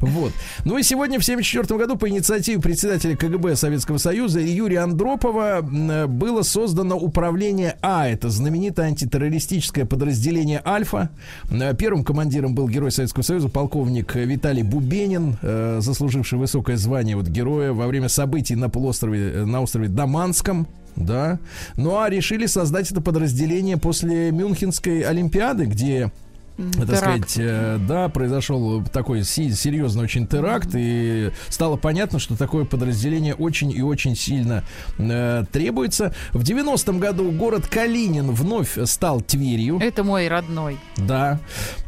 Вот. 0.00 0.32
Ну 0.64 0.78
и 0.78 0.82
сегодня, 0.82 1.18
в 1.18 1.22
1974 1.22 1.78
году, 1.78 1.96
по 1.96 2.08
инициативе 2.08 2.60
председателя 2.60 3.16
КГБ 3.16 3.56
Советского 3.56 3.96
Союза 3.98 4.40
Юрия 4.40 4.80
Андропова 4.80 5.58
м, 5.60 6.10
было 6.18 6.42
создано 6.42 6.96
управление 6.96 7.76
А. 7.82 8.06
Это 8.06 8.28
знаменитое 8.28 8.86
антитеррористическое 8.88 9.84
подразделение 9.86 10.60
«Альфа». 10.64 11.10
М, 11.50 11.74
Первым 11.76 12.04
командиром 12.04 12.54
был 12.54 12.68
герой 12.68 12.92
Советского 12.92 13.22
Союза, 13.22 13.48
полковник 13.48 14.14
Виталий 14.14 14.62
Бубенин, 14.62 15.36
э, 15.42 15.78
заслуживший 15.80 16.38
высокое 16.38 16.76
звание 16.76 17.16
вот 17.16 17.26
героя 17.26 17.72
во 17.72 17.86
время 17.86 18.08
событий 18.08 18.54
на 18.56 18.68
полуострове, 18.68 19.32
э, 19.32 19.44
на 19.46 19.62
острове 19.62 19.88
Даманском. 19.88 20.68
Да. 20.96 21.38
Ну 21.76 21.98
а 21.98 22.08
решили 22.08 22.46
создать 22.46 22.90
это 22.90 23.00
подразделение 23.00 23.76
после 23.76 24.30
Мюнхенской 24.32 25.00
Олимпиады, 25.02 25.66
где 25.66 26.10
так 26.56 26.86
теракт. 26.86 27.30
сказать, 27.30 27.34
э, 27.38 27.78
да, 27.86 28.08
произошел 28.08 28.82
такой 28.84 29.22
серьезный 29.24 30.02
очень 30.04 30.26
теракт, 30.26 30.70
и 30.74 31.30
стало 31.48 31.76
понятно, 31.76 32.18
что 32.18 32.36
такое 32.36 32.64
подразделение 32.64 33.34
очень 33.34 33.70
и 33.70 33.82
очень 33.82 34.16
сильно 34.16 34.64
э, 34.98 35.44
требуется. 35.52 36.14
В 36.32 36.42
90-м 36.42 36.98
году 36.98 37.30
город 37.30 37.66
Калинин 37.68 38.30
вновь 38.32 38.78
стал 38.86 39.20
Тверью, 39.20 39.78
Это 39.80 40.02
мой 40.04 40.28
родной. 40.28 40.78
да. 40.96 41.38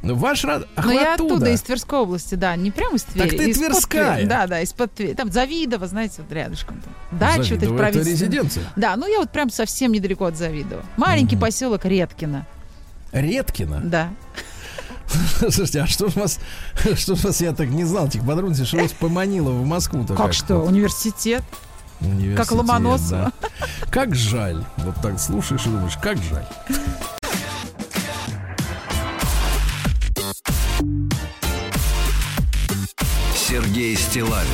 Ваш 0.02 0.44
род... 0.44 0.66
Ах, 0.76 0.84
Но 0.86 0.92
я 0.92 1.14
оттуда. 1.14 1.34
оттуда, 1.36 1.50
из 1.50 1.60
Тверской 1.62 1.98
области, 2.00 2.34
да, 2.34 2.54
не 2.56 2.70
прямо 2.70 2.96
из 2.96 3.02
Твери. 3.04 3.28
ты 3.36 3.50
из-под 3.50 3.68
тверская. 3.68 4.14
Твери. 4.16 4.26
Да, 4.26 4.46
да, 4.46 4.60
из-под 4.60 4.92
Твери. 4.94 5.14
Там 5.14 5.32
Завидово, 5.32 5.86
знаете, 5.86 6.22
вот 6.22 6.32
рядышком. 6.32 6.80
Там. 6.82 7.18
Дача 7.18 7.38
вот 7.38 7.46
Завидово, 7.46 7.64
это 7.68 7.78
правительственные. 7.78 8.12
резиденция. 8.14 8.64
Да, 8.76 8.96
ну 8.96 9.06
я 9.10 9.18
вот 9.18 9.30
прям 9.30 9.50
совсем 9.50 9.92
недалеко 9.92 10.26
от 10.26 10.36
Завидова. 10.36 10.82
Маленький 10.96 11.36
поселок 11.36 11.84
Редкино. 11.84 12.46
Редкина. 13.12 13.80
Да. 13.84 14.10
Слушайте, 15.40 15.80
а 15.82 15.86
что 15.86 16.08
ж 16.08 16.14
вас, 16.16 16.38
что 16.96 17.14
ж 17.14 17.24
вас, 17.24 17.40
я 17.40 17.52
так 17.52 17.68
не 17.68 17.84
знал 17.84 18.06
этих 18.06 18.24
подробностей, 18.26 18.66
что 18.66 18.78
вас 18.78 18.92
поманило 18.92 19.50
в 19.50 19.64
Москву-то? 19.64 20.14
Как 20.14 20.32
что? 20.32 20.58
Университет. 20.58 21.42
Университет, 22.00 22.36
Как 22.36 22.52
Ломоносова. 22.52 23.32
да. 23.40 23.48
Как 23.90 24.14
жаль. 24.14 24.64
Вот 24.78 24.94
так 25.02 25.18
слушаешь 25.18 25.66
и 25.66 25.68
думаешь, 25.70 25.96
как 26.00 26.16
жаль. 26.18 26.46
Сергей 33.34 33.96
Стилавин 33.96 34.46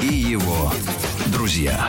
и 0.00 0.06
его 0.06 0.72
друзья 1.26 1.88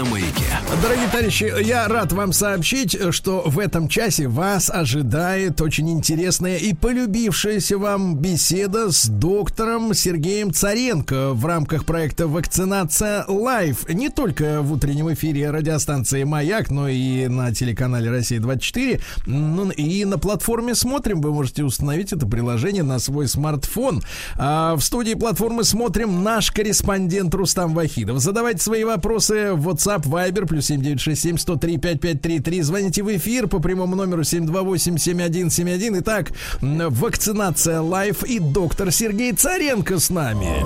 на 0.00 0.10
маяке. 0.10 0.44
Дорогие 0.82 1.08
товарищи, 1.08 1.52
я 1.62 1.86
рад 1.86 2.12
вам 2.12 2.32
сообщить, 2.32 2.96
что 3.10 3.42
в 3.44 3.58
этом 3.58 3.88
часе 3.88 4.28
вас 4.28 4.70
ожидает 4.70 5.60
очень 5.60 5.90
интересная 5.90 6.56
и 6.56 6.72
полюбившаяся 6.72 7.76
вам 7.76 8.16
беседа 8.16 8.90
с 8.90 9.06
доктором 9.06 9.92
Сергеем 9.92 10.54
Царенко 10.54 11.34
в 11.34 11.44
рамках 11.44 11.84
проекта 11.84 12.28
«Вакцинация 12.28 13.24
Лайв». 13.28 13.86
Не 13.88 14.08
только 14.08 14.62
в 14.62 14.72
утреннем 14.72 15.12
эфире 15.12 15.50
радиостанции 15.50 16.24
«Маяк», 16.24 16.70
но 16.70 16.88
и 16.88 17.26
на 17.28 17.52
телеканале 17.52 18.10
«Россия-24». 18.10 19.02
Ну, 19.26 19.70
и 19.70 20.04
на 20.06 20.18
платформе 20.18 20.74
«Смотрим» 20.74 21.20
вы 21.20 21.32
можете 21.32 21.62
установить 21.62 22.12
это 22.12 22.26
приложение 22.26 22.84
на 22.84 22.98
свой 23.00 23.28
смартфон. 23.28 24.02
А 24.36 24.76
в 24.76 24.80
студии 24.80 25.14
платформы 25.14 25.64
«Смотрим» 25.64 26.22
наш 26.22 26.50
корреспондент 26.52 27.34
Рустам 27.34 27.74
Вахидов. 27.74 28.18
Задавайте 28.20 28.62
свои 28.62 28.84
вопросы 28.84 29.52
в 29.52 29.68
WhatsApp, 29.68 29.89
Viber, 29.98 30.46
плюс 30.46 30.66
7967 30.66 31.38
103 31.38 31.78
5533. 31.78 32.62
Звоните 32.62 33.02
в 33.02 33.16
эфир 33.16 33.48
по 33.48 33.60
прямому 33.60 33.96
номеру 33.96 34.22
728-7171. 34.22 36.00
Итак, 36.00 36.32
вакцинация 36.60 37.80
лайф 37.80 38.22
и 38.24 38.38
доктор 38.38 38.92
Сергей 38.92 39.32
Царенко 39.32 39.98
с 39.98 40.10
нами. 40.10 40.64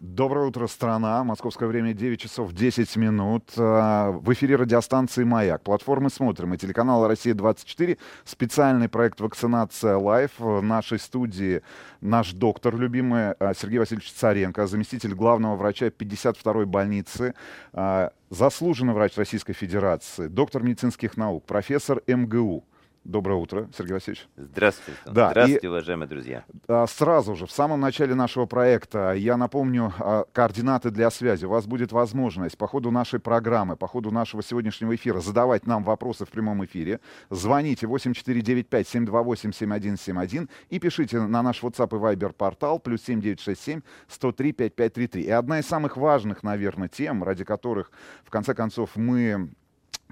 Доброе 0.00 0.46
утро, 0.46 0.68
страна. 0.68 1.24
Московское 1.24 1.68
время 1.68 1.92
9 1.92 2.20
часов 2.20 2.52
10 2.52 2.94
минут. 2.94 3.50
А, 3.56 4.12
В 4.12 4.32
эфире 4.32 4.54
радиостанции 4.54 5.24
«Маяк». 5.24 5.62
Платформы 5.64 6.08
«Смотрим» 6.08 6.54
и 6.54 6.56
телеканала 6.56 7.08
«Россия-24». 7.08 7.98
Специальный 8.24 8.88
проект 8.88 9.20
«Вакцинация 9.20 9.96
лайф». 9.96 10.30
В 10.38 10.62
нашей 10.62 11.00
студии 11.00 11.62
наш 12.00 12.30
доктор 12.30 12.76
любимый 12.76 13.32
а, 13.32 13.54
Сергей 13.54 13.80
Васильевич 13.80 14.12
Царенко, 14.12 14.68
заместитель 14.68 15.14
главного 15.14 15.56
врача 15.56 15.86
52-й 15.86 16.66
больницы, 16.66 17.34
а, 17.72 18.12
заслуженный 18.30 18.94
врач 18.94 19.16
Российской 19.16 19.52
Федерации, 19.52 20.28
доктор 20.28 20.62
медицинских 20.62 21.16
наук, 21.16 21.44
профессор 21.44 22.02
МГУ. 22.06 22.64
Доброе 23.04 23.36
утро, 23.36 23.68
Сергей 23.76 23.92
Васильевич. 23.94 24.26
Здравствуйте. 24.36 24.98
Да, 25.06 25.30
Здравствуйте, 25.30 25.66
и- 25.66 25.70
уважаемые 25.70 26.08
друзья. 26.08 26.44
А, 26.66 26.86
Сразу 26.86 27.34
же, 27.36 27.46
в 27.46 27.50
самом 27.50 27.80
начале 27.80 28.14
нашего 28.14 28.44
проекта, 28.44 29.12
я 29.14 29.38
напомню 29.38 29.94
а, 29.98 30.24
координаты 30.32 30.90
для 30.90 31.08
связи. 31.10 31.46
У 31.46 31.48
вас 31.48 31.66
будет 31.66 31.90
возможность 31.92 32.58
по 32.58 32.66
ходу 32.66 32.90
нашей 32.90 33.18
программы, 33.18 33.76
по 33.76 33.86
ходу 33.88 34.10
нашего 34.10 34.42
сегодняшнего 34.42 34.94
эфира 34.94 35.20
задавать 35.20 35.66
нам 35.66 35.84
вопросы 35.84 36.26
в 36.26 36.28
прямом 36.28 36.62
эфире. 36.66 37.00
Звоните 37.30 37.86
8495-728-7171 37.86 40.48
и 40.70 40.78
пишите 40.78 41.20
на 41.20 41.42
наш 41.42 41.62
WhatsApp 41.62 41.88
и 41.96 42.00
Viber 42.16 42.32
портал 42.32 42.78
плюс 42.78 43.02
7967 43.02 43.80
103 44.08 44.52
5533. 44.52 45.22
И 45.22 45.30
одна 45.30 45.58
из 45.60 45.66
самых 45.66 45.96
важных, 45.96 46.42
наверное, 46.42 46.88
тем, 46.88 47.22
ради 47.24 47.44
которых, 47.44 47.90
в 48.24 48.30
конце 48.30 48.54
концов, 48.54 48.96
мы 48.96 49.50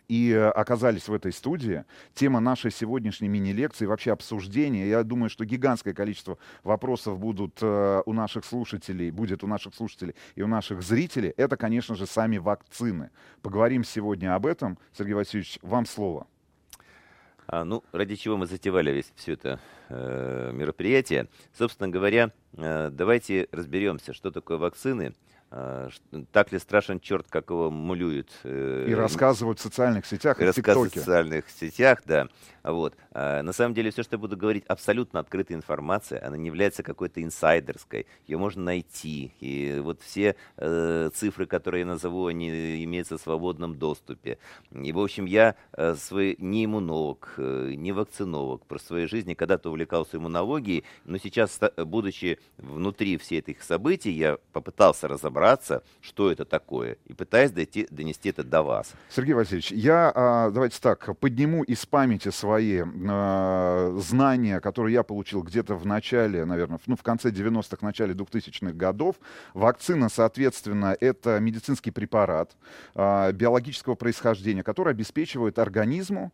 и 0.09 0.31
э, 0.31 0.49
оказались 0.51 1.09
в 1.09 1.13
этой 1.13 1.33
студии. 1.33 1.85
Тема 2.15 2.41
нашей 2.41 2.71
сегодняшней 2.71 3.29
мини-лекции, 3.29 3.87
вообще 3.87 4.13
обсуждения. 4.13 4.89
Я 4.89 5.03
думаю, 5.03 5.31
что 5.31 5.45
гигантское 5.45 5.95
количество 5.95 6.39
вопросов 6.63 7.19
будут 7.19 7.59
э, 7.61 8.03
у 8.07 8.13
наших 8.13 8.45
слушателей, 8.45 9.11
будет 9.11 9.43
у 9.45 9.47
наших 9.47 9.75
слушателей 9.75 10.15
и 10.35 10.43
у 10.43 10.47
наших 10.47 10.83
зрителей. 10.83 11.33
Это, 11.37 11.57
конечно 11.57 11.95
же, 11.95 12.07
сами 12.07 12.39
вакцины. 12.39 13.11
Поговорим 13.43 13.85
сегодня 13.85 14.35
об 14.35 14.47
этом. 14.47 14.79
Сергей 14.93 15.15
Васильевич, 15.15 15.59
вам 15.63 15.87
слово. 15.87 16.27
А, 17.49 17.65
ну, 17.65 17.85
ради 17.93 18.17
чего 18.17 18.37
мы 18.37 18.47
затевали 18.47 18.91
весь 18.91 19.13
все 19.15 19.35
это 19.35 19.61
э, 19.89 20.51
мероприятие? 20.53 21.29
Собственно 21.57 21.89
говоря, 21.89 22.33
э, 22.57 22.91
давайте 22.91 23.49
разберемся, 23.53 24.13
что 24.13 24.31
такое 24.33 24.59
вакцины, 24.59 25.15
так 26.33 26.53
ли 26.53 26.59
страшен 26.59 27.01
черт, 27.01 27.27
как 27.29 27.51
его 27.51 27.71
мулюют. 27.71 28.31
э, 28.45 28.87
И 28.89 28.95
рассказывают 28.95 29.59
в 29.59 29.63
социальных 29.63 30.07
сетях 30.07 30.41
и 30.41 30.45
в 30.45 30.47
рассказы 30.47 30.81
в 30.81 30.95
социальных 30.95 31.51
сетях, 31.51 32.03
да. 32.05 32.29
Вот. 32.63 32.95
А, 33.13 33.43
на 33.43 33.53
самом 33.53 33.75
деле, 33.75 33.91
все, 33.91 34.03
что 34.03 34.15
я 34.15 34.19
буду 34.19 34.37
говорить, 34.37 34.65
абсолютно 34.67 35.21
открытая 35.21 35.57
информация. 35.57 36.27
Она 36.27 36.37
не 36.37 36.47
является 36.47 36.83
какой-то 36.83 37.23
инсайдерской. 37.23 38.07
Ее 38.27 38.39
можно 38.39 38.63
найти. 38.63 39.33
И 39.41 39.79
вот 39.81 40.01
все 40.03 40.35
э, 40.57 41.11
цифры, 41.15 41.47
которые 41.47 41.81
я 41.81 41.87
назову, 41.87 42.27
они 42.27 42.85
имеются 42.85 43.19
в 43.19 43.21
свободном 43.21 43.79
доступе. 43.79 44.39
И, 44.73 44.93
в 44.93 44.99
общем, 44.99 45.27
я 45.27 45.55
э, 45.73 45.95
свой, 45.95 46.35
не 46.39 46.65
иммунолог, 46.65 47.35
э, 47.39 47.73
не 47.77 47.93
вакцинолог. 47.93 48.67
Про 48.67 48.79
своей 48.81 49.07
жизни 49.07 49.35
когда-то 49.35 49.71
увлекался 49.71 50.17
иммунологией, 50.17 50.85
но 51.05 51.19
сейчас, 51.19 51.61
будучи 51.77 52.39
внутри 52.59 53.17
всей 53.17 53.39
этих 53.39 53.63
событий, 53.63 54.11
я 54.11 54.39
попытался 54.53 55.07
разобраться, 55.07 55.46
что 56.01 56.33
это 56.33 56.45
такое, 56.45 56.97
и 57.07 57.13
пытаюсь 57.13 57.51
дойти, 57.51 57.87
донести 57.91 58.31
это 58.31 58.43
до 58.43 58.63
вас. 58.63 58.93
Сергей 59.11 59.35
Васильевич, 59.35 59.71
я, 59.71 60.11
а, 60.15 60.51
давайте 60.51 60.81
так, 60.81 61.17
подниму 61.19 61.63
из 61.63 61.85
памяти 61.87 62.31
свои 62.31 62.83
а, 62.83 63.97
знания, 64.01 64.61
которые 64.61 64.95
я 64.95 65.03
получил 65.03 65.43
где-то 65.43 65.75
в 65.75 65.87
начале, 65.87 66.45
наверное, 66.45 66.81
ну, 66.87 66.97
в 66.97 67.03
конце 67.03 67.31
90-х, 67.31 67.79
начале 67.81 68.15
2000-х 68.15 68.73
годов. 68.73 69.17
Вакцина, 69.55 70.09
соответственно, 70.09 70.97
это 70.99 71.39
медицинский 71.39 71.91
препарат 71.91 72.57
а, 72.95 73.31
биологического 73.33 73.95
происхождения, 73.95 74.63
который 74.63 74.93
обеспечивает 74.93 75.59
организму 75.59 76.33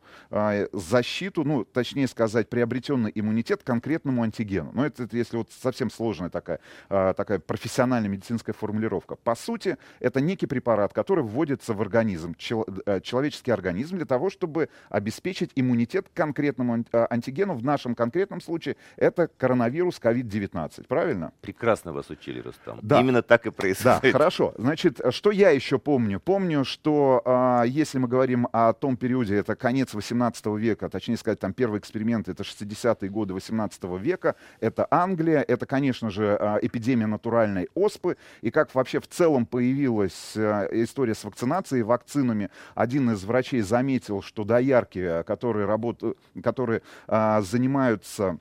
защиту, 0.73 1.45
ну, 1.45 1.65
точнее 1.65 2.07
сказать, 2.07 2.49
приобретенный 2.49 3.13
иммунитет 3.15 3.63
к 3.63 3.67
конкретному 3.67 4.23
антигену. 4.23 4.71
Но 4.73 4.87
это, 4.87 5.05
это 5.05 5.17
если 5.17 5.37
вот 5.37 5.51
совсем 5.63 5.91
сложная 5.91 6.31
такая, 6.31 6.61
такая 6.89 7.39
профессиональная 7.39 8.09
медицинская 8.09 8.55
формулировка. 8.55 8.92
По 9.01 9.35
сути, 9.35 9.77
это 10.01 10.21
некий 10.21 10.47
препарат, 10.47 10.93
который 10.93 11.25
вводится 11.25 11.75
в 11.75 11.81
организм, 11.81 12.35
чел- 12.37 12.67
э, 12.87 13.01
человеческий 13.01 13.51
организм, 13.51 13.97
для 13.97 14.07
того, 14.07 14.31
чтобы 14.31 14.69
обеспечить 14.89 15.51
иммунитет 15.55 16.09
к 16.09 16.13
конкретному 16.17 16.85
а, 16.93 17.07
антигену. 17.11 17.55
В 17.55 17.65
нашем 17.65 17.95
конкретном 17.95 18.41
случае 18.41 18.77
это 18.97 19.29
коронавирус 19.29 19.99
COVID-19. 20.01 20.87
Правильно? 20.87 21.33
Прекрасно 21.41 21.93
вас 21.93 22.11
учили, 22.11 22.41
Рустам. 22.41 22.79
Да. 22.83 23.01
Именно 23.01 23.23
так 23.23 23.47
и 23.47 23.51
Да, 23.51 23.53
происходит. 23.57 24.13
хорошо. 24.13 24.55
Значит, 24.59 25.01
что 25.11 25.31
я 25.31 25.51
еще 25.51 25.79
помню? 25.79 26.21
Помню, 26.21 26.65
что 26.65 27.23
а, 27.25 27.63
если 27.65 27.99
мы 27.99 28.09
говорим 28.09 28.49
о 28.53 28.73
том 28.73 28.97
периоде, 28.97 29.37
это 29.37 29.57
конец 29.57 29.95
18 29.95 30.47
века, 30.59 30.89
точнее 30.89 31.17
сказать, 31.17 31.39
там 31.39 31.53
первый 31.53 31.79
эксперимент, 31.79 32.29
это 32.29 32.43
60-е 32.43 33.09
годы 33.11 33.35
18 33.35 33.85
века, 34.01 34.35
это 34.61 34.87
Англия, 34.91 35.41
это, 35.47 35.67
конечно 35.67 36.11
же, 36.11 36.37
а, 36.39 36.59
эпидемия 36.63 37.07
натуральной 37.07 37.69
оспы, 37.75 38.17
и 38.41 38.51
как 38.51 38.71
вообще 38.83 38.99
в 38.99 39.07
целом 39.07 39.47
появилась 39.47 40.37
а, 40.37 40.67
история 40.73 41.15
с 41.15 41.23
вакцинацией, 41.23 41.83
вакцинами. 41.83 42.51
Один 42.75 43.13
из 43.13 43.23
врачей 43.23 43.61
заметил, 43.61 44.23
что 44.23 44.43
доярки, 44.43 44.99
а, 44.99 45.23
которые, 45.23 45.67
работают, 45.67 46.19
которые 46.43 46.83
а, 47.07 47.41
занимаются 47.43 48.39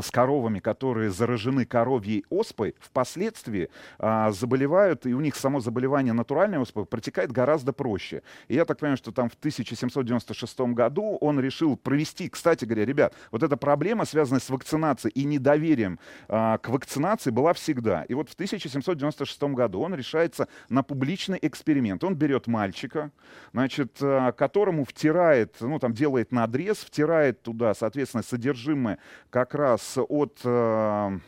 с 0.00 0.10
коровами, 0.10 0.58
которые 0.58 1.10
заражены 1.10 1.66
коровьей 1.66 2.24
оспой, 2.30 2.74
впоследствии 2.80 3.68
а, 3.98 4.30
заболевают, 4.30 5.06
и 5.06 5.14
у 5.14 5.20
них 5.20 5.36
само 5.36 5.60
заболевание 5.60 6.14
натуральной 6.14 6.58
оспой 6.58 6.86
протекает 6.86 7.30
гораздо 7.30 7.72
проще. 7.72 8.22
И 8.48 8.54
я 8.54 8.64
так 8.64 8.78
понимаю, 8.78 8.96
что 8.96 9.12
там 9.12 9.28
в 9.28 9.34
1796 9.34 10.60
году 10.60 11.18
он 11.20 11.38
решил 11.40 11.76
провести, 11.76 12.28
кстати 12.28 12.64
говоря, 12.64 12.86
ребят, 12.86 13.14
вот 13.30 13.42
эта 13.42 13.56
проблема, 13.56 14.06
связанная 14.06 14.40
с 14.40 14.48
вакцинацией 14.48 15.12
и 15.12 15.24
недоверием 15.24 15.98
а, 16.28 16.56
к 16.58 16.68
вакцинации, 16.70 17.30
была 17.30 17.52
всегда. 17.52 18.04
И 18.04 18.14
вот 18.14 18.30
в 18.30 18.34
1796 18.34 19.42
году 19.42 19.80
он 19.80 19.94
решается 19.94 20.48
на 20.70 20.82
публичный 20.82 21.38
эксперимент. 21.42 22.02
Он 22.04 22.14
берет 22.14 22.46
мальчика, 22.46 23.10
значит, 23.52 23.98
а, 24.00 24.32
которому 24.32 24.84
втирает, 24.84 25.56
ну 25.60 25.78
там 25.78 25.92
делает 25.92 26.32
надрез, 26.32 26.78
втирает 26.78 27.42
туда, 27.42 27.74
соответственно, 27.74 28.22
содержимое 28.22 28.98
как 29.30 29.54
раз 29.54 29.81
от 29.96 30.40
э, 30.44 30.48
э, 30.48 31.18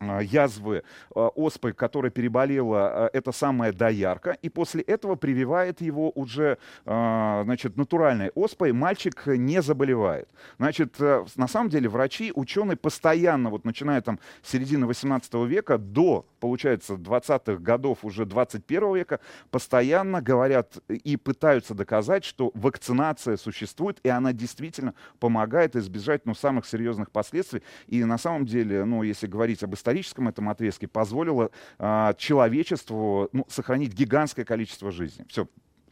язвы 0.00 0.76
э, 0.76 0.82
оспы, 1.14 1.72
которая 1.72 2.10
переболела 2.10 3.10
э, 3.12 3.18
эта 3.18 3.32
самая 3.32 3.72
доярка, 3.72 4.36
и 4.42 4.48
после 4.48 4.82
этого 4.82 5.16
прививает 5.16 5.80
его 5.80 6.10
уже 6.14 6.58
значит, 6.84 7.76
натуральной 7.76 8.30
оспой, 8.34 8.72
мальчик 8.72 9.26
не 9.26 9.62
заболевает. 9.62 10.28
Значит, 10.58 10.94
э, 11.00 11.24
на 11.36 11.48
самом 11.48 11.70
деле 11.70 11.88
врачи, 11.88 12.32
ученые 12.34 12.76
постоянно, 12.76 13.50
вот 13.50 13.64
начиная 13.64 14.00
там 14.00 14.18
с 14.42 14.50
середины 14.50 14.86
18 14.86 15.32
века 15.46 15.78
до, 15.78 16.26
получается, 16.40 16.94
20-х 16.94 17.56
годов 17.62 18.04
уже 18.04 18.24
21 18.24 18.94
века, 18.94 19.20
постоянно 19.50 20.20
говорят 20.22 20.78
и 20.88 21.16
пытаются 21.16 21.74
доказать, 21.74 22.24
что 22.24 22.50
вакцинация 22.54 23.36
существует, 23.36 23.98
и 24.02 24.08
она 24.08 24.32
действительно 24.32 24.94
помогает 25.18 25.76
избежать 25.76 26.26
ну, 26.26 26.34
самых 26.34 26.66
серьезных 26.66 27.10
последствий. 27.10 27.62
И 27.86 28.04
на 28.04 28.18
самом 28.18 28.46
деле, 28.46 28.84
ну, 28.84 29.02
если 29.02 29.26
говорить 29.26 29.62
об 29.62 29.74
историческом 29.80 30.28
этом 30.28 30.48
отрезке, 30.48 30.86
позволила 30.86 31.50
а, 31.78 32.14
человечеству 32.14 33.28
ну, 33.32 33.44
сохранить 33.48 33.94
гигантское 33.94 34.44
количество 34.44 34.90
жизней. 34.90 35.24
Все, 35.28 35.48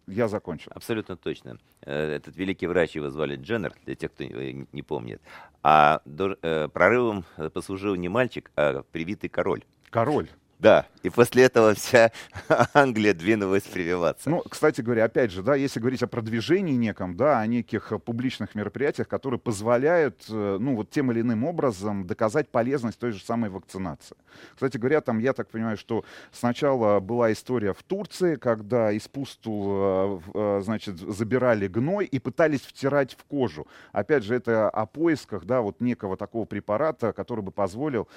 я 0.07 0.29
закончил. 0.29 0.71
Абсолютно 0.75 1.17
точно. 1.17 1.59
Э, 1.83 2.17
Этот 2.17 2.37
великий 2.37 2.67
врач 2.67 2.97
его 2.97 3.11
звали 3.11 3.37
Дженнер, 3.37 3.75
для 3.85 3.95
тех, 3.95 4.13
кто 4.13 4.25
э, 4.25 4.65
не 4.73 4.83
помнит. 4.83 5.21
А 5.63 6.01
э, 6.07 6.69
прорывом 6.73 7.25
э, 7.37 7.51
послужил 7.51 7.95
не 7.95 8.09
мальчик, 8.09 8.51
а 8.57 8.83
привитый 8.93 9.29
король. 9.29 9.65
Король. 9.91 10.29
Да, 10.59 10.87
и 11.03 11.11
после 11.11 11.45
этого 11.45 11.75
вся 11.75 12.11
Англия 12.75 13.15
двинулась 13.15 13.63
прививаться. 13.63 14.29
Ну, 14.29 14.43
кстати 14.49 14.81
говоря, 14.81 15.05
опять 15.05 15.31
же, 15.31 15.43
да, 15.43 15.55
если 15.55 15.79
говорить 15.79 16.03
о 16.03 16.09
продвижении 16.09 16.75
неком, 16.75 17.17
да, 17.17 17.41
о 17.41 17.47
неких 17.47 17.93
э, 17.93 17.99
публичных 17.99 18.55
мероприятиях, 18.55 19.07
которые 19.07 19.39
позволяют, 19.39 20.25
э, 20.29 20.59
ну, 20.61 20.75
вот 20.75 20.91
тем 20.91 21.13
или 21.13 21.21
иным 21.21 21.45
образом 21.45 22.07
доказать 22.07 22.49
полезность 22.49 22.99
той 22.99 23.13
же 23.13 23.21
самой 23.21 23.51
вакцинации. 23.51 24.17
Кстати 24.55 24.77
говоря, 24.77 25.01
там, 25.01 25.19
я 25.19 25.33
так 25.33 25.49
понимаю, 25.49 25.77
что 25.77 26.05
сначала 26.33 26.99
была 26.99 27.33
история 27.33 27.73
в 27.73 27.83
Турции, 27.85 28.35
когда 28.35 28.91
из 28.91 29.07
пустул, 29.07 30.21
э, 30.35 30.61
значит, 30.65 30.99
забирали 30.99 31.69
гной 31.69 32.07
и 32.07 32.19
пытались 32.19 32.63
втирать 32.63 33.13
в 33.13 33.25
кожу. 33.25 33.69
Опять 33.93 34.25
же, 34.25 34.35
это 34.35 34.69
о 34.69 34.87
поисках, 34.87 35.45
да, 35.45 35.61
вот 35.61 35.81
некого 35.81 36.17
такого 36.17 36.45
препарата, 36.45 37.13
который 37.13 37.45
бы 37.45 37.53
позволил 37.53 38.09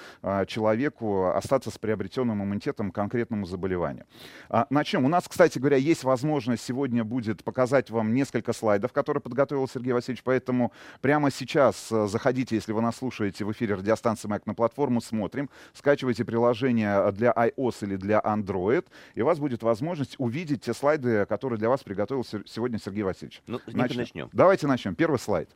человеку 0.46 1.30
остаться 1.30 1.70
с 1.70 1.78
приобретенным 1.78 2.31
необходимым 2.32 2.42
иммунитетом 2.42 2.90
к 2.90 2.94
конкретному 2.94 3.46
заболеванию. 3.46 4.04
А, 4.48 4.66
начнем. 4.70 5.04
У 5.04 5.08
нас, 5.08 5.24
кстати 5.28 5.58
говоря, 5.58 5.76
есть 5.76 6.04
возможность 6.04 6.64
сегодня 6.64 7.04
будет 7.04 7.44
показать 7.44 7.90
вам 7.90 8.14
несколько 8.14 8.52
слайдов, 8.52 8.92
которые 8.92 9.20
подготовил 9.20 9.68
Сергей 9.68 9.92
Васильевич, 9.92 10.22
поэтому 10.24 10.72
прямо 11.00 11.30
сейчас 11.30 11.92
э, 11.92 12.06
заходите, 12.06 12.54
если 12.56 12.72
вы 12.72 12.82
нас 12.82 12.96
слушаете 12.96 13.44
в 13.44 13.52
эфире 13.52 13.74
радиостанции 13.74 14.28
«Маяк» 14.28 14.46
на 14.46 14.54
платформу, 14.54 15.00
смотрим, 15.00 15.48
скачивайте 15.74 16.24
приложение 16.24 17.12
для 17.12 17.32
iOS 17.32 17.76
или 17.82 17.96
для 17.96 18.20
Android, 18.20 18.84
и 19.14 19.22
у 19.22 19.26
вас 19.26 19.38
будет 19.38 19.62
возможность 19.62 20.16
увидеть 20.18 20.62
те 20.62 20.74
слайды, 20.74 21.26
которые 21.26 21.58
для 21.58 21.68
вас 21.68 21.82
приготовил 21.82 22.24
сегодня 22.24 22.78
Сергей 22.78 23.02
Васильевич. 23.02 23.42
Ну, 23.46 23.60
Начнем. 23.66 23.98
начнем. 23.98 24.30
Давайте 24.32 24.66
начнем. 24.66 24.94
Первый 24.94 25.18
слайд. 25.18 25.48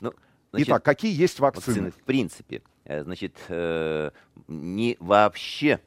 Ну, 0.00 0.12
значит, 0.50 0.68
Итак, 0.68 0.84
какие 0.84 1.18
есть 1.18 1.38
вакцины? 1.40 1.66
вакцины, 1.66 1.90
в 1.90 2.04
принципе, 2.04 2.62
э, 2.84 3.02
значит, 3.04 3.36
э, 3.48 4.10
не 4.48 4.96
вообще, 5.00 5.80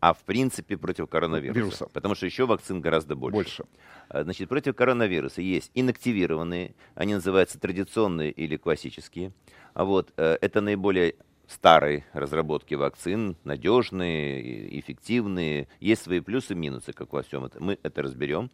а 0.00 0.12
в 0.12 0.22
принципе 0.24 0.76
против 0.76 1.08
коронавируса. 1.08 1.58
Вируса. 1.58 1.86
Потому 1.92 2.14
что 2.14 2.26
еще 2.26 2.46
вакцин 2.46 2.80
гораздо 2.80 3.16
больше. 3.16 3.34
Больше. 3.36 3.64
А, 4.08 4.22
Значит, 4.22 4.48
против 4.48 4.76
коронавируса 4.76 5.42
есть 5.42 5.70
инактивированные, 5.74 6.74
они 6.94 7.14
называются 7.14 7.58
традиционные 7.58 8.30
или 8.30 8.56
классические. 8.56 9.32
А 9.74 9.84
вот 9.84 10.12
э, 10.16 10.38
это 10.40 10.60
наиболее 10.60 11.16
старые 11.48 12.04
разработки 12.12 12.74
вакцин, 12.74 13.36
надежные, 13.44 14.78
эффективные. 14.80 15.68
Есть 15.80 16.02
свои 16.02 16.20
плюсы 16.20 16.52
и 16.52 16.56
минусы, 16.56 16.92
как 16.92 17.12
во 17.12 17.22
всем 17.22 17.44
этом. 17.44 17.64
Мы 17.64 17.78
это 17.82 18.02
разберем. 18.02 18.50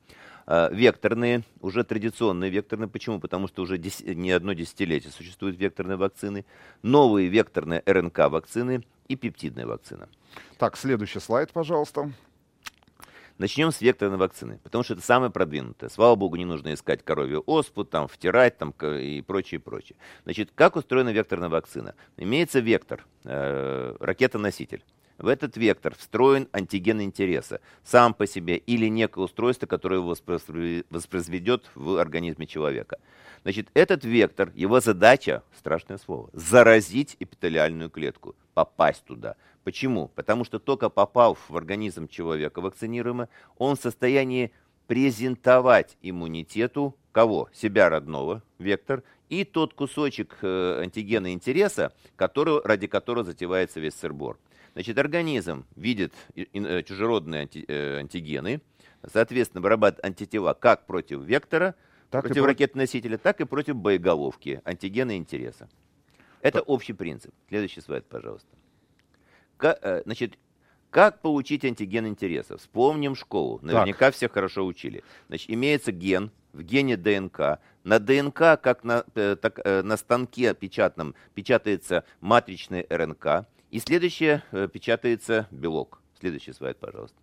А, 0.47 0.71
Векторные, 0.71 1.43
уже 1.61 1.85
традиционные 1.85 2.51
векторные. 2.51 2.89
Почему? 2.89 3.21
Потому 3.21 3.49
что 3.49 3.63
уже 3.63 3.79
не 3.79 4.31
одно 4.31 4.53
десятилетие 4.53 5.13
существуют 5.13 5.59
векторные 5.59 5.97
вакцины. 5.97 6.45
Новые 6.83 7.29
векторные 7.29 7.83
РНК-вакцины 7.87 8.85
и 9.09 9.17
пептидная 9.17 9.67
вакцина. 9.67 10.09
Так, 10.59 10.77
следующий 10.77 11.21
слайд, 11.21 11.53
пожалуйста. 11.53 12.11
Начнем 13.39 13.73
с 13.73 13.81
векторной 13.81 14.19
вакцины, 14.19 14.61
потому 14.63 14.85
что 14.85 14.95
это 14.95 15.03
самое 15.03 15.31
продвинутое. 15.31 15.91
Слава 15.91 16.15
богу, 16.15 16.37
не 16.37 16.45
нужно 16.45 16.75
искать 16.75 17.03
коровью 17.03 17.43
оспу, 17.47 17.85
там, 17.85 18.09
втирать 18.09 18.59
там, 18.59 18.71
и 18.81 19.23
прочее, 19.23 19.61
прочее. 19.61 19.97
Значит, 20.25 20.51
как 20.55 20.77
устроена 20.77 21.11
векторная 21.11 21.49
вакцина? 21.49 21.95
Имеется 22.17 22.61
вектор, 22.61 23.05
э, 23.25 23.97
ракета-носитель. 24.01 24.85
В 25.19 25.27
этот 25.27 25.57
вектор 25.57 25.95
встроен 25.97 26.49
антиген 26.53 27.01
интереса, 27.03 27.61
сам 27.85 28.15
по 28.15 28.27
себе 28.27 28.57
или 28.57 28.87
некое 28.89 29.25
устройство, 29.25 29.67
которое 29.67 29.97
его 29.97 30.13
воспроизве- 30.13 30.85
воспроизведет 30.91 31.71
в 31.75 31.99
организме 31.99 32.47
человека. 32.47 32.99
Значит, 33.43 33.69
этот 33.75 34.05
вектор, 34.05 34.53
его 34.55 34.81
задача, 34.81 35.43
страшное 35.59 35.99
слово, 35.99 36.31
заразить 36.33 37.17
эпителиальную 37.19 37.91
клетку, 37.91 38.37
попасть 38.55 39.05
туда. 39.05 39.37
Почему? 39.65 40.09
Потому 40.09 40.45
что 40.45 40.59
только 40.59 40.89
попав 40.89 41.39
в 41.49 41.57
организм 41.57 42.09
человека 42.09 42.61
вакцинируемого, 42.61 43.29
он 43.59 43.77
в 43.77 43.81
состоянии 43.81 44.53
презентовать 44.87 45.97
иммунитету 46.03 46.97
кого? 47.13 47.49
Себя 47.53 47.89
родного, 47.89 48.43
вектор, 48.59 49.03
и 49.29 49.45
тот 49.45 49.75
кусочек 49.75 50.39
э, 50.43 50.81
антигена 50.83 51.33
интереса, 51.33 51.93
который, 52.17 52.61
ради 52.65 52.87
которого 52.87 53.25
затевается 53.25 53.81
весь 53.81 53.95
сырбор. 53.95 54.39
Значит, 54.75 54.99
организм 54.99 55.67
видит 55.77 56.15
э, 56.35 56.83
чужеродные 56.83 57.43
анти- 57.45 57.65
э, 57.69 57.99
антигены, 57.99 58.63
соответственно, 59.07 59.61
вырабатывает 59.61 60.05
антитела 60.05 60.55
как 60.55 60.87
против 60.87 61.21
вектора, 61.23 61.75
Так 62.11 62.23
против 62.25 62.43
про- 62.43 62.49
ракеты-носителя, 62.49 63.19
так 63.19 63.41
и 63.41 63.45
против 63.45 63.77
боеголовки, 63.77 64.63
антигена 64.65 65.17
интереса. 65.17 65.69
Это 66.41 66.61
общий 66.63 66.93
принцип. 66.95 67.35
Следующий 67.49 67.81
слайд, 67.83 68.07
пожалуйста. 68.07 68.49
Ка- 69.59 69.79
э, 69.81 70.03
значит, 70.07 70.39
как 70.91 71.21
получить 71.21 71.65
антиген 71.65 72.07
интереса? 72.07 72.57
Вспомним 72.57 73.15
школу. 73.15 73.59
Наверняка 73.63 74.11
все 74.11 74.29
хорошо 74.29 74.65
учили. 74.67 75.03
Значит, 75.29 75.51
имеется 75.51 75.93
ген, 75.93 76.31
в 76.53 76.63
гене 76.63 76.97
ДНК. 76.97 77.61
На 77.85 77.99
ДНК, 77.99 78.61
как 78.61 78.85
на, 78.85 79.03
так, 79.03 79.61
на 79.65 79.97
станке 79.97 80.55
печатном, 80.55 81.15
печатается 81.35 82.05
матричный 82.21 82.87
РНК. 82.91 83.47
И 83.73 83.81
следующее 83.81 84.43
э, 84.53 84.69
печатается 84.71 85.49
белок. 85.51 85.99
Следующий 86.21 86.53
слайд, 86.53 86.77
пожалуйста. 86.79 87.17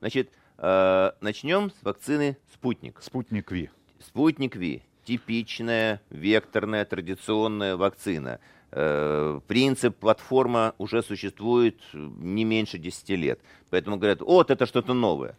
Значит, 0.00 0.30
э, 0.58 1.12
начнем 1.22 1.70
с 1.70 1.82
вакцины 1.82 2.36
«Спутник». 2.52 3.00
Спутник 3.00 3.50
Ви. 3.50 3.70
Спутник 3.98 4.56
Ви. 4.56 4.82
Типичная, 5.04 6.02
векторная, 6.10 6.84
традиционная 6.84 7.76
вакцина. 7.76 8.40
Э, 8.72 9.40
Принцип, 9.46 9.96
платформа 9.96 10.74
уже 10.76 11.02
существует 11.02 11.80
не 11.94 12.44
меньше 12.44 12.76
10 12.76 13.08
лет. 13.16 13.40
Поэтому 13.70 13.96
говорят, 13.96 14.20
вот 14.20 14.50
это 14.50 14.66
что-то 14.66 14.92
новое. 14.92 15.34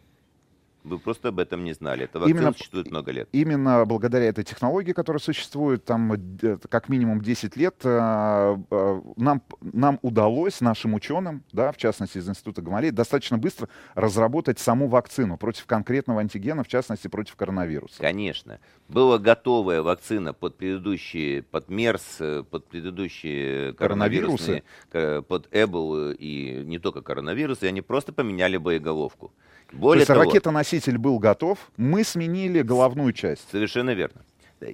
Вы 0.86 0.98
просто 1.00 1.28
об 1.28 1.40
этом 1.40 1.64
не 1.64 1.72
знали. 1.72 2.04
Эта 2.04 2.20
вакцина 2.20 2.38
Именно- 2.38 2.52
существует 2.52 2.90
много 2.90 3.10
лет. 3.10 3.28
Именно 3.32 3.84
благодаря 3.86 4.26
этой 4.26 4.44
технологии, 4.44 4.92
которая 4.92 5.20
существует 5.20 5.84
там 5.84 6.12
э, 6.12 6.58
как 6.68 6.88
минимум 6.88 7.20
10 7.20 7.56
лет, 7.56 7.74
э, 7.82 8.56
э, 8.70 9.00
нам, 9.16 9.42
нам 9.60 9.98
удалось, 10.02 10.60
нашим 10.60 10.94
ученым, 10.94 11.42
да, 11.52 11.72
в 11.72 11.76
частности 11.76 12.18
из 12.18 12.28
Института 12.28 12.62
Гамалеи, 12.62 12.90
достаточно 12.90 13.36
быстро 13.36 13.68
разработать 13.94 14.60
саму 14.60 14.86
вакцину 14.86 15.36
против 15.36 15.66
конкретного 15.66 16.20
антигена, 16.20 16.62
в 16.62 16.68
частности 16.68 17.08
против 17.08 17.34
коронавируса. 17.34 18.00
Конечно. 18.00 18.60
Была 18.88 19.18
готовая 19.18 19.82
вакцина 19.82 20.32
под 20.32 20.56
предыдущие, 20.56 21.42
под 21.42 21.68
МЕРС, 21.68 22.16
э, 22.20 22.44
под 22.48 22.68
предыдущие 22.68 23.72
коронавирусные, 23.74 24.62
ко- 24.92 25.22
под 25.22 25.48
Эбол 25.50 26.10
и 26.12 26.62
не 26.64 26.78
только 26.78 27.02
коронавирус, 27.02 27.62
и 27.62 27.66
они 27.66 27.80
просто 27.82 28.12
поменяли 28.12 28.56
боеголовку. 28.56 29.32
То 29.70 29.76
Более 29.76 30.00
есть 30.00 30.08
того, 30.08 30.22
ракетоноситель 30.22 30.98
был 30.98 31.18
готов, 31.18 31.58
мы 31.76 32.04
сменили 32.04 32.62
головную 32.62 33.12
часть. 33.12 33.50
Совершенно 33.50 33.90
верно. 33.90 34.22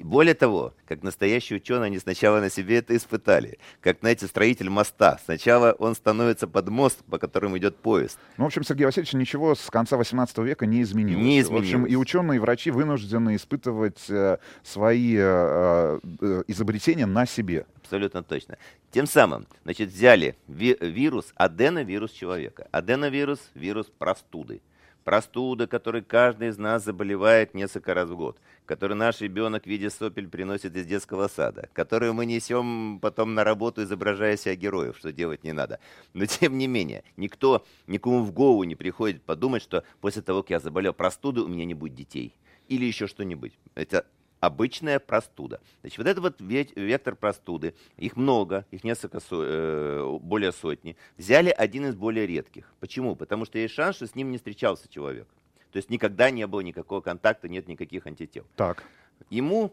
Более 0.05 0.34
того, 0.34 0.74
как 0.86 1.03
настоящие 1.03 1.57
ученые, 1.57 1.86
они 1.86 1.99
сначала 1.99 2.38
на 2.38 2.51
себе 2.51 2.76
это 2.76 2.95
испытали. 2.97 3.59
Как, 3.80 3.99
знаете, 3.99 4.28
строитель 4.28 4.70
моста. 4.70 5.18
Сначала 5.24 5.72
он 5.72 5.97
становится 5.97 6.47
под 6.47 6.68
мост, 6.68 7.01
по 7.11 7.18
которому 7.18 7.59
идет 7.59 7.76
поезд. 7.76 8.16
Ну, 8.36 8.45
в 8.45 8.47
общем, 8.47 8.62
Сергей 8.62 8.84
Васильевич, 8.86 9.12
ничего 9.14 9.57
с 9.57 9.68
конца 9.70 9.97
18 9.97 10.38
века 10.38 10.66
не 10.66 10.82
изменилось. 10.82 11.24
Не 11.24 11.43
В 11.43 11.47
общем, 11.57 11.64
изменилось. 11.64 11.93
и 11.93 11.97
ученые, 11.97 12.36
и 12.36 12.38
врачи 12.38 12.70
вынуждены 12.70 13.34
испытывать 13.34 14.09
э, 14.09 14.38
свои 14.62 15.16
э, 15.18 15.99
э, 16.20 16.43
изобретения 16.47 17.07
на 17.07 17.26
себе. 17.26 17.66
Абсолютно 17.82 18.22
точно. 18.22 18.59
Тем 18.93 19.09
самым, 19.09 19.49
значит, 19.64 19.88
взяли 19.88 20.36
ви- 20.47 20.78
вирус, 20.80 21.32
аденовирус 21.34 22.12
человека. 22.12 22.68
Аденовирус– 22.70 23.40
вирус 23.57 23.86
простуды. 23.99 24.61
Простуда, 25.05 25.66
которой 25.66 26.03
каждый 26.03 26.48
из 26.48 26.59
нас 26.59 26.84
заболевает 26.84 27.55
несколько 27.55 27.92
раз 27.92 28.09
в 28.09 28.16
год, 28.16 28.38
который 28.66 28.96
наш 28.96 29.20
ребенок 29.20 29.64
в 29.64 29.66
виде 29.66 29.90
сопель 29.90 30.28
приносит 30.28 30.76
из 30.76 30.86
детского 30.86 31.26
сада, 31.26 31.68
которую 31.72 32.14
мы 32.14 32.24
несем 32.24 33.00
потом 33.00 33.34
на 33.34 33.42
работу, 33.42 33.82
изображая 33.82 34.36
себя 34.36 34.55
героев, 34.55 34.96
что 34.96 35.12
делать 35.12 35.42
не 35.42 35.53
надо. 35.53 35.80
Но 36.14 36.26
тем 36.26 36.57
не 36.57 36.68
менее, 36.68 37.03
никто, 37.16 37.64
никому 37.88 38.22
в 38.22 38.32
голову 38.32 38.62
не 38.64 38.76
приходит 38.76 39.22
подумать, 39.22 39.62
что 39.62 39.82
после 40.00 40.22
того, 40.22 40.42
как 40.42 40.50
я 40.50 40.61
заболел 40.61 40.92
простудой, 40.92 41.44
у 41.44 41.48
меня 41.48 41.64
не 41.64 41.74
будет 41.74 41.94
детей. 41.94 42.34
Или 42.68 42.84
еще 42.84 43.09
что-нибудь. 43.09 43.59
Это 43.74 44.07
обычная 44.43 44.99
простуда. 44.99 45.61
Значит, 45.82 45.99
вот 45.99 46.07
это 46.09 46.20
вот 46.20 46.40
ве- 46.40 46.72
вектор 46.74 47.14
простуды, 47.14 47.74
их 47.97 48.16
много, 48.16 48.66
их 48.72 48.82
несколько, 48.82 49.20
со- 49.20 49.36
э, 49.45 50.18
более 50.20 50.51
сотни, 50.53 50.97
взяли 51.16 51.51
один 51.51 51.86
из 51.86 51.95
более 51.95 52.26
редких. 52.26 52.72
Почему? 52.80 53.14
Потому 53.14 53.45
что 53.45 53.59
есть 53.59 53.72
шанс, 53.72 53.97
что 53.97 54.07
с 54.09 54.16
ним 54.16 54.32
не 54.32 54.38
встречался 54.38 54.88
человек. 54.88 55.28
То 55.70 55.76
есть 55.76 55.90
никогда 55.90 56.30
не 56.30 56.47
было 56.49 56.61
никакого 56.61 57.01
контакта, 57.01 57.49
нет 57.49 57.68
никаких 57.68 58.07
антител. 58.07 58.45
Так. 58.57 58.82
Ему 59.30 59.72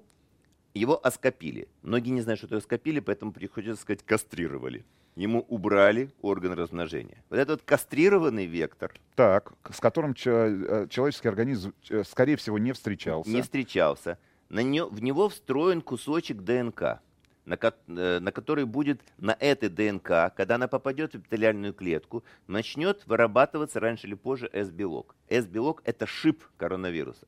его 0.75 1.03
оскопили. 1.03 1.67
Многие 1.81 2.11
не 2.11 2.21
знают, 2.21 2.37
что 2.39 2.45
это 2.47 2.57
оскопили, 2.57 2.99
поэтому 2.99 3.31
приходится 3.33 3.81
сказать 3.81 4.03
кастрировали. 4.05 4.85
Ему 5.15 5.43
убрали 5.49 6.11
орган 6.21 6.53
размножения. 6.53 7.23
Вот 7.31 7.37
этот 7.39 7.49
вот 7.61 7.61
кастрированный 7.63 8.45
вектор 8.45 8.93
Так, 9.15 9.51
с 9.69 9.79
которым 9.79 10.11
э, 10.11 10.87
человеческий 10.89 11.27
организм, 11.27 11.73
э, 11.89 12.03
скорее 12.03 12.35
всего, 12.37 12.59
не 12.59 12.71
встречался. 12.71 13.29
не 13.29 13.41
встречался. 13.41 14.17
На 14.49 14.61
нё- 14.63 14.89
в 14.89 15.01
него 15.01 15.29
встроен 15.29 15.81
кусочек 15.81 16.41
ДНК, 16.41 17.01
на, 17.45 17.57
ко- 17.57 17.75
э, 17.87 18.19
на 18.19 18.31
который 18.31 18.65
будет 18.65 19.01
на 19.17 19.35
этой 19.39 19.69
ДНК, 19.69 20.33
когда 20.35 20.55
она 20.55 20.67
попадет 20.67 21.13
в 21.13 21.17
эпителиальную 21.19 21.73
клетку, 21.73 22.23
начнет 22.47 23.05
вырабатываться 23.05 23.79
раньше 23.79 24.07
или 24.07 24.15
позже 24.15 24.49
S-белок. 24.51 25.15
S-белок– 25.29 25.81
это 25.85 26.07
шип 26.07 26.43
коронавируса. 26.57 27.27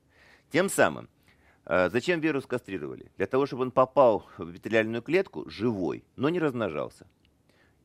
Тем 0.52 0.68
самым, 0.68 1.10
э, 1.66 1.90
зачем 1.92 2.20
вирус 2.22 2.48
кастрировали? 2.48 3.12
Для 3.18 3.28
того, 3.28 3.46
чтобы 3.46 3.64
он 3.64 3.72
попал 3.72 4.28
в 4.38 4.52
эпителиальную 4.52 5.04
клетку 5.04 5.48
живой, 5.50 6.04
но 6.16 6.30
не 6.30 6.40
размножался. 6.40 7.06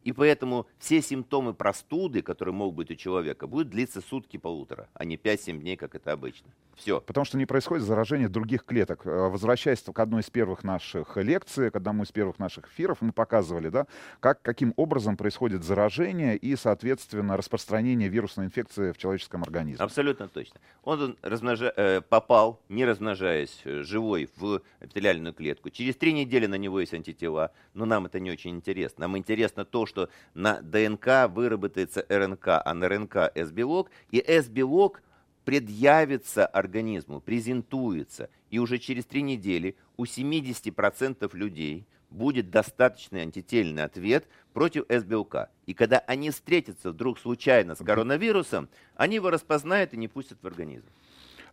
И 0.03 0.13
поэтому 0.13 0.67
все 0.79 1.03
симптомы 1.03 1.53
простуды, 1.53 2.23
которые 2.23 2.55
могут 2.55 2.77
быть 2.77 2.91
у 2.91 2.95
человека, 2.95 3.47
будут 3.47 3.69
длиться 3.71 4.01
сутки-полутора, 4.01 4.89
а 4.95 5.05
не 5.05 5.17
5-7 5.17 5.59
дней, 5.61 5.77
как 5.77 5.95
это 5.95 6.13
обычно. 6.13 6.49
Все. 6.77 7.01
Потому 7.01 7.25
что 7.25 7.39
не 7.39 7.47
происходит 7.47 7.85
заражение 7.85 8.29
других 8.29 8.65
клеток. 8.65 9.07
Э, 9.07 9.29
Возвращаясь 9.29 9.81
к 9.83 9.99
одной 9.99 10.21
из 10.21 10.31
первых 10.31 10.63
наших 10.63 11.17
лекций, 11.17 11.71
к 11.71 11.77
одному 11.77 12.03
из 12.05 12.13
первых 12.13 12.39
наших 12.39 12.69
эфиров, 12.69 12.99
мы 13.01 13.13
показывали, 13.13 13.69
да, 13.69 13.87
как, 14.21 14.43
каким 14.43 14.73
образом 14.77 15.17
происходит 15.17 15.65
заражение 15.65 16.37
и, 16.37 16.55
соответственно, 16.57 17.37
распространение 17.37 18.09
вирусной 18.09 18.47
инфекции 18.47 18.93
в 18.93 18.99
человеческом 18.99 19.43
организме. 19.43 19.83
Абсолютно 19.85 20.29
точно. 20.29 20.61
Он 20.85 21.17
размножа- 21.23 21.73
э, 21.77 22.01
попал, 22.03 22.61
не 22.69 22.85
размножаясь, 22.85 23.61
э, 23.65 23.83
живой 23.83 24.29
в 24.37 24.61
эпителиальную 24.81 25.33
клетку. 25.33 25.71
Через 25.71 25.97
три 25.97 26.13
недели 26.13 26.47
на 26.47 26.57
него 26.57 26.81
есть 26.81 26.95
антитела, 26.95 27.53
но 27.75 27.85
нам 27.87 28.07
это 28.07 28.21
не 28.21 28.31
очень 28.31 28.51
интересно. 28.57 29.03
Нам 29.03 29.17
интересно 29.17 29.65
то, 29.65 29.87
что 29.87 30.09
на 30.35 30.61
ДНК 30.61 31.29
выработается 31.29 32.05
РНК, 32.09 32.49
а 32.65 32.75
на 32.75 32.89
РНК 32.89 33.17
С-белок, 33.35 33.91
и 34.11 34.23
С-белок 34.27 35.03
предъявится 35.47 36.45
организму, 36.45 37.21
презентуется, 37.21 38.29
и 38.51 38.59
уже 38.59 38.79
через 38.79 39.05
три 39.05 39.23
недели 39.23 39.77
у 39.97 40.03
70% 40.03 41.37
людей 41.37 41.87
будет 42.11 42.51
достаточный 42.51 43.23
антительный 43.23 43.85
ответ 43.85 44.27
против 44.53 44.87
С-белка. 44.89 45.51
И 45.67 45.73
когда 45.73 46.01
они 46.01 46.31
встретятся 46.31 46.91
вдруг 46.91 47.21
случайно 47.21 47.77
с 47.77 47.79
коронавирусом, 47.79 48.69
они 48.97 49.15
его 49.15 49.31
распознают 49.31 49.95
и 49.95 49.97
не 49.97 50.09
пустят 50.09 50.39
в 50.43 50.47
организм. 50.49 50.87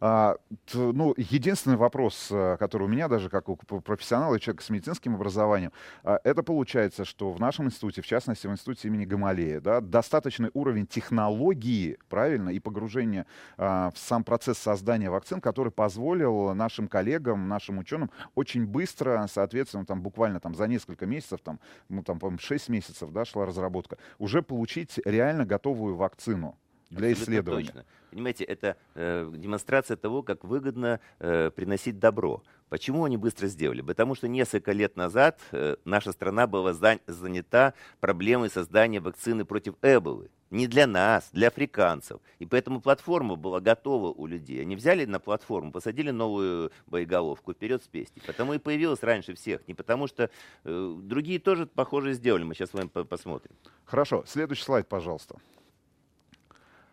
А, 0.06 0.36
ну, 0.74 1.14
единственный 1.16 1.78
вопрос, 1.78 2.28
э, 2.30 2.58
который 2.60 2.84
у 2.84 2.88
меня 2.90 3.08
даже 3.08 3.30
как 3.30 3.48
у 3.48 3.56
профессионала, 3.56 4.36
и 4.36 4.40
человека 4.42 4.62
с 4.62 4.70
медицинским 4.70 5.16
образованием, 5.16 5.72
а, 6.04 6.20
это 6.26 6.44
получается, 6.44 7.06
что 7.06 7.32
в 7.32 7.40
нашем 7.40 7.68
институте, 7.68 8.02
в 8.02 8.06
частности 8.06 8.46
в 8.46 8.52
институте 8.52 8.90
имени 8.90 9.06
Гамалея, 9.06 9.62
да, 9.62 9.80
достаточный 9.80 10.52
уровень 10.54 10.88
технологии, 10.88 11.98
правильно, 12.10 12.50
и 12.50 12.60
погружения 12.60 13.26
а, 13.56 13.92
в 13.92 13.98
сам 13.98 14.26
процесс 14.26 14.58
создания 14.58 15.10
вакцин, 15.10 15.40
который 15.40 15.72
позволил 15.72 16.54
нашим 16.54 16.90
коллегам, 16.90 17.48
нашим 17.48 17.78
ученым 17.78 18.12
очень 18.36 18.66
быстро, 18.66 19.26
соответственно, 19.32 19.86
там 19.86 20.02
буквально 20.02 20.42
там 20.42 20.54
за 20.54 20.68
несколько 20.68 21.06
месяцев, 21.06 21.40
там, 21.42 21.62
ну, 21.88 22.04
там, 22.04 22.20
по-моему, 22.20 22.40
6 22.40 22.68
месяцев, 22.68 23.10
да, 23.14 23.24
шла 23.24 23.46
разработка, 23.46 23.98
уже 24.20 24.42
получить 24.42 25.00
реально 25.06 25.46
готовую 25.46 25.96
вакцину 25.96 26.58
для 26.94 27.10
Абсолютно 27.10 27.24
исследования. 27.34 27.66
Точно. 27.68 27.86
Понимаете, 28.12 28.44
это 28.44 28.78
э, 28.96 29.32
демонстрация 29.36 29.98
того, 29.98 30.22
как 30.24 30.44
выгодно 30.44 31.00
э, 31.20 31.52
приносить 31.56 32.00
добро. 32.00 32.44
Почему 32.70 33.04
они 33.06 33.18
быстро 33.18 33.48
сделали? 33.48 33.82
Потому 33.82 34.16
что 34.16 34.28
несколько 34.28 34.72
лет 34.72 34.96
назад 34.96 35.40
э, 35.52 35.76
наша 35.86 36.12
страна 36.12 36.48
была 36.48 36.72
зан- 36.72 37.02
занята 37.08 37.74
проблемой 38.00 38.50
создания 38.50 39.00
вакцины 39.00 39.46
против 39.46 39.76
Эболы. 39.82 40.30
Не 40.50 40.68
для 40.68 40.86
нас, 40.86 41.30
для 41.32 41.48
африканцев. 41.48 42.20
И 42.38 42.46
поэтому 42.46 42.80
платформа 42.80 43.36
была 43.36 43.60
готова 43.60 44.12
у 44.12 44.28
людей. 44.28 44.62
Они 44.62 44.76
взяли 44.76 45.06
на 45.06 45.20
платформу, 45.20 45.72
посадили 45.72 46.12
новую 46.12 46.72
боеголовку 46.86 47.54
вперед 47.54 47.84
с 47.84 47.88
песней. 47.88 48.22
Потому 48.28 48.54
и 48.54 48.60
появилась 48.60 49.02
раньше 49.02 49.34
всех. 49.34 49.68
Не 49.68 49.74
потому 49.74 50.06
что 50.06 50.30
э, 50.64 50.96
другие 51.02 51.40
тоже 51.40 51.66
похоже 51.66 52.14
сделали. 52.14 52.44
Мы 52.44 52.54
сейчас 52.54 52.70
с 52.70 52.74
вами 52.74 52.88
по- 52.88 53.04
посмотрим. 53.04 53.56
Хорошо, 53.86 54.24
следующий 54.28 54.64
слайд, 54.64 54.88
пожалуйста. 54.88 55.38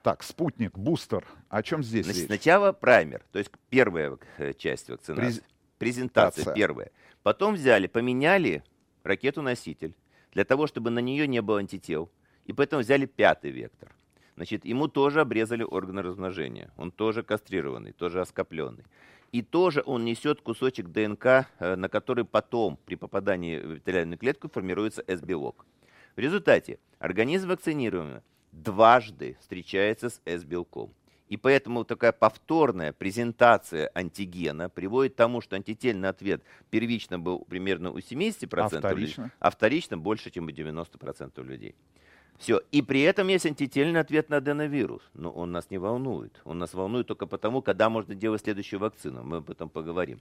Так, 0.02 0.22
спутник, 0.22 0.78
бустер. 0.78 1.26
О 1.48 1.62
чем 1.62 1.82
здесь 1.82 2.06
Значит, 2.06 2.22
речь? 2.22 2.26
сначала 2.28 2.72
праймер, 2.72 3.22
то 3.32 3.38
есть 3.38 3.50
первая 3.68 4.16
э, 4.38 4.54
часть 4.54 4.88
вакцинации. 4.88 5.22
През- 5.22 5.42
Презентация 5.78 6.44
Тация. 6.44 6.54
первая. 6.54 6.90
Потом 7.22 7.54
взяли, 7.54 7.86
поменяли 7.86 8.62
ракету-носитель 9.02 9.94
для 10.32 10.44
того, 10.44 10.66
чтобы 10.66 10.90
на 10.90 10.98
нее 11.00 11.26
не 11.26 11.40
было 11.42 11.58
антител. 11.58 12.10
И 12.44 12.52
поэтому 12.52 12.82
взяли 12.82 13.06
пятый 13.06 13.50
вектор. 13.50 13.94
Значит, 14.36 14.64
ему 14.64 14.88
тоже 14.88 15.20
обрезали 15.20 15.62
органы 15.62 16.02
размножения. 16.02 16.70
Он 16.76 16.90
тоже 16.90 17.22
кастрированный, 17.22 17.92
тоже 17.92 18.20
оскопленный. 18.20 18.84
И 19.32 19.42
тоже 19.42 19.82
он 19.86 20.04
несет 20.04 20.40
кусочек 20.40 20.88
ДНК, 20.88 21.46
э, 21.58 21.76
на 21.76 21.88
который 21.88 22.24
потом 22.24 22.78
при 22.84 22.94
попадании 22.96 23.58
в 23.58 23.74
эпителиальную 23.74 24.18
клетку 24.18 24.48
формируется 24.48 25.04
С-белок. 25.06 25.64
В 26.16 26.18
результате 26.18 26.78
организм 26.98 27.48
вакцинируемый 27.48 28.22
дважды 28.52 29.36
встречается 29.40 30.10
с 30.10 30.20
С-белком. 30.24 30.92
И 31.28 31.36
поэтому 31.36 31.84
такая 31.84 32.10
повторная 32.10 32.92
презентация 32.92 33.90
антигена 33.94 34.68
приводит 34.68 35.12
к 35.14 35.16
тому, 35.16 35.40
что 35.40 35.54
антительный 35.54 36.08
ответ 36.08 36.42
первично 36.70 37.20
был 37.20 37.44
примерно 37.48 37.92
у 37.92 37.98
70% 37.98 38.48
А 38.58 38.66
людей, 38.66 38.78
вторично? 38.80 39.32
а 39.38 39.50
вторично 39.50 39.96
больше, 39.96 40.30
чем 40.30 40.46
у 40.46 40.50
90% 40.50 41.42
людей. 41.44 41.76
Все. 42.36 42.60
И 42.72 42.82
при 42.82 43.02
этом 43.02 43.28
есть 43.28 43.46
антительный 43.46 44.00
ответ 44.00 44.28
на 44.28 44.38
аденовирус. 44.38 45.02
Но 45.14 45.30
он 45.30 45.52
нас 45.52 45.70
не 45.70 45.78
волнует. 45.78 46.40
Он 46.44 46.58
нас 46.58 46.74
волнует 46.74 47.06
только 47.06 47.26
потому, 47.26 47.62
когда 47.62 47.90
можно 47.90 48.14
делать 48.14 48.42
следующую 48.42 48.80
вакцину. 48.80 49.22
Мы 49.22 49.36
об 49.36 49.50
этом 49.50 49.68
поговорим. 49.68 50.20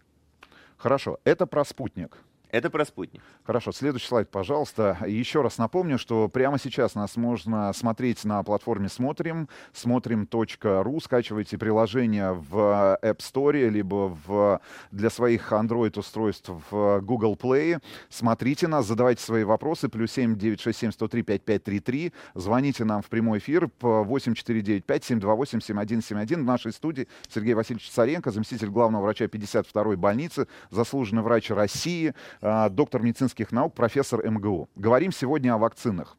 Хорошо, 0.77 1.19
это 1.23 1.47
про 1.47 1.65
спутник. 1.65 2.17
Это 2.51 2.71
про 2.71 2.83
спутник. 2.83 3.21
Хорошо, 3.43 3.71
следующий 3.71 4.07
слайд, 4.07 4.31
пожалуйста. 4.31 4.97
Еще 5.05 5.43
раз 5.43 5.59
напомню, 5.59 5.99
что 5.99 6.27
прямо 6.29 6.57
сейчас 6.57 6.95
нас 6.95 7.15
можно 7.15 7.71
смотреть 7.73 8.25
на 8.25 8.41
платформе 8.41 8.89
«Смотрим», 8.89 9.47
смотрим.ру, 9.71 10.99
скачивайте 10.99 11.59
приложение 11.59 12.33
в 12.33 12.97
App 13.03 13.17
Store, 13.17 13.69
либо 13.69 14.17
в, 14.25 14.59
для 14.89 15.11
своих 15.11 15.51
Android-устройств 15.51 16.49
в 16.71 17.01
Google 17.01 17.35
Play. 17.35 17.79
Смотрите 18.09 18.67
нас, 18.67 18.87
задавайте 18.87 19.21
свои 19.21 19.43
вопросы, 19.43 19.87
плюс 19.87 20.11
7 20.13 20.35
967 20.35 20.91
103 20.91 21.21
5533, 21.21 22.13
звоните 22.33 22.83
нам 22.83 23.03
в 23.03 23.09
прямой 23.09 23.37
эфир 23.37 23.67
по 23.67 24.03
8495 24.03 25.03
728 25.03 25.61
7171 25.61 26.41
в 26.41 26.45
нашей 26.45 26.71
студии 26.71 27.07
Сергей 27.27 27.53
Васильевич 27.53 27.91
Царенко, 27.91 28.31
заместитель 28.31 28.69
главного 28.69 29.03
врача 29.03 29.25
52-й 29.25 29.97
больницы, 29.97 30.47
заслуженный 30.71 31.21
врач 31.21 31.51
России, 31.51 32.15
доктор 32.41 33.01
медицинских 33.01 33.51
наук, 33.51 33.73
профессор 33.73 34.25
МГУ. 34.29 34.69
Говорим 34.75 35.11
сегодня 35.11 35.53
о 35.53 35.57
вакцинах. 35.57 36.17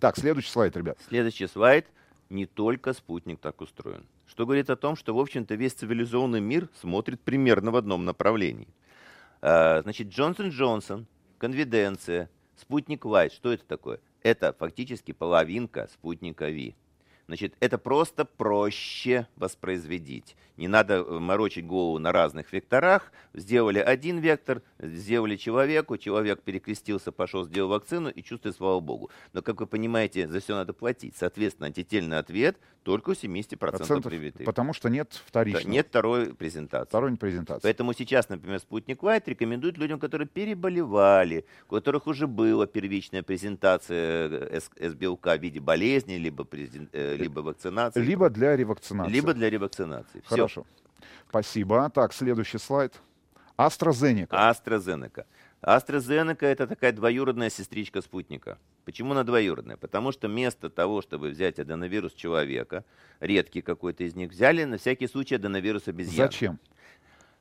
Так, 0.00 0.16
следующий 0.16 0.50
слайд, 0.50 0.76
ребят. 0.76 0.98
Следующий 1.08 1.46
слайд. 1.46 1.86
Не 2.30 2.46
только 2.46 2.94
спутник 2.94 3.38
так 3.38 3.60
устроен. 3.60 4.06
Что 4.26 4.44
говорит 4.46 4.70
о 4.70 4.76
том, 4.76 4.96
что, 4.96 5.14
в 5.14 5.20
общем-то, 5.20 5.54
весь 5.54 5.74
цивилизованный 5.74 6.40
мир 6.40 6.68
смотрит 6.80 7.20
примерно 7.20 7.70
в 7.70 7.76
одном 7.76 8.04
направлении. 8.04 8.68
А, 9.42 9.82
Значит, 9.82 10.08
Джонсон 10.08 10.48
Джонсон, 10.48 11.06
конфиденция, 11.38 12.30
спутник 12.56 13.04
Лайт. 13.04 13.32
Что 13.32 13.52
это 13.52 13.64
такое? 13.66 14.00
Это 14.22 14.54
фактически 14.58 15.12
половинка 15.12 15.88
спутника 15.92 16.48
Ви. 16.48 16.74
Значит, 17.26 17.54
это 17.60 17.78
просто 17.78 18.24
проще 18.24 19.26
воспроизводить. 19.36 20.36
Не 20.56 20.68
надо 20.68 20.94
э, 20.96 21.18
морочить 21.18 21.66
голову 21.66 21.98
на 21.98 22.12
разных 22.12 22.52
векторах. 22.52 23.10
Сделали 23.32 23.78
один 23.78 24.18
вектор, 24.18 24.62
сделали 24.78 25.36
человеку, 25.36 25.96
человек 25.96 26.42
перекрестился, 26.42 27.10
пошел, 27.12 27.44
сделал 27.44 27.70
вакцину 27.70 28.08
и 28.10 28.22
чувствует, 28.22 28.54
слава 28.56 28.78
богу. 28.80 29.10
Но, 29.32 29.42
как 29.42 29.58
вы 29.60 29.66
понимаете, 29.66 30.28
за 30.28 30.40
все 30.40 30.54
надо 30.54 30.72
платить. 30.72 31.16
Соответственно, 31.16 31.66
антительный 31.66 32.18
ответ 32.18 32.56
только 32.84 33.10
у 33.10 33.12
70% 33.14 33.56
Процентов, 33.56 34.04
привитых. 34.10 34.44
потому 34.44 34.74
что 34.74 34.90
нет 34.90 35.20
вторичного. 35.26 35.64
Да, 35.64 35.70
Нет 35.70 35.86
второй 35.88 36.34
презентации. 36.34 36.88
Второй 36.88 37.16
презентации. 37.16 37.62
Поэтому 37.62 37.94
сейчас, 37.94 38.28
например, 38.28 38.58
спутник 38.60 39.02
Лайт 39.02 39.26
рекомендует 39.26 39.78
людям, 39.78 39.98
которые 39.98 40.28
переболевали, 40.28 41.46
у 41.68 41.74
которых 41.74 42.06
уже 42.06 42.26
была 42.26 42.66
первичная 42.66 43.22
презентация 43.22 44.28
э, 44.28 44.60
С- 44.60 44.70
С-белка 44.90 45.36
в 45.36 45.42
виде 45.42 45.60
болезни, 45.60 46.14
либо, 46.14 46.44
презен- 46.44 46.88
э, 46.92 47.13
либо 47.16 47.40
вакцинации, 47.40 48.00
Либо 48.00 48.30
для 48.30 48.56
ревакцинации. 48.56 49.12
либо 49.12 49.34
для 49.34 49.50
ревакцинации. 49.50 50.20
Все. 50.20 50.36
Хорошо. 50.36 50.66
Спасибо. 51.28 51.90
Так, 51.90 52.12
следующий 52.12 52.58
слайд. 52.58 52.94
AstraZeneca. 53.56 54.28
AstraZeneca. 54.30 55.24
AstraZeneca 55.62 56.44
это 56.46 56.66
такая 56.66 56.92
двоюродная 56.92 57.50
сестричка 57.50 58.02
спутника. 58.02 58.58
Почему 58.84 59.12
она 59.12 59.24
двоюродная? 59.24 59.76
Потому 59.76 60.12
что 60.12 60.28
вместо 60.28 60.68
того, 60.68 61.00
чтобы 61.02 61.30
взять 61.30 61.58
аденовирус 61.58 62.12
человека, 62.12 62.84
редкий 63.20 63.62
какой-то 63.62 64.04
из 64.04 64.14
них, 64.14 64.30
взяли 64.30 64.64
на 64.64 64.76
всякий 64.76 65.06
случай 65.06 65.36
аденовирус 65.36 65.88
обезьяны. 65.88 66.30
Зачем? 66.30 66.58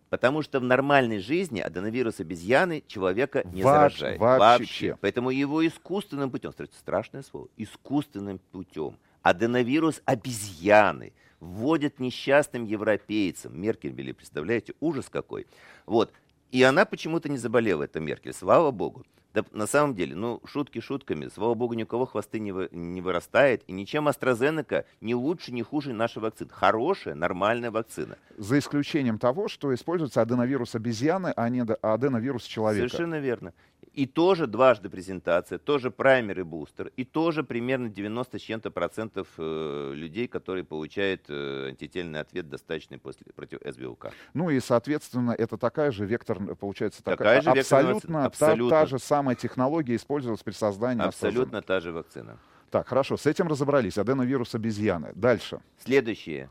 Потому 0.09 0.43
что 0.43 0.59
в 0.59 0.63
нормальной 0.63 1.17
жизни 1.19 1.59
аденовирус 1.59 2.19
обезьяны 2.19 2.83
человека 2.87 3.43
не 3.51 3.63
Вообще- 3.63 3.97
заражает. 3.99 4.19
вообще. 4.19 4.97
Поэтому 5.01 5.31
его 5.31 5.65
искусственным 5.65 6.29
путем, 6.29 6.53
страшное 6.71 7.23
слово, 7.23 7.47
искусственным 7.57 8.39
путем 8.51 8.97
аденовирус 9.23 10.01
обезьяны 10.05 11.13
вводят 11.39 11.99
несчастным 11.99 12.65
европейцам. 12.65 13.59
Меркель 13.59 14.13
представляете, 14.13 14.73
ужас 14.79 15.09
какой. 15.09 15.47
Вот. 15.85 16.11
И 16.51 16.61
она 16.61 16.85
почему-то 16.85 17.29
не 17.29 17.37
заболела, 17.37 17.83
эта 17.83 17.99
Меркель, 17.99 18.33
слава 18.33 18.69
богу. 18.71 19.03
Да, 19.33 19.43
на 19.51 19.65
самом 19.65 19.95
деле, 19.95 20.15
ну, 20.15 20.39
шутки 20.45 20.79
шутками, 20.79 21.27
слава 21.27 21.55
богу, 21.55 21.73
ни 21.73 21.81
у 21.81 21.87
кого 21.87 22.05
хвосты 22.05 22.39
не, 22.39 22.51
вы- 22.51 22.69
не 22.71 23.01
вырастает, 23.01 23.63
и 23.65 23.71
ничем 23.71 24.07
AstraZeneca 24.07 24.85
не 25.01 25.15
лучше, 25.15 25.51
не 25.51 25.63
хуже 25.63 25.91
нашей 25.91 26.19
вакцины. 26.19 26.51
Хорошая, 26.53 27.15
нормальная 27.15 27.71
вакцина. 27.71 28.19
За 28.37 28.59
исключением 28.59 29.17
того, 29.17 29.47
что 29.47 29.73
используется 29.73 30.21
аденовирус 30.21 30.75
обезьяны, 30.75 31.33
а 31.35 31.49
не 31.49 31.61
ад- 31.61 31.79
аденовирус 31.81 32.43
человека. 32.43 32.87
Совершенно 32.87 33.19
верно. 33.19 33.53
И 33.93 34.07
тоже 34.07 34.47
дважды 34.47 34.89
презентация, 34.89 35.59
тоже 35.59 35.91
праймер 35.91 36.39
и 36.39 36.43
бустер, 36.43 36.91
и 36.97 37.05
тоже 37.05 37.43
примерно 37.43 37.89
90 37.89 38.39
с 38.39 38.41
чем-то 38.41 38.71
процентов 38.71 39.27
э, 39.37 39.91
людей, 39.93 40.27
которые 40.27 40.63
получают 40.63 41.25
э, 41.29 41.67
антительный 41.69 42.19
ответ 42.19 42.49
достаточный 42.49 42.97
после 42.97 43.27
против 43.35 43.59
СБУК. 43.63 44.11
Ну 44.33 44.49
и, 44.49 44.59
соответственно, 44.59 45.35
это 45.37 45.57
такая 45.57 45.91
же 45.91 46.05
вектор, 46.05 46.55
получается, 46.55 47.03
такая, 47.03 47.39
Такая 47.39 47.41
же 47.41 47.59
абсолютно, 47.59 48.23
вакцина, 48.23 48.23
та- 48.23 48.37
Та, 48.39 48.47
абсолютно. 48.47 48.85
же 48.87 48.99
самая 48.99 49.35
технология 49.35 49.95
использовалась 49.95 50.41
при 50.41 50.53
создании 50.53 51.03
Абсолютно 51.03 51.61
та 51.61 51.79
же 51.79 51.91
вакцина. 51.91 52.39
Так, 52.71 52.87
хорошо, 52.87 53.17
с 53.17 53.27
этим 53.27 53.47
разобрались. 53.47 53.99
Аденовирус 53.99 54.55
обезьяны. 54.55 55.11
Дальше. 55.13 55.59
Следующее. 55.77 56.49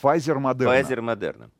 Pfizer, 0.00 0.38
Moderna. 0.38 0.68
Pfizer 0.68 1.00
Moderna. 1.00 1.50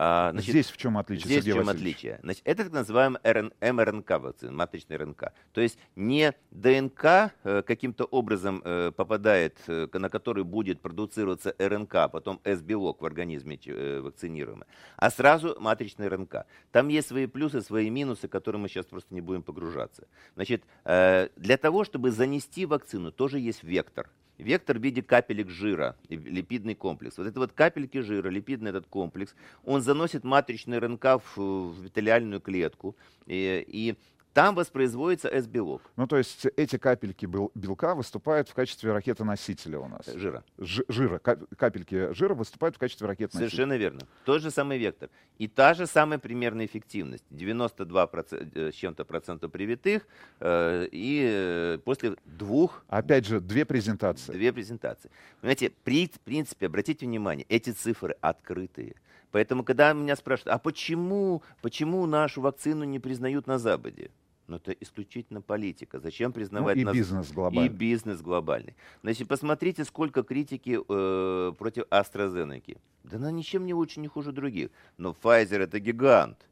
А, 0.00 0.30
значит, 0.30 0.50
Здесь 0.50 0.70
в 0.70 0.76
чем 0.76 0.96
отличие, 0.96 1.24
Здесь 1.24 1.38
в 1.38 1.40
Сергей 1.40 1.54
чем 1.54 1.66
Васильевич? 1.66 1.96
отличие? 1.96 2.20
Значит, 2.22 2.42
это 2.44 2.62
так 2.62 2.72
называемая 2.72 3.20
РН 3.24 3.52
МРНК 3.60 4.10
вакцина, 4.20 4.52
матричная 4.52 4.96
РНК. 4.96 5.32
То 5.52 5.60
есть 5.60 5.76
не 5.96 6.34
ДНК 6.52 7.32
э, 7.42 7.62
каким-то 7.66 8.04
образом 8.04 8.62
э, 8.64 8.92
попадает, 8.94 9.58
э, 9.66 9.88
на 9.92 10.08
который 10.08 10.44
будет 10.44 10.80
продуцироваться 10.80 11.52
РНК, 11.58 11.96
а 11.96 12.08
потом 12.08 12.40
С-белок 12.44 13.02
в 13.02 13.06
организме 13.06 13.58
вакцинируемый, 14.00 14.68
а 14.96 15.10
сразу 15.10 15.56
матричная 15.58 16.08
РНК. 16.08 16.46
Там 16.70 16.86
есть 16.86 17.08
свои 17.08 17.26
плюсы, 17.26 17.60
свои 17.60 17.90
минусы, 17.90 18.28
в 18.28 18.30
которые 18.30 18.62
мы 18.62 18.68
сейчас 18.68 18.86
просто 18.86 19.12
не 19.12 19.20
будем 19.20 19.42
погружаться. 19.42 20.06
Значит, 20.36 20.62
для 20.84 21.56
того, 21.60 21.82
чтобы 21.82 22.12
занести 22.12 22.66
вакцину, 22.66 23.10
тоже 23.10 23.40
есть 23.40 23.64
вектор. 23.64 24.08
Вектор 24.38 24.78
в 24.78 24.82
виде 24.82 25.02
капелек 25.02 25.50
жира, 25.50 25.96
липидный 26.08 26.76
комплекс. 26.76 27.18
Вот 27.18 27.26
это 27.26 27.40
вот 27.40 27.52
капельки 27.52 27.98
жира, 27.98 28.28
липидный 28.28 28.70
этот 28.70 28.86
комплекс, 28.86 29.34
он 29.64 29.82
заносит 29.82 30.22
матричный 30.22 30.78
РНК 30.78 31.20
в, 31.20 31.36
в 31.36 31.86
эпителиальную 31.86 32.40
клетку, 32.40 32.94
и, 33.26 33.64
и 33.66 33.96
там 34.34 34.54
воспроизводится 34.54 35.28
С-белок 35.28 35.82
Ну, 35.96 36.06
то 36.06 36.16
есть 36.16 36.46
эти 36.56 36.76
капельки 36.78 37.26
бел- 37.26 37.50
белка 37.54 37.94
выступают 37.94 38.48
в 38.48 38.54
качестве 38.54 38.92
ракетоносителя 38.92 39.78
у 39.80 39.88
нас. 39.88 40.06
жира. 40.06 40.44
Ж- 40.58 40.84
жира, 40.88 41.18
ка- 41.18 41.38
капельки 41.56 42.12
жира 42.14 42.34
выступают 42.34 42.76
в 42.76 42.78
качестве 42.78 43.06
ракетоносителя. 43.08 43.48
Совершенно 43.50 43.76
верно. 43.76 44.00
Тот 44.24 44.42
же 44.42 44.50
самый 44.50 44.78
вектор. 44.78 45.08
И 45.38 45.48
та 45.48 45.74
же 45.74 45.86
самая 45.86 46.18
примерная 46.18 46.66
эффективность. 46.66 47.24
92 47.30 48.04
проц- 48.06 48.50
э, 48.54 48.70
с 48.72 48.74
чем-то 48.74 49.04
процентов 49.04 49.50
привитых, 49.52 50.06
э, 50.40 50.86
и 50.92 51.22
э, 51.28 51.78
после 51.84 52.16
двух 52.24 52.84
Опять 52.88 53.26
же, 53.26 53.40
две 53.40 53.64
презентации. 53.64 54.32
Две 54.32 54.52
презентации. 54.52 55.10
Понимаете, 55.40 55.72
при, 55.84 56.06
в 56.06 56.20
принципе, 56.20 56.66
обратите 56.66 57.06
внимание, 57.06 57.46
эти 57.48 57.70
цифры 57.70 58.16
открытые. 58.20 58.94
Поэтому, 59.30 59.62
когда 59.64 59.92
меня 59.92 60.16
спрашивают, 60.16 60.54
а 60.54 60.58
почему, 60.58 61.42
почему 61.62 62.06
нашу 62.06 62.40
вакцину 62.40 62.84
не 62.84 62.98
признают 62.98 63.46
на 63.46 63.58
Западе? 63.58 64.10
Ну, 64.46 64.56
это 64.56 64.72
исключительно 64.72 65.42
политика. 65.42 66.00
Зачем 66.00 66.30
Ну, 66.30 66.34
признавать 66.34 66.78
и 66.78 66.84
нас- 66.84 66.94
бизнес 66.94 67.30
И 67.30 67.34
глобальный. 67.34 67.68
бизнес 67.68 68.22
глобальный. 68.22 68.74
Значит, 69.02 69.28
посмотрите, 69.28 69.84
сколько 69.84 70.22
критики 70.22 70.78
э, 70.88 71.52
против 71.58 71.84
AstraZeneca. 71.90 72.78
Да 73.04 73.18
она 73.18 73.30
ничем 73.30 73.66
не 73.66 73.74
лучше, 73.74 74.00
не 74.00 74.08
хуже 74.08 74.32
других. 74.32 74.70
Но 74.96 75.14
Pfizer 75.22 75.58
это 75.58 75.78
гигант. 75.80 76.47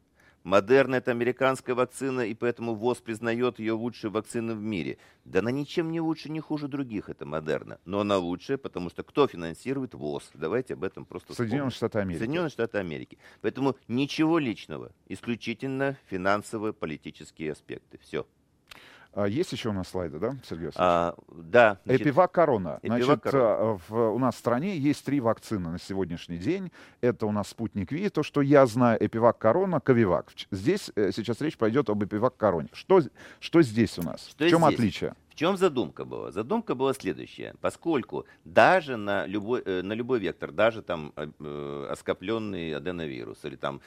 Модерна 0.47 0.95
это 0.95 1.11
американская 1.11 1.75
вакцина, 1.75 2.21
и 2.21 2.33
поэтому 2.33 2.73
ВОЗ 2.73 2.99
признает 2.99 3.59
ее 3.59 3.73
лучшей 3.73 4.09
вакциной 4.09 4.55
в 4.55 4.61
мире. 4.61 4.97
Да 5.25 5.39
она 5.39 5.51
ничем 5.51 5.91
не 5.91 5.99
лучше, 5.99 6.31
не 6.31 6.39
хуже 6.39 6.69
других, 6.69 7.09
это 7.09 7.25
Модерна. 7.25 7.79
Но 7.83 7.99
она 7.99 8.17
лучшая, 8.17 8.57
потому 8.57 8.89
что 8.89 9.03
кто 9.03 9.27
финансирует 9.27 9.93
ВОЗ? 9.93 10.31
Давайте 10.33 10.75
об 10.75 10.85
этом 10.85 11.03
просто 11.03 11.33
Соединенные. 11.33 11.71
Штаты 11.71 11.99
Америки. 11.99 12.19
Соединенные 12.19 12.49
Штаты 12.49 12.77
Америки. 12.77 13.17
Поэтому 13.41 13.75
ничего 13.89 14.39
личного, 14.39 14.93
исключительно 15.09 15.97
финансово-политические 16.05 17.51
аспекты. 17.51 17.99
Все. 18.01 18.25
А, 19.13 19.25
есть 19.25 19.51
еще 19.51 19.69
у 19.69 19.73
нас 19.73 19.87
слайды, 19.89 20.19
да, 20.19 20.35
Сергей? 20.47 20.69
А, 20.75 21.15
да, 21.29 21.79
значит, 21.85 22.01
Эпивак 22.01 22.31
Корона. 22.31 22.79
Эпивак 22.81 23.03
Значит, 23.03 23.21
Корона. 23.21 23.49
а, 23.49 23.79
в, 23.87 24.15
у 24.15 24.19
нас 24.19 24.35
в 24.35 24.37
стране 24.37 24.77
есть 24.77 25.03
три 25.05 25.19
вакцины 25.19 25.69
на 25.69 25.79
сегодняшний 25.79 26.37
день. 26.37 26.71
Это 27.01 27.25
у 27.25 27.31
нас 27.31 27.47
спутник 27.49 27.91
Ви, 27.91 28.09
то, 28.09 28.23
что 28.23 28.41
я 28.41 28.65
знаю, 28.65 29.03
Эпивак 29.03 29.37
Корона, 29.37 29.79
Ковивак. 29.79 30.31
Здесь 30.51 30.91
э, 30.95 31.11
сейчас 31.13 31.41
речь 31.41 31.57
пойдет 31.57 31.89
об 31.89 32.03
Эпивак 32.03 32.37
Короне. 32.37 32.69
Что, 32.73 33.01
что 33.39 33.61
здесь 33.61 33.97
у 33.97 34.03
нас? 34.03 34.27
Что 34.29 34.45
в 34.45 34.49
чем 34.49 34.61
здесь? 34.61 34.73
отличие? 34.73 35.13
Чем 35.37 35.55
задумка 35.55 36.03
была? 36.03 36.31
Задумка 36.31 36.73
была 36.73 36.95
следующая. 36.95 37.53
Поскольку 37.61 38.25
даже 38.43 38.97
на 38.97 39.27
любой, 39.27 39.61
э, 39.63 39.83
на 39.83 39.93
любой 39.93 40.19
вектор, 40.19 40.51
даже 40.51 40.81
там 40.81 41.13
э, 41.15 41.27
э, 41.39 41.87
оскопленный 41.91 42.73
аденовирус, 42.73 43.45
или 43.45 43.55
там 43.55 43.79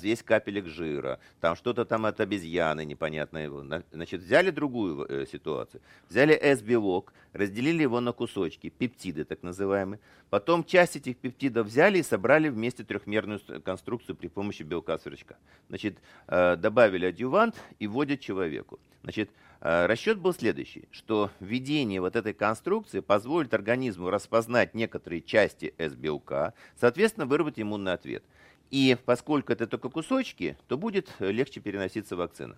весь 0.00 0.22
капелек 0.22 0.68
жира, 0.68 1.18
там 1.40 1.56
что-то 1.56 1.84
там 1.84 2.06
от 2.06 2.20
обезьяны 2.20 2.84
непонятное, 2.84 3.50
на- 3.50 3.82
значит, 3.90 4.20
взяли 4.20 4.50
другую 4.50 5.04
э, 5.08 5.26
ситуацию. 5.26 5.80
Взяли 6.08 6.34
S-белок, 6.34 7.12
разделили 7.32 7.82
его 7.82 7.98
на 7.98 8.12
кусочки, 8.12 8.68
пептиды 8.68 9.24
так 9.24 9.42
называемые. 9.42 9.98
Потом 10.30 10.62
часть 10.62 10.94
этих 10.94 11.16
пептидов 11.16 11.66
взяли 11.66 11.98
и 11.98 12.04
собрали 12.04 12.48
вместе 12.48 12.84
трехмерную 12.84 13.40
конструкцию 13.64 14.14
при 14.14 14.28
помощи 14.28 14.62
белка 14.62 14.98
сверчка. 14.98 15.34
Значит, 15.68 15.98
э, 16.28 16.54
добавили 16.54 17.06
адъювант 17.06 17.56
и 17.80 17.88
вводят 17.88 18.20
человеку. 18.20 18.78
Значит, 19.02 19.30
расчет 19.62 20.18
был 20.18 20.34
следующий, 20.34 20.88
что 20.90 21.30
введение 21.38 22.00
вот 22.00 22.16
этой 22.16 22.34
конструкции 22.34 23.00
позволит 23.00 23.54
организму 23.54 24.10
распознать 24.10 24.74
некоторые 24.74 25.22
части 25.22 25.74
S-белка, 25.78 26.54
соответственно, 26.78 27.26
выработать 27.26 27.60
иммунный 27.60 27.92
ответ. 27.92 28.24
И 28.70 28.96
поскольку 29.04 29.52
это 29.52 29.66
только 29.66 29.88
кусочки, 29.90 30.56
то 30.66 30.78
будет 30.78 31.10
э, 31.18 31.30
легче 31.30 31.60
переноситься 31.60 32.16
вакцина. 32.16 32.56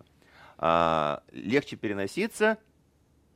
А, 0.58 1.22
легче 1.32 1.76
переноситься, 1.76 2.58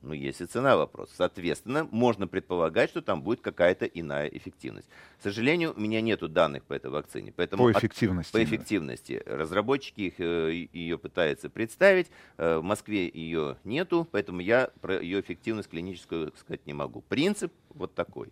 ну, 0.01 0.13
есть 0.13 0.41
и 0.41 0.45
цена 0.45 0.77
вопрос. 0.77 1.09
Соответственно, 1.15 1.87
можно 1.91 2.27
предполагать, 2.27 2.89
что 2.89 3.01
там 3.01 3.21
будет 3.21 3.41
какая-то 3.41 3.85
иная 3.85 4.27
эффективность. 4.27 4.87
К 5.19 5.23
сожалению, 5.23 5.73
у 5.75 5.79
меня 5.79 6.01
нету 6.01 6.27
данных 6.29 6.63
по 6.63 6.73
этой 6.73 6.89
вакцине. 6.89 7.33
Поэтому 7.35 7.63
По 7.65 7.69
от- 7.71 7.77
эффективности. 7.77 8.31
по 8.31 8.37
именно. 8.37 8.47
эффективности. 8.49 9.21
Разработчики 9.25 10.01
их, 10.01 10.19
э, 10.19 10.67
ее 10.73 10.97
пытаются 10.97 11.49
представить. 11.49 12.07
Э, 12.37 12.57
В 12.59 12.63
Москве 12.63 13.09
ее 13.13 13.57
нету, 13.63 14.07
поэтому 14.11 14.39
я 14.39 14.69
про 14.81 15.01
ее 15.01 15.19
эффективность 15.19 15.69
клиническую 15.69 16.33
сказать 16.37 16.65
не 16.65 16.73
могу. 16.73 17.01
Принцип 17.01 17.51
вот 17.69 17.93
такой. 17.95 18.29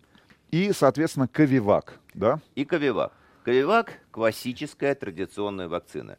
И, 0.50 0.72
соответственно, 0.72 1.28
Ковивак, 1.28 2.00
да? 2.14 2.40
И 2.54 2.64
Ковивак. 2.64 3.12
Ковивак– 3.52 3.92
классическая 4.10 4.94
традиционная 4.94 5.68
вакцина. 5.68 6.18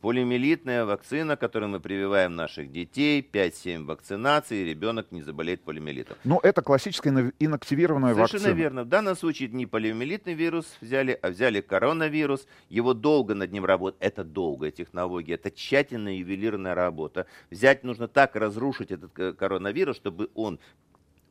Полиомиелитная 0.00 0.84
вакцина, 0.84 1.36
которую 1.36 1.70
мы 1.70 1.78
прививаем 1.78 2.34
наших 2.34 2.72
детей, 2.72 3.22
5-7 3.32 3.84
вакцинаций, 3.84 4.62
и 4.62 4.64
ребенок 4.64 5.12
не 5.12 5.22
заболеет 5.22 5.62
полиомиелитом. 5.62 6.16
Ну, 6.24 6.40
это 6.42 6.60
классическая 6.60 7.32
инактивированная 7.38 8.12
Совершенно 8.12 8.40
вакцина. 8.42 8.56
верно. 8.58 8.82
В 8.82 8.88
данном 8.88 9.14
случае 9.14 9.50
не 9.50 9.66
полиомиелитный 9.66 10.34
вирус 10.34 10.66
взяли, 10.80 11.16
а 11.22 11.30
взяли 11.30 11.60
коронавирус. 11.60 12.44
Его 12.70 12.92
долго 12.92 13.36
над 13.36 13.52
ним 13.52 13.64
работать. 13.64 14.00
Это 14.00 14.24
долгая 14.24 14.72
технология, 14.72 15.34
это 15.34 15.52
тщательная 15.52 16.14
ювелирная 16.14 16.74
работа. 16.74 17.26
Взять 17.52 17.84
нужно 17.84 18.08
так 18.08 18.34
разрушить 18.34 18.90
этот 18.90 19.12
ко- 19.12 19.32
коронавирус, 19.32 19.94
чтобы 19.96 20.28
он 20.34 20.58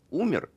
умер, 0.10 0.50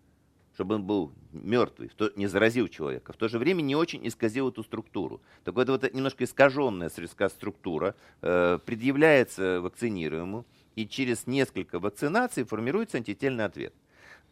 чтобы 0.61 0.75
он 0.75 0.83
был 0.83 1.11
мертвый, 1.33 1.91
не 2.17 2.27
заразил 2.27 2.69
человека. 2.69 3.15
В 3.15 3.17
то 3.17 3.29
же 3.29 3.39
время 3.39 3.63
не 3.63 3.75
очень 3.75 4.07
исказил 4.07 4.51
эту 4.51 4.63
структуру. 4.63 5.23
Так 5.43 5.55
вот, 5.55 5.71
вот 5.71 5.95
немножко 5.95 6.25
искаженная 6.25 6.91
структура 7.31 7.95
э, 8.21 8.59
предъявляется 8.67 9.63
вакцинируемому, 9.63 10.45
и 10.77 10.87
через 10.87 11.27
несколько 11.27 11.79
вакцинаций 11.79 12.45
формируется 12.45 12.99
антительный 12.99 13.47
ответ 13.47 13.73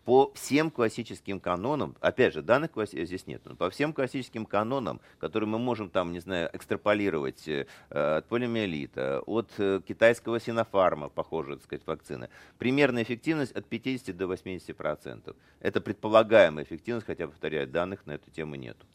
по 0.09 0.33
всем 0.35 0.71
классическим 0.71 1.39
канонам, 1.39 1.95
опять 2.01 2.33
же, 2.33 2.41
данных 2.41 2.71
класси- 2.71 3.05
здесь 3.05 3.27
нет, 3.27 3.43
но 3.45 3.55
по 3.55 3.69
всем 3.69 3.93
классическим 3.93 4.47
канонам, 4.47 5.03
которые 5.19 5.51
мы 5.51 5.59
можем 5.59 5.91
там, 5.91 6.15
не 6.15 6.21
знаю, 6.21 6.49
экстраполировать 6.55 7.47
э, 7.47 7.67
от 7.91 8.27
полиомиелита, 8.27 9.21
от 9.27 9.51
э, 9.59 9.83
китайского 9.87 10.41
синофарма, 10.41 11.11
похожая, 11.11 11.57
так 11.57 11.65
сказать, 11.65 11.87
вакцины, 11.87 12.31
примерная 12.57 13.03
эффективность 13.03 13.53
от 13.53 13.67
50 13.67 14.17
до 14.17 14.29
80 14.29 14.75
процентов. 14.75 15.37
Это 15.61 15.83
предполагаемая 15.83 16.65
эффективность, 16.65 17.05
хотя, 17.05 17.29
повторяю, 17.29 17.69
данных 17.69 18.07
на 18.07 18.13
эту 18.13 18.31
тему 18.31 18.55
нету. 18.55 18.87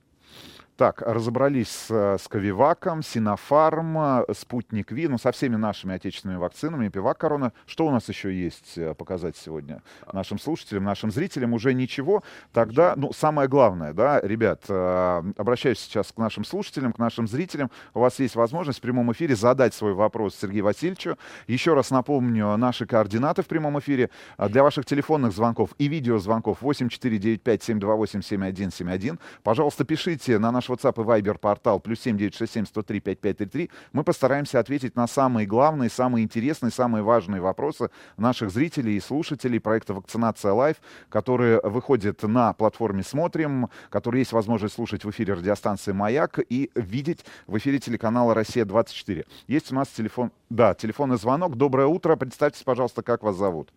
Так, 0.76 1.02
разобрались 1.02 1.70
с, 1.70 1.92
э, 1.92 2.18
с 2.18 2.28
Ковиваком, 2.28 3.04
Синофарм, 3.04 3.98
э, 3.98 4.26
Спутник 4.34 4.92
Ви, 4.92 5.08
ну, 5.08 5.20
со 5.20 5.32
всеми 5.32 5.56
нашими 5.56 5.94
отечественными 5.96 6.40
вакцинами, 6.40 6.88
Эпивак 6.88 7.20
Корона. 7.20 7.54
Что 7.68 7.86
у 7.86 7.92
нас 7.92 8.10
еще 8.10 8.34
есть 8.34 8.76
э, 8.78 8.96
показать 8.96 9.38
сегодня 9.38 9.84
нашим 10.12 10.40
слушателям, 10.40 10.84
нашим 10.84 11.12
зрителям? 11.12 11.54
Уже 11.54 11.76
ничего. 11.76 12.24
Тогда, 12.54 12.96
ну, 12.96 13.14
самое 13.14 13.48
главное, 13.48 13.94
да, 13.94 14.20
ребят, 14.22 14.64
обращаюсь 14.70 15.78
сейчас 15.80 16.12
к 16.12 16.18
нашим 16.18 16.44
слушателям, 16.44 16.92
к 16.94 16.98
нашим 16.98 17.28
зрителям. 17.28 17.70
У 17.94 18.00
вас 18.00 18.18
есть 18.20 18.34
возможность 18.36 18.80
в 18.80 18.82
прямом 18.82 19.12
эфире 19.12 19.36
задать 19.36 19.76
свой 19.76 19.94
вопрос 19.94 20.36
Сергею 20.36 20.66
Васильевичу. 20.66 21.20
Еще 21.48 21.76
раз 21.76 21.92
напомню 21.92 22.58
наши 22.58 22.88
координаты 22.88 23.44
в 23.44 23.48
прямом 23.48 23.78
эфире. 23.80 24.10
А 24.38 24.50
Для 24.50 24.64
ваших 24.64 24.86
телефонных 24.86 25.34
звонков 25.34 25.70
и 25.78 25.88
видеозвонков 25.88 26.64
8495-728-7171. 26.64 29.20
Пожалуйста, 29.44 29.86
пишите 29.86 30.24
пишите 30.24 30.40
на 30.40 30.52
наш 30.52 30.63
WhatsApp 30.70 31.02
и 31.02 31.22
Viber 31.22 31.38
портал 31.38 31.80
плюс 31.80 32.00
7967 32.02 32.66
103 32.66 33.00
5533. 33.00 33.70
Мы 33.92 34.04
постараемся 34.04 34.60
ответить 34.60 34.96
на 34.96 35.08
самые 35.08 35.48
главные, 35.48 35.90
самые 35.90 36.24
интересные, 36.24 36.72
самые 36.72 37.04
важные 37.04 37.42
вопросы 37.42 37.90
наших 38.18 38.52
зрителей 38.52 38.98
и 38.98 39.00
слушателей 39.00 39.60
проекта 39.60 39.94
«Вакцинация 39.94 40.54
Лайв», 40.54 40.78
который 41.10 41.60
выходит 41.62 42.24
на 42.24 42.54
платформе 42.54 43.04
«Смотрим», 43.04 43.70
который 43.90 44.20
есть 44.20 44.32
возможность 44.32 44.76
слушать 44.76 45.04
в 45.04 45.10
эфире 45.10 45.34
радиостанции 45.34 45.92
«Маяк» 45.92 46.40
и 46.50 46.72
видеть 46.76 47.26
в 47.48 47.58
эфире 47.58 47.80
телеканала 47.80 48.34
«Россия-24». 48.34 49.26
Есть 49.48 49.72
у 49.72 49.76
нас 49.76 49.88
телефон, 49.90 50.32
да, 50.50 50.74
телефонный 50.74 51.18
звонок. 51.18 51.56
Доброе 51.56 51.88
утро. 51.88 52.16
Представьтесь, 52.16 52.64
пожалуйста, 52.64 53.04
как 53.04 53.24
вас 53.24 53.36
зовут. 53.36 53.70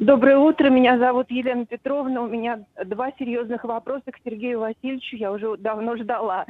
Доброе 0.00 0.38
утро, 0.38 0.70
меня 0.70 0.96
зовут 0.96 1.30
Елена 1.30 1.66
Петровна. 1.66 2.22
У 2.22 2.26
меня 2.26 2.64
два 2.86 3.12
серьезных 3.18 3.64
вопроса 3.64 4.10
к 4.10 4.16
Сергею 4.24 4.60
Васильевичу. 4.60 5.16
Я 5.16 5.30
уже 5.30 5.58
давно 5.58 5.94
ждала. 5.96 6.46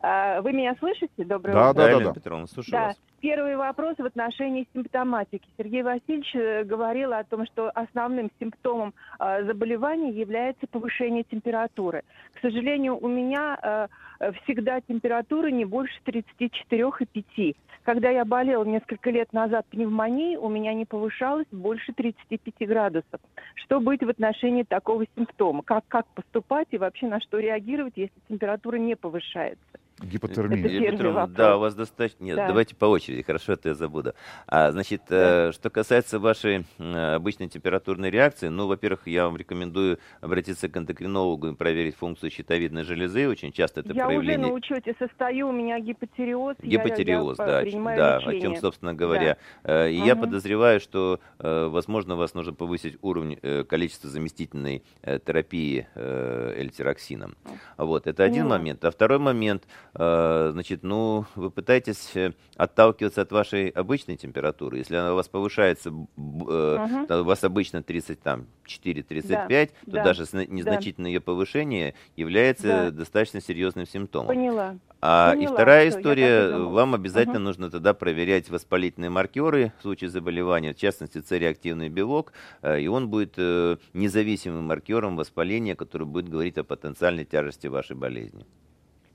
А, 0.00 0.40
Вы 0.42 0.52
меня 0.52 0.76
слышите? 0.78 1.24
Доброе 1.24 1.54
Да, 1.54 1.70
утро. 1.70 1.82
да, 1.82 1.90
Елена 1.90 2.04
да. 2.04 2.12
Петровна, 2.12 2.46
слушаю 2.46 2.70
Да. 2.72 2.86
вас. 2.86 3.00
Первый 3.20 3.56
вопрос 3.56 3.96
в 3.98 4.04
отношении 4.04 4.68
симптоматики. 4.72 5.48
Сергей 5.58 5.82
Васильевич 5.82 6.36
э, 6.36 6.62
говорил 6.62 7.14
о 7.14 7.24
том, 7.24 7.46
что 7.46 7.68
основным 7.70 8.30
симптомом 8.38 8.94
э, 9.18 9.44
заболевания 9.44 10.10
является 10.10 10.66
повышение 10.68 11.24
температуры. 11.24 12.02
К 12.34 12.40
сожалению, 12.42 12.96
у 13.02 13.08
меня 13.08 13.58
э, 13.60 13.88
всегда 14.32 14.80
температура 14.80 15.48
не 15.48 15.64
больше 15.64 15.94
34,5. 16.06 17.56
Когда 17.82 18.08
я 18.08 18.24
болела 18.24 18.64
несколько 18.64 19.10
лет 19.10 19.32
назад 19.32 19.66
пневмонией, 19.66 20.36
у 20.36 20.48
меня 20.48 20.72
не 20.72 20.86
повышалось 20.86 21.46
больше 21.52 21.92
35 21.92 22.68
градусов. 22.68 23.20
Что 23.54 23.80
быть 23.80 24.02
в 24.02 24.08
отношении 24.08 24.62
такого 24.62 25.04
симптома? 25.14 25.62
Как, 25.62 25.84
как 25.88 26.06
поступать 26.14 26.68
и 26.70 26.78
вообще 26.78 27.06
на 27.08 27.20
что 27.20 27.38
реагировать, 27.38 27.94
если 27.96 28.14
температура 28.28 28.76
не 28.76 28.96
повышается? 28.96 29.64
Гипотермия. 30.00 30.92
Вопрос. 31.12 31.30
да, 31.36 31.56
у 31.56 31.60
вас 31.60 31.74
достаточно... 31.74 32.24
Нет, 32.24 32.36
Да. 32.36 32.48
давайте 32.48 32.74
по 32.74 32.86
очереди, 32.86 33.22
хорошо, 33.22 33.52
это 33.52 33.68
я 33.70 33.74
забуду. 33.74 34.12
А, 34.46 34.72
значит, 34.72 35.02
э, 35.08 35.52
что 35.52 35.70
касается 35.70 36.18
вашей 36.18 36.66
э, 36.78 37.14
обычной 37.14 37.48
температурной 37.48 38.10
реакции, 38.10 38.48
ну, 38.48 38.66
во-первых, 38.66 39.06
я 39.06 39.24
вам 39.26 39.36
рекомендую 39.36 39.98
обратиться 40.20 40.68
к 40.68 40.76
эндокринологу 40.76 41.48
и 41.48 41.54
проверить 41.54 41.94
функцию 41.96 42.30
щитовидной 42.30 42.82
железы. 42.82 43.28
Очень 43.28 43.52
часто 43.52 43.80
это 43.80 43.92
я 43.94 44.06
проявление... 44.06 44.38
уже 44.40 44.48
на 44.48 44.54
учете 44.54 44.94
состою, 44.98 45.48
у 45.48 45.52
меня 45.52 45.78
гипотереоз. 45.78 46.56
я- 46.60 46.70
Гипотереоз, 46.70 47.38
я, 47.38 47.46
да, 47.46 47.60
принимаю 47.60 47.96
да, 47.96 48.16
о 48.16 48.40
чем, 48.40 48.56
собственно 48.56 48.94
говоря. 48.94 49.36
Э, 49.62 49.90
И 49.90 49.96
я 49.96 50.14
Мгм. 50.16 50.24
подозреваю, 50.24 50.80
что, 50.80 51.20
э, 51.38 51.66
возможно, 51.66 52.16
вас 52.16 52.34
нужно 52.34 52.52
повысить 52.52 52.98
уровень, 53.00 53.38
э, 53.42 53.62
количество 53.62 54.10
заместительной 54.10 54.82
э, 55.02 55.20
терапии 55.24 55.86
э, 55.94 56.54
эльтироксином. 56.58 57.36
Вот, 57.78 58.06
это 58.08 58.24
один 58.24 58.42
Поняла. 58.44 58.58
момент. 58.58 58.84
А 58.84 58.90
второй 58.90 59.18
момент, 59.18 59.64
значит, 59.96 60.82
ну, 60.82 61.24
вы 61.36 61.50
пытаетесь 61.50 62.10
э, 62.16 62.32
отталкиваться 62.56 63.22
от 63.22 63.30
вашей 63.32 63.68
обычной 63.68 64.16
температуры. 64.16 64.78
Если 64.78 64.96
она 64.96 65.12
у 65.12 65.16
вас 65.16 65.28
повышается, 65.28 65.90
э, 65.90 67.04
то 67.08 67.20
у 67.20 67.24
вас 67.24 67.44
обычно 67.44 67.82
34-35, 67.82 69.68
то 69.68 69.90
да, 69.90 70.02
даже 70.04 70.24
незначительное 70.48 71.10
ее 71.10 71.20
повышение 71.20 71.94
является 72.16 72.66
Да. 72.66 72.90
достаточно 72.90 73.40
серьезным 73.40 73.86
симптомом. 73.86 74.28
Поняла. 74.28 74.76
А 75.06 75.32
и 75.34 75.40
Поняла, 75.40 75.54
вторая 75.54 75.90
всё, 75.90 75.96
я 75.96 76.00
история, 76.00 76.48
и 76.48 76.52
вам 76.62 76.94
обязательно 76.94 77.34
Мгм. 77.38 77.44
нужно 77.44 77.70
тогда 77.70 77.92
проверять 77.92 78.48
воспалительные 78.48 79.10
маркеры 79.10 79.72
в 79.78 79.82
случае 79.82 80.08
заболевания, 80.08 80.72
в 80.72 80.76
частности 80.78 81.20
С-реактивный 81.20 81.90
белок, 81.90 82.32
э, 82.62 82.80
и 82.80 82.88
он 82.88 83.08
будет 83.08 83.34
э, 83.36 83.76
независимым 83.92 84.64
маркером 84.64 85.16
воспаления, 85.16 85.76
который 85.76 86.06
будет 86.06 86.28
говорить 86.30 86.56
о 86.58 86.64
потенциальной 86.64 87.26
тяжести 87.26 87.66
вашей 87.66 87.96
болезни. 87.96 88.46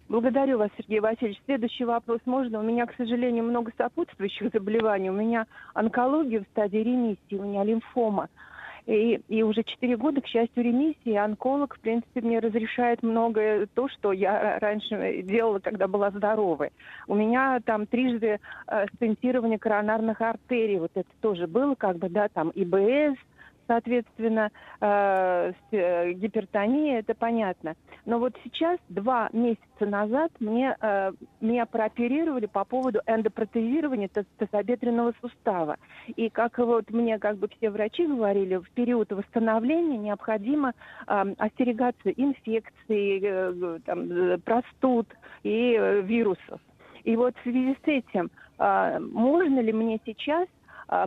Благодарю 0.10 0.58
вас, 0.58 0.72
Сергей 0.76 1.02
Васильевич. 1.02 1.40
Следующий 1.46 1.86
вопрос 1.86 2.20
можно? 2.26 2.60
У 2.60 2.64
меня, 2.64 2.88
к 2.88 2.96
сожалению, 2.96 3.44
много 3.44 3.72
сопутствующих 3.78 4.50
заболеваний. 4.54 5.12
У 5.12 5.14
меня 5.14 5.46
онкология 5.76 6.40
в 6.40 6.48
стадии 6.52 6.80
ремиссии, 6.80 7.36
у 7.36 7.44
меня 7.44 7.64
лимфома. 7.64 8.28
И, 8.88 9.22
и 9.28 9.44
уже 9.44 9.62
4 9.62 9.98
года, 9.98 10.20
к 10.22 10.26
счастью, 10.26 10.64
ремиссии. 10.64 11.14
Онколог, 11.14 11.76
в 11.76 11.80
принципе, 11.80 12.22
мне 12.22 12.40
разрешает 12.40 13.04
многое 13.04 13.68
то, 13.68 13.88
что 13.88 14.12
я 14.12 14.58
раньше 14.58 15.22
делала, 15.22 15.60
когда 15.60 15.88
была 15.88 16.10
здоровой. 16.10 16.72
У 17.08 17.14
меня 17.14 17.60
там 17.64 17.86
трижды 17.86 18.40
э, 18.66 18.86
стентирование 18.96 19.60
коронарных 19.60 20.22
артерий. 20.22 20.80
Вот 20.80 20.92
это 20.96 21.10
тоже 21.22 21.46
было, 21.46 21.76
как 21.76 21.98
бы, 21.98 22.10
да, 22.10 22.30
там 22.30 22.52
ИБС, 22.56 23.20
соответственно, 23.70 24.50
э, 24.82 25.54
э, 25.72 26.12
гипертония, 26.14 27.00
это 27.00 27.14
понятно. 27.14 27.76
Но 28.06 28.18
вот 28.18 28.36
сейчас, 28.44 28.80
два 28.90 29.30
месяца 29.32 29.86
назад, 29.86 30.32
мне, 30.40 30.76
э, 30.82 31.12
меня 31.40 31.68
прооперировали 31.68 32.48
по 32.48 32.66
поводу 32.66 33.00
эндопротезирования 33.06 34.08
таз- 34.08 34.26
тазобедренного 34.40 35.14
сустава. 35.22 35.78
И 36.16 36.32
как 36.32 36.58
вот 36.58 36.90
мне 36.90 37.20
как 37.20 37.38
бы 37.38 37.48
все 37.48 37.70
врачи 37.70 38.08
говорили, 38.08 38.56
в 38.56 38.70
период 38.72 39.12
восстановления 39.12 39.98
необходимо 39.98 40.74
э, 41.08 41.36
остерегаться 41.38 42.10
инфекций, 42.10 43.20
э, 43.22 43.80
там, 43.86 44.12
э, 44.12 44.38
простуд 44.40 45.08
и 45.44 45.76
э, 45.80 46.02
вирусов. 46.02 46.60
И 47.04 47.16
вот 47.16 47.36
в 47.38 47.44
связи 47.44 47.78
с 47.86 47.88
этим, 47.88 48.32
э, 48.58 49.00
можно 49.00 49.60
ли 49.60 49.72
мне 49.72 50.00
сейчас 50.06 50.48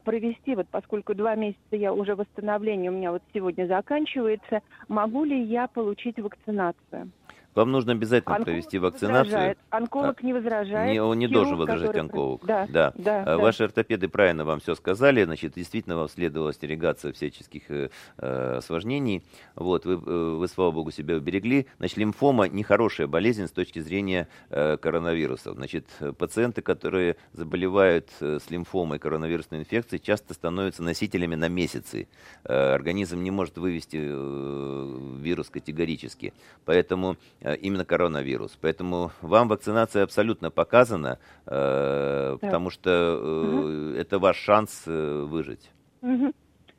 провести, 0.05 0.55
вот 0.55 0.69
поскольку 0.71 1.15
два 1.15 1.35
месяца 1.35 1.77
я 1.77 1.93
уже 1.93 2.15
восстановление 2.15 2.91
у 2.91 2.95
меня 2.95 3.13
вот 3.13 3.23
сегодня 3.35 3.67
заканчивается, 3.67 4.61
могу 4.89 5.25
ли 5.25 5.43
я 5.43 5.67
получить 5.67 6.19
вакцинацию? 6.19 7.11
Вам 7.55 7.71
нужно 7.71 7.93
обязательно 7.93 8.37
Онколог 8.37 8.47
провести 8.47 8.79
вакцинацию. 8.79 9.25
возражает. 9.25 9.59
Онколог 9.71 10.23
не 10.23 10.33
возражает. 10.33 10.93
Не, 10.93 11.03
он 11.03 11.19
не 11.19 11.27
Хирург, 11.27 11.45
должен 11.45 11.59
возражать 11.59 11.87
который- 11.89 12.01
онколог. 12.01 12.47
Да, 12.47 12.67
да. 12.71 12.93
да, 12.97 13.23
А 13.23 13.25
да. 13.25 13.39
Ваши 13.39 13.65
ортопеды 13.65 14.09
правильно 14.09 14.45
вам 14.45 14.61
все 14.61 14.75
сказали. 14.75 15.25
Значит, 15.25 15.53
действительно 15.55 15.97
вам 15.97 16.09
следовало 16.09 16.51
остерегаться 16.51 17.13
всяческих 17.13 17.71
э, 17.71 17.91
э, 18.19 18.55
осложнений. 18.59 19.23
Вот, 19.55 19.85
вы, 19.85 19.95
э, 19.95 20.37
вы, 20.37 20.49
слава 20.49 20.71
богу, 20.71 20.91
себя 20.91 21.17
уберегли. 21.17 21.67
Значит, 21.79 21.99
лимфома 21.99 22.49
нехорошая 22.49 23.07
болезнь 23.07 23.47
с 23.47 23.51
точки 23.51 23.81
зрения 23.81 24.29
э, 24.51 24.79
коронавирусов. 24.79 25.55
Значит, 25.57 25.87
пациенты, 26.19 26.63
которые 26.63 27.17
заболевают 27.35 28.09
э, 28.21 28.39
с 28.43 28.51
лимфомой 28.51 28.99
коронавирусной 28.99 29.61
инфекцией, 29.61 30.01
часто 30.03 30.33
становятся 30.33 30.83
носителями 30.83 31.35
на 31.35 31.49
месяцы. 31.49 32.09
Э, 32.45 32.73
организм 32.75 33.23
не 33.23 33.31
может 33.31 33.59
вывести 33.59 33.99
э, 34.01 34.99
вирус 35.21 35.51
категорически. 35.51 36.33
Поэтому 36.65 37.17
именно 37.61 37.85
коронавирус. 37.85 38.57
Поэтому 38.61 39.11
вам 39.21 39.49
вакцинация 39.49 40.05
абсолютно 40.05 40.51
показана, 40.51 41.19
э, 41.47 42.37
потому 42.41 42.71
что 42.71 42.91
э, 42.91 43.97
это 44.01 44.19
ваш 44.19 44.37
шанс 44.37 44.85
э, 44.87 45.23
выжить. 45.29 45.71
Мгм. 46.01 46.33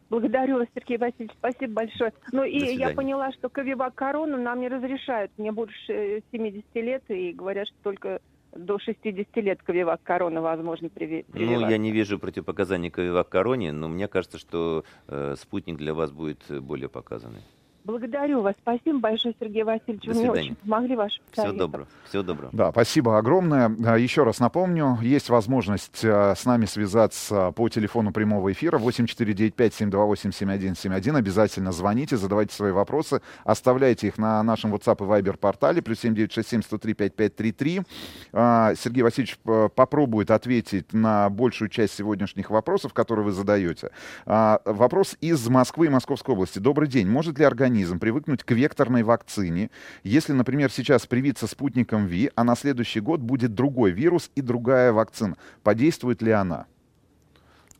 Благодарю 0.09 0.57
вас, 0.59 0.67
Сергей 0.75 0.97
Васильевич, 0.97 1.31
спасибо 1.39 1.73
большое. 1.73 2.13
Ну 2.31 2.43
и 2.43 2.59
я 2.75 2.89
поняла, 2.95 3.31
что 3.31 3.49
Ковивак 3.49 3.95
Корону 3.95 4.37
нам 4.37 4.59
не 4.59 4.67
разрешают. 4.67 5.31
Мне 5.37 5.51
больше 5.51 5.91
э, 5.91 6.21
70 6.31 6.63
лет, 6.75 7.03
и 7.09 7.31
говорят, 7.33 7.67
что 7.67 7.77
только 7.83 8.19
до 8.55 8.77
60 8.77 9.35
лет 9.37 9.63
Ковивак 9.63 10.03
Корона 10.03 10.39
возможно 10.41 10.85
приви- 10.87 11.25
Ну, 11.33 11.67
я 11.67 11.77
не 11.79 11.91
вижу 11.91 12.19
противопоказаний 12.19 12.91
к 12.91 12.99
Ивак 12.99 13.29
Короне, 13.29 13.71
но 13.71 13.87
мне 13.87 14.07
кажется, 14.07 14.37
что 14.37 14.83
э, 15.07 15.33
спутник 15.37 15.77
для 15.77 15.95
вас 15.95 16.11
будет 16.11 16.43
э, 16.49 16.59
более 16.59 16.89
показанный. 16.89 17.41
Благодарю 17.85 18.41
вас. 18.41 18.55
Спасибо 18.61 18.99
большое, 18.99 19.33
Сергей 19.39 19.63
Васильевич. 19.63 20.03
До 20.05 20.13
Вы 20.13 20.19
мне 20.19 20.31
очень 20.31 20.55
помогли 20.55 20.95
вашим 20.95 21.21
Всего 21.31 21.51
доброго. 21.51 21.87
Всего 22.07 22.23
доброго. 22.23 22.49
Да, 22.53 22.71
спасибо 22.71 23.17
огромное. 23.17 23.75
А, 23.85 23.97
Еще 23.97 24.23
раз 24.23 24.39
напомню, 24.39 24.97
есть 25.01 25.27
возможность 25.29 25.99
э, 26.03 26.33
с 26.35 26.45
нами 26.45 26.63
связаться 26.65 27.51
по 27.51 27.67
телефону 27.67 28.13
прямого 28.13 28.53
эфира 28.53 28.79
8495-728-7171. 28.79 31.17
Обязательно 31.17 31.73
звоните, 31.73 32.15
задавайте 32.15 32.55
свои 32.55 32.71
вопросы, 32.71 33.21
оставляйте 33.43 34.07
их 34.07 34.17
на 34.17 34.41
нашем 34.43 34.73
WhatsApp 34.73 35.03
и 35.03 35.07
Viber 35.21 35.35
портале, 35.37 35.81
плюс 35.81 36.01
7967-103-5533. 36.05 37.85
А, 38.31 38.75
Сергей 38.75 39.03
Васильевич 39.03 39.37
попробует 39.75 40.31
ответить 40.31 40.93
на 40.93 41.29
большую 41.29 41.67
часть 41.67 41.95
сегодняшних 41.95 42.49
вопросов, 42.49 42.93
которые 42.93 43.25
вы 43.25 43.33
задаете. 43.33 43.89
А, 44.25 44.61
Вопрос 44.63 45.17
из 45.19 45.45
Москвы 45.49 45.87
и 45.87 45.89
Московской 45.89 46.33
области. 46.33 46.59
Добрый 46.59 46.87
день. 46.87 47.09
Может 47.09 47.37
ли 47.39 47.45
организм 47.73 47.99
привыкнуть 47.99 48.43
к 48.43 48.51
векторной 48.51 49.01
вакцине, 49.01 49.71
если, 50.03 50.31
например, 50.33 50.69
сейчас 50.71 51.07
привиться 51.07 51.47
спутником 51.47 52.05
ВИ, 52.05 52.29
а 52.35 52.43
на 52.43 52.55
следующий 52.55 52.99
год 52.99 53.19
будет 53.19 53.55
другой 53.55 53.91
вирус 53.91 54.29
и 54.35 54.41
другая 54.41 54.93
вакцина? 54.93 55.37
Подействует 55.63 56.21
ли 56.21 56.31
она? 56.31 56.67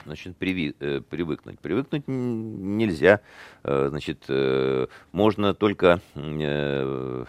Значит, 0.06 0.36
приви- 0.40 0.76
э, 0.80 1.02
привыкнуть. 1.08 1.60
Привыкнуть 1.60 2.08
нельзя. 2.08 3.20
Э, 3.64 3.88
значит, 3.90 4.26
э, 4.30 4.88
можно 5.12 5.54
только... 5.54 6.02
э, 6.16 7.26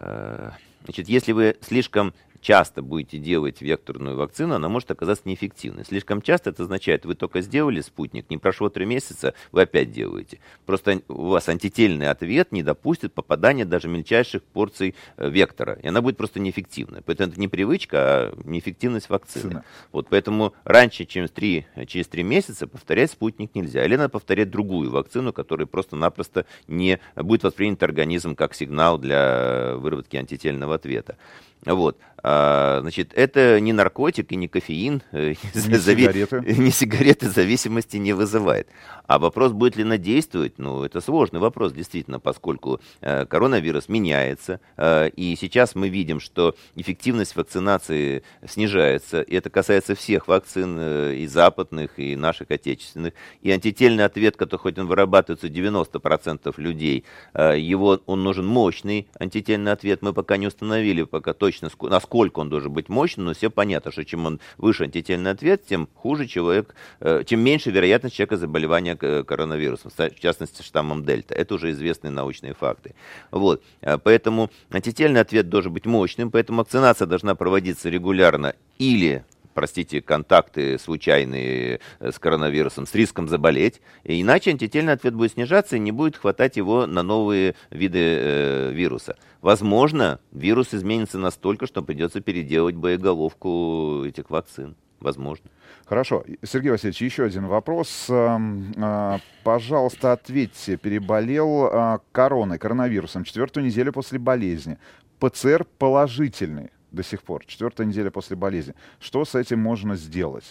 э, 0.00 0.50
значит, 0.84 1.08
если 1.08 1.32
вы 1.32 1.56
слишком 1.60 2.12
часто 2.44 2.82
будете 2.82 3.18
делать 3.18 3.62
векторную 3.62 4.16
вакцину, 4.16 4.54
она 4.54 4.68
может 4.68 4.90
оказаться 4.90 5.26
неэффективной. 5.26 5.84
Слишком 5.84 6.20
часто 6.20 6.50
это 6.50 6.62
означает, 6.62 7.06
вы 7.06 7.14
только 7.14 7.40
сделали 7.40 7.80
спутник, 7.80 8.28
не 8.28 8.36
прошло 8.36 8.68
три 8.68 8.84
месяца, 8.84 9.34
вы 9.50 9.62
опять 9.62 9.90
делаете. 9.90 10.40
Просто 10.66 11.00
у 11.08 11.28
вас 11.28 11.48
антительный 11.48 12.10
ответ 12.10 12.52
не 12.52 12.62
допустит 12.62 13.14
попадания 13.14 13.64
даже 13.64 13.88
мельчайших 13.88 14.42
порций 14.42 14.94
э, 15.16 15.30
вектора, 15.30 15.78
и 15.82 15.88
она 15.88 16.02
будет 16.02 16.18
просто 16.18 16.38
неэффективной. 16.38 17.00
Поэтому 17.02 17.30
это 17.30 17.40
не 17.40 17.48
привычка, 17.48 17.96
а 17.98 18.38
неэффективность 18.44 19.08
вакцины. 19.08 19.50
Цена. 19.50 19.64
Вот 19.90 20.08
поэтому 20.10 20.52
раньше, 20.64 21.06
чем 21.06 21.28
три, 21.28 21.66
через 21.86 22.08
три 22.08 22.22
месяца, 22.22 22.66
повторять 22.66 23.10
спутник 23.10 23.54
нельзя. 23.54 23.84
Или 23.84 23.96
надо 23.96 24.10
повторять 24.10 24.50
другую 24.50 24.90
вакцину, 24.90 25.32
которая 25.32 25.66
просто-напросто 25.66 26.44
не 26.68 27.00
будет 27.16 27.42
воспринят 27.42 27.82
организм 27.82 28.34
как 28.34 28.54
сигнал 28.54 28.98
для 28.98 29.76
выработки 29.76 30.16
антительного 30.16 30.74
ответа. 30.74 31.16
Вот. 31.64 31.98
А, 32.36 32.80
значит, 32.80 33.12
это 33.14 33.60
не 33.60 33.72
наркотик 33.72 34.32
и 34.32 34.36
не 34.36 34.48
кофеин, 34.48 35.02
э, 35.12 35.34
Не 35.54 35.60
зави- 35.78 36.00
сигареты. 36.12 36.54
не 36.58 36.70
сигареты 36.72 37.28
зависимости 37.30 37.96
не 37.98 38.12
вызывает. 38.12 38.66
А 39.06 39.18
вопрос, 39.20 39.52
будет 39.52 39.76
ли 39.76 39.82
она 39.84 39.98
действовать, 39.98 40.54
ну, 40.58 40.82
это 40.82 41.00
сложный 41.00 41.38
вопрос, 41.38 41.72
действительно, 41.72 42.18
поскольку 42.18 42.80
э, 43.02 43.24
коронавирус 43.26 43.88
меняется, 43.88 44.58
э, 44.76 45.10
и 45.10 45.36
сейчас 45.36 45.74
мы 45.76 45.88
видим, 45.90 46.18
что 46.18 46.56
эффективность 46.74 47.36
вакцинации 47.36 48.24
снижается, 48.48 49.20
и 49.22 49.36
это 49.36 49.48
касается 49.50 49.94
всех 49.94 50.26
вакцин, 50.26 50.76
э, 50.78 51.14
и 51.16 51.26
западных, 51.28 51.98
и 51.98 52.16
наших 52.16 52.50
отечественных, 52.50 53.12
и 53.42 53.50
антительный 53.52 54.04
ответ, 54.06 54.36
который 54.36 54.60
хоть 54.60 54.78
он 54.78 54.86
вырабатывается 54.88 55.46
у 55.46 55.50
90% 55.50 56.54
людей, 56.56 57.04
э, 57.34 57.58
его, 57.60 58.00
он 58.06 58.24
нужен 58.24 58.46
мощный 58.46 59.06
антительный 59.20 59.70
ответ, 59.70 60.02
мы 60.02 60.12
пока 60.12 60.36
не 60.36 60.48
установили 60.48 61.04
пока 61.04 61.32
точно, 61.32 61.66
ск- 61.66 61.88
насколько 62.24 62.40
он 62.40 62.48
должен 62.48 62.72
быть 62.72 62.88
мощным, 62.88 63.26
но 63.26 63.34
все 63.34 63.50
понятно, 63.50 63.92
что 63.92 64.04
чем 64.04 64.26
он 64.26 64.40
выше 64.56 64.84
антительный 64.84 65.30
ответ, 65.30 65.66
тем 65.66 65.88
хуже 65.94 66.26
человек, 66.26 66.74
э, 67.00 67.22
чем 67.26 67.40
меньше 67.40 67.70
вероятность 67.70 68.16
человека 68.16 68.36
заболевания 68.36 68.96
э, 69.00 69.24
коронавирусом, 69.24 69.90
в 69.90 70.20
частности 70.20 70.62
штаммом 70.62 71.04
дельта. 71.04 71.34
Это 71.34 71.54
уже 71.54 71.70
известные 71.70 72.10
научные 72.10 72.54
факты. 72.54 72.94
Вот. 73.30 73.62
Э, 73.82 73.98
Поэтому 73.98 74.50
антительный 74.70 75.20
ответ 75.20 75.48
должен 75.48 75.72
быть 75.72 75.86
мощным, 75.86 76.30
поэтому 76.30 76.58
вакцинация 76.58 77.06
должна 77.06 77.34
проводиться 77.34 77.90
регулярно 77.90 78.54
или 78.78 79.24
простите, 79.54 80.02
контакты 80.02 80.78
случайные 80.78 81.80
э, 82.00 82.12
с 82.12 82.18
коронавирусом 82.18 82.86
с 82.86 82.94
риском 82.94 83.28
заболеть, 83.28 83.80
и 84.02 84.20
иначе 84.20 84.50
антительный 84.50 84.92
ответ 84.92 85.14
будет 85.14 85.32
снижаться 85.32 85.76
и 85.76 85.80
не 85.80 85.92
будет 85.92 86.16
хватать 86.16 86.56
его 86.56 86.86
на 86.86 87.02
новые 87.02 87.54
виды 87.70 87.98
э, 88.00 88.72
вируса. 88.72 89.16
Возможно, 89.40 90.20
вирус 90.32 90.74
изменится 90.74 91.18
настолько, 91.18 91.66
что 91.66 91.82
придется 91.82 92.20
переделать 92.20 92.74
боеголовку 92.74 94.04
этих 94.04 94.30
вакцин. 94.30 94.76
Возможно. 95.00 95.50
Хорошо. 95.84 96.24
Сергей 96.42 96.70
Васильевич, 96.70 97.02
еще 97.02 97.24
один 97.24 97.46
вопрос. 97.46 98.06
Эм, 98.08 98.72
э, 98.74 99.18
Пожалуйста, 99.42 100.12
ответьте. 100.12 100.78
Переболел 100.78 101.66
э, 101.66 101.98
короной, 102.10 102.58
коронавирусом 102.58 103.24
четвертую 103.24 103.66
неделю 103.66 103.92
после 103.92 104.18
болезни. 104.18 104.78
ПЦР 105.20 105.66
положительный 105.78 106.70
до 106.94 107.02
сих 107.02 107.22
пор. 107.22 107.44
Четвертая 107.46 107.86
неделя 107.86 108.10
после 108.10 108.36
болезни. 108.36 108.74
Что 109.00 109.24
с 109.24 109.34
этим 109.34 109.58
можно 109.58 109.96
сделать? 109.96 110.44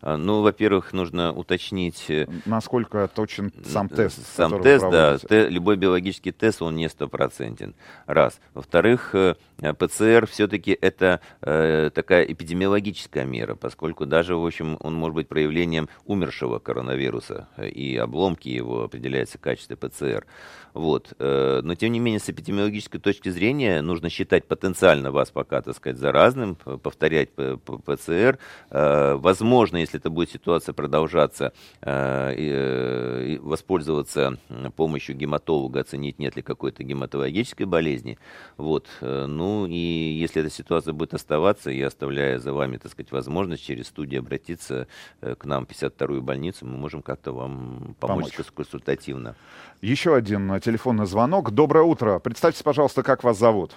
А, 0.00 0.16
Ну, 0.16 0.42
во-первых, 0.42 0.92
нужно 0.92 1.32
уточнить... 1.32 2.04
э, 2.08 2.26
Насколько 2.46 3.08
точен 3.08 3.52
сам 3.64 3.86
Н- 3.90 3.96
тест? 3.96 4.26
Сам 4.36 4.60
тест, 4.62 4.84
да. 4.90 5.18
те- 5.18 5.48
любой 5.48 5.76
биологический 5.76 6.32
тест, 6.32 6.60
он 6.62 6.76
не 6.76 6.88
стопроцентен. 6.88 7.74
Раз. 8.06 8.40
Во-вторых, 8.54 9.10
э, 9.14 9.34
э, 9.53 9.53
ПЦР 9.58 10.26
все-таки 10.26 10.76
это 10.80 11.20
э, 11.40 11.90
такая 11.94 12.24
эпидемиологическая 12.24 13.24
мера, 13.24 13.54
поскольку 13.54 14.04
даже, 14.06 14.36
в 14.36 14.44
общем, 14.44 14.76
он 14.80 14.94
может 14.94 15.14
быть 15.14 15.28
проявлением 15.28 15.88
умершего 16.04 16.58
коронавируса, 16.58 17.48
э, 17.56 17.68
и 17.68 17.96
обломки 17.96 18.48
его 18.48 18.82
определяются 18.84 19.38
в 19.38 19.40
качестве 19.40 19.76
ПЦР. 19.76 20.26
Вот. 20.74 21.12
э, 21.18 21.60
Но, 21.62 21.74
тем 21.76 21.92
не 21.92 22.00
менее, 22.00 22.18
с 22.18 22.28
эпидемиологической 22.28 23.00
точки 23.00 23.28
зрения 23.28 23.80
нужно 23.80 24.10
считать 24.10 24.46
потенциально 24.46 25.12
вас 25.12 25.30
пока, 25.30 25.62
так 25.62 25.76
сказать, 25.76 25.98
заразным, 25.98 26.56
повторять 26.56 27.30
ПЦР. 27.32 28.38
Э, 28.70 29.14
Возможно, 29.14 29.76
если 29.76 30.00
эта 30.00 30.10
будет 30.10 30.30
ситуация 30.30 30.72
продолжаться, 30.72 31.52
э, 31.80 32.34
э, 32.36 33.38
воспользоваться 33.40 34.38
помощью 34.76 35.16
гематолога, 35.16 35.80
оценить, 35.80 36.18
нет 36.18 36.36
ли 36.36 36.42
какой-то 36.42 36.82
гематологической 36.82 37.66
болезни. 37.66 38.18
Вот. 38.56 38.88
э, 39.00 39.26
Ну 39.44 39.66
и 39.66 39.76
если 39.76 40.40
эта 40.40 40.50
ситуация 40.50 40.94
будет 40.94 41.12
оставаться, 41.12 41.70
я 41.70 41.88
оставляю 41.88 42.40
за 42.40 42.54
вами, 42.54 42.78
так 42.78 42.90
сказать, 42.90 43.12
возможность 43.12 43.62
через 43.62 43.88
студию 43.88 44.20
обратиться 44.20 44.88
э, 45.20 45.34
к 45.34 45.44
нам 45.44 45.66
в 45.66 45.68
52-ю 45.68 46.22
больницу, 46.22 46.64
мы 46.64 46.78
можем 46.78 47.02
как-то 47.02 47.32
вам 47.32 47.94
помочь, 48.00 48.32
Помочь. 48.34 48.52
консультативно. 48.54 49.34
Еще 49.82 50.14
один 50.14 50.50
э, 50.50 50.60
телефонный 50.60 51.04
звонок. 51.04 51.50
Доброе 51.50 51.84
утро. 51.84 52.20
Представьте, 52.20 52.64
пожалуйста, 52.64 53.02
как 53.02 53.22
вас 53.22 53.38
зовут. 53.38 53.72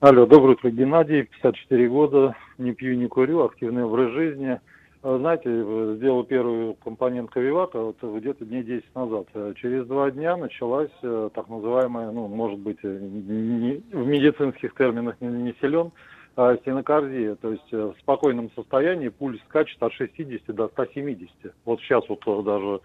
Алло, 0.00 0.24
доброе 0.24 0.52
утро, 0.52 0.70
Геннадий, 0.70 1.24
54 1.24 1.88
года, 1.90 2.34
не 2.56 2.72
пью, 2.72 2.96
не 2.96 3.08
курю, 3.08 3.44
активный 3.44 3.84
образ 3.84 4.12
жизни. 4.12 4.58
Э, 5.02 5.16
Знаете, 5.18 5.42
э, 5.48 5.94
сделал 5.96 6.24
первый 6.24 6.74
компонент 6.84 7.30
Ковивака 7.30 7.80
вот 7.80 7.96
где-то 8.02 8.44
дней 8.44 8.62
10 8.62 8.94
назад. 8.94 9.26
Э, 9.34 9.52
Через 9.56 9.86
два 9.86 10.10
дня 10.10 10.36
началась 10.36 10.90
так 11.00 11.48
называемая, 11.48 12.10
ну, 12.12 12.28
может 12.28 12.58
быть, 12.60 12.82
не- 12.82 13.82
в 13.92 14.06
медицинских 14.06 14.74
терминах 14.74 15.16
не, 15.20 15.28
не 15.28 15.54
силен, 15.60 15.90
а 16.36 16.56
стенокардия. 16.58 17.34
То 17.36 17.50
есть 17.52 17.72
в 17.72 17.94
спокойном 18.00 18.50
состоянии 18.54 19.08
пульс 19.08 19.40
скачет 19.48 19.82
от 19.82 19.92
60 19.92 20.54
до 20.54 20.68
170. 20.68 21.52
Вот 21.64 21.80
сейчас 21.80 22.04
вот 22.08 22.20
даже, 22.44 22.80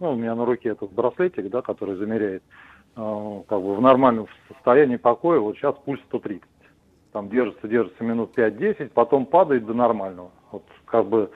ну, 0.00 0.12
у 0.12 0.16
меня 0.16 0.34
на 0.34 0.46
руке 0.46 0.70
этот 0.70 0.92
браслетик, 0.92 1.50
да, 1.50 1.60
который 1.62 1.96
замеряет, 1.96 2.42
как 2.94 3.60
бы 3.62 3.74
в 3.74 3.80
нормальном 3.80 4.26
состоянии 4.48 4.96
покоя, 4.96 5.38
вот 5.38 5.56
сейчас 5.56 5.76
пульс 5.84 6.00
130 6.08 6.42
там 7.12 7.28
держится, 7.28 7.68
держится 7.68 8.02
минут 8.04 8.36
5-10, 8.36 8.90
потом 8.94 9.26
падает 9.26 9.66
до 9.66 9.74
нормального. 9.74 10.30
Вот 10.50 10.64
как 10.86 11.06
бы 11.06 11.30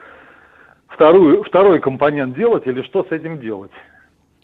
вторую, 0.93 1.43
второй 1.43 1.79
компонент 1.79 2.35
делать 2.35 2.65
или 2.67 2.81
что 2.83 3.03
с 3.03 3.11
этим 3.11 3.39
делать? 3.39 3.71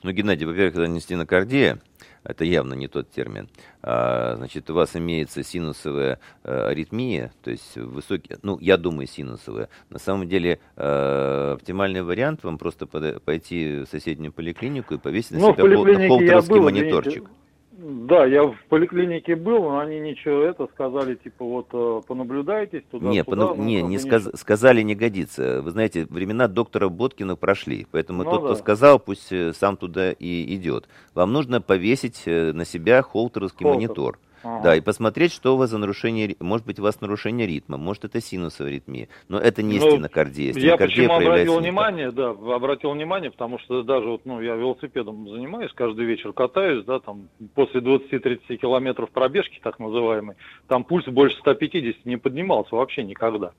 Ну, 0.04 0.12
Геннадий, 0.12 0.46
во-первых, 0.46 0.76
это 0.76 0.88
не 0.88 1.02
стенокардия, 1.02 1.80
это 2.24 2.46
явно 2.46 2.74
не 2.74 2.88
тот 2.88 3.12
термин. 3.12 3.50
А, 3.82 4.36
значит, 4.38 4.70
у 4.70 4.74
вас 4.74 4.96
имеется 4.96 5.44
синусовая 5.44 6.20
э, 6.46 6.68
аритмия, 6.70 7.32
то 7.44 7.52
есть 7.52 7.76
высокий, 7.76 8.36
ну, 8.42 8.58
я 8.62 8.78
думаю, 8.78 9.08
синусовая. 9.08 9.68
На 9.90 10.00
самом 10.00 10.30
деле, 10.30 10.60
э, 10.78 11.52
оптимальный 11.58 12.02
вариант 12.02 12.44
вам 12.44 12.58
просто 12.58 12.86
пода- 12.86 13.20
пойти 13.20 13.80
в 13.82 13.88
соседнюю 13.88 14.32
поликлинику 14.32 14.94
и 14.94 14.98
повесить 14.98 15.32
на 15.32 15.40
Ну, 15.40 15.54
себя 15.54 15.64
холтеровский 15.64 16.56
был, 16.56 16.64
мониторчик. 16.64 17.12
извините. 17.24 17.34
Да, 17.82 18.26
я 18.26 18.44
в 18.44 18.56
поликлинике 18.68 19.38
был, 19.38 19.64
но 19.64 19.80
они 19.80 20.02
ничего 20.02 20.42
это 20.42 20.68
сказали, 20.74 21.16
типа 21.16 21.46
вот 21.46 21.68
э, 21.72 22.02
понаблюдайтесь 22.06 22.84
туда. 22.92 23.08
Не, 23.08 23.24
туда, 23.24 23.48
пону- 23.48 23.56
ну, 23.56 23.64
не, 23.64 23.80
как 23.82 23.90
не 23.90 23.98
сказ- 24.00 24.38
сказали 24.38 24.82
не 24.82 24.96
годится. 24.96 25.62
Вы 25.62 25.72
знаете, 25.72 26.06
времена 26.10 26.50
доктора 26.50 26.90
Боткина 26.90 27.38
прошли, 27.38 27.88
поэтому 27.90 28.24
Ну 28.26 28.32
тот, 28.32 28.40
кто 28.42 28.50
да. 28.50 28.56
сказал, 28.56 29.00
пусть 29.00 29.32
э, 29.32 29.54
сам 29.54 29.78
туда 29.78 30.12
и 30.12 30.56
идет. 30.56 30.90
Вам 31.14 31.32
нужно 31.32 31.62
повесить 31.62 32.24
э, 32.26 32.52
на 32.52 32.66
себя 32.66 33.02
холтеровский 33.02 33.64
Холтер. 33.64 33.88
монитор. 33.88 34.20
Ага. 34.44 34.64
Да, 34.64 34.76
и 34.76 34.82
посмотреть, 34.82 35.34
что 35.34 35.56
у 35.56 35.58
вас 35.58 35.70
за 35.70 35.78
нарушение, 35.78 36.36
может 36.40 36.66
быть, 36.66 36.80
у 36.80 36.84
вас 36.84 37.02
нарушение 37.02 37.46
ритма, 37.48 37.78
может, 37.78 38.06
это 38.06 38.22
синусовая 38.22 38.72
аритмия, 38.72 39.10
но 39.28 39.40
это 39.40 39.62
не 39.64 39.80
Ну, 39.80 39.90
стенокардия. 39.90 40.48
Я 40.48 40.54
Стенокардия 40.54 40.88
почему 40.88 41.08
проявляется 41.18 41.54
обратил 41.54 41.60
внимание, 41.60 42.12
да, 42.12 42.30
обратил 42.30 42.92
внимание, 42.92 43.32
потому 43.32 43.60
что 43.60 43.84
даже 43.84 44.08
вот, 44.08 44.26
ну, 44.26 44.42
я 44.42 44.56
велосипедом 44.56 45.28
занимаюсь, 45.30 45.72
каждый 45.74 46.06
вечер 46.06 46.34
катаюсь, 46.34 46.86
да, 46.86 47.00
там, 47.00 47.30
после 47.56 47.82
20-30 47.82 48.58
километров 48.58 49.10
пробежки, 49.12 49.60
так 49.62 49.80
называемой, 49.80 50.36
там 50.68 50.84
пульс 50.84 51.06
больше 51.06 51.38
150 51.40 52.06
не 52.06 52.18
поднимался 52.18 52.76
вообще 52.76 53.04
никогда. 53.04 53.52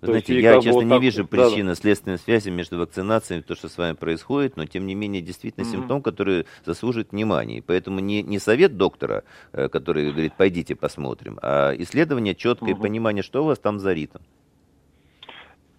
Вы 0.00 0.06
То 0.06 0.12
знаете, 0.12 0.38
я, 0.38 0.54
честно, 0.60 0.72
вот 0.74 0.84
не 0.84 0.98
вижу 1.00 1.22
вот, 1.22 1.30
да-да. 1.32 1.48
причинно-следственной 1.50 2.18
связи 2.18 2.50
между 2.50 2.78
вакцинацией 2.78 3.40
и 3.40 3.42
то, 3.42 3.56
что 3.56 3.68
с 3.68 3.76
вами 3.76 3.94
происходит, 3.94 4.56
но, 4.56 4.64
тем 4.64 4.86
не 4.86 4.94
менее, 4.94 5.22
действительно 5.22 5.64
Мгм. 5.64 5.72
симптом, 5.72 6.02
который 6.02 6.46
заслуживает 6.64 7.10
внимания. 7.10 7.58
И 7.58 7.60
Поэтому 7.60 7.98
не, 7.98 8.22
не 8.22 8.38
совет 8.38 8.76
доктора, 8.76 9.24
э, 9.52 9.68
который 9.68 10.12
говорит, 10.12 10.34
пойдите 10.36 10.76
посмотрим, 10.76 11.40
а 11.42 11.74
исследование, 11.76 12.36
четкое 12.36 12.74
Мгм. 12.74 12.82
понимание, 12.82 13.24
что 13.24 13.42
у 13.42 13.46
вас 13.46 13.58
там 13.58 13.80
за 13.80 13.92
ритм. 13.92 14.18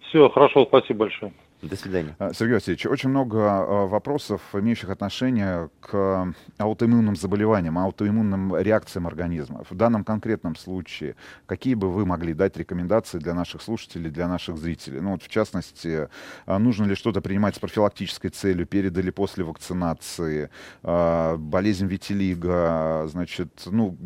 Все, 0.00 0.28
хорошо, 0.28 0.66
спасибо 0.66 1.00
большое. 1.00 1.32
До 1.62 1.76
свидания. 1.76 2.16
А, 2.18 2.32
Сергей 2.32 2.54
Васильевич, 2.54 2.86
очень 2.86 3.10
много 3.10 3.38
а, 3.38 3.86
вопросов, 3.86 4.40
имеющих 4.54 4.88
отношение 4.88 5.68
к 5.80 6.34
аутоиммунным 6.56 7.16
заболеваниям, 7.16 7.78
аутоиммунным 7.78 8.56
реакциям 8.56 9.06
организма. 9.06 9.64
В 9.68 9.74
данном 9.74 10.02
конкретном 10.04 10.56
случае, 10.56 11.16
какие 11.46 11.74
бы 11.74 11.92
вы 11.92 12.06
могли 12.06 12.32
дать 12.32 12.56
рекомендации 12.56 13.18
для 13.18 13.34
наших 13.34 13.60
слушателей, 13.60 14.10
для 14.10 14.26
наших 14.26 14.56
зрителей? 14.56 15.00
Ну, 15.00 15.12
вот, 15.12 15.22
в 15.22 15.28
частности, 15.28 16.08
а, 16.46 16.58
нужно 16.58 16.84
ли 16.84 16.94
что-то 16.94 17.20
принимать 17.20 17.56
с 17.56 17.58
профилактической 17.58 18.30
целью 18.30 18.66
перед 18.66 18.96
или 18.96 19.10
после 19.10 19.44
вакцинации, 19.44 20.50
болезнь 20.82 21.86
витилиго, 21.86 23.06
значит, 23.08 23.62
ну, 23.66 23.96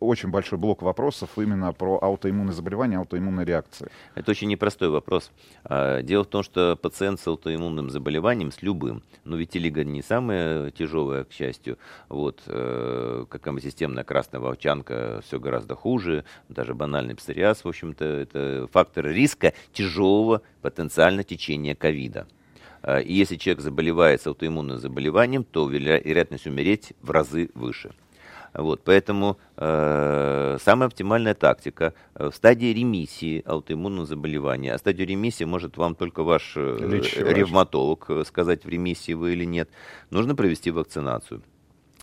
очень 0.00 0.30
большой 0.30 0.58
блок 0.58 0.82
вопросов 0.82 1.30
именно 1.36 1.72
про 1.72 1.98
аутоиммунные 2.02 2.54
заболевания, 2.54 2.98
аутоиммунные 2.98 3.46
реакции. 3.46 3.88
Это 4.14 4.30
очень 4.30 4.48
непростой 4.48 4.88
вопрос. 4.88 5.30
Дело 6.02 6.24
в 6.24 6.28
том, 6.28 6.42
что 6.42 6.76
пациент 6.76 7.03
с 7.16 7.26
аутоиммунным 7.26 7.90
заболеванием, 7.90 8.50
с 8.50 8.62
любым, 8.62 9.02
но 9.24 9.36
витилиго 9.36 9.84
не 9.84 10.02
самое 10.02 10.70
тяжелое, 10.70 11.24
к 11.24 11.32
счастью, 11.32 11.78
вот, 12.08 12.42
э, 12.46 13.26
как 13.28 13.46
системная 13.60 14.04
красная 14.04 14.40
волчанка, 14.40 15.22
все 15.26 15.38
гораздо 15.38 15.74
хуже, 15.74 16.24
даже 16.48 16.74
банальный 16.74 17.14
псориаз, 17.14 17.64
в 17.64 17.68
общем-то, 17.68 18.04
это 18.04 18.68
фактор 18.72 19.06
риска 19.06 19.52
тяжелого 19.72 20.42
потенциально 20.62 21.22
течения 21.22 21.74
ковида. 21.74 22.26
А, 22.82 22.98
И 22.98 23.12
если 23.12 23.36
человек 23.36 23.62
заболевает 23.62 24.20
с 24.20 24.26
аутоиммунным 24.26 24.78
заболеванием, 24.78 25.44
то 25.44 25.70
веро- 25.70 26.02
вероятность 26.02 26.46
умереть 26.46 26.92
в 27.00 27.10
разы 27.10 27.50
выше. 27.54 27.92
Вот, 28.54 28.82
поэтому 28.84 29.38
э, 29.56 30.58
самая 30.60 30.86
оптимальная 30.86 31.34
тактика 31.34 31.92
э, 32.14 32.30
в 32.30 32.34
стадии 32.34 32.72
ремиссии 32.72 33.42
аутоиммунного 33.44 34.06
заболевания, 34.06 34.72
а 34.72 34.78
стадию 34.78 35.08
ремиссии 35.08 35.44
может 35.44 35.76
вам 35.76 35.96
только 35.96 36.22
ваш 36.22 36.52
э, 36.56 36.76
врач. 36.76 37.16
ревматолог 37.16 38.06
э, 38.08 38.24
сказать, 38.24 38.64
в 38.64 38.68
ремиссии 38.68 39.12
вы 39.12 39.32
или 39.32 39.44
нет, 39.44 39.68
нужно 40.10 40.36
провести 40.36 40.70
вакцинацию. 40.70 41.42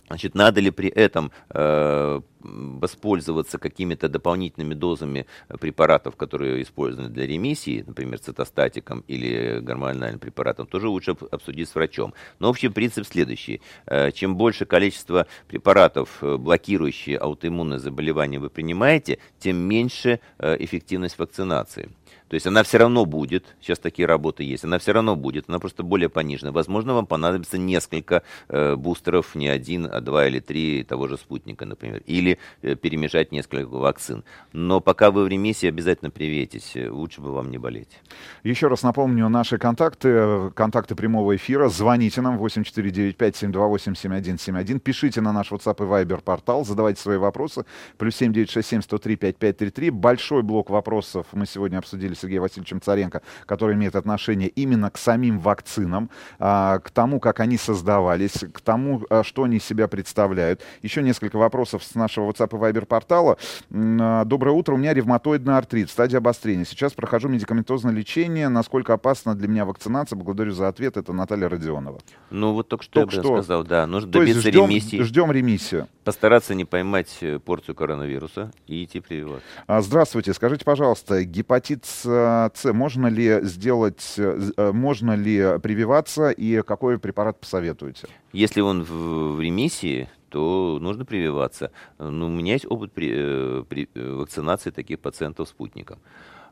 Значит, 0.08 0.34
надо 0.34 0.60
ли 0.60 0.70
при 0.70 0.88
этом 0.90 1.32
э, 1.50 2.20
воспользоваться 2.40 3.58
какими-то 3.58 4.08
дополнительными 4.08 4.74
дозами 4.74 5.26
препаратов, 5.60 6.16
которые 6.16 6.62
использованы 6.62 7.08
для 7.08 7.26
ремиссии, 7.26 7.84
например, 7.86 8.18
цитостатиком 8.18 9.04
или 9.06 9.60
гормональным 9.60 10.18
препаратом, 10.18 10.66
тоже 10.66 10.88
лучше 10.88 11.12
об- 11.12 11.24
обсудить 11.30 11.68
с 11.68 11.74
врачом. 11.74 12.14
Но 12.40 12.50
общий 12.50 12.68
принцип 12.68 13.06
следующий. 13.06 13.62
Э, 13.86 14.10
чем 14.12 14.36
больше 14.36 14.66
количество 14.66 15.26
препаратов, 15.48 16.22
э, 16.22 16.36
блокирующие 16.36 17.16
аутоиммунное 17.16 17.78
заболевание, 17.78 18.40
вы 18.40 18.50
принимаете, 18.50 19.18
тем 19.38 19.56
меньше 19.56 20.20
э, 20.38 20.56
эффективность 20.58 21.18
вакцинации. 21.18 21.90
То 22.32 22.36
есть 22.36 22.46
она 22.46 22.62
все 22.62 22.78
равно 22.78 23.04
будет, 23.04 23.56
сейчас 23.60 23.78
такие 23.78 24.06
работы 24.06 24.42
есть, 24.42 24.64
она 24.64 24.78
все 24.78 24.92
равно 24.92 25.16
будет, 25.16 25.50
она 25.50 25.58
просто 25.58 25.82
более 25.82 26.08
понижена. 26.08 26.50
Возможно, 26.50 26.94
вам 26.94 27.04
понадобится 27.04 27.58
несколько 27.58 28.22
э, 28.48 28.74
бустеров, 28.74 29.34
не 29.34 29.48
один, 29.48 29.84
а 29.84 30.00
два 30.00 30.26
или 30.26 30.40
три 30.40 30.82
того 30.82 31.08
же 31.08 31.18
спутника, 31.18 31.66
например. 31.66 32.00
Или 32.06 32.38
э, 32.62 32.74
перемешать 32.74 33.32
несколько 33.32 33.66
вакцин. 33.66 34.24
Но 34.54 34.80
пока 34.80 35.10
вы 35.10 35.24
в 35.24 35.28
ремиссии, 35.28 35.66
обязательно 35.66 36.10
привейтесь. 36.10 36.74
э, 36.74 36.88
Лучше 36.88 37.20
бы 37.20 37.34
вам 37.34 37.50
не 37.50 37.58
болеть. 37.58 38.00
Еще 38.44 38.68
раз 38.68 38.82
напомню 38.82 39.28
наши 39.28 39.58
контакты, 39.58 40.50
контакты 40.52 40.94
прямого 40.94 41.36
эфира. 41.36 41.68
Звоните 41.68 42.22
нам 42.22 42.42
8495-728-7171. 42.42 44.78
Пишите 44.78 45.20
на 45.20 45.34
наш 45.34 45.52
WhatsApp 45.52 45.76
и 45.80 45.82
Viber 45.82 46.22
портал, 46.22 46.64
задавайте 46.64 46.98
свои 46.98 47.18
вопросы. 47.18 47.66
Плюс 47.98 48.18
7967-103-5533. 48.22 49.90
Большой 49.90 50.42
блок 50.42 50.70
вопросов 50.70 51.26
мы 51.32 51.44
сегодня 51.44 51.76
обсудили 51.76 52.21
Сергеем 52.22 52.42
Васильевичем 52.42 52.80
Царенко, 52.80 53.22
который 53.46 53.74
имеет 53.74 53.96
отношение 53.96 54.48
именно 54.48 54.90
к 54.90 54.98
самим 54.98 55.38
вакцинам, 55.40 56.08
а, 56.38 56.78
к 56.78 56.90
тому, 56.90 57.20
как 57.20 57.40
они 57.40 57.58
создавались, 57.58 58.44
к 58.52 58.60
тому, 58.60 59.02
а, 59.10 59.22
что 59.24 59.42
они 59.44 59.56
из 59.56 59.64
себя 59.64 59.88
представляют. 59.88 60.60
Еще 60.82 61.02
несколько 61.02 61.36
вопросов 61.36 61.82
с 61.82 61.94
нашего 61.94 62.30
WhatsApp 62.30 62.50
и 62.56 62.60
Viber 62.72 62.86
портала. 62.86 63.36
А, 63.72 64.24
Доброе 64.24 64.52
утро, 64.52 64.74
у 64.74 64.76
меня 64.76 64.94
ревматоидный 64.94 65.56
артрит, 65.56 65.90
стадия 65.90 66.18
обострения. 66.18 66.64
Сейчас 66.64 66.92
прохожу 66.92 67.28
медикаментозное 67.28 67.92
лечение. 67.92 68.48
Насколько 68.48 68.94
опасна 68.94 69.34
для 69.34 69.48
меня 69.48 69.64
вакцинация? 69.64 70.16
Благодарю 70.16 70.52
за 70.52 70.68
ответ. 70.68 70.96
Это 70.96 71.12
Наталья 71.12 71.48
Родионова. 71.48 71.98
Ну, 72.30 72.52
вот 72.52 72.68
только 72.68 72.84
что 72.84 73.00
Только 73.00 73.16
я 73.16 73.22
что. 73.22 73.32
сказал, 73.42 73.64
да, 73.64 73.86
нужно 73.86 74.12
То 74.12 74.20
добиться 74.20 74.40
ждем, 74.48 74.68
ремиссии, 74.70 75.00
ждем 75.02 75.32
ремиссию. 75.32 75.88
постараться 76.04 76.54
не 76.54 76.64
поймать 76.64 77.18
э, 77.20 77.38
порцию 77.38 77.74
коронавируса 77.74 78.52
и 78.66 78.84
идти 78.84 79.00
прививаться. 79.00 79.44
Здравствуйте, 79.68 80.32
скажите, 80.34 80.64
пожалуйста, 80.64 81.24
гепатит 81.24 81.84
С, 81.84 82.04
С, 82.12 82.72
можно 82.72 83.06
ли 83.08 83.40
сделать, 83.42 84.14
э, 84.18 84.50
э, 84.56 84.72
можно 84.72 85.16
ли 85.16 85.58
прививаться 85.62 86.30
и 86.30 86.62
какой 86.62 86.98
препарат 86.98 87.40
посоветуете? 87.40 88.08
Если 88.32 88.60
он 88.60 88.82
в, 88.84 89.40
ремиссии, 89.40 90.08
то 90.28 90.78
нужно 90.80 91.04
прививаться. 91.04 91.70
Ну, 91.98 92.26
у 92.26 92.30
меня 92.30 92.54
есть 92.54 92.66
опыт 92.68 92.92
при- 92.92 93.12
э, 93.14 93.64
при- 93.68 93.88
вакцинации 93.94 94.70
таких 94.70 94.98
пациентов 95.00 95.48
спутником. 95.48 95.98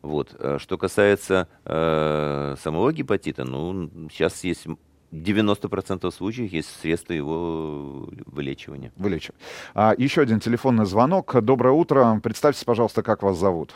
Вот. 0.02 0.34
Что 0.58 0.78
касается 0.78 1.46
э, 1.64 2.56
самого 2.62 2.92
гепатита, 2.92 3.44
ну, 3.44 3.90
сейчас 4.10 4.44
есть 4.44 4.66
м- 4.66 4.78
90% 5.12 6.10
случаев 6.12 6.52
есть 6.52 6.68
средства 6.80 7.12
его 7.14 8.08
вылечивания. 8.26 8.92
Вылечим. 8.96 9.34
А, 9.74 9.94
еще 9.98 10.22
один 10.22 10.40
телефонный 10.40 10.86
звонок. 10.86 11.34
Доброе 11.42 11.72
утро. 11.74 12.20
Представьтесь, 12.22 12.64
пожалуйста, 12.64 13.02
как 13.02 13.22
вас 13.22 13.36
зовут. 13.36 13.74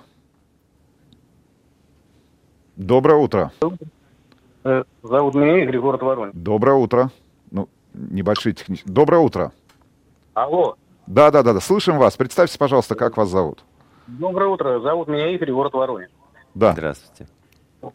Доброе 2.77 3.17
утро. 3.19 3.53
Зовут 5.03 5.35
меня 5.35 5.63
Игорь, 5.63 5.79
город 5.79 6.03
Воронеж. 6.03 6.33
Доброе 6.35 6.77
утро. 6.77 7.11
Ну, 7.51 7.69
небольшие 7.93 8.55
технические. 8.55 8.93
Доброе 8.93 9.19
утро. 9.21 9.53
Алло, 10.35 10.77
Да, 11.07 11.31
да, 11.31 11.43
да, 11.43 11.53
да. 11.53 11.61
Слышим 11.61 11.99
вас. 11.99 12.17
Представьтесь, 12.17 12.57
пожалуйста, 12.57 12.95
как 12.97 13.17
вас 13.17 13.29
зовут. 13.29 13.63
доброе 14.07 14.49
утро. 14.49 14.81
Зовут 14.81 15.07
меня 15.09 15.29
Игорь, 15.35 15.53
город 15.53 15.75
Воронеж. 15.75 16.11
Да. 16.55 16.73
Здравствуйте. 16.73 17.31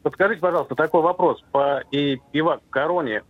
Подскажите, 0.03 0.39
пожалуйста, 0.39 0.76
такой 0.76 1.01
вопрос 1.01 1.43
по 1.51 1.81
и 1.91 2.22
пивак 2.31 2.61
короне, 2.69 3.23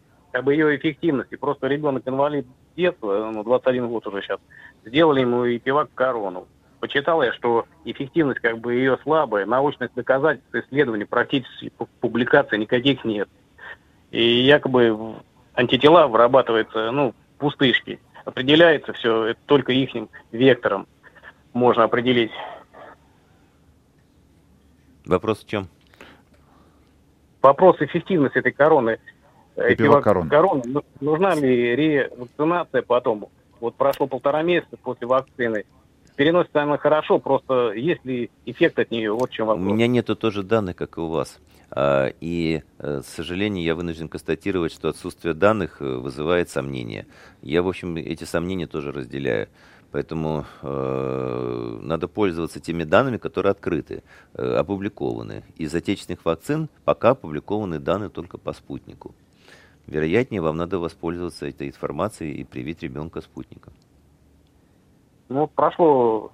бы 0.44 0.54
ее 0.54 0.76
эффективности. 0.76 1.36
Просто 1.36 1.68
ребенок 1.68 2.04
инвалид 2.06 2.46
детства, 2.76 3.32
ну, 3.34 3.44
21 3.44 3.88
год 3.88 4.06
уже 4.08 4.22
сейчас, 4.22 4.40
сделали 4.86 5.22
ему 5.22 5.46
и 5.46 5.58
пивак 5.58 5.90
корону. 5.96 6.48
Почитал 6.80 7.22
я, 7.22 7.34
что 7.34 7.66
эффективность 7.84 8.40
как 8.40 8.60
бы 8.60 8.74
ее 8.74 8.98
слабая, 9.04 9.46
научных 9.46 9.94
доказательств, 9.94 10.54
исследований, 10.56 11.04
практически 11.06 11.72
пу- 11.78 11.90
публикаций 12.00 12.58
никаких 12.58 13.04
нет. 13.04 13.28
И 14.12 14.24
якобы 14.24 15.16
антитела 15.54 16.08
вырабатываются, 16.08 16.92
ну, 16.92 17.12
в 17.12 17.40
пустышке. 17.40 18.00
Определяется 18.24 18.94
все 18.94 19.26
это 19.26 19.40
только 19.46 19.74
их 19.74 19.90
вектором 20.32 20.88
можно 21.54 21.84
определить. 21.84 22.32
Вопрос 25.06 25.44
в 25.44 25.48
чем? 25.48 25.68
Вопрос 27.42 27.78
эффективности 27.82 28.38
этой 28.38 28.52
короны. 28.52 29.00
э, 29.56 29.76
Пивак 29.76 29.78
пивак 29.78 30.04
короны. 30.04 30.30
короны. 30.30 30.62
Ну, 30.66 30.84
Нужна 31.02 31.36
ли 31.36 31.76
ревакцинация 31.76 32.82
потом? 32.84 33.28
Вот 33.60 33.76
прошло 33.76 34.08
полтора 34.08 34.44
месяца 34.44 34.78
после 34.82 35.08
вакцины. 35.08 35.66
Переносится 36.20 36.64
она 36.64 36.78
хорошо, 36.78 37.18
просто 37.18 37.72
есть 37.72 38.04
ли 38.04 38.30
эффект 38.46 38.78
от 38.78 38.92
нее? 38.92 39.14
Вот 39.14 39.30
чем 39.30 39.46
У 39.48 39.52
вопрос. 39.52 39.66
меня 39.66 39.88
нету 39.88 40.18
тоже 40.18 40.44
данных, 40.44 40.76
как 40.76 40.98
и 40.98 41.00
у 41.00 41.08
вас. 41.08 41.40
А, 41.72 42.12
И, 42.20 42.62
э, 42.78 43.00
к 43.02 43.06
сожалению, 43.06 43.64
я 43.64 43.74
вынужден 43.74 44.10
констатировать, 44.10 44.74
что 44.74 44.90
отсутствие 44.90 45.34
данных 45.34 45.82
э, 45.82 45.86
вызывает 45.86 46.50
сомнения. 46.50 47.08
Я, 47.42 47.64
в 47.64 47.70
общем, 47.70 47.96
эти 47.96 48.26
сомнения 48.26 48.68
тоже 48.68 48.92
разделяю. 48.92 49.48
Поэтому 49.94 50.44
э, 50.62 51.80
надо 51.84 52.10
пользоваться 52.10 52.60
теми 52.60 52.84
данными, 52.84 53.16
которые 53.16 53.52
открыты, 53.52 54.04
э, 54.34 54.56
опубликованы. 54.56 55.46
Из 55.56 55.74
отечественных 55.74 56.26
вакцин 56.26 56.68
пока 56.84 57.12
опубликованы 57.12 57.80
данные 57.80 58.10
только 58.10 58.38
по 58.38 58.52
спутнику. 58.52 59.16
Вероятнее, 59.88 60.42
вам 60.42 60.58
надо 60.58 60.80
воспользоваться 60.80 61.48
этой 61.48 61.70
информацией 61.70 62.34
и 62.42 62.44
привить 62.44 62.84
ребенка 62.84 63.22
спутником. 63.22 63.72
Ну, 65.30 65.48
прошло 65.48 66.32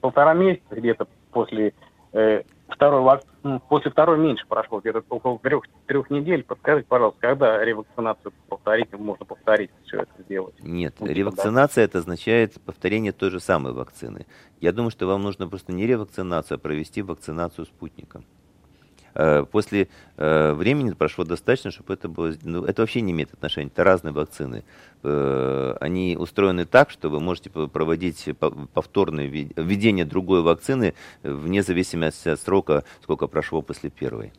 полтора 0.00 0.34
месяца 0.34 0.74
где-то 0.74 1.06
после 1.30 1.74
э, 2.12 2.42
второй 2.68 3.20
м, 3.44 3.60
после 3.68 3.90
второй 3.90 4.18
меньше 4.18 4.46
прошло, 4.48 4.80
где-то 4.80 5.04
около 5.08 5.38
трех, 5.38 5.64
трех 5.86 6.10
недель. 6.10 6.42
Подскажите, 6.44 6.86
пожалуйста, 6.88 7.20
когда 7.20 7.62
ревакцинацию 7.62 8.32
повторить, 8.48 8.92
можно 8.92 9.24
повторить 9.24 9.70
все 9.84 9.98
это 9.98 10.22
сделать? 10.22 10.54
Нет, 10.60 10.94
Ну, 10.98 11.06
типа, 11.06 11.16
ревакцинация 11.16 11.84
это 11.84 11.98
означает 11.98 12.60
повторение 12.64 13.12
той 13.12 13.30
же 13.30 13.38
самой 13.38 13.72
вакцины. 13.72 14.26
Я 14.60 14.72
думаю, 14.72 14.90
что 14.90 15.06
вам 15.06 15.22
нужно 15.22 15.46
просто 15.48 15.72
не 15.72 15.86
ревакцинацию, 15.86 16.56
а 16.56 16.58
провести 16.58 17.02
вакцинацию 17.02 17.66
спутником. 17.66 18.24
Э, 19.16 19.44
После 19.50 19.88
э, 20.18 20.52
времени 20.52 20.90
прошло 20.92 21.24
достаточно, 21.24 21.70
чтобы 21.70 21.94
это 21.94 22.08
было... 22.08 22.34
Ну, 22.42 22.64
это 22.64 22.82
вообще 22.82 23.00
не 23.00 23.12
имеет 23.12 23.32
отношения, 23.32 23.70
это 23.72 23.82
разные 23.82 24.12
вакцины. 24.12 24.62
Э, 25.02 25.76
Они 25.80 26.16
устроены 26.18 26.66
так, 26.66 26.90
что 26.90 27.08
вы 27.08 27.18
можете 27.18 27.48
проводить 27.50 28.28
по- 28.38 28.50
повторное 28.50 29.26
вве- 29.26 29.52
введение 29.56 30.04
другой 30.04 30.42
вакцины 30.42 30.94
вне 31.22 31.62
зависимости 31.62 32.28
от 32.28 32.40
срока, 32.40 32.84
сколько 33.02 33.26
прошло 33.26 33.62
после 33.62 33.88
первой. 33.90 34.32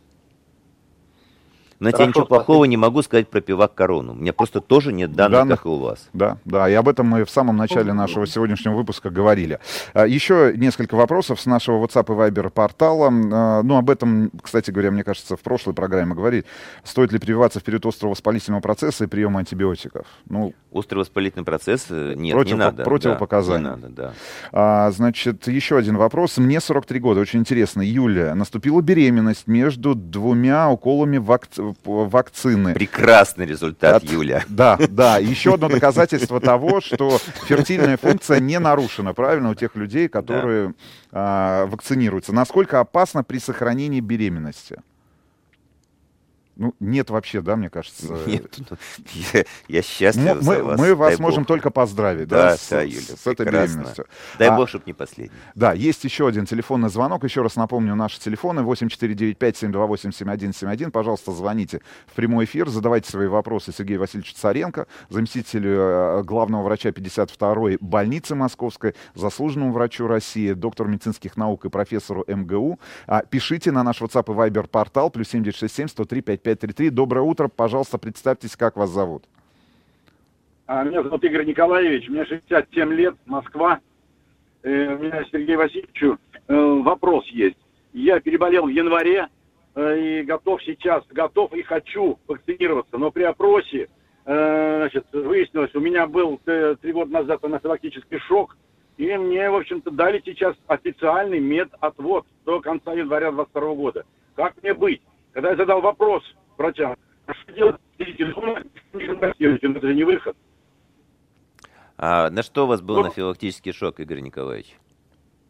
Знаете, 1.79 1.97
я 1.99 2.05
Хорошо, 2.05 2.21
ничего 2.21 2.25
плохого 2.25 2.65
не 2.65 2.75
могу 2.77 3.01
сказать 3.03 3.29
про 3.29 3.39
пивак 3.39 3.75
корону. 3.75 4.13
У 4.13 4.15
меня 4.15 4.33
просто 4.33 4.61
тоже 4.61 4.91
нет 4.93 5.11
данных, 5.13 5.39
Данных? 5.39 5.57
как 5.59 5.65
и 5.67 5.69
у 5.69 5.77
вас. 5.77 6.09
Да, 6.13 6.37
да, 6.45 6.67
и 6.69 6.73
об 6.73 6.89
этом 6.89 7.05
мы 7.07 7.23
в 7.23 7.29
самом 7.29 7.55
начале 7.57 7.93
нашего 7.93 8.25
сегодняшнего 8.25 8.73
выпуска 8.73 9.09
говорили. 9.11 9.59
А, 9.93 10.07
Еще 10.07 10.53
несколько 10.55 10.95
вопросов 10.95 11.39
с 11.39 11.45
нашего 11.45 11.85
WhatsApp 11.85 12.05
и 12.05 12.31
Viber 12.31 12.49
портала. 12.49 13.09
А, 13.11 13.61
Ну, 13.61 13.77
об 13.77 13.89
этом, 13.91 14.31
кстати 14.41 14.71
говоря, 14.71 14.89
мне 14.91 15.03
кажется, 15.03 15.35
в 15.37 15.41
прошлой 15.41 15.73
программе 15.75 16.15
говорили. 16.15 16.45
Стоит 16.83 17.11
ли 17.11 17.19
прививаться 17.19 17.59
в 17.59 17.63
период 17.63 17.85
острого 17.85 18.11
воспалительного 18.11 18.61
процесса 18.61 19.03
и 19.03 19.07
приема 19.07 19.39
антибиотиков? 19.39 20.07
Ну, 20.29 20.53
Острый 20.71 20.99
воспалительный 20.99 21.45
процесс 21.45 21.85
э, 21.89 22.13
нет, 22.15 22.33
Против- 22.33 22.53
не 22.53 22.57
надо. 22.59 22.77
да, 22.77 22.83
противопоказания. 22.83 23.59
не 23.75 23.81
надо, 23.81 23.89
да. 23.89 24.13
А, 24.51 24.91
значит, 24.91 25.47
еще 25.47 25.77
один 25.77 25.97
вопрос. 25.97 26.37
Мне 26.37 26.59
43 26.59 26.99
года, 26.99 27.19
очень 27.21 27.39
интересно. 27.39 27.81
Юлия, 27.81 28.33
наступила 28.33 28.81
беременность 28.81 29.47
между 29.47 29.95
двумя 29.95 30.69
уколами 30.69 31.17
вак- 31.17 31.47
вакцины. 31.83 32.73
Прекрасный 32.73 33.45
результат, 33.45 34.03
От- 34.03 34.09
Юля. 34.09 34.43
Да, 34.47 34.77
да. 34.89 35.17
Еще 35.19 35.53
одно 35.55 35.69
доказательство 35.69 36.39
того, 36.39 36.81
что 36.81 37.17
фертильная 37.45 37.97
функция 37.97 38.39
не 38.39 38.59
нарушена, 38.59 39.13
правильно, 39.13 39.49
у 39.49 39.55
тех 39.55 39.75
людей, 39.75 40.07
которые 40.07 40.73
а, 41.11 41.65
вакцинируются. 41.67 42.33
Насколько 42.33 42.79
опасно 42.79 43.23
при 43.23 43.39
сохранении 43.39 43.99
беременности? 43.99 44.77
Ну, 46.59 46.73
нет 46.79 47.09
вообще, 47.11 47.41
да, 47.41 47.55
мне 47.55 47.69
кажется. 47.69 48.17
Нет, 48.25 48.57
ну, 48.69 48.77
я, 49.33 49.43
я 49.67 49.81
счастлив 49.83 50.25
М- 50.27 50.41
за 50.41 50.51
мы, 50.51 50.63
вас. 50.63 50.79
мы 50.79 50.95
вас 50.95 51.13
дай 51.15 51.21
можем 51.21 51.43
бог. 51.43 51.47
только 51.47 51.69
поздравить, 51.69 52.27
Да, 52.27 52.49
да, 52.51 52.57
с, 52.57 52.69
да, 52.69 52.81
Юля, 52.81 52.99
с 53.01 53.27
этой 53.27 53.45
прекрасно. 53.45 53.67
беременностью. 53.75 54.05
Дай 54.39 54.47
А, 54.49 54.55
бог, 54.55 54.67
чтобы 54.67 54.83
не 54.87 54.93
последний. 54.93 55.37
Да, 55.55 55.73
есть 55.73 56.03
еще 56.03 56.27
один 56.27 56.45
телефонный 56.45 56.89
звонок. 56.89 57.23
Еще 57.23 57.41
раз 57.43 57.55
напомню, 57.57 57.93
наши 57.95 58.19
телефоны 58.19 58.61
8495-728-7171. 58.61 60.91
Пожалуйста, 60.91 61.31
звоните 61.31 61.81
в 62.07 62.13
прямой 62.13 62.45
эфир, 62.45 62.69
задавайте 62.69 63.09
свои 63.11 63.27
вопросы 63.27 63.71
Сергею 63.71 63.99
Васильевичу 63.99 64.33
Царенко, 64.35 64.87
заместителю 65.09 65.71
э, 65.71 66.23
главного 66.23 66.63
врача 66.63 66.89
52-й 66.89 67.77
больницы 67.81 68.35
Московской, 68.35 68.93
заслуженному 69.15 69.71
врачу 69.73 70.07
России, 70.07 70.53
доктору 70.53 70.89
медицинских 70.89 71.37
наук 71.37 71.65
и 71.65 71.69
профессору 71.69 72.23
МГУ. 72.27 72.79
А, 73.07 73.21
Пишите 73.23 73.71
на 73.71 73.83
наш 73.83 74.01
WhatsApp 74.01 74.31
и 74.33 74.37
Viber 74.49 74.67
портал 74.67 75.09
плюс 75.09 75.27
7967 75.29 75.87
103 75.89 76.21
5533. 76.47 76.89
Доброе 76.89 77.21
утро. 77.21 77.49
Пожалуйста, 77.49 77.97
представьтесь, 77.97 78.55
как 78.55 78.77
вас 78.77 78.89
зовут. 78.89 79.23
А, 80.65 80.83
Меня 80.83 81.03
зовут 81.03 81.23
Игорь 81.23 81.45
Николаевич, 81.45 82.07
мне 82.09 82.25
67 82.25 82.93
лет, 82.93 83.15
Москва. 83.25 83.79
Э, 84.63 84.95
У 84.95 85.03
меня 85.03 85.23
Сергею 85.31 85.57
Васильевичу 85.57 86.17
э, 86.47 86.55
вопрос 86.55 87.25
есть. 87.27 87.57
Я 87.93 88.19
переболел 88.19 88.65
в 88.65 88.69
январе 88.69 89.27
э, 89.75 89.99
и 89.99 90.23
готов 90.23 90.61
сейчас, 90.63 91.03
готов 91.09 91.53
и 91.53 91.63
хочу 91.63 92.19
вакцинироваться, 92.27 92.97
но 92.97 93.11
при 93.11 93.23
опросе 93.23 93.89
значит, 94.25 95.05
выяснилось, 95.13 95.73
у 95.73 95.79
меня 95.79 96.05
был 96.05 96.37
три 96.43 96.91
года 96.91 97.13
назад 97.13 97.41
анафилактический 97.45 98.19
шок, 98.19 98.57
и 98.97 99.15
мне, 99.15 99.49
в 99.49 99.55
общем-то, 99.55 99.89
дали 99.89 100.21
сейчас 100.25 100.53
официальный 100.67 101.39
медотвод 101.39 102.25
до 102.43 102.59
конца 102.59 102.91
января 102.91 103.31
22 103.31 103.73
года. 103.75 104.03
Как 104.35 104.61
мне 104.61 104.73
быть? 104.73 105.01
Когда 105.37 105.51
я 105.51 105.55
задал 105.55 105.81
вопрос 105.81 106.23
врачам, 106.57 106.95
а 107.27 107.33
что 107.35 107.51
делать? 107.51 107.75
Это 107.99 108.11
же 109.87 109.93
не 109.93 110.03
выход. 110.03 110.35
А 111.95 112.31
на 112.31 112.41
что 112.41 112.63
у 112.63 112.67
вас 112.67 112.81
был 112.81 112.95
Ну, 112.95 113.01
анафилактический 113.01 113.71
шок, 113.71 113.99
Игорь 113.99 114.21
Николаевич? 114.21 114.75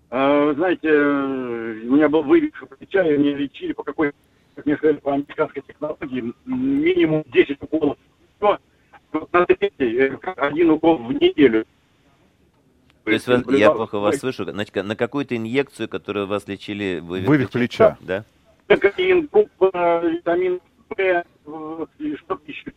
А, 0.10 0.44
Вы 0.44 0.56
знаете, 0.56 0.90
у 0.92 1.96
меня 1.96 2.10
был 2.10 2.24
вывих 2.24 2.52
плеча, 2.78 3.02
и 3.08 3.18
меня 3.18 3.38
лечили 3.38 3.72
по 3.72 3.84
какой, 3.84 4.12
как 4.56 4.66
мне 4.66 4.76
сказали, 4.76 4.98
по 4.98 5.14
американской 5.14 5.64
технологии, 5.66 6.34
минимум 6.44 7.24
10 7.28 7.58
уколов. 7.62 7.98
Но 8.42 8.60
вот 9.14 9.32
на 9.32 9.46
третий, 9.46 10.18
один 10.36 10.72
укол 10.72 10.98
в 10.98 11.14
неделю. 11.14 11.66
То 13.06 13.12
есть 13.12 13.26
вас- 13.26 13.46
я 13.52 13.72
плохо 13.72 14.00
вас 14.00 14.18
слышу. 14.18 14.44
Значит, 14.44 14.76
на 14.76 14.98
какую-то 14.98 15.38
инъекцию, 15.38 15.88
которую 15.88 16.28
вас 16.28 16.46
лечили, 16.46 17.00
вывих, 17.00 17.30
Вывих 17.30 17.52
плеча. 17.52 17.98
Да? 18.02 18.26
Кокаин, 18.68 19.30
группа, 19.32 20.02
витамин 20.06 20.60
П, 20.90 21.24
э, 21.46 21.86
и 22.00 22.16
что 22.18 22.40
еще. 22.46 22.72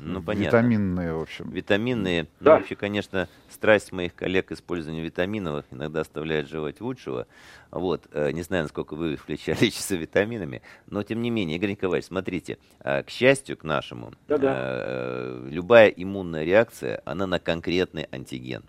Ну, 0.00 0.22
понятно. 0.22 0.58
Витаминные, 0.58 1.12
в 1.12 1.20
общем. 1.22 1.50
Витаминные. 1.50 2.22
Ну, 2.22 2.28
Да. 2.38 2.56
вообще, 2.58 2.76
конечно, 2.76 3.28
страсть 3.50 3.90
моих 3.90 4.14
коллег 4.14 4.46
к 4.46 4.52
использованию 4.52 5.04
витаминов 5.04 5.64
иногда 5.72 6.02
оставляет 6.02 6.48
желать 6.48 6.80
лучшего. 6.80 7.26
Вот. 7.72 8.06
э, 8.12 8.30
Не 8.30 8.42
знаю, 8.42 8.62
насколько 8.64 8.94
вы 8.94 9.16
в 9.16 9.24
плеча 9.26 9.54
лечится 9.60 9.96
витаминами, 9.96 10.62
но 10.86 11.02
тем 11.02 11.20
не 11.20 11.30
менее, 11.30 11.56
Игорь 11.56 11.70
Николаевич, 11.70 12.06
смотрите, 12.06 12.58
э, 12.80 13.02
к 13.02 13.10
счастью, 13.10 13.56
к 13.56 13.64
нашему, 13.64 14.12
Да-да. 14.28 14.54
э, 14.56 15.48
любая 15.50 15.88
иммунная 15.88 16.44
реакция, 16.44 17.02
она 17.04 17.26
на 17.26 17.40
конкретный 17.40 18.06
антиген. 18.12 18.62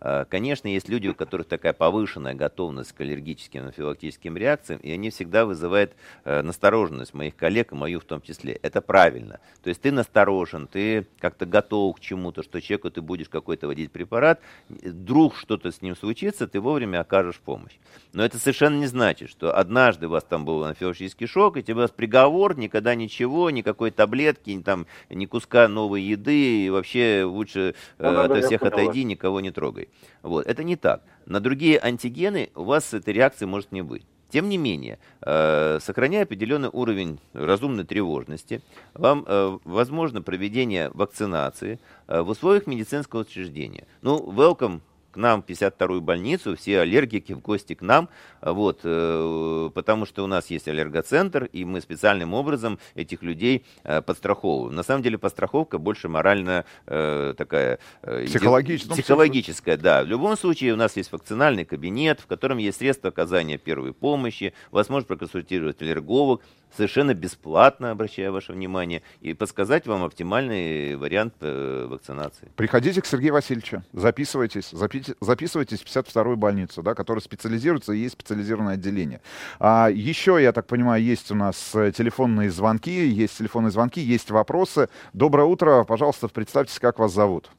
Э, 0.00 0.24
Конечно, 0.28 0.68
есть 0.68 0.88
люди, 0.88 1.08
у 1.08 1.14
которых 1.14 1.48
такая 1.48 1.72
повышенная 1.72 2.34
готовность 2.34 2.92
к 2.92 3.00
аллергическим 3.00 3.62
анафилактическим 3.62 4.36
реакциям, 4.36 4.80
и 4.80 4.90
они 4.90 5.10
всегда 5.10 5.44
вызывают 5.44 5.92
э, 6.24 6.42
настороженность 6.42 7.14
моих 7.14 7.36
коллег, 7.36 7.72
и 7.72 7.74
мою 7.74 8.00
в 8.00 8.04
том 8.04 8.20
числе. 8.20 8.58
Это 8.62 8.80
правильно. 8.80 9.40
То 9.62 9.68
есть 9.68 9.80
ты 9.82 9.92
насторожен, 9.92 10.66
ты 10.66 11.06
как-то 11.18 11.46
готов 11.46 11.96
к 11.96 12.00
чему-то, 12.00 12.42
что 12.42 12.60
человеку 12.60 12.90
ты 12.90 13.02
будешь 13.02 13.28
какой-то 13.28 13.66
водить 13.66 13.90
препарат, 13.90 14.40
вдруг 14.68 15.36
что-то 15.36 15.72
с 15.72 15.82
ним 15.82 15.96
случится, 15.96 16.46
ты 16.46 16.60
вовремя 16.60 17.00
окажешь 17.00 17.40
помощь. 17.40 17.76
Но 18.12 18.24
это 18.24 18.38
совершенно 18.38 18.78
не 18.78 18.86
значит, 18.86 19.30
что 19.30 19.56
однажды 19.56 20.06
у 20.06 20.10
вас 20.10 20.24
там 20.24 20.44
был 20.44 20.64
анафилактический 20.64 21.26
шок, 21.26 21.56
и 21.56 21.62
тебе 21.62 21.74
у 21.74 21.78
вас 21.78 21.90
приговор, 21.90 22.56
никогда 22.56 22.94
ничего, 22.94 23.50
никакой 23.50 23.90
таблетки, 23.90 24.50
ни, 24.50 24.62
там, 24.62 24.86
ни 25.10 25.26
куска 25.26 25.68
новой 25.68 26.02
еды, 26.02 26.66
и 26.66 26.70
вообще 26.70 27.24
лучше 27.24 27.74
э, 27.98 28.10
Ну 28.10 28.20
от 28.20 28.44
всех 28.44 28.62
отойди, 28.62 29.04
никого 29.04 29.40
не 29.40 29.50
трогай. 29.50 29.87
Вот. 30.22 30.46
Это 30.46 30.64
не 30.64 30.76
так. 30.76 31.02
На 31.26 31.40
другие 31.40 31.78
антигены 31.80 32.50
у 32.54 32.64
вас 32.64 32.94
этой 32.94 33.14
реакции 33.14 33.46
может 33.46 33.72
не 33.72 33.82
быть. 33.82 34.04
Тем 34.30 34.50
не 34.50 34.58
менее, 34.58 34.98
э, 35.22 35.78
сохраняя 35.80 36.24
определенный 36.24 36.68
уровень 36.70 37.18
разумной 37.32 37.84
тревожности, 37.84 38.60
вам 38.92 39.24
э, 39.26 39.58
возможно 39.64 40.20
проведение 40.20 40.90
вакцинации 40.92 41.78
э, 42.08 42.20
в 42.20 42.28
условиях 42.28 42.66
медицинского 42.66 43.20
учреждения. 43.20 43.86
Ну, 44.02 44.18
welcome 44.30 44.80
нам 45.18 45.42
в 45.42 45.46
52-ю 45.46 46.00
больницу, 46.00 46.56
все 46.56 46.80
аллергики 46.80 47.32
в 47.32 47.40
гости 47.40 47.74
к 47.74 47.82
нам, 47.82 48.08
а 48.40 48.52
вот, 48.52 48.80
э, 48.84 49.70
потому 49.74 50.06
что 50.06 50.24
у 50.24 50.26
нас 50.26 50.48
есть 50.48 50.68
аллергоцентр, 50.68 51.44
и 51.52 51.64
мы 51.64 51.80
специальным 51.80 52.34
образом 52.34 52.78
этих 52.94 53.22
людей 53.22 53.64
э, 53.84 54.00
подстраховываем. 54.00 54.74
На 54.74 54.82
самом 54.82 55.02
деле 55.02 55.18
подстраховка 55.18 55.78
больше 55.78 56.08
морально 56.08 56.64
э, 56.86 57.34
такая... 57.36 57.78
э, 58.02 58.24
Психологическая. 58.26 58.96
Психологическая, 58.96 59.76
да. 59.76 60.02
В 60.04 60.06
любом 60.06 60.36
случае 60.36 60.72
у 60.72 60.76
нас 60.76 60.96
есть 60.96 61.12
вакцинальный 61.12 61.64
кабинет, 61.64 62.20
в 62.20 62.26
котором 62.26 62.58
есть 62.58 62.78
средства 62.78 63.10
оказания 63.10 63.58
первой 63.58 63.92
помощи, 63.92 64.54
вас 64.70 64.88
может 64.88 65.08
проконсультировать 65.08 65.82
аллерголог, 65.82 66.42
совершенно 66.76 67.14
бесплатно, 67.14 67.90
обращаю 67.90 68.32
ваше 68.32 68.52
внимание, 68.52 69.02
и 69.20 69.34
подсказать 69.34 69.86
вам 69.86 70.04
оптимальный 70.04 70.96
вариант 70.96 71.34
э, 71.40 71.86
вакцинации. 71.88 72.48
Приходите 72.56 73.02
к 73.02 73.06
Сергею 73.06 73.34
Васильевичу, 73.34 73.82
записывайтесь, 73.92 74.72
запи- 74.72 75.16
записывайтесь 75.20 75.80
в 75.82 75.86
52-ю 75.86 76.36
больницу, 76.36 76.82
да, 76.82 76.94
которая 76.94 77.22
специализируется, 77.22 77.92
и 77.92 77.98
есть 77.98 78.14
специализированное 78.14 78.74
отделение. 78.74 79.20
А, 79.58 79.88
еще, 79.90 80.38
я 80.40 80.52
так 80.52 80.66
понимаю, 80.66 81.02
есть 81.02 81.30
у 81.30 81.34
нас 81.34 81.74
э, 81.74 81.92
телефонные 81.92 82.50
звонки, 82.50 83.06
есть 83.08 83.38
телефонные 83.38 83.70
звонки, 83.70 84.00
есть 84.00 84.30
вопросы. 84.30 84.88
Доброе 85.12 85.44
утро, 85.46 85.84
пожалуйста, 85.84 86.28
представьтесь, 86.28 86.78
как 86.78 86.98
вас 86.98 87.12
зовут. 87.12 87.50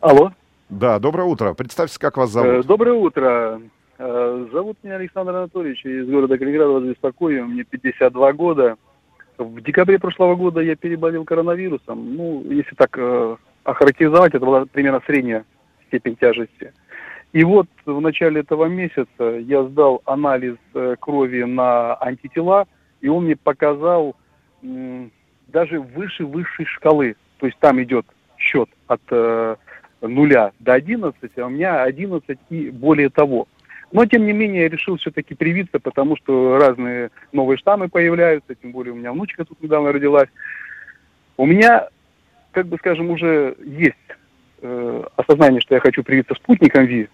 Алло. 0.00 0.32
Да, 0.70 0.98
доброе 0.98 1.24
утро. 1.24 1.52
Представьтесь, 1.54 1.98
как 1.98 2.16
вас 2.16 2.30
Э, 2.30 2.32
зовут. 2.32 2.66
Доброе 2.66 2.94
утро. 2.94 3.60
Э, 4.02 4.46
Зовут 4.50 4.78
меня 4.82 4.94
Александр 4.94 5.36
Анатольевич, 5.36 5.84
из 5.84 6.08
города 6.08 6.38
Калининграда 6.38 6.72
вас 6.72 6.84
беспокою, 6.84 7.44
мне 7.46 7.64
52 7.64 8.32
года. 8.32 8.76
В 9.36 9.60
декабре 9.60 9.98
прошлого 9.98 10.36
года 10.36 10.60
я 10.62 10.74
переболел 10.74 11.24
коронавирусом. 11.24 12.16
Ну, 12.16 12.42
если 12.50 12.74
так 12.76 12.96
э, 12.96 13.36
охарактеризовать, 13.64 14.34
это 14.34 14.46
была 14.46 14.64
примерно 14.64 15.02
средняя 15.04 15.44
степень 15.86 16.16
тяжести. 16.16 16.72
И 17.34 17.44
вот 17.44 17.66
в 17.84 18.00
начале 18.00 18.40
этого 18.40 18.64
месяца 18.64 19.22
я 19.38 19.64
сдал 19.64 20.00
анализ 20.06 20.56
э, 20.72 20.96
крови 20.98 21.42
на 21.42 21.94
антитела, 22.00 22.66
и 23.02 23.08
он 23.08 23.24
мне 23.24 23.36
показал 23.36 24.16
даже 24.62 25.78
выше 25.78 26.24
высшей 26.24 26.64
шкалы. 26.64 27.16
То 27.36 27.44
есть 27.44 27.58
там 27.58 27.82
идет 27.82 28.06
счет 28.38 28.70
от 28.86 29.02
э, 29.10 29.56
нуля 30.00 30.52
до 30.58 30.72
11, 30.72 31.14
а 31.36 31.44
у 31.44 31.50
меня 31.50 31.82
11 31.82 32.38
и 32.48 32.70
более 32.70 33.10
того. 33.10 33.46
Но, 33.92 34.06
тем 34.06 34.24
не 34.24 34.32
менее, 34.32 34.62
я 34.62 34.68
решил 34.68 34.96
все-таки 34.96 35.34
привиться, 35.34 35.80
потому 35.80 36.16
что 36.16 36.58
разные 36.58 37.10
новые 37.32 37.58
штаммы 37.58 37.88
появляются, 37.88 38.54
тем 38.54 38.72
более 38.72 38.92
у 38.92 38.96
меня 38.96 39.12
внучка 39.12 39.44
тут 39.44 39.60
недавно 39.62 39.92
родилась. 39.92 40.28
У 41.36 41.46
меня, 41.46 41.88
как 42.52 42.66
бы 42.66 42.76
скажем, 42.76 43.10
уже 43.10 43.56
есть 43.64 43.96
э, 44.62 45.04
осознание, 45.16 45.60
что 45.60 45.74
я 45.74 45.80
хочу 45.80 46.04
привиться 46.04 46.34
спутником 46.34 46.84
ВИ, 46.84 47.08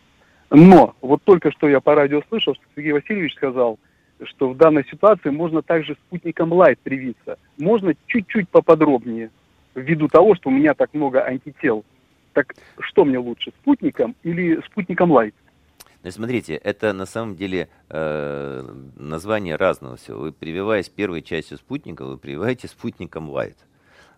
но 0.51 0.94
вот 1.01 1.23
только 1.24 1.51
что 1.51 1.69
я 1.69 1.81
по 1.81 1.94
радио 1.94 2.23
слышал, 2.28 2.55
что 2.55 2.65
Сергей 2.74 2.93
Васильевич 2.93 3.35
сказал, 3.35 3.78
что 4.24 4.51
в 4.51 4.57
данной 4.57 4.85
ситуации 4.85 5.31
можно 5.31 5.62
также 5.62 5.94
спутником 5.94 6.53
Лайт 6.53 6.78
привиться. 6.81 7.39
Можно 7.59 7.94
чуть-чуть 8.07 8.48
поподробнее, 8.48 9.31
ввиду 9.74 10.09
того, 10.09 10.35
что 10.35 10.48
у 10.48 10.53
меня 10.53 10.74
так 10.74 10.94
много 10.94 11.24
антител. 11.24 11.85
Так 12.32 12.55
что 12.81 13.05
мне 13.05 13.19
лучше, 13.19 13.53
спутником 13.61 14.15
или 14.23 14.61
спутником 14.66 15.11
Лайт? 15.11 15.35
Ну, 16.07 16.12
смотрите, 16.12 16.55
это 16.55 16.93
на 16.93 17.05
самом 17.05 17.35
деле 17.35 17.69
э, 17.89 18.74
название 18.95 19.57
разного 19.57 19.97
всего. 19.97 20.20
Вы 20.20 20.31
прививаясь 20.31 20.89
первой 20.89 21.20
частью 21.20 21.59
спутника, 21.59 22.05
вы 22.05 22.16
прививаете 22.16 22.69
спутником 22.69 23.28
Light. 23.28 23.57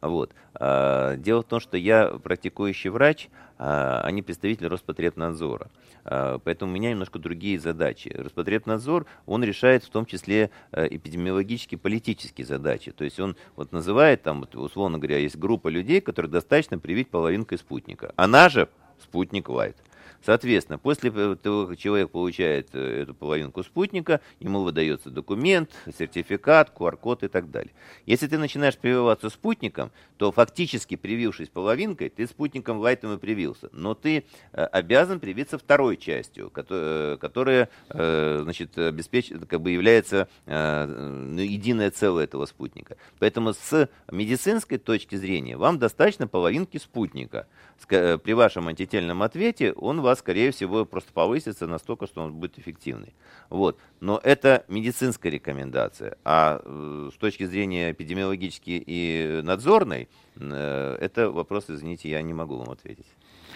Вот. 0.03 0.35
А, 0.53 1.17
Дело 1.17 1.41
в 1.41 1.47
том, 1.47 1.61
что 1.61 1.79
я 1.79 2.09
практикующий 2.09 2.91
врач, 2.91 3.31
а 3.57 4.03
а 4.05 4.11
не 4.11 4.21
представитель 4.21 4.67
Роспотребнадзора. 4.67 5.71
А, 6.05 6.39
Поэтому 6.41 6.73
у 6.73 6.75
меня 6.75 6.91
немножко 6.91 7.19
другие 7.19 7.59
задачи. 7.59 8.15
Роспотребнадзор, 8.15 9.07
он 9.25 9.43
решает 9.43 9.83
в 9.83 9.89
том 9.89 10.05
числе 10.05 10.51
э, 10.73 10.89
эпидемиологические, 10.91 11.79
политические 11.79 12.47
задачи. 12.47 12.91
То 12.93 13.05
есть 13.05 13.19
он 13.19 13.35
вот 13.57 13.73
называет, 13.73 14.23
там, 14.23 14.47
условно 14.53 14.99
говоря, 14.99 15.17
есть 15.17 15.39
группа 15.39 15.69
людей, 15.69 16.03
которых 16.03 16.33
достаточно 16.33 16.79
привить 16.79 17.09
половинкой 17.09 17.57
спутника. 17.57 18.13
Она 18.17 18.51
же 18.51 18.69
спутник 19.01 19.49
Лайт. 19.49 19.79
Соответственно, 20.25 20.79
после 20.79 21.11
того, 21.37 21.67
как 21.67 21.79
человек 21.79 22.11
получает 22.11 22.71
э, 22.73 23.03
эту 23.03 23.15
половинку 23.15 23.63
спутника, 23.63 24.21
ему 24.41 24.63
выдается 24.63 25.11
документ, 25.11 25.71
сертификат, 25.97 26.73
QR-код 26.77 27.23
и 27.23 27.29
так 27.29 27.51
далее. 27.51 27.73
Если 28.05 28.27
ты 28.27 28.37
начинаешь 28.37 28.77
прививаться 28.77 29.31
спутником, 29.31 29.93
то 30.17 30.33
фактически 30.33 30.97
привившись 30.97 31.49
половинкой, 31.49 32.09
ты 32.09 32.27
спутником 32.27 32.79
лайтом 32.79 33.15
и 33.15 33.19
привился. 33.19 33.69
Но 33.73 33.95
ты 33.95 34.25
э, 34.53 34.65
обязан 34.65 35.21
привиться 35.21 35.57
второй 35.57 35.97
частью, 35.97 36.53
э, 36.55 37.17
которая 37.21 37.69
значит, 37.89 38.77
обеспечит, 38.77 39.47
как 39.47 39.61
бы 39.61 39.71
является 39.71 40.29
ну, 40.47 41.41
единое 41.41 41.91
целое 41.91 42.25
этого 42.25 42.47
спутника. 42.47 42.97
Поэтому 43.19 43.53
с 43.53 43.89
медицинской 44.11 44.79
точки 44.79 45.17
зрения 45.17 45.57
вам 45.57 45.79
достаточно 45.79 46.27
половинки 46.27 46.79
спутника. 46.79 47.47
При 47.87 48.33
вашем 48.33 48.69
антительном 48.69 49.23
ответе 49.23 49.73
он 49.73 50.01
вас, 50.09 50.19
скорее 50.19 50.51
всего, 50.51 50.85
просто 50.85 51.13
повысится 51.13 51.67
настолько, 51.67 52.07
что 52.07 52.23
он 52.23 52.33
будет 52.35 52.59
эффективный. 52.59 53.15
Вот. 53.51 53.79
Но 54.01 54.21
это 54.23 54.65
медицинская 54.69 55.31
рекомендация. 55.31 56.17
А 56.25 56.61
э, 56.65 57.11
с 57.15 57.19
точки 57.19 57.45
зрения 57.45 57.93
эпидемиологической 57.93 58.83
и 58.87 59.41
надзорной, 59.45 60.09
э, 60.37 60.97
это 61.01 61.31
вопрос, 61.31 61.67
извините, 61.69 62.11
я 62.11 62.23
не 62.23 62.35
могу 62.35 62.57
вам 62.57 62.71
ответить. 62.71 63.07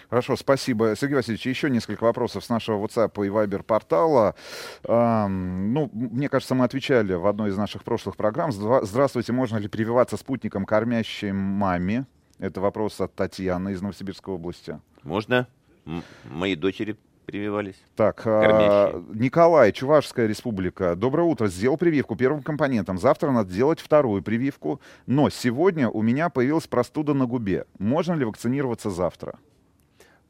Хорошо, 0.09 0.37
спасибо. 0.37 0.95
Сергей 0.97 1.17
Васильевич, 1.17 1.47
еще 1.47 1.71
несколько 1.71 2.05
вопросов 2.05 2.45
с 2.45 2.49
нашего 2.49 2.85
WhatsApp 2.85 3.13
и 3.25 3.31
Viber 3.31 3.63
портала. 3.63 4.35
Ам, 4.87 5.73
ну, 5.73 5.91
мне 5.93 6.29
кажется, 6.29 6.55
мы 6.55 6.65
отвечали 6.65 7.15
в 7.15 7.27
одной 7.27 7.51
из 7.51 7.57
наших 7.57 7.83
прошлых 7.83 8.17
программ. 8.17 8.51
Здра- 8.51 8.85
Здравствуйте, 8.85 9.33
можно 9.33 9.57
ли 9.57 9.69
прививаться 9.69 10.17
спутником 10.17 10.67
кормящей 10.67 11.33
маме? 11.33 12.07
Это 12.39 12.61
вопрос 12.61 13.01
от 13.01 13.15
Татьяны 13.15 13.73
из 13.73 13.83
Новосибирской 13.83 14.35
области. 14.35 14.81
Можно? 15.03 15.47
Мои 16.31 16.55
дочери 16.55 16.97
прививались. 17.27 17.77
Так, 17.97 18.23
а, 18.27 18.41
Кормящие. 18.93 19.15
Николай, 19.21 19.73
Чувашская 19.73 20.27
республика. 20.27 20.95
Доброе 20.97 21.23
утро. 21.25 21.47
Сделал 21.49 21.77
прививку 21.77 22.17
первым 22.17 22.43
компонентом. 22.43 22.99
Завтра 22.99 23.31
надо 23.31 23.53
делать 23.53 23.81
вторую 23.81 24.23
прививку. 24.23 24.81
Но 25.07 25.31
сегодня 25.31 25.89
у 25.89 26.03
меня 26.03 26.29
появилась 26.31 26.67
простуда 26.67 27.15
на 27.15 27.27
губе. 27.27 27.67
Можно 27.79 28.15
ли 28.15 28.25
вакцинироваться 28.25 28.91
завтра? 28.91 29.39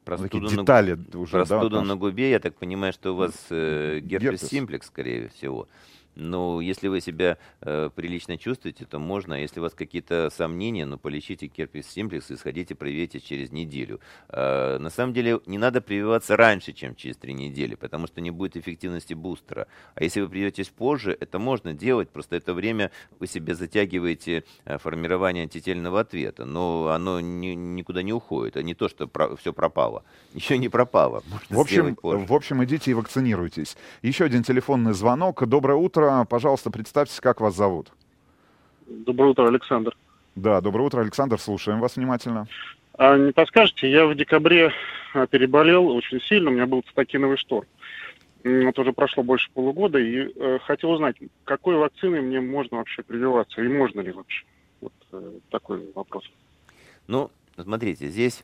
Такие 0.05 0.17
Простуда 0.17 0.37
на 0.43 0.49
гу- 0.49 0.61
детали 0.61 0.91
уже, 1.13 1.31
да, 1.31 1.45
Простуда 1.45 1.79
от 1.79 1.85
на 1.87 1.95
губе, 1.95 2.31
я 2.31 2.39
так 2.39 2.55
понимаю, 2.55 2.91
что 2.91 3.13
у 3.13 3.15
вас 3.15 3.33
э, 3.49 3.99
герпес 4.01 4.31
Герпес. 4.31 4.49
симплекс, 4.49 4.87
скорее 4.87 5.29
всего. 5.29 5.67
Но 6.15 6.61
если 6.61 6.87
вы 6.87 7.01
себя 7.01 7.37
э, 7.61 7.89
прилично 7.93 8.37
чувствуете, 8.37 8.85
то 8.85 8.99
можно. 8.99 9.35
А 9.35 9.37
Если 9.37 9.59
у 9.59 9.63
вас 9.63 9.73
какие-то 9.73 10.29
сомнения, 10.29 10.85
ну, 10.85 10.97
полечите 10.97 11.47
герпес 11.47 11.87
симплекс 11.87 12.29
и 12.31 12.35
сходите 12.35 12.75
привейте 12.75 13.19
через 13.19 13.51
неделю. 13.51 13.99
Э, 14.29 14.77
на 14.77 14.89
самом 14.89 15.13
деле 15.13 15.39
не 15.45 15.57
надо 15.57 15.81
прививаться 15.81 16.37
раньше, 16.37 16.73
чем 16.73 16.95
через 16.95 17.17
три 17.17 17.33
недели, 17.33 17.75
потому 17.75 18.07
что 18.07 18.21
не 18.21 18.31
будет 18.31 18.57
эффективности 18.57 19.13
бустера. 19.13 19.67
А 19.95 20.03
если 20.03 20.21
вы 20.21 20.29
привьетесь 20.29 20.69
позже, 20.69 21.17
это 21.19 21.39
можно 21.39 21.73
делать, 21.73 22.09
просто 22.09 22.35
это 22.35 22.53
время 22.53 22.91
вы 23.19 23.27
себе 23.27 23.55
затягиваете 23.55 24.43
э, 24.65 24.77
формирование 24.77 25.43
антительного 25.43 26.01
ответа, 26.01 26.45
но 26.45 26.89
оно 26.89 27.19
ни- 27.19 27.55
никуда 27.55 28.03
не 28.03 28.13
уходит, 28.13 28.57
а 28.57 28.63
не 28.63 28.75
то, 28.75 28.87
что 28.87 29.09
все 29.39 29.53
пропало. 29.53 30.03
Еще 30.33 30.57
не 30.57 30.69
пропало. 30.69 31.23
Можно 31.29 31.55
В 31.55 31.59
общем, 31.59 31.97
в 32.01 32.33
общем, 32.33 32.63
идите 32.63 32.91
и 32.91 32.93
вакцинируйтесь. 32.93 33.77
Еще 34.01 34.25
один 34.25 34.43
телефонный 34.43 34.93
звонок. 34.93 35.45
Доброе 35.47 35.75
утро. 35.75 36.02
Пожалуйста, 36.29 36.71
представьтесь, 36.71 37.19
как 37.19 37.41
вас 37.41 37.55
зовут. 37.55 37.91
Доброе 38.87 39.31
утро, 39.31 39.47
Александр. 39.47 39.95
Да, 40.35 40.61
доброе 40.61 40.83
утро, 40.83 41.01
Александр. 41.01 41.39
Слушаем 41.39 41.79
вас 41.79 41.95
внимательно. 41.95 42.47
А 42.97 43.17
не 43.17 43.31
подскажете, 43.31 43.89
я 43.89 44.05
в 44.05 44.15
декабре 44.15 44.71
а, 45.13 45.25
переболел 45.27 45.87
очень 45.89 46.21
сильно, 46.21 46.49
у 46.49 46.53
меня 46.53 46.67
был 46.67 46.83
цитокиновый 46.83 47.37
шторм. 47.37 47.67
Это 48.43 48.81
уже 48.81 48.91
прошло 48.91 49.23
больше 49.23 49.49
полугода, 49.53 49.99
и 49.99 50.31
э, 50.35 50.59
хотел 50.65 50.91
узнать, 50.91 51.15
какой 51.45 51.77
вакциной 51.77 52.21
мне 52.21 52.41
можно 52.41 52.77
вообще 52.77 53.01
прививаться, 53.01 53.61
и 53.61 53.67
можно 53.69 54.01
ли 54.01 54.11
вообще? 54.11 54.43
Вот 54.81 54.93
э, 55.13 55.31
такой 55.49 55.89
вопрос. 55.95 56.29
Ну, 57.07 57.31
смотрите, 57.57 58.09
здесь 58.09 58.43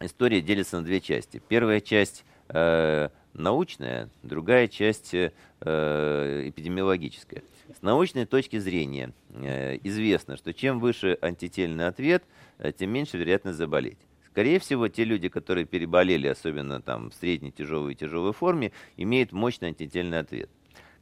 история 0.00 0.40
делится 0.40 0.78
на 0.78 0.84
две 0.84 1.00
части. 1.00 1.42
Первая 1.46 1.80
часть 1.80 2.24
э, 2.48 3.10
научная, 3.34 4.10
другая 4.22 4.68
часть 4.68 5.14
э, 5.14 5.30
эпидемиологическая. 5.60 7.42
С 7.76 7.82
научной 7.82 8.26
точки 8.26 8.58
зрения 8.58 9.12
э, 9.30 9.78
известно, 9.82 10.36
что 10.36 10.52
чем 10.52 10.80
выше 10.80 11.18
антительный 11.20 11.86
ответ, 11.86 12.24
э, 12.58 12.72
тем 12.72 12.90
меньше 12.90 13.16
вероятность 13.16 13.58
заболеть. 13.58 13.98
Скорее 14.30 14.58
всего, 14.58 14.88
те 14.88 15.04
люди, 15.04 15.28
которые 15.28 15.66
переболели, 15.66 16.26
особенно 16.26 16.80
там 16.80 17.10
в 17.10 17.14
средней, 17.14 17.52
тяжелой 17.52 17.92
и 17.92 17.96
тяжелой 17.96 18.32
форме, 18.32 18.72
имеют 18.96 19.32
мощный 19.32 19.68
антительный 19.68 20.18
ответ. 20.18 20.48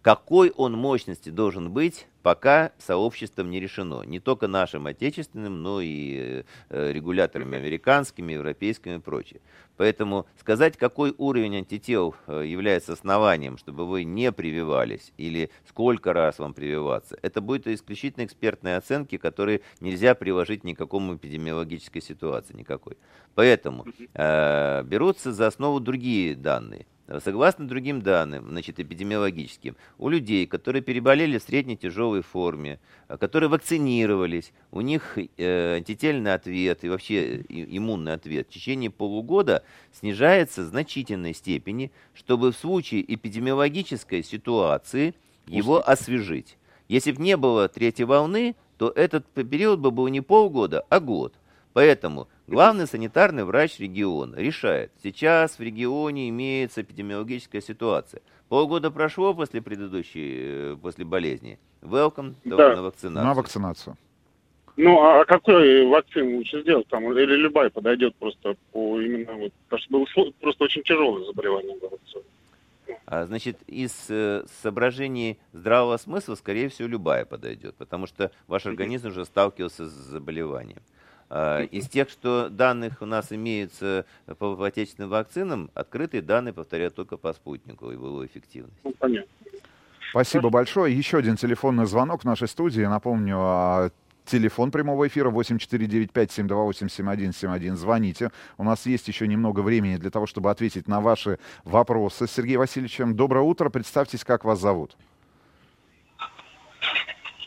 Какой 0.03 0.51
он 0.51 0.73
мощности 0.73 1.29
должен 1.29 1.71
быть, 1.71 2.07
пока 2.23 2.73
сообществом 2.79 3.51
не 3.51 3.61
решено. 3.61 4.03
Не 4.03 4.21
только 4.21 4.49
нашим 4.49 4.87
отечественным, 4.87 5.63
но 5.63 5.81
и 5.81 6.45
э, 6.69 6.93
регуляторами 6.93 7.59
американскими, 7.59 8.33
европейскими 8.33 8.97
и 8.97 8.99
прочее. 8.99 9.41
Поэтому 9.77 10.27
сказать, 10.39 10.77
какой 10.77 11.15
уровень 11.17 11.57
антител 11.57 12.15
э, 12.27 12.45
является 12.47 12.93
основанием, 12.93 13.57
чтобы 13.57 13.87
вы 13.87 14.05
не 14.05 14.31
прививались, 14.31 15.13
или 15.17 15.51
сколько 15.67 16.13
раз 16.13 16.39
вам 16.39 16.53
прививаться, 16.53 17.19
это 17.23 17.41
будет 17.41 17.67
исключительно 17.67 18.27
экспертные 18.27 18.77
оценки, 18.77 19.17
которые 19.17 19.63
нельзя 19.81 20.15
приложить 20.15 20.65
ни 20.65 20.75
к 20.75 20.79
какому 20.79 21.17
эпидемиологической 21.17 22.03
ситуации 22.03 22.55
никакой. 22.55 22.99
Поэтому 23.35 23.87
э, 24.13 24.83
берутся 24.85 25.33
за 25.33 25.47
основу 25.47 25.81
другие 25.81 26.35
данные. 26.35 26.87
Согласно 27.19 27.67
другим 27.67 28.03
данным, 28.03 28.49
значит, 28.49 28.79
эпидемиологическим, 28.79 29.77
у 29.99 30.09
людей, 30.09 30.47
которые 30.47 30.81
переболели 30.81 31.39
в 31.39 31.43
средней 31.43 31.77
тяжелой 31.77 32.23
форме, 32.23 32.79
а, 33.09 33.19
которые 33.19 33.49
вакцинировались, 33.51 34.53
у 34.71 34.81
них 34.81 35.19
э, 35.37 35.77
антительный 35.77 36.35
ответ 36.35 36.85
и 36.85 36.89
вообще 36.89 37.39
и- 37.39 37.77
иммунный 37.77 38.13
ответ 38.13 38.47
в 38.49 38.53
течение 38.53 38.91
полугода 38.91 39.65
снижается 39.93 40.63
в 40.63 40.67
значительной 40.67 41.35
степени, 41.35 41.91
чтобы 42.15 42.53
в 42.53 42.57
случае 42.57 43.03
эпидемиологической 43.13 44.23
ситуации 44.23 45.15
его 45.49 45.83
освежить. 45.85 46.57
Если 46.89 47.11
бы 47.11 47.23
не 47.23 47.37
было 47.37 47.69
третьей 47.69 48.05
волны, 48.05 48.55
то 48.79 48.91
этот 48.91 49.27
период 49.27 49.81
бы 49.81 49.91
был 49.91 50.07
не 50.09 50.21
полгода, 50.21 50.85
а 50.89 51.01
год. 51.01 51.35
Поэтому 51.73 52.29
главный 52.51 52.87
санитарный 52.87 53.45
врач 53.45 53.79
региона 53.79 54.35
решает, 54.37 54.91
сейчас 55.03 55.59
в 55.59 55.63
регионе 55.63 56.29
имеется 56.29 56.83
эпидемиологическая 56.83 57.61
ситуация. 57.61 58.21
Полгода 58.49 58.91
прошло 58.91 59.33
после 59.33 59.63
предыдущей, 59.63 60.73
э, 60.73 60.77
после 60.83 61.05
болезни. 61.05 61.59
Welcome 61.83 62.35
to- 62.45 62.57
Да. 62.57 62.75
на 62.77 62.83
вакцинацию. 62.83 63.25
На 63.25 63.35
вакцинацию. 63.35 63.97
Ну, 64.77 65.01
а 65.01 65.25
какой 65.25 65.87
вакцину 65.87 66.37
лучше 66.39 66.63
сделать 66.63 66.87
там? 66.89 67.05
Или 67.13 67.37
любая 67.37 67.71
подойдет 67.71 68.15
просто 68.17 68.57
по 68.73 69.01
именно 69.01 69.33
вот, 69.35 69.53
потому 69.69 70.07
что 70.07 70.23
было 70.23 70.31
просто 70.41 70.65
очень 70.65 70.83
тяжелое 70.83 71.25
заболевание 71.25 71.77
было. 71.79 71.99
А, 73.07 73.27
Значит, 73.27 73.59
из 73.67 74.07
э, 74.09 74.45
соображений 74.63 75.39
здравого 75.53 75.97
смысла, 75.97 76.35
скорее 76.35 76.69
всего, 76.69 76.89
любая 76.89 77.25
подойдет, 77.25 77.75
потому 77.77 78.07
что 78.07 78.31
ваш 78.47 78.67
организм 78.67 79.09
уже 79.09 79.25
сталкивался 79.25 79.87
с 79.87 79.93
заболеванием. 79.93 80.81
А, 81.31 81.63
Из 81.63 81.89
тех, 81.89 82.11
что 82.11 82.49
данных 82.49 83.01
у 83.01 83.07
нас 83.07 83.33
имеются 83.33 84.05
по 84.39 84.65
отечественным 84.65 85.11
вакцинам, 85.11 85.71
открытые 85.75 86.23
данные 86.23 86.53
повторяют 86.53 86.97
только 86.97 87.17
по 87.17 87.33
спутнику 87.33 87.91
и 87.91 87.95
его 87.95 88.27
эффективность. 88.27 88.75
Ну, 88.83 88.93
понятно. 88.99 89.31
Спасибо 90.11 90.51
большое. 90.51 90.97
Еще 90.97 91.19
один 91.19 91.37
телефонный 91.37 91.87
звонок 91.87 92.23
в 92.23 92.25
нашей 92.25 92.49
студии. 92.49 92.83
Напомню, 92.83 93.37
а, 93.39 93.91
телефон 94.25 94.73
прямого 94.73 95.07
эфира 95.07 95.31
8495-728-7171. 95.31 97.77
Звоните. 97.77 98.33
У 98.59 98.65
нас 98.65 98.87
есть 98.87 99.07
еще 99.07 99.29
немного 99.29 99.61
времени 99.61 99.99
для 99.99 100.11
того, 100.11 100.27
чтобы 100.27 100.51
ответить 100.51 100.89
на 100.89 101.01
ваши 101.01 101.39
вопросы 101.63 102.27
с 102.27 102.33
Сергеем 102.33 102.59
Васильевичем. 102.59 103.15
Доброе 103.15 103.43
утро. 103.43 103.71
Представьтесь, 103.71 104.25
как 104.25 104.45
вас 104.45 104.59
зовут. 104.59 104.97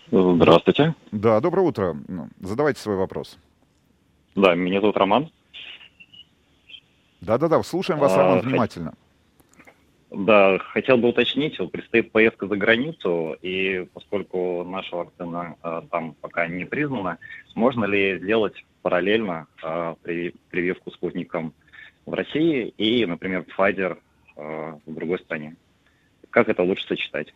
Здравствуйте. 0.10 0.96
Да, 1.12 1.42
доброе 1.42 1.68
утро. 1.68 1.98
Ну, 2.08 2.30
Задавайте 2.40 2.80
свой 2.80 2.96
вопрос. 2.96 3.38
Да, 4.36 4.56
меня 4.56 4.82
зовут 4.82 4.98
Роман. 4.98 5.30
Да-да-да, 7.22 7.62
слушаем 7.64 8.00
вас, 8.00 8.14
А, 8.14 8.18
Роман, 8.18 8.40
хот- 8.40 8.44
внимательно. 8.46 8.94
Да, 10.12 10.60
хотел 10.60 10.98
бы 10.98 11.08
уточнить, 11.10 11.58
вот 11.60 11.72
предстоит 11.72 12.12
поездка 12.12 12.48
за 12.48 12.56
границу, 12.56 13.36
и 13.42 13.88
поскольку 13.94 14.64
наша 14.64 14.96
вакцина 14.96 15.56
э, 15.64 15.82
там 15.90 16.14
пока 16.22 16.46
не 16.48 16.66
признана, 16.66 17.18
можно 17.56 17.86
ли 17.86 18.20
сделать 18.20 18.64
параллельно 18.84 19.48
э, 19.64 19.96
при- 20.04 20.36
прививку 20.52 20.92
спутником 20.92 21.54
в 22.06 22.14
России 22.14 22.68
и, 22.78 23.06
например, 23.08 23.46
Pfizer 23.58 23.98
э, 24.36 24.74
в 24.86 24.94
другой 24.94 25.18
стране? 25.20 25.56
Как 26.30 26.48
это 26.48 26.62
лучше 26.62 26.86
сочетать? 26.86 27.34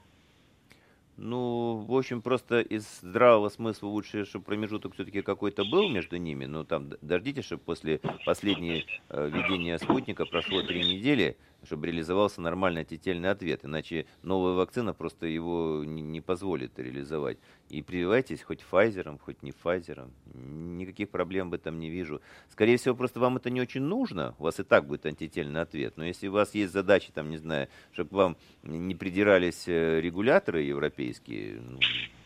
Ну, 1.20 1.84
в 1.88 1.96
общем, 1.96 2.22
просто 2.22 2.62
из 2.62 2.86
здравого 3.02 3.50
смысла 3.50 3.88
лучше, 3.88 4.24
чтобы 4.26 4.46
промежуток 4.46 4.94
все-таки 4.94 5.24
какой-то 5.24 5.66
был 5.66 5.90
между 5.90 6.18
ними. 6.18 6.46
Ну, 6.46 6.64
там, 6.64 6.92
дождитесь, 7.02 7.46
чтобы 7.46 7.64
после 7.64 8.00
последней 8.24 8.86
э, 9.10 9.28
введения 9.28 9.80
спутника 9.80 10.26
прошло 10.26 10.62
три 10.62 10.80
недели, 10.86 11.36
чтобы 11.64 11.88
реализовался 11.88 12.40
нормальный 12.40 12.82
антительный 12.82 13.32
ответ. 13.32 13.66
Иначе 13.66 14.06
новая 14.22 14.54
вакцина 14.54 14.94
просто 14.94 15.26
его 15.26 15.84
не, 15.84 16.04
не 16.04 16.22
позволит 16.22 16.78
реализовать. 16.78 17.40
И 17.70 17.82
прививайтесь 17.82 18.44
хоть 18.44 18.64
Pfizer, 18.72 19.18
хоть 19.20 19.42
не 19.42 19.52
Pfizer. 19.52 20.10
Никаких 20.36 21.10
проблем 21.10 21.50
в 21.50 21.56
этом 21.56 21.80
не 21.80 21.90
вижу. 21.90 22.22
Скорее 22.50 22.78
всего, 22.78 22.96
просто 22.96 23.20
вам 23.20 23.38
это 23.38 23.50
не 23.50 23.60
очень 23.60 23.82
нужно. 23.82 24.36
У 24.38 24.44
вас 24.44 24.60
и 24.60 24.64
так 24.64 24.86
будет 24.86 25.08
антительный 25.08 25.62
ответ. 25.62 25.98
Но 25.98 26.06
если 26.06 26.28
у 26.28 26.32
вас 26.32 26.54
есть 26.54 26.72
задачи, 26.72 27.12
там, 27.12 27.32
не 27.32 27.38
знаю, 27.38 27.70
чтобы 27.92 28.16
вам 28.16 28.38
не 28.62 28.94
придирались 28.94 29.68
э, 29.68 30.00
регуляторы 30.00 30.62
европейские, 30.62 31.07
ну, 31.28 31.80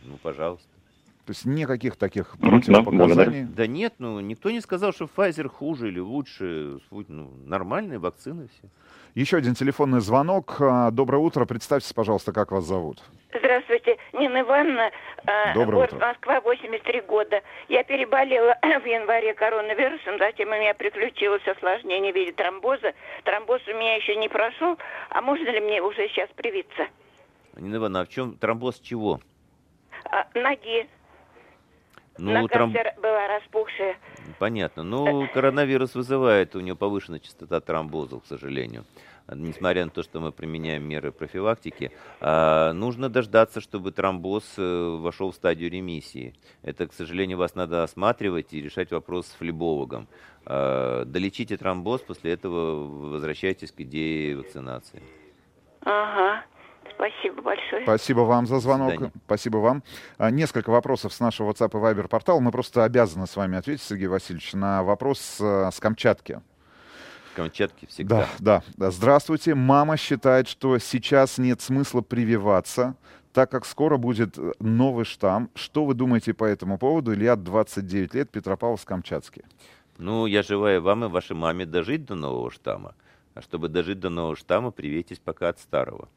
ну, 0.04 0.18
пожалуйста. 0.22 0.68
То 1.26 1.32
есть 1.32 1.46
никаких 1.46 1.96
таких 1.98 2.36
да, 2.40 2.50
противопоказаний. 2.50 2.98
благодарю. 2.98 3.48
Да 3.56 3.68
нет, 3.68 3.94
ну 4.00 4.20
никто 4.20 4.50
не 4.50 4.60
сказал, 4.60 4.92
что 4.92 5.06
Pfizer 5.06 5.48
хуже 5.48 5.90
или 5.90 6.00
лучше. 6.00 6.80
Ну, 6.90 7.32
нормальные 7.46 8.00
вакцины 8.00 8.48
все. 8.48 8.70
Еще 9.14 9.38
один 9.38 9.54
телефонный 9.54 10.00
звонок. 10.00 10.58
А, 10.60 10.90
Доброе 10.90 11.18
утро. 11.18 11.46
Представьтесь, 11.46 11.94
пожалуйста, 11.94 12.32
как 12.32 12.52
вас 12.52 12.66
зовут. 12.66 13.04
Здравствуйте, 13.34 13.98
Нина 14.14 14.42
Ивановна, 14.42 14.92
э, 15.26 15.54
Доброе 15.54 15.76
город 15.76 15.94
утро. 15.94 16.08
Москва, 16.08 16.42
83 16.42 17.02
года. 17.02 17.42
Я 17.70 17.84
переболела 17.84 18.58
в 18.62 18.86
январе 18.86 19.34
коронавирусом, 19.34 20.18
затем 20.18 20.50
у 20.50 20.54
меня 20.54 20.74
приключилось 20.74 21.46
осложнение 21.48 22.12
в 22.12 22.16
виде 22.16 22.32
тромбоза. 22.34 22.94
Тромбоз 23.24 23.62
у 23.68 23.72
меня 23.72 23.96
еще 23.96 24.16
не 24.16 24.28
прошел, 24.28 24.78
а 25.10 25.22
можно 25.22 25.50
ли 25.50 25.62
мне 25.62 25.82
уже 25.82 26.08
сейчас 26.10 26.30
привиться? 26.36 26.88
Нина 27.62 27.76
Ивановна, 27.78 28.02
а 28.02 28.06
в 28.06 28.10
чем 28.10 28.36
тромбоз 28.38 28.80
чего? 28.80 29.20
А, 30.06 30.28
ноги, 30.34 30.90
Ну, 32.18 32.34
нога 32.34 32.48
тром- 32.48 32.72
вся 32.72 32.94
была 33.02 33.28
распухшая. 33.28 33.98
Понятно. 34.40 34.84
Ну, 34.84 35.28
коронавирус 35.34 35.94
вызывает, 35.96 36.56
у 36.56 36.60
него 36.60 36.76
повышенная 36.76 37.20
частота 37.20 37.62
тромбозов, 37.62 38.24
к 38.24 38.26
сожалению. 38.26 38.84
А, 39.28 39.36
Несмотря 39.36 39.86
на 39.86 39.92
то, 39.92 40.02
что 40.02 40.20
мы 40.20 40.32
применяем 40.32 40.84
меры 40.84 41.12
профилактики, 41.12 41.92
а, 42.20 42.74
нужно 42.74 43.10
дождаться, 43.10 43.62
чтобы 43.62 43.92
тромбоз 43.92 44.56
э, 44.58 44.98
вошел 45.00 45.32
в 45.32 45.36
стадию 45.36 45.70
ремиссии. 45.70 46.34
Это, 46.64 46.88
к 46.88 46.94
сожалению, 46.94 47.38
вас 47.38 47.54
надо 47.56 47.84
осматривать 47.84 48.54
и 48.54 48.62
решать 48.62 48.92
вопрос 48.92 49.28
с 49.28 49.34
флебологом. 49.36 50.08
А, 50.46 51.06
Долечите 51.06 51.58
тромбоз, 51.58 52.02
после 52.02 52.34
этого 52.34 52.88
возвращайтесь 53.12 53.72
к 53.72 53.80
идее 53.82 54.36
вакцинации. 54.38 55.02
Ага, 55.84 56.44
спасибо 57.02 57.42
большое. 57.42 57.84
Спасибо 57.84 58.20
вам 58.22 58.46
за 58.46 58.60
звонок. 58.60 59.12
Спасибо 59.26 59.58
вам. 59.58 59.84
А, 60.18 60.30
Несколько 60.30 60.70
вопросов 60.70 61.14
с 61.14 61.20
нашего 61.20 61.52
WhatsApp 61.52 61.72
и 61.72 61.82
Viber 61.82 62.08
портала. 62.08 62.40
Мы 62.40 62.52
просто 62.52 62.84
обязаны 62.84 63.26
с 63.26 63.36
вами 63.36 63.58
ответить, 63.58 63.84
Сергей 63.84 64.08
Васильевич, 64.08 64.54
на 64.54 64.84
вопрос 64.84 65.38
э, 65.40 65.70
с 65.72 65.80
Камчатки. 65.80 66.42
Камчатки 67.36 67.88
всегда. 67.88 68.28
Да, 68.40 68.64
да. 68.78 68.92
Здравствуйте. 68.92 69.56
Мама 69.56 69.98
считает, 69.98 70.48
что 70.48 70.78
сейчас 70.78 71.38
нет 71.38 71.62
смысла 71.62 72.02
прививаться, 72.02 72.96
так 73.34 73.50
как 73.50 73.66
скоро 73.66 73.98
будет 73.98 74.38
э, 74.38 74.52
новый 74.60 75.06
штамм. 75.06 75.50
Что 75.56 75.86
вы 75.86 75.96
думаете 75.96 76.34
по 76.34 76.44
этому 76.44 76.78
поводу? 76.78 77.14
Илья, 77.14 77.36
29 77.36 78.14
лет, 78.14 78.30
Петропавловск-Камчатский. 78.32 79.44
Ну, 79.98 80.26
я 80.26 80.44
желаю 80.44 80.82
вам 80.82 81.06
и 81.06 81.08
вашей 81.08 81.36
маме 81.36 81.66
дожить 81.66 82.06
до 82.06 82.16
нового 82.16 82.52
штамма. 82.52 82.94
А 83.34 83.42
чтобы 83.42 83.70
дожить 83.70 84.00
до 84.00 84.10
нового 84.10 84.36
штамма, 84.36 84.72
привейтесь 84.72 85.20
пока 85.20 85.50
от 85.50 85.60
старого. 85.60 86.10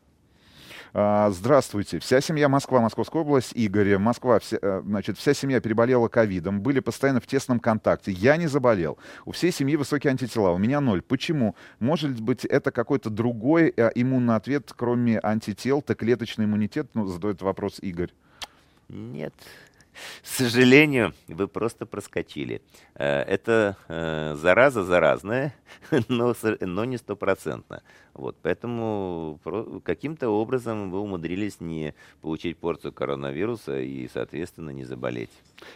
А, 0.96 1.28
Здравствуйте. 1.30 1.98
Вся 1.98 2.20
семья 2.20 2.48
Москва, 2.48 2.80
Московская 2.80 3.22
область, 3.22 3.52
Игорь. 3.54 3.98
Москва, 3.98 4.38
вся, 4.38 4.58
э, 4.62 4.80
значит, 4.84 5.18
вся 5.18 5.34
семья 5.34 5.60
переболела 5.60 6.06
ковидом, 6.06 6.60
были 6.60 6.78
постоянно 6.78 7.20
в 7.20 7.26
тесном 7.26 7.58
контакте. 7.58 8.12
Я 8.12 8.36
не 8.36 8.46
заболел. 8.46 8.96
У 9.24 9.32
всей 9.32 9.50
семьи 9.50 9.74
высокие 9.74 10.12
антитела, 10.12 10.50
у 10.50 10.58
меня 10.58 10.80
ноль. 10.80 11.02
Почему? 11.02 11.56
Может 11.80 12.20
быть, 12.20 12.44
это 12.44 12.70
какой-то 12.70 13.10
другой 13.10 13.74
э, 13.76 13.90
иммунный 13.96 14.36
ответ, 14.36 14.72
кроме 14.74 15.18
антител, 15.18 15.82
то 15.82 15.96
клеточный 15.96 16.44
иммунитет? 16.44 16.86
Ну, 16.94 17.08
задает 17.08 17.42
вопрос 17.42 17.80
Игорь. 17.80 18.10
Нет. 18.88 19.34
К 20.22 20.26
сожалению, 20.26 21.14
вы 21.28 21.48
просто 21.48 21.86
проскочили. 21.86 22.62
Э, 22.94 23.22
Это 23.22 23.76
э, 23.88 24.34
зараза 24.36 24.84
заразная, 24.84 25.54
но, 26.08 26.34
но 26.60 26.84
не 26.84 26.96
стопроцентно. 26.96 27.82
Вот, 28.14 28.36
поэтому 28.42 29.40
каким-то 29.84 30.28
образом 30.28 30.90
вы 30.90 31.00
умудрились 31.00 31.60
не 31.60 31.94
получить 32.20 32.58
порцию 32.58 32.92
коронавируса 32.92 33.80
и, 33.80 34.08
соответственно, 34.08 34.70
не 34.70 34.84
заболеть. 34.84 35.30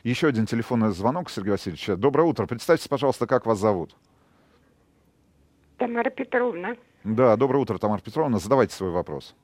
Еще 0.04 0.28
один 0.28 0.46
телефонный 0.46 0.90
звонок, 0.90 1.30
Сергей 1.30 1.52
Васильевич. 1.52 1.86
Доброе 1.96 2.24
утро. 2.24 2.46
Представьте, 2.46 2.88
пожалуйста, 2.88 3.26
как 3.26 3.46
вас 3.46 3.58
зовут. 3.58 3.96
Тамара 5.78 6.10
Петровна. 6.10 6.76
Да, 7.04 7.36
доброе 7.36 7.58
утро, 7.60 7.78
Тамара 7.78 8.00
Петровна. 8.00 8.38
Задавайте 8.38 8.74
свой 8.74 8.90
вопрос. 8.90 9.34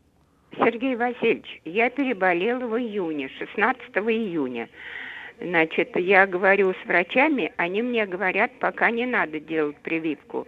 Сергей 0.56 0.96
Васильевич, 0.96 1.60
я 1.64 1.90
переболела 1.90 2.66
в 2.66 2.78
июне, 2.78 3.28
16 3.38 3.80
июня. 3.96 4.68
Значит, 5.40 5.96
я 5.96 6.26
говорю 6.26 6.72
с 6.74 6.86
врачами, 6.86 7.52
они 7.56 7.82
мне 7.82 8.06
говорят, 8.06 8.52
пока 8.60 8.90
не 8.90 9.06
надо 9.06 9.40
делать 9.40 9.76
прививку. 9.78 10.46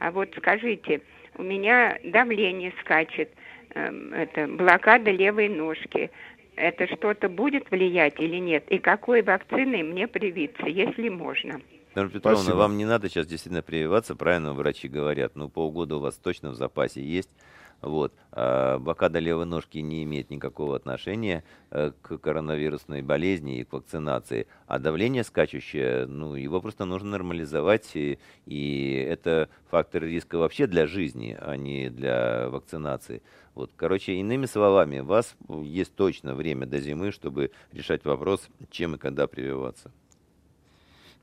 А 0.00 0.10
вот 0.10 0.30
скажите, 0.36 1.00
у 1.36 1.42
меня 1.42 1.98
давление 2.04 2.72
скачет, 2.80 3.30
эм, 3.74 4.12
это 4.12 4.46
блокада 4.48 5.10
левой 5.10 5.48
ножки. 5.48 6.10
Это 6.56 6.86
что-то 6.86 7.28
будет 7.28 7.68
влиять 7.70 8.20
или 8.20 8.36
нет? 8.36 8.64
И 8.68 8.78
какой 8.78 9.22
вакциной 9.22 9.82
мне 9.82 10.06
привиться, 10.06 10.66
если 10.66 11.08
можно? 11.08 11.60
Тамара 11.94 12.10
Петровна, 12.10 12.38
Спасибо. 12.38 12.56
вам 12.56 12.76
не 12.76 12.84
надо 12.84 13.08
сейчас 13.08 13.26
действительно 13.26 13.62
прививаться, 13.62 14.14
правильно 14.16 14.52
врачи 14.52 14.88
говорят. 14.88 15.36
Ну, 15.36 15.48
полгода 15.48 15.96
у 15.96 16.00
вас 16.00 16.16
точно 16.16 16.50
в 16.50 16.54
запасе 16.54 17.00
есть. 17.00 17.30
Вот. 17.84 18.14
А 18.32 18.78
блокада 18.78 19.18
левой 19.18 19.44
ножки 19.44 19.78
не 19.78 20.04
имеет 20.04 20.30
никакого 20.30 20.74
отношения 20.74 21.44
э, 21.70 21.92
к 22.00 22.18
коронавирусной 22.18 23.02
болезни 23.02 23.58
и 23.58 23.64
к 23.64 23.72
вакцинации. 23.74 24.46
А 24.66 24.78
давление 24.78 25.22
скачущее, 25.22 26.06
ну, 26.06 26.34
его 26.34 26.60
просто 26.62 26.86
нужно 26.86 27.10
нормализовать. 27.10 27.90
И, 27.94 28.18
и 28.46 29.06
это 29.08 29.50
фактор 29.70 30.04
риска 30.04 30.38
вообще 30.38 30.66
для 30.66 30.86
жизни, 30.86 31.36
а 31.38 31.56
не 31.56 31.90
для 31.90 32.48
вакцинации. 32.48 33.22
Вот. 33.54 33.70
Короче, 33.76 34.14
иными 34.14 34.46
словами, 34.46 35.00
у 35.00 35.04
вас 35.04 35.36
есть 35.48 35.94
точно 35.94 36.34
время 36.34 36.66
до 36.66 36.80
зимы, 36.80 37.12
чтобы 37.12 37.50
решать 37.72 38.04
вопрос, 38.04 38.48
чем 38.70 38.94
и 38.94 38.98
когда 38.98 39.26
прививаться. 39.26 39.92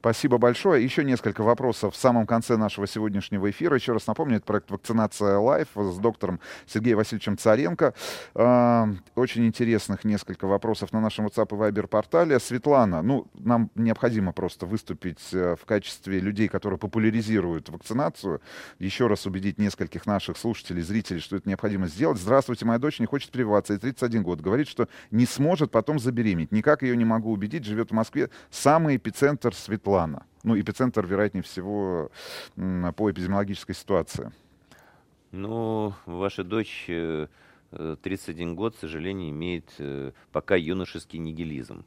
Спасибо 0.02 0.40
большое. 0.40 0.84
Еще 0.84 1.03
несколько 1.03 1.44
вопросов 1.44 1.94
в 1.94 1.95
самом 1.95 2.26
конце 2.26 2.57
нашего 2.57 2.88
сегодняшнего 2.88 3.52
эфира. 3.52 3.76
Еще 3.76 3.94
раз 3.94 4.07
напомню, 4.07 4.38
это 4.38 4.48
проект 4.48 4.72
«Вакцинация 4.72 5.38
лайф» 5.38 5.68
с 5.76 5.98
доктором 5.99 6.40
Сергеем 6.65 6.98
Васильевичем 6.98 7.38
Царенко. 7.38 7.94
А, 8.34 8.90
Очень 9.14 9.45
интересных 9.45 10.03
несколько 10.03 10.48
вопросов 10.48 10.91
на 10.91 11.02
нашем 11.02 11.28
WhatsApp 11.28 11.49
и 11.52 11.72
Viber 11.72 11.86
портале. 11.86 12.40
Светлана, 12.40 13.03
ну, 13.03 13.28
нам 13.36 13.69
необходимо 13.76 14.34
просто 14.34 14.65
выступить 14.65 15.19
э, 15.34 15.56
в 15.56 15.65
качестве 15.65 16.19
людей, 16.19 16.48
которые 16.48 16.80
популяризируют 16.80 17.69
вакцинацию. 17.69 18.41
Еще 18.80 19.06
раз 19.06 19.28
убедить 19.28 19.60
нескольких 19.60 20.07
наших 20.07 20.36
слушателей, 20.36 20.82
зрителей, 20.82 21.19
что 21.19 21.36
это 21.36 21.48
необходимо 21.48 21.88
сделать. 21.88 22.18
Здравствуйте, 22.18 22.65
моя 22.65 22.80
дочь 22.80 22.99
не 22.99 23.06
хочет 23.06 23.30
прививаться, 23.30 23.73
ей 23.73 23.80
31 23.80 24.23
год. 24.23 24.41
Говорит, 24.41 24.68
что 24.68 24.88
не 25.11 25.28
сможет 25.28 25.69
потом 25.69 25.99
забеременеть. 25.99 26.52
Никак 26.52 26.82
ее 26.82 26.98
не 26.98 27.06
могу 27.06 27.32
убедить. 27.32 27.65
Живет 27.65 27.91
в 27.91 27.94
Москве. 27.94 28.32
Самый 28.49 28.95
эпицентр 28.95 29.53
Светлана. 29.53 29.90
Ну, 30.43 30.59
эпицентр, 30.59 31.05
вероятнее 31.05 31.43
всего, 31.43 32.09
по 32.55 33.11
эпидемиологической 33.11 33.76
ситуации. 33.76 34.31
Ну, 35.31 35.93
ваша 36.05 36.43
дочь 36.43 36.85
э, 36.88 37.27
э, 37.72 37.95
31 38.01 38.55
год, 38.55 38.76
к 38.76 38.80
сожалению, 38.80 39.30
имеет 39.30 39.65
э, 39.80 40.11
пока 40.31 40.55
юношеский 40.55 41.19
нигилизм. 41.19 41.84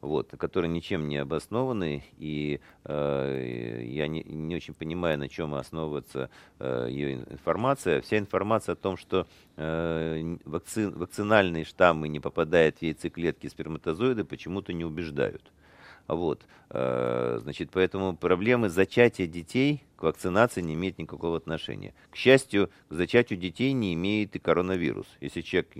вот, 0.00 0.30
которые 0.38 0.70
ничем 0.70 1.08
не 1.08 1.16
обоснованы, 1.16 2.04
и 2.18 2.60
э, 2.84 3.82
я 3.84 4.08
не, 4.08 4.22
не 4.22 4.54
очень 4.54 4.74
понимаю, 4.74 5.18
на 5.18 5.28
чем 5.28 5.54
основывается 5.54 6.30
э, 6.58 6.86
ее 6.90 7.14
информация. 7.14 8.00
Вся 8.00 8.18
информация 8.18 8.74
о 8.74 8.76
том, 8.76 8.96
что 8.96 9.26
э, 9.56 10.36
вакци, 10.44 10.88
вакцинальные 10.90 11.64
штаммы 11.64 12.08
не 12.08 12.20
попадают 12.20 12.78
в 12.78 12.82
яйцеклетки 12.82 13.48
сперматозоиды, 13.48 14.24
почему-то 14.24 14.72
не 14.72 14.84
убеждают. 14.84 15.42
Вот, 16.08 16.46
э, 16.70 17.38
значит, 17.40 17.70
поэтому 17.72 18.16
проблемы 18.16 18.68
зачатия 18.68 19.26
детей 19.26 19.82
к 19.96 20.02
вакцинации 20.02 20.60
не 20.60 20.74
имеет 20.74 20.98
никакого 20.98 21.36
отношения. 21.36 21.94
К 22.10 22.16
счастью, 22.16 22.70
к 22.88 22.94
зачатию 22.94 23.38
детей 23.38 23.72
не 23.72 23.94
имеет 23.94 24.36
и 24.36 24.38
коронавирус. 24.38 25.06
Если 25.20 25.40
человек 25.40 25.70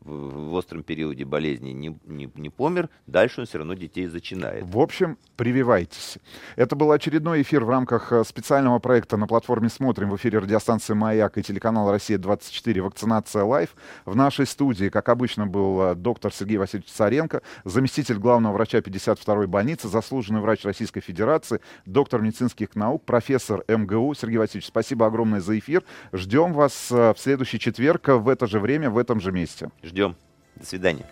в, 0.00 0.54
остром 0.54 0.82
периоде 0.82 1.24
болезни 1.24 1.70
не, 1.70 1.98
не, 2.06 2.30
не 2.34 2.48
помер, 2.48 2.88
дальше 3.06 3.40
он 3.40 3.46
все 3.46 3.58
равно 3.58 3.74
детей 3.74 4.06
зачинает. 4.06 4.64
В 4.64 4.78
общем, 4.78 5.18
прививайтесь. 5.36 6.18
Это 6.56 6.76
был 6.76 6.92
очередной 6.92 7.42
эфир 7.42 7.64
в 7.64 7.70
рамках 7.70 8.12
э, 8.12 8.24
специального 8.24 8.78
проекта 8.78 9.16
на 9.16 9.26
платформе 9.26 9.68
«Смотрим» 9.68 10.10
в 10.10 10.16
эфире 10.16 10.38
радиостанции 10.38 10.94
«Маяк» 10.94 11.36
и 11.36 11.42
телеканал 11.42 11.90
«Россия-24» 11.90 12.80
«Вакцинация 12.80 13.42
live». 13.42 13.74
В 14.04 14.14
нашей 14.14 14.46
студии, 14.46 14.88
как 14.88 15.08
обычно, 15.08 15.46
был 15.46 15.82
э, 15.82 15.94
доктор 15.96 16.32
Сергей 16.32 16.58
Васильевич 16.58 16.90
Царенко, 16.90 17.42
заместитель 17.64 18.18
главного 18.18 18.52
врача 18.52 18.78
52-й 18.78 19.46
больницы, 19.46 19.88
заслуженный 19.88 20.40
врач 20.40 20.64
Российской 20.64 21.00
Федерации, 21.00 21.60
доктор 21.84 22.20
медицинских 22.20 22.76
наук, 22.76 23.04
профессор 23.04 23.39
МГУ. 23.48 24.14
Сергей 24.14 24.38
Васильевич, 24.38 24.66
спасибо 24.66 25.06
огромное 25.06 25.40
за 25.40 25.58
эфир. 25.58 25.82
Ждем 26.12 26.52
вас 26.52 26.90
э, 26.90 27.14
в 27.14 27.18
следующий 27.18 27.58
четверг 27.58 28.08
в 28.08 28.28
это 28.28 28.46
же 28.46 28.60
время, 28.60 28.90
в 28.90 28.98
этом 28.98 29.20
же 29.20 29.32
месте. 29.32 29.70
Ждем. 29.82 30.16
До 30.56 30.66
свидания. 30.66 31.06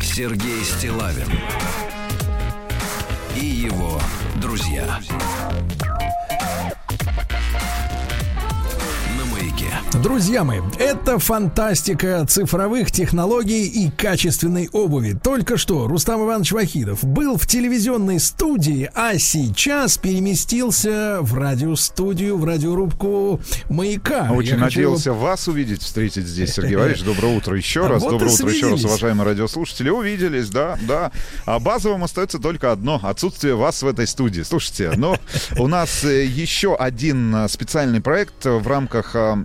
Сергей 0.00 0.60
Стилавин 0.62 1.28
и 3.34 3.44
его 3.44 3.98
друзья. 4.36 5.00
Друзья 10.00 10.42
мои, 10.42 10.60
это 10.78 11.18
фантастика 11.18 12.24
цифровых 12.26 12.90
технологий 12.90 13.66
и 13.66 13.90
качественной 13.90 14.68
обуви. 14.72 15.18
Только 15.22 15.58
что 15.58 15.86
Рустам 15.86 16.24
Иванович 16.24 16.52
Вахидов 16.52 17.04
был 17.04 17.36
в 17.36 17.46
телевизионной 17.46 18.18
студии, 18.18 18.90
а 18.94 19.18
сейчас 19.18 19.98
переместился 19.98 21.18
в 21.20 21.34
радиостудию, 21.34 22.38
в 22.38 22.44
радиорубку 22.44 23.40
«Маяка». 23.68 24.30
Очень 24.32 24.52
Я 24.52 24.58
хочу 24.58 24.80
надеялся 24.80 25.12
вас 25.12 25.46
увидеть, 25.46 25.82
встретить 25.82 26.26
здесь, 26.26 26.50
Сергей 26.54 26.76
Валерьевич. 26.76 27.04
Доброе 27.04 27.36
утро 27.36 27.56
еще 27.56 27.84
А 27.84 27.88
раз. 27.88 28.02
вот 28.02 28.12
Доброе 28.12 28.32
утро 28.32 28.50
еще 28.50 28.70
раз, 28.70 28.84
уважаемые 28.84 29.26
радиослушатели. 29.26 29.90
Увиделись, 29.90 30.48
да, 30.48 30.78
да. 30.88 31.12
А 31.44 31.58
базовым 31.58 32.02
остается 32.04 32.38
только 32.38 32.72
одно— 32.72 32.98
отсутствие 33.02 33.56
вас 33.56 33.82
в 33.82 33.86
этой 33.86 34.06
студии. 34.06 34.42
Слушайте, 34.42 34.92
но 34.96 35.18
у 35.58 35.68
нас 35.68 36.02
э, 36.04 36.24
еще 36.24 36.74
один 36.76 37.34
э, 37.34 37.48
специальный 37.48 38.00
проект 38.00 38.44
в 38.46 38.66
рамках 38.66 39.14
э, 39.14 39.44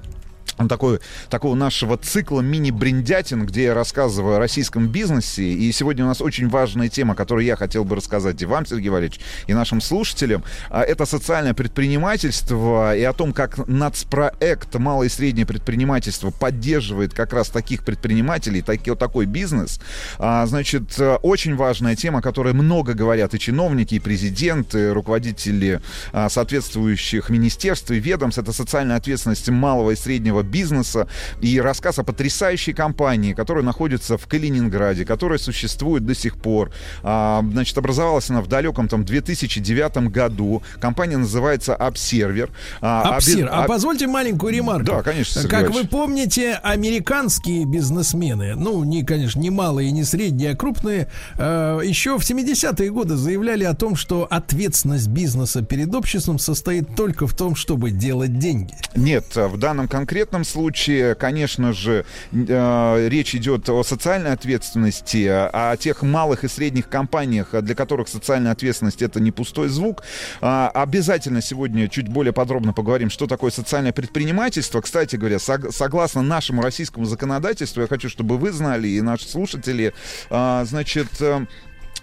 такой, 0.70 1.00
такого 1.30 1.56
нашего 1.56 1.98
цикла 1.98 2.42
мини-бриндятин, 2.42 3.46
где 3.46 3.66
я 3.66 3.74
рассказываю 3.74 4.36
о 4.36 4.40
российском 4.40 4.88
бизнесе. 4.88 5.44
И 5.44 5.72
сегодня 5.72 6.06
у 6.06 6.08
нас 6.08 6.22
очень 6.22 6.50
важная 6.50 6.90
тема, 6.90 7.16
которую 7.16 7.46
я 7.46 7.56
хотел 7.56 7.84
бы 7.84 7.96
рассказать 7.96 8.42
и 8.42 8.46
вам, 8.46 8.66
Сергей 8.66 8.90
Валерьевич, 8.90 9.20
и 9.48 9.54
нашим 9.54 9.82
слушателям. 9.82 10.44
А 10.70 10.82
Это 10.82 11.06
социальное 11.06 11.54
предпринимательство 11.54 12.96
и 12.96 13.04
о 13.04 13.14
том, 13.14 13.34
как 13.34 13.68
нацпроект 13.68 14.76
«Малое 14.76 15.08
и 15.08 15.10
среднее 15.10 15.46
предпринимательство» 15.46 16.32
поддерживает 16.32 17.14
как 17.14 17.34
раз 17.34 17.50
таких 17.50 17.84
предпринимателей, 17.84 18.64
вот 18.88 19.00
такой 19.00 19.26
бизнес. 19.26 19.80
А, 20.18 20.46
Значит, 20.46 21.00
очень 21.22 21.56
важная 21.56 21.96
тема, 21.96 22.20
о 22.20 22.22
которой 22.22 22.54
много 22.54 22.94
говорят 22.94 23.34
и 23.34 23.40
чиновники, 23.40 23.96
и 23.96 24.00
президенты, 24.00 24.94
руководители 24.94 25.82
а, 26.12 26.30
соответствующих 26.30 27.30
министерств 27.30 27.92
и 27.92 28.00
ведомств. 28.00 28.40
Это 28.40 28.54
социальная 28.54 28.98
ответственность 28.98 29.50
малого 29.50 29.92
и 29.92 29.96
среднего 29.96 30.37
бизнеса 30.44 31.08
и 31.42 31.60
рассказ 31.60 32.00
о 32.00 32.04
потрясающей 32.04 32.74
компании, 32.74 33.34
которая 33.34 33.64
находится 33.64 34.18
в 34.18 34.28
Калининграде, 34.28 35.06
которая 35.06 35.38
существует 35.40 36.06
до 36.06 36.16
сих 36.16 36.38
пор. 36.38 36.72
А, 37.04 37.44
Значит, 37.52 37.78
образовалась 37.78 38.30
она 38.30 38.42
в 38.42 38.48
далеком 38.48 38.88
там 38.88 39.04
2009 39.04 40.10
году. 40.10 40.62
Компания 40.80 41.18
называется 41.18 41.76
Observer. 41.80 42.50
А, 42.82 43.18
оби- 43.18 43.42
а 43.50 43.64
позвольте 43.64 44.08
маленькую 44.08 44.54
ремарку. 44.54 44.86
Да, 44.86 45.04
конечно, 45.04 45.42
Сергей 45.42 45.60
Как 45.60 45.72
вы 45.72 45.86
помните, 45.86 46.60
американские 46.64 47.66
бизнесмены, 47.66 48.56
ну, 48.56 48.84
не, 48.84 49.04
конечно, 49.04 49.40
не 49.40 49.50
малые, 49.50 49.92
не 49.92 50.04
средние, 50.04 50.52
а 50.52 50.56
крупные, 50.56 51.10
э, 51.38 51.80
еще 51.84 52.18
в 52.18 52.24
70-е 52.24 52.92
годы 52.92 53.16
заявляли 53.16 53.64
о 53.64 53.74
том, 53.74 53.96
что 53.96 54.28
ответственность 54.30 55.08
бизнеса 55.08 55.62
перед 55.62 55.94
обществом 55.94 56.40
состоит 56.40 56.96
только 56.96 57.28
в 57.28 57.36
том, 57.36 57.56
чтобы 57.56 57.92
делать 57.92 58.38
деньги. 58.40 58.74
Нет, 58.96 59.36
в 59.36 59.58
данном 59.58 59.88
конкретном 59.88 60.27
случае, 60.44 61.16
конечно 61.16 61.74
же, 61.74 62.06
э, 62.32 63.08
речь 63.10 63.36
идет 63.36 63.70
о 63.70 63.84
социальной 63.84 64.32
ответственности, 64.34 65.26
о 65.28 65.76
тех 65.78 66.02
малых 66.04 66.44
и 66.44 66.48
средних 66.48 66.90
компаниях, 66.90 67.50
для 67.62 67.76
которых 67.76 68.08
социальная 68.08 68.52
ответственность 68.52 69.02
это 69.02 69.20
не 69.20 69.32
пустой 69.32 69.70
звук. 69.70 70.04
А, 70.42 70.70
Обязательно 70.74 71.42
сегодня 71.42 71.88
чуть 71.88 72.08
более 72.08 72.34
подробно 72.34 72.74
поговорим, 72.74 73.10
что 73.10 73.28
такое 73.28 73.52
социальное 73.52 73.92
предпринимательство. 73.94 74.82
Кстати 74.82 75.16
говоря, 75.16 75.38
сог- 75.38 75.72
согласно 75.72 76.22
нашему 76.22 76.62
российскому 76.62 77.06
законодательству, 77.06 77.82
я 77.82 77.88
хочу, 77.88 78.10
чтобы 78.10 78.38
вы 78.38 78.52
знали 78.52 78.88
и 78.88 79.02
наши 79.02 79.28
слушатели, 79.28 79.94
а, 80.30 80.66
значит, 80.66 81.08
э, 81.20 81.46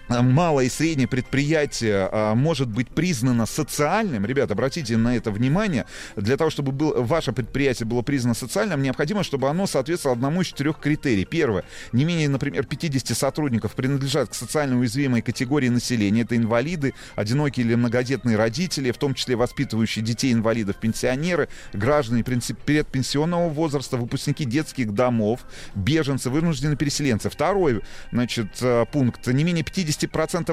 малое 0.09 0.65
и 0.65 0.69
среднее 0.69 1.07
предприятие 1.07 2.09
а, 2.11 2.35
может 2.35 2.67
быть 2.67 2.89
признано 2.89 3.45
социальным, 3.45 4.25
ребят, 4.25 4.51
обратите 4.51 4.97
на 4.97 5.15
это 5.15 5.31
внимание, 5.31 5.85
для 6.15 6.37
того, 6.37 6.49
чтобы 6.49 6.71
был, 6.71 7.03
ваше 7.03 7.31
предприятие 7.31 7.87
было 7.87 8.01
признано 8.01 8.35
социальным, 8.35 8.81
необходимо, 8.81 9.23
чтобы 9.23 9.49
оно 9.49 9.67
соответствовало 9.67 10.15
одному 10.15 10.41
из 10.41 10.47
четырех 10.47 10.79
критерий. 10.79 11.25
Первое, 11.25 11.63
не 11.91 12.05
менее, 12.05 12.29
например, 12.29 12.65
50 12.65 13.17
сотрудников 13.17 13.73
принадлежат 13.73 14.29
к 14.29 14.33
социально 14.33 14.77
уязвимой 14.77 15.21
категории 15.21 15.69
населения. 15.69 16.21
Это 16.21 16.35
инвалиды, 16.35 16.93
одинокие 17.15 17.65
или 17.65 17.75
многодетные 17.75 18.37
родители, 18.37 18.91
в 18.91 18.97
том 18.97 19.13
числе 19.13 19.35
воспитывающие 19.35 20.03
детей-инвалидов, 20.03 20.77
пенсионеры, 20.77 21.49
граждане 21.73 22.23
предпенсионного 22.23 23.49
возраста, 23.49 23.97
выпускники 23.97 24.45
детских 24.45 24.93
домов, 24.93 25.41
беженцы, 25.73 26.29
вынужденные 26.29 26.77
переселенцы. 26.77 27.29
Второй, 27.29 27.81
значит, 28.11 28.47
э, 28.61 28.85
пункт. 28.91 29.27
Не 29.27 29.43
менее 29.43 29.63
50% 29.63 29.94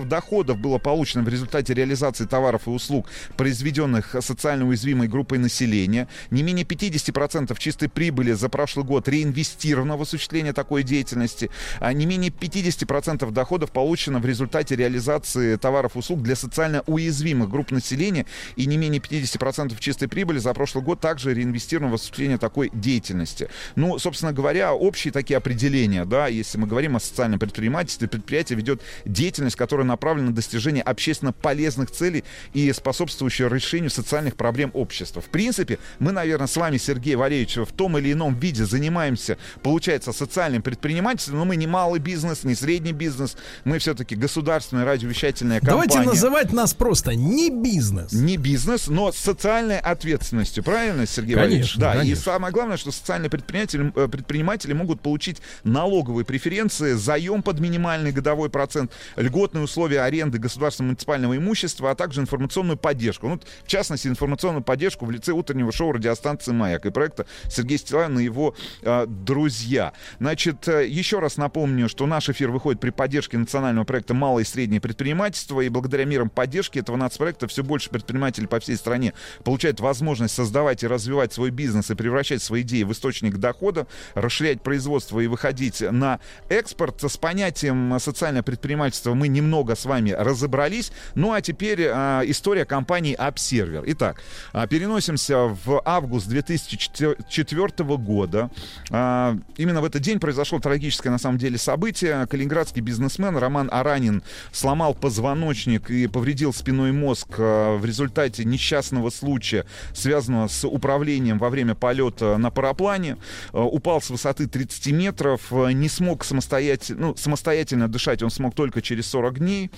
доходов 0.08 0.58
было 0.58 0.78
получено 0.78 1.22
в 1.24 1.28
результате 1.28 1.74
реализации 1.74 2.24
товаров 2.24 2.66
и 2.66 2.70
услуг, 2.70 3.06
произведенных 3.36 4.16
социально 4.20 4.66
уязвимой 4.66 5.08
группой 5.08 5.38
населения. 5.38 6.08
Не 6.30 6.42
менее 6.42 6.64
50% 6.64 7.58
чистой 7.58 7.88
прибыли 7.88 8.32
за 8.32 8.48
прошлый 8.48 8.84
год 8.84 9.08
реинвестировано 9.08 9.96
в 9.96 10.02
осуществление 10.02 10.52
такой 10.52 10.82
деятельности. 10.82 11.50
А 11.80 11.92
не 11.92 12.06
менее 12.06 12.30
50% 12.30 13.30
доходов 13.30 13.70
получено 13.70 14.18
в 14.18 14.26
результате 14.26 14.76
реализации 14.76 15.56
товаров 15.56 15.96
и 15.96 15.98
услуг 15.98 16.22
для 16.22 16.36
социально 16.36 16.82
уязвимых 16.86 17.50
групп 17.50 17.70
населения. 17.70 18.26
И 18.56 18.66
не 18.66 18.76
менее 18.76 19.00
50% 19.00 19.78
чистой 19.78 20.08
прибыли 20.08 20.38
за 20.38 20.54
прошлый 20.54 20.84
год 20.84 21.00
также 21.00 21.34
реинвестировано 21.34 21.90
в 21.90 21.94
осуществление 21.94 22.38
такой 22.38 22.70
деятельности. 22.72 23.48
Ну, 23.76 23.98
собственно 23.98 24.32
говоря, 24.32 24.74
общие 24.74 25.12
такие 25.12 25.36
определения, 25.36 26.04
да, 26.04 26.26
если 26.26 26.58
мы 26.58 26.66
говорим 26.66 26.96
о 26.96 27.00
социальном 27.00 27.38
предпринимательстве, 27.38 28.08
предприятие 28.08 28.56
ведет 28.56 28.82
деятельность, 29.04 29.31
которая 29.56 29.86
направлена 29.86 30.28
на 30.28 30.34
достижение 30.34 30.82
общественно 30.82 31.32
полезных 31.32 31.90
целей 31.90 32.24
и 32.52 32.72
способствующая 32.72 33.48
решению 33.48 33.90
социальных 33.90 34.36
проблем 34.36 34.70
общества. 34.74 35.22
В 35.22 35.26
принципе, 35.26 35.78
мы, 35.98 36.12
наверное, 36.12 36.46
с 36.46 36.56
вами, 36.56 36.76
Сергей 36.76 37.14
Валерьевич, 37.14 37.56
в 37.56 37.72
том 37.72 37.98
или 37.98 38.12
ином 38.12 38.38
виде 38.38 38.64
занимаемся, 38.64 39.38
получается, 39.62 40.12
социальным 40.12 40.62
предпринимательством, 40.62 41.38
но 41.38 41.44
мы 41.44 41.56
не 41.56 41.66
малый 41.66 42.00
бизнес, 42.00 42.44
не 42.44 42.54
средний 42.54 42.92
бизнес, 42.92 43.36
мы 43.64 43.78
все-таки 43.78 44.14
государственная 44.14 44.84
радиовещательная 44.84 45.60
компания. 45.60 45.88
Давайте 45.88 46.08
называть 46.08 46.52
нас 46.52 46.74
просто 46.74 47.14
не 47.14 47.50
бизнес. 47.50 48.12
Не 48.12 48.36
бизнес, 48.36 48.88
но 48.88 49.12
с 49.12 49.16
социальной 49.16 49.78
ответственностью, 49.78 50.62
правильно, 50.62 51.06
Сергей 51.06 51.34
Конечно, 51.34 51.42
Валерьевич? 51.42 51.76
Да, 51.76 51.92
конечно. 51.92 52.12
и 52.12 52.16
самое 52.16 52.52
главное, 52.52 52.76
что 52.76 52.92
социальные 52.92 53.30
предприниматели, 53.30 53.92
э, 53.94 54.08
предприниматели 54.08 54.72
могут 54.72 55.00
получить 55.00 55.38
налоговые 55.64 56.24
преференции, 56.24 56.92
заем 56.92 57.42
под 57.42 57.60
минимальный 57.60 58.12
годовой 58.12 58.50
процент, 58.50 58.92
льготные 59.22 59.64
условия 59.64 60.02
аренды 60.02 60.38
государственного 60.38 60.90
муниципального 60.90 61.36
имущества, 61.36 61.90
а 61.90 61.94
также 61.94 62.20
информационную 62.20 62.76
поддержку. 62.76 63.28
Ну, 63.28 63.40
в 63.64 63.68
частности, 63.68 64.08
информационную 64.08 64.62
поддержку 64.62 65.06
в 65.06 65.10
лице 65.10 65.32
утреннего 65.32 65.72
шоу 65.72 65.92
радиостанции 65.92 66.52
«Маяк» 66.52 66.86
и 66.86 66.90
проекта 66.90 67.26
Сергей 67.48 67.78
Стилавин 67.78 68.18
и 68.18 68.24
его 68.24 68.54
э, 68.82 69.06
друзья. 69.06 69.92
Значит, 70.18 70.68
э, 70.68 70.86
еще 70.86 71.20
раз 71.20 71.36
напомню, 71.36 71.88
что 71.88 72.06
наш 72.06 72.28
эфир 72.28 72.50
выходит 72.50 72.80
при 72.80 72.90
поддержке 72.90 73.38
национального 73.38 73.84
проекта 73.84 74.14
«Малое 74.14 74.42
и 74.42 74.46
среднее 74.46 74.80
предпринимательство», 74.80 75.60
и 75.60 75.68
благодаря 75.68 76.04
мерам 76.04 76.28
поддержки 76.28 76.78
этого 76.78 76.96
нацпроекта 76.96 77.46
все 77.46 77.62
больше 77.62 77.90
предпринимателей 77.90 78.46
по 78.46 78.60
всей 78.60 78.76
стране 78.76 79.14
получают 79.44 79.80
возможность 79.80 80.34
создавать 80.34 80.82
и 80.82 80.86
развивать 80.86 81.32
свой 81.32 81.50
бизнес 81.50 81.90
и 81.90 81.94
превращать 81.94 82.42
свои 82.42 82.62
идеи 82.62 82.82
в 82.82 82.92
источник 82.92 83.38
дохода, 83.38 83.86
расширять 84.14 84.62
производство 84.62 85.20
и 85.20 85.26
выходить 85.26 85.80
на 85.80 86.20
экспорт. 86.48 87.02
С 87.02 87.16
понятием 87.16 87.98
социальное 87.98 88.42
предпринимательство 88.42 89.11
мы 89.14 89.28
немного 89.28 89.74
с 89.74 89.84
вами 89.84 90.10
разобрались. 90.10 90.92
Ну 91.14 91.32
а 91.32 91.40
теперь 91.40 91.86
а, 91.88 92.22
история 92.24 92.64
компании 92.64 93.16
Upserver. 93.18 93.84
Итак, 93.86 94.22
а, 94.52 94.66
переносимся 94.66 95.56
в 95.64 95.82
август 95.84 96.28
2004 96.28 97.96
года. 97.96 98.50
А, 98.90 99.36
именно 99.56 99.80
в 99.80 99.84
этот 99.84 100.02
день 100.02 100.20
произошло 100.20 100.58
трагическое 100.58 101.12
на 101.12 101.18
самом 101.18 101.38
деле 101.38 101.58
событие. 101.58 102.26
Калининградский 102.26 102.82
бизнесмен 102.82 103.36
Роман 103.36 103.68
Аранин 103.72 104.22
сломал 104.52 104.94
позвоночник 104.94 105.90
и 105.90 106.06
повредил 106.06 106.52
спиной 106.52 106.92
мозг 106.92 107.28
а, 107.38 107.76
в 107.76 107.84
результате 107.84 108.44
несчастного 108.44 109.10
случая, 109.10 109.66
связанного 109.94 110.48
с 110.48 110.66
управлением 110.66 111.38
во 111.38 111.50
время 111.50 111.74
полета 111.74 112.36
на 112.38 112.50
параплане. 112.50 113.16
А, 113.52 113.64
упал 113.64 114.00
с 114.00 114.10
высоты 114.10 114.46
30 114.46 114.92
метров, 114.92 115.52
а, 115.52 115.70
не 115.70 115.88
смог 115.88 116.24
самостоятельно, 116.24 117.08
ну, 117.08 117.16
самостоятельно 117.16 117.88
дышать, 117.88 118.22
он 118.22 118.30
смог 118.30 118.54
только 118.54 118.82
через 118.82 119.01
40 119.02 119.38
дней 119.38 119.70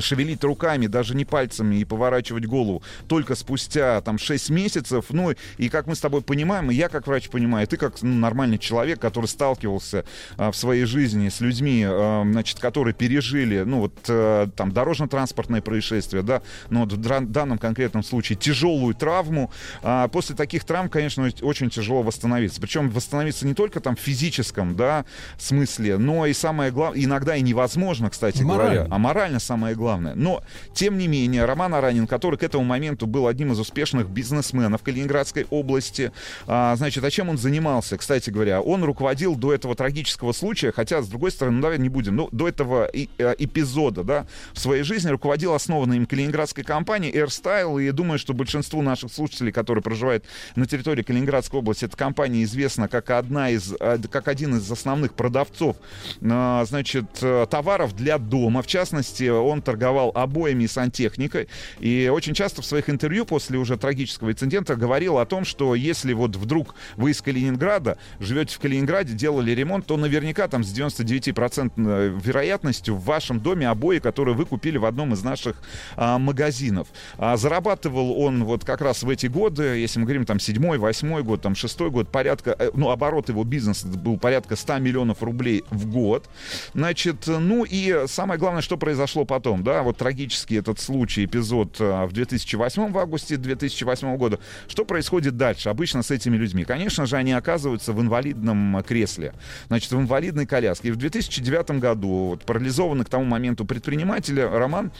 шевелить 0.00 0.42
руками, 0.44 0.86
даже 0.86 1.14
не 1.14 1.24
пальцами 1.24 1.76
и 1.76 1.84
поворачивать 1.84 2.46
голову 2.46 2.82
только 3.08 3.34
спустя 3.34 4.00
там 4.00 4.18
6 4.18 4.50
месяцев. 4.50 5.06
Ну 5.10 5.32
и 5.58 5.68
как 5.68 5.86
мы 5.86 5.94
с 5.94 6.00
тобой 6.00 6.22
понимаем, 6.22 6.70
и 6.70 6.74
я 6.74 6.88
как 6.88 7.06
врач 7.06 7.28
понимаю, 7.28 7.66
и 7.66 7.68
ты 7.68 7.76
как 7.76 8.00
ну, 8.02 8.14
нормальный 8.14 8.58
человек, 8.58 9.00
который 9.00 9.26
сталкивался 9.26 10.04
а, 10.36 10.50
в 10.50 10.56
своей 10.56 10.84
жизни 10.84 11.28
с 11.28 11.40
людьми, 11.40 11.84
а, 11.86 12.22
значит, 12.24 12.58
которые 12.58 12.94
пережили, 12.94 13.62
ну 13.62 13.80
вот 13.80 13.94
а, 14.08 14.48
там 14.48 14.72
дорожно-транспортное 14.72 15.60
происшествие, 15.60 16.22
да, 16.22 16.42
но 16.70 16.84
в 16.84 16.96
данном 16.96 17.58
конкретном 17.58 18.02
случае 18.02 18.36
тяжелую 18.36 18.94
травму. 18.94 19.50
А, 19.82 20.08
после 20.08 20.34
таких 20.36 20.64
травм, 20.64 20.88
конечно, 20.88 21.30
очень 21.42 21.70
тяжело 21.70 22.02
восстановиться. 22.02 22.60
Причем 22.60 22.90
восстановиться 22.90 23.46
не 23.46 23.54
только 23.54 23.80
там 23.80 23.96
в 23.96 24.00
физическом, 24.00 24.76
да, 24.76 25.04
смысле, 25.38 25.98
но 25.98 26.26
и 26.26 26.32
самое 26.32 26.70
главное, 26.70 27.02
иногда 27.04 27.36
и 27.36 27.42
невозможно, 27.42 28.10
кстати 28.10 28.42
Морально. 28.42 28.74
говоря, 28.74 28.94
а 28.94 28.98
морально 28.98 29.38
самое 29.38 29.74
главное. 29.74 29.81
Но, 30.14 30.42
тем 30.74 30.98
не 30.98 31.08
менее, 31.08 31.44
Роман 31.44 31.74
Аранин, 31.74 32.06
который 32.06 32.38
к 32.38 32.42
этому 32.42 32.64
моменту 32.64 33.06
был 33.06 33.26
одним 33.26 33.52
из 33.52 33.58
успешных 33.58 34.08
бизнесменов 34.08 34.82
Калининградской 34.82 35.46
области, 35.50 36.12
а, 36.46 36.74
значит, 36.76 37.04
а 37.04 37.10
чем 37.10 37.28
он 37.28 37.38
занимался, 37.38 37.96
кстати 37.96 38.30
говоря? 38.30 38.60
Он 38.60 38.84
руководил 38.84 39.34
до 39.36 39.52
этого 39.52 39.74
трагического 39.74 40.32
случая, 40.32 40.72
хотя, 40.72 41.02
с 41.02 41.08
другой 41.08 41.30
стороны, 41.30 41.56
ну, 41.56 41.62
давай 41.62 41.78
не 41.78 41.88
будем, 41.88 42.16
но 42.16 42.28
до 42.32 42.48
этого 42.48 42.86
и, 42.86 43.08
э, 43.18 43.34
эпизода, 43.38 44.04
да, 44.04 44.26
в 44.52 44.58
своей 44.58 44.82
жизни 44.82 45.10
руководил 45.10 45.54
основанной 45.54 45.96
им 45.96 46.06
калининградской 46.06 46.64
компанией 46.64 47.12
AirStyle, 47.12 47.82
и 47.82 47.90
думаю, 47.90 48.18
что 48.18 48.34
большинству 48.34 48.82
наших 48.82 49.12
слушателей, 49.12 49.52
которые 49.52 49.82
проживают 49.82 50.24
на 50.56 50.66
территории 50.66 51.02
Калининградской 51.02 51.58
области, 51.58 51.84
эта 51.84 51.96
компания 51.96 52.42
известна 52.44 52.88
как 52.88 53.10
одна 53.10 53.50
из, 53.50 53.74
э, 53.78 53.98
как 54.10 54.28
один 54.28 54.56
из 54.56 54.70
основных 54.70 55.14
продавцов, 55.14 55.76
а, 56.22 56.64
значит, 56.64 57.06
э, 57.20 57.46
товаров 57.50 57.94
для 57.94 58.18
дома. 58.18 58.62
В 58.62 58.66
частности, 58.66 59.28
он 59.28 59.62
торговал 59.72 60.12
обоями 60.14 60.64
и 60.64 60.68
сантехникой. 60.68 61.48
И 61.80 62.10
очень 62.12 62.34
часто 62.34 62.60
в 62.60 62.66
своих 62.66 62.90
интервью 62.90 63.24
после 63.24 63.58
уже 63.58 63.78
трагического 63.78 64.32
инцидента 64.32 64.76
говорил 64.76 65.18
о 65.18 65.24
том, 65.24 65.46
что 65.46 65.74
если 65.74 66.12
вот 66.12 66.36
вдруг 66.36 66.74
вы 66.96 67.12
из 67.12 67.22
Калининграда, 67.22 67.96
живете 68.20 68.54
в 68.54 68.58
Калининграде, 68.58 69.14
делали 69.14 69.52
ремонт, 69.52 69.86
то 69.86 69.96
наверняка 69.96 70.46
там 70.48 70.62
с 70.62 70.78
99% 70.78 72.20
вероятностью 72.20 72.94
в 72.94 73.04
вашем 73.04 73.40
доме 73.40 73.66
обои, 73.68 73.98
которые 73.98 74.34
вы 74.34 74.44
купили 74.44 74.76
в 74.76 74.84
одном 74.84 75.14
из 75.14 75.22
наших 75.22 75.56
а, 75.96 76.18
магазинов. 76.18 76.88
А, 77.16 77.38
зарабатывал 77.38 78.20
он 78.20 78.44
вот 78.44 78.64
как 78.66 78.82
раз 78.82 79.02
в 79.02 79.08
эти 79.08 79.26
годы, 79.26 79.62
если 79.78 80.00
мы 80.00 80.04
говорим 80.04 80.26
там 80.26 80.38
седьмой, 80.38 80.76
восьмой 80.76 81.22
год, 81.22 81.40
там 81.40 81.54
шестой 81.54 81.90
год, 81.90 82.10
порядка, 82.10 82.54
э, 82.58 82.70
ну, 82.74 82.90
оборот 82.90 83.30
его 83.30 83.42
бизнеса 83.44 83.86
был 83.86 84.18
порядка 84.18 84.54
100 84.54 84.78
миллионов 84.78 85.22
рублей 85.22 85.64
в 85.70 85.90
год. 85.90 86.28
Значит, 86.74 87.26
ну 87.26 87.64
и 87.64 88.06
самое 88.06 88.38
главное, 88.38 88.60
что 88.60 88.76
произошло 88.76 89.24
потом, 89.24 89.61
да, 89.62 89.82
вот 89.82 89.96
трагический 89.96 90.58
этот 90.58 90.78
случай, 90.78 91.24
эпизод 91.24 91.76
а, 91.80 92.06
в 92.06 92.12
2008, 92.12 92.92
в 92.92 92.98
августе 92.98 93.36
2008 93.36 94.16
года. 94.16 94.38
Что 94.68 94.84
происходит 94.84 95.36
дальше 95.36 95.68
обычно 95.68 96.02
с 96.02 96.10
этими 96.10 96.36
людьми? 96.36 96.64
Конечно 96.64 97.06
же, 97.06 97.16
они 97.16 97.32
оказываются 97.32 97.92
в 97.92 98.00
инвалидном 98.00 98.82
кресле, 98.86 99.34
значит, 99.68 99.90
в 99.92 99.98
инвалидной 99.98 100.46
коляске. 100.46 100.88
И 100.88 100.90
в 100.90 100.96
2009 100.96 101.80
году 101.80 102.08
вот, 102.08 102.44
парализованный 102.44 103.04
к 103.04 103.08
тому 103.08 103.24
моменту 103.24 103.64
предпринимателя 103.64 104.48
Роман 104.48 104.92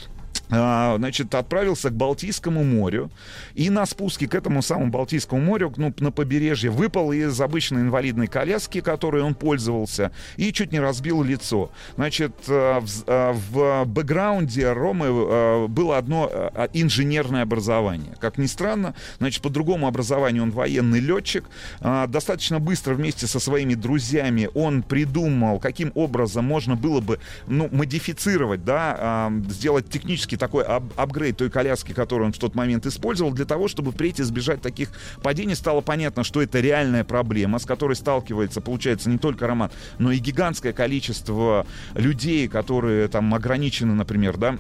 значит, 0.52 1.34
отправился 1.34 1.88
к 1.88 1.94
Балтийскому 1.94 2.62
морю 2.62 3.10
и 3.54 3.70
на 3.70 3.86
спуске 3.86 4.28
к 4.28 4.34
этому 4.34 4.60
самому 4.60 4.90
Балтийскому 4.90 5.40
морю, 5.40 5.72
ну, 5.76 5.94
на 5.98 6.10
побережье, 6.10 6.70
выпал 6.70 7.12
из 7.12 7.40
обычной 7.40 7.80
инвалидной 7.80 8.26
коляски, 8.26 8.80
которой 8.80 9.22
он 9.22 9.34
пользовался, 9.34 10.12
и 10.36 10.52
чуть 10.52 10.72
не 10.72 10.80
разбил 10.80 11.22
лицо. 11.22 11.70
Значит, 11.96 12.34
а, 12.48 12.80
в, 12.80 13.04
а, 13.06 13.32
в 13.32 13.84
бэкграунде 13.86 14.72
Ромы 14.72 15.68
было 15.68 15.96
одно 15.96 16.30
инженерное 16.72 17.42
образование. 17.42 18.14
Как 18.20 18.36
ни 18.36 18.46
странно, 18.46 18.94
значит, 19.18 19.42
по 19.42 19.48
другому 19.48 19.86
образованию 19.86 20.42
он 20.42 20.50
военный 20.50 21.00
летчик. 21.00 21.44
Достаточно 21.80 22.58
быстро 22.58 22.94
вместе 22.94 23.26
со 23.26 23.40
своими 23.40 23.74
друзьями 23.74 24.50
он 24.54 24.82
придумал, 24.82 25.58
каким 25.60 25.92
образом 25.94 26.44
можно 26.44 26.76
было 26.76 27.00
бы, 27.00 27.20
ну, 27.46 27.68
модифицировать, 27.72 28.64
да, 28.64 29.32
сделать 29.48 29.88
технически 29.88 30.36
такой 30.42 30.64
ап 30.64 30.82
апгрейд 30.96 31.36
той 31.36 31.50
коляски, 31.50 31.92
которую 31.92 32.26
он 32.26 32.32
в 32.32 32.38
тот 32.38 32.56
момент 32.56 32.84
использовал, 32.84 33.32
для 33.32 33.44
того, 33.44 33.68
чтобы 33.68 33.92
впредь 33.92 34.20
избежать 34.20 34.60
таких 34.60 34.88
падений. 35.22 35.54
Стало 35.54 35.82
понятно, 35.82 36.24
что 36.24 36.42
это 36.42 36.58
реальная 36.58 37.04
проблема, 37.04 37.60
с 37.60 37.64
которой 37.64 37.94
сталкивается, 37.94 38.60
получается, 38.60 39.08
не 39.08 39.18
только 39.18 39.46
Роман, 39.46 39.70
но 39.98 40.10
и 40.10 40.18
гигантское 40.18 40.72
количество 40.72 41.64
людей, 41.94 42.48
которые 42.48 43.06
там 43.06 43.32
ограничены, 43.32 43.94
например, 43.94 44.36
да, 44.36 44.58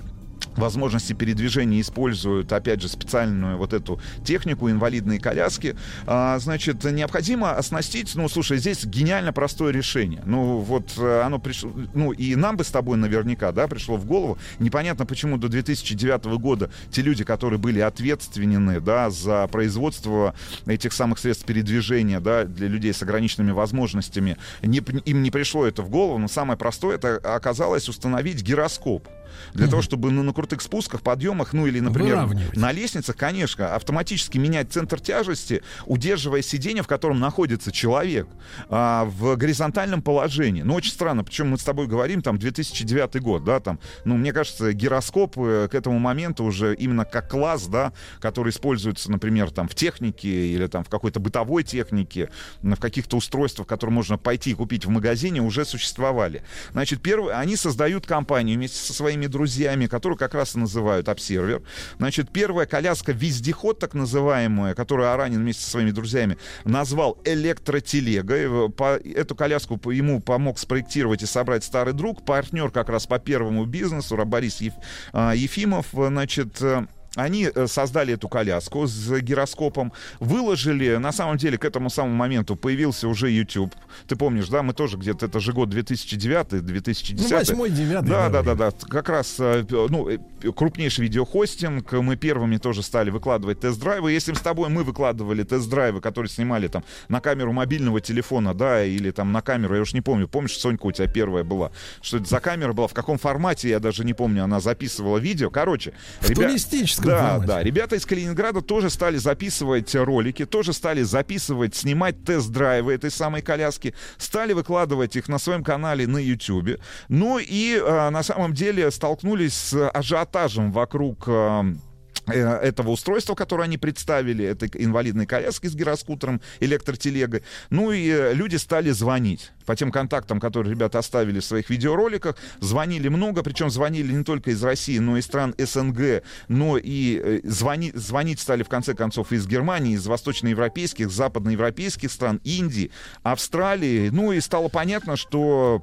возможности 0.56 1.12
передвижения 1.12 1.80
используют, 1.80 2.52
опять 2.52 2.80
же, 2.80 2.88
специальную 2.88 3.56
вот 3.56 3.72
эту 3.72 4.00
технику, 4.24 4.70
инвалидные 4.70 5.18
коляски, 5.18 5.76
а, 6.06 6.38
значит, 6.38 6.84
необходимо 6.84 7.52
оснастить, 7.52 8.14
ну, 8.14 8.28
слушай, 8.28 8.58
здесь 8.58 8.84
гениально 8.84 9.32
простое 9.32 9.72
решение. 9.72 10.22
Ну, 10.26 10.58
вот 10.58 10.92
э, 10.98 11.22
оно 11.22 11.38
пришло, 11.38 11.72
ну, 11.94 12.12
и 12.12 12.34
нам 12.36 12.56
бы 12.56 12.64
с 12.64 12.70
тобой 12.70 12.96
наверняка, 12.96 13.52
да, 13.52 13.68
пришло 13.68 13.96
в 13.96 14.04
голову. 14.04 14.38
Непонятно, 14.58 15.06
почему 15.06 15.38
до 15.38 15.48
2009 15.48 16.24
года 16.38 16.70
те 16.90 17.02
люди, 17.02 17.24
которые 17.24 17.58
были 17.58 17.80
ответственны, 17.80 18.80
да, 18.80 19.10
за 19.10 19.48
производство 19.48 20.34
этих 20.66 20.92
самых 20.92 21.18
средств 21.18 21.44
передвижения, 21.44 22.20
да, 22.20 22.44
для 22.44 22.68
людей 22.68 22.92
с 22.92 23.02
ограниченными 23.02 23.52
возможностями, 23.52 24.36
не, 24.62 24.78
им 24.78 25.22
не 25.22 25.30
пришло 25.30 25.66
это 25.66 25.82
в 25.82 25.90
голову, 25.90 26.18
но 26.18 26.28
самое 26.28 26.58
простое, 26.58 26.96
это 26.96 27.16
оказалось 27.16 27.88
установить 27.88 28.42
гироскоп 28.42 29.08
для 29.54 29.66
того, 29.68 29.82
чтобы 29.82 30.10
ну, 30.10 30.22
на 30.22 30.32
крутых 30.32 30.60
спусках, 30.60 31.02
подъемах, 31.02 31.52
ну 31.52 31.66
или, 31.66 31.80
например, 31.80 32.28
на 32.54 32.72
лестницах, 32.72 33.16
конечно, 33.16 33.74
автоматически 33.74 34.38
менять 34.38 34.72
центр 34.72 35.00
тяжести, 35.00 35.62
удерживая 35.86 36.42
сиденье, 36.42 36.82
в 36.82 36.86
котором 36.86 37.20
находится 37.20 37.72
человек, 37.72 38.28
а, 38.68 39.04
в 39.04 39.36
горизонтальном 39.36 40.02
положении. 40.02 40.62
Ну, 40.62 40.74
очень 40.74 40.92
странно, 40.92 41.24
причем 41.24 41.50
мы 41.50 41.58
с 41.58 41.64
тобой 41.64 41.86
говорим, 41.86 42.22
там, 42.22 42.38
2009 42.38 43.20
год, 43.20 43.44
да, 43.44 43.60
там, 43.60 43.78
ну, 44.04 44.16
мне 44.16 44.32
кажется, 44.32 44.72
гироскоп 44.72 45.38
э, 45.38 45.68
к 45.70 45.74
этому 45.74 45.98
моменту 45.98 46.44
уже 46.44 46.74
именно 46.74 47.04
как 47.04 47.30
класс, 47.30 47.66
да, 47.66 47.92
который 48.20 48.50
используется, 48.50 49.10
например, 49.10 49.50
там, 49.50 49.68
в 49.68 49.74
технике 49.74 50.28
или 50.28 50.66
там 50.66 50.84
в 50.84 50.88
какой-то 50.88 51.20
бытовой 51.20 51.62
технике, 51.64 52.30
в 52.62 52.76
каких-то 52.76 53.16
устройствах, 53.16 53.66
которые 53.66 53.94
можно 53.94 54.18
пойти 54.18 54.50
и 54.50 54.54
купить 54.54 54.84
в 54.84 54.88
магазине, 54.88 55.40
уже 55.40 55.64
существовали. 55.64 56.42
Значит, 56.72 57.02
первые, 57.02 57.36
они 57.36 57.56
создают 57.56 58.06
компанию 58.06 58.56
вместе 58.56 58.78
со 58.78 58.92
своими 58.92 59.26
друзьями, 59.32 59.86
которую 59.86 60.16
как 60.16 60.34
раз 60.34 60.54
и 60.54 60.58
называют 60.58 61.08
обсервер. 61.08 61.62
Значит, 61.98 62.30
первая 62.30 62.66
коляска 62.66 63.10
вездеход, 63.10 63.80
так 63.80 63.94
называемая, 63.94 64.74
которую 64.74 65.10
Аранин 65.10 65.40
вместе 65.40 65.64
со 65.64 65.70
своими 65.70 65.90
друзьями 65.90 66.38
назвал 66.64 67.18
электротелегой. 67.24 68.70
По, 68.70 68.96
эту 68.96 69.34
коляску 69.34 69.80
ему 69.90 70.20
помог 70.20 70.58
спроектировать 70.58 71.22
и 71.22 71.26
собрать 71.26 71.64
старый 71.64 71.94
друг, 71.94 72.24
партнер 72.24 72.70
как 72.70 72.88
раз 72.88 73.06
по 73.06 73.18
первому 73.18 73.64
бизнесу, 73.64 74.16
Борис 74.24 74.60
Еф, 74.60 74.74
а, 75.12 75.32
Ефимов. 75.34 75.86
Значит, 75.92 76.60
э, 76.62 76.86
они 77.14 77.50
э, 77.54 77.66
создали 77.66 78.14
эту 78.14 78.28
коляску 78.28 78.86
с 78.86 79.20
гироскопом, 79.20 79.92
выложили, 80.18 80.96
на 80.96 81.12
самом 81.12 81.36
деле, 81.36 81.58
к 81.58 81.64
этому 81.64 81.90
самому 81.90 82.14
моменту 82.14 82.56
появился 82.56 83.08
уже 83.08 83.30
YouTube. 83.30 83.74
Ты 84.06 84.16
помнишь, 84.16 84.48
да, 84.48 84.62
мы 84.62 84.72
тоже 84.72 84.96
где-то, 84.96 85.26
это 85.26 85.40
же 85.40 85.52
год 85.52 85.68
2009-2010. 85.74 87.16
Ну, 87.18 87.28
восьмой, 87.28 87.70
девятый, 87.70 88.08
Да, 88.08 88.28
да, 88.30 88.42
да, 88.42 88.54
да. 88.54 88.70
Как 88.88 89.08
раз, 89.08 89.36
э, 89.38 89.64
ну, 89.68 90.08
э, 90.08 90.18
крупнейший 90.56 91.04
видеохостинг. 91.04 91.92
Мы 91.92 92.16
первыми 92.16 92.56
тоже 92.56 92.82
стали 92.82 93.10
выкладывать 93.10 93.60
тест-драйвы. 93.60 94.12
Если 94.12 94.32
с 94.32 94.40
тобой 94.40 94.70
мы 94.70 94.82
выкладывали 94.82 95.42
тест-драйвы, 95.42 96.00
которые 96.00 96.30
снимали 96.30 96.68
там 96.68 96.82
на 97.08 97.20
камеру 97.20 97.52
мобильного 97.52 98.00
телефона, 98.00 98.54
да, 98.54 98.84
или 98.84 99.10
там 99.10 99.32
на 99.32 99.42
камеру, 99.42 99.74
я 99.74 99.82
уж 99.82 99.92
не 99.92 100.00
помню, 100.00 100.28
помнишь, 100.28 100.58
Сонька 100.58 100.86
у 100.86 100.92
тебя 100.92 101.08
первая 101.08 101.44
была? 101.44 101.72
Что 102.00 102.16
это 102.16 102.26
за 102.26 102.40
камера 102.40 102.72
была, 102.72 102.88
в 102.88 102.94
каком 102.94 103.18
формате, 103.18 103.68
я 103.68 103.80
даже 103.80 104.04
не 104.04 104.14
помню, 104.14 104.44
она 104.44 104.60
записывала 104.60 105.18
видео. 105.18 105.50
Короче, 105.50 105.92
туристическом 106.22 107.01
да, 107.06 107.18
формате. 107.18 107.46
да, 107.46 107.62
ребята 107.62 107.96
из 107.96 108.06
Калининграда 108.06 108.60
тоже 108.62 108.90
стали 108.90 109.16
записывать 109.16 109.94
ролики, 109.94 110.44
тоже 110.44 110.72
стали 110.72 111.02
записывать, 111.02 111.74
снимать 111.74 112.24
тест-драйвы 112.24 112.94
этой 112.94 113.10
самой 113.10 113.42
коляски, 113.42 113.94
стали 114.18 114.52
выкладывать 114.52 115.16
их 115.16 115.28
на 115.28 115.38
своем 115.38 115.64
канале 115.64 116.06
на 116.06 116.18
YouTube. 116.18 116.80
Ну 117.08 117.38
и 117.38 117.76
э, 117.76 118.10
на 118.10 118.22
самом 118.22 118.54
деле 118.54 118.90
столкнулись 118.90 119.54
с 119.54 119.88
ажиотажем 119.90 120.72
вокруг 120.72 121.24
э, 121.26 121.32
э, 121.32 121.91
этого 122.26 122.90
устройства, 122.90 123.34
которое 123.34 123.64
они 123.64 123.78
представили, 123.78 124.44
этой 124.44 124.70
инвалидной 124.74 125.26
коляски 125.26 125.66
с 125.66 125.74
гироскутером, 125.74 126.40
электротелегой. 126.60 127.42
Ну 127.70 127.92
и 127.92 128.08
э, 128.08 128.34
люди 128.34 128.56
стали 128.56 128.90
звонить 128.90 129.52
по 129.66 129.76
тем 129.76 129.90
контактам, 129.90 130.40
которые 130.40 130.72
ребята 130.72 130.98
оставили 130.98 131.40
в 131.40 131.44
своих 131.44 131.70
видеороликах. 131.70 132.36
Звонили 132.60 133.08
много, 133.08 133.42
причем 133.42 133.70
звонили 133.70 134.12
не 134.12 134.24
только 134.24 134.50
из 134.50 134.62
России, 134.62 134.98
но 134.98 135.16
и 135.16 135.22
стран 135.22 135.54
СНГ, 135.58 136.22
но 136.48 136.78
и 136.78 137.20
э, 137.22 137.40
звони, 137.44 137.92
звонить 137.94 138.40
стали 138.40 138.62
в 138.62 138.68
конце 138.68 138.94
концов 138.94 139.32
из 139.32 139.46
Германии, 139.46 139.94
из 139.94 140.06
восточноевропейских, 140.06 141.10
западноевропейских 141.10 142.10
стран, 142.10 142.40
Индии, 142.44 142.90
Австралии. 143.22 144.10
Ну 144.10 144.32
и 144.32 144.40
стало 144.40 144.68
понятно, 144.68 145.16
что 145.16 145.82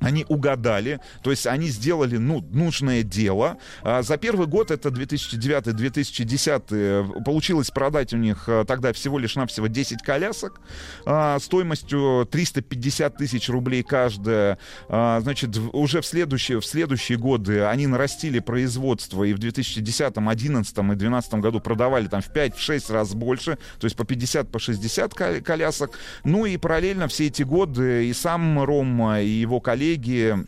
они 0.00 0.24
угадали, 0.28 1.00
то 1.22 1.30
есть 1.30 1.46
они 1.46 1.68
сделали 1.68 2.16
ну, 2.16 2.44
нужное 2.50 3.02
дело. 3.02 3.58
А, 3.82 4.02
за 4.02 4.16
первый 4.16 4.46
год, 4.46 4.70
это 4.70 4.90
2009-2010, 4.90 6.64
э, 6.70 7.04
получилось 7.24 7.70
продать 7.70 8.12
у 8.12 8.16
них 8.16 8.44
э, 8.48 8.64
тогда 8.66 8.92
всего 8.92 9.18
лишь 9.18 9.34
навсего 9.36 9.66
10 9.66 10.02
колясок 10.02 10.60
а, 11.06 11.38
стоимостью 11.38 12.28
350 12.30 13.16
тысяч 13.16 13.48
рублей 13.48 13.82
каждая. 13.82 14.58
А, 14.88 15.20
значит, 15.20 15.56
уже 15.72 16.00
в 16.00 16.06
следующие, 16.06 16.60
в 16.60 16.66
следующие 16.66 17.18
годы 17.18 17.64
они 17.64 17.86
нарастили 17.86 18.40
производство 18.40 19.24
и 19.24 19.32
в 19.32 19.38
2010, 19.38 20.14
2011 20.14 20.78
и 20.78 20.82
2012 20.82 21.34
году 21.34 21.60
продавали 21.60 22.06
там 22.06 22.20
в 22.20 22.30
5-6 22.30 22.92
раз 22.92 23.14
больше, 23.14 23.58
то 23.78 23.84
есть 23.86 23.96
по 23.96 24.04
50, 24.04 24.50
по 24.50 24.58
60 24.58 25.14
ко- 25.14 25.40
колясок. 25.40 25.98
Ну 26.24 26.46
и 26.46 26.56
параллельно 26.56 27.08
все 27.08 27.26
эти 27.26 27.42
годы 27.42 28.06
и 28.06 28.12
сам 28.12 28.62
Рома, 28.62 29.20
и 29.20 29.28
его 29.28 29.60
коллеги 29.74 30.46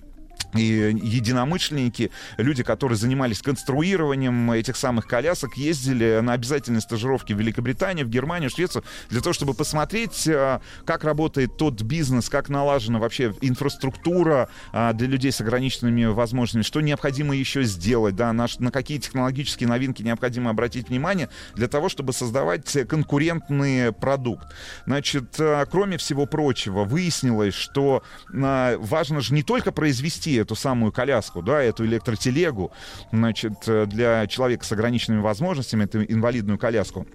и 0.55 0.97
единомышленники, 1.03 2.11
люди, 2.37 2.63
которые 2.63 2.97
занимались 2.97 3.43
конструированием 3.43 4.51
этих 4.53 4.77
самых 4.77 5.07
колясок, 5.07 5.57
ездили 5.57 6.21
на 6.23 6.33
обязательные 6.33 6.81
стажировки 6.81 7.33
в 7.33 7.39
Великобританию, 7.39 8.07
в 8.07 8.11
Германию, 8.11 8.51
в 8.51 8.55
Швецию, 8.55 8.85
для 9.11 9.21
того, 9.21 9.33
чтобы 9.33 9.55
посмотреть, 9.55 10.27
э, 10.27 10.61
как 10.85 11.05
работает 11.05 11.57
тот 11.57 11.83
бизнес, 11.83 12.29
как 12.29 12.49
налажена 12.49 12.99
вообще 12.99 13.35
инфраструктура 13.41 14.49
а, 14.73 14.93
для 14.93 15.09
людей 15.09 15.33
с 15.33 15.41
ограниченными 15.41 16.05
возможностями, 16.05 16.63
что 16.63 16.81
необходимо 16.81 17.35
еще 17.35 17.63
сделать, 17.65 18.17
да, 18.17 18.33
на, 18.33 18.47
на 18.59 18.71
какие 18.71 18.99
технологические 18.99 19.69
новинки 19.69 20.03
необходимо 20.03 20.51
обратить 20.51 20.89
внимание 20.89 21.29
для 21.55 21.69
того, 21.69 21.89
чтобы 21.89 22.13
создавать 22.13 22.75
э, 22.77 22.85
конкурентный 22.85 23.93
продукт. 23.93 24.47
Значит, 24.87 25.39
э, 25.39 25.65
кроме 25.71 25.99
всего 25.99 26.27
прочего, 26.27 26.85
выяснилось, 26.85 27.55
что 27.55 28.03
э, 28.33 28.77
важно 28.79 29.21
же 29.21 29.35
не 29.35 29.43
только 29.43 29.73
произвести 29.73 30.26
эту 30.35 30.55
самую 30.55 30.93
коляску, 30.93 31.43
да, 31.43 31.62
эту 31.62 31.86
электротелегу, 31.86 32.73
значит, 33.12 33.55
э, 33.66 33.86
для 33.86 34.27
человека 34.27 34.65
с 34.65 34.73
ограниченными 34.73 35.20
возможностями, 35.20 35.85
эту 35.85 36.03
инвалидную 36.03 36.59
коляску, 36.59 37.07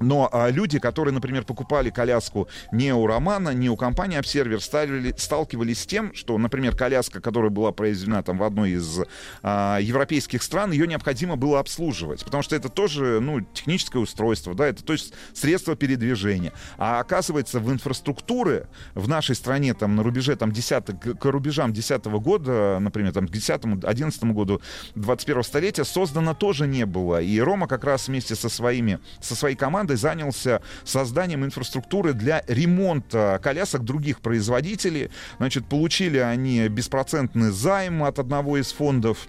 но 0.00 0.28
а, 0.32 0.50
люди, 0.50 0.78
которые, 0.78 1.14
например, 1.14 1.44
покупали 1.44 1.90
коляску 1.90 2.48
не 2.72 2.92
у 2.92 3.06
Романа, 3.06 3.50
не 3.50 3.68
у 3.70 3.76
компании 3.76 4.18
стали, 4.58 5.14
сталкивались 5.16 5.82
с 5.82 5.86
тем, 5.86 6.14
что, 6.14 6.36
например, 6.38 6.76
коляска, 6.76 7.20
которая 7.20 7.50
была 7.50 7.72
произведена 7.72 8.22
там 8.22 8.38
в 8.38 8.42
одной 8.42 8.72
из 8.72 9.00
а, 9.42 9.78
европейских 9.80 10.42
стран, 10.42 10.72
ее 10.72 10.86
необходимо 10.86 11.36
было 11.36 11.60
обслуживать, 11.60 12.24
потому 12.24 12.42
что 12.42 12.56
это 12.56 12.68
тоже, 12.68 13.20
ну, 13.20 13.40
техническое 13.40 13.98
устройство, 13.98 14.54
да, 14.54 14.66
это 14.66 14.84
то 14.84 14.92
есть 14.92 15.12
средство 15.34 15.76
передвижения. 15.76 16.52
А 16.76 17.00
оказывается, 17.00 17.60
в 17.60 17.72
инфраструктуре 17.72 18.68
в 18.94 19.08
нашей 19.08 19.34
стране, 19.34 19.74
там, 19.74 19.96
на 19.96 20.02
рубеже, 20.02 20.36
там, 20.36 20.52
10, 20.52 20.84
к, 21.00 21.14
к 21.14 21.24
рубежам 21.24 21.72
10 21.72 22.04
года, 22.06 22.78
например, 22.80 23.12
там, 23.12 23.28
к 23.28 23.30
10-11 23.30 24.32
году 24.32 24.60
21 24.94 25.42
столетия 25.42 25.84
создано 25.84 26.34
тоже 26.34 26.66
не 26.66 26.86
было. 26.86 27.20
И 27.20 27.38
Рома 27.40 27.66
как 27.66 27.84
раз 27.84 28.08
вместе 28.08 28.34
со 28.34 28.48
своими, 28.48 28.98
со 29.20 29.34
своей 29.34 29.56
командой 29.56 29.87
занялся 29.96 30.62
созданием 30.84 31.44
инфраструктуры 31.44 32.12
для 32.12 32.42
ремонта 32.46 33.40
колясок 33.42 33.84
других 33.84 34.20
производителей. 34.20 35.10
Значит, 35.38 35.66
получили 35.66 36.18
они 36.18 36.68
беспроцентный 36.68 37.50
займ 37.50 38.04
от 38.04 38.18
одного 38.18 38.58
из 38.58 38.72
фондов 38.72 39.26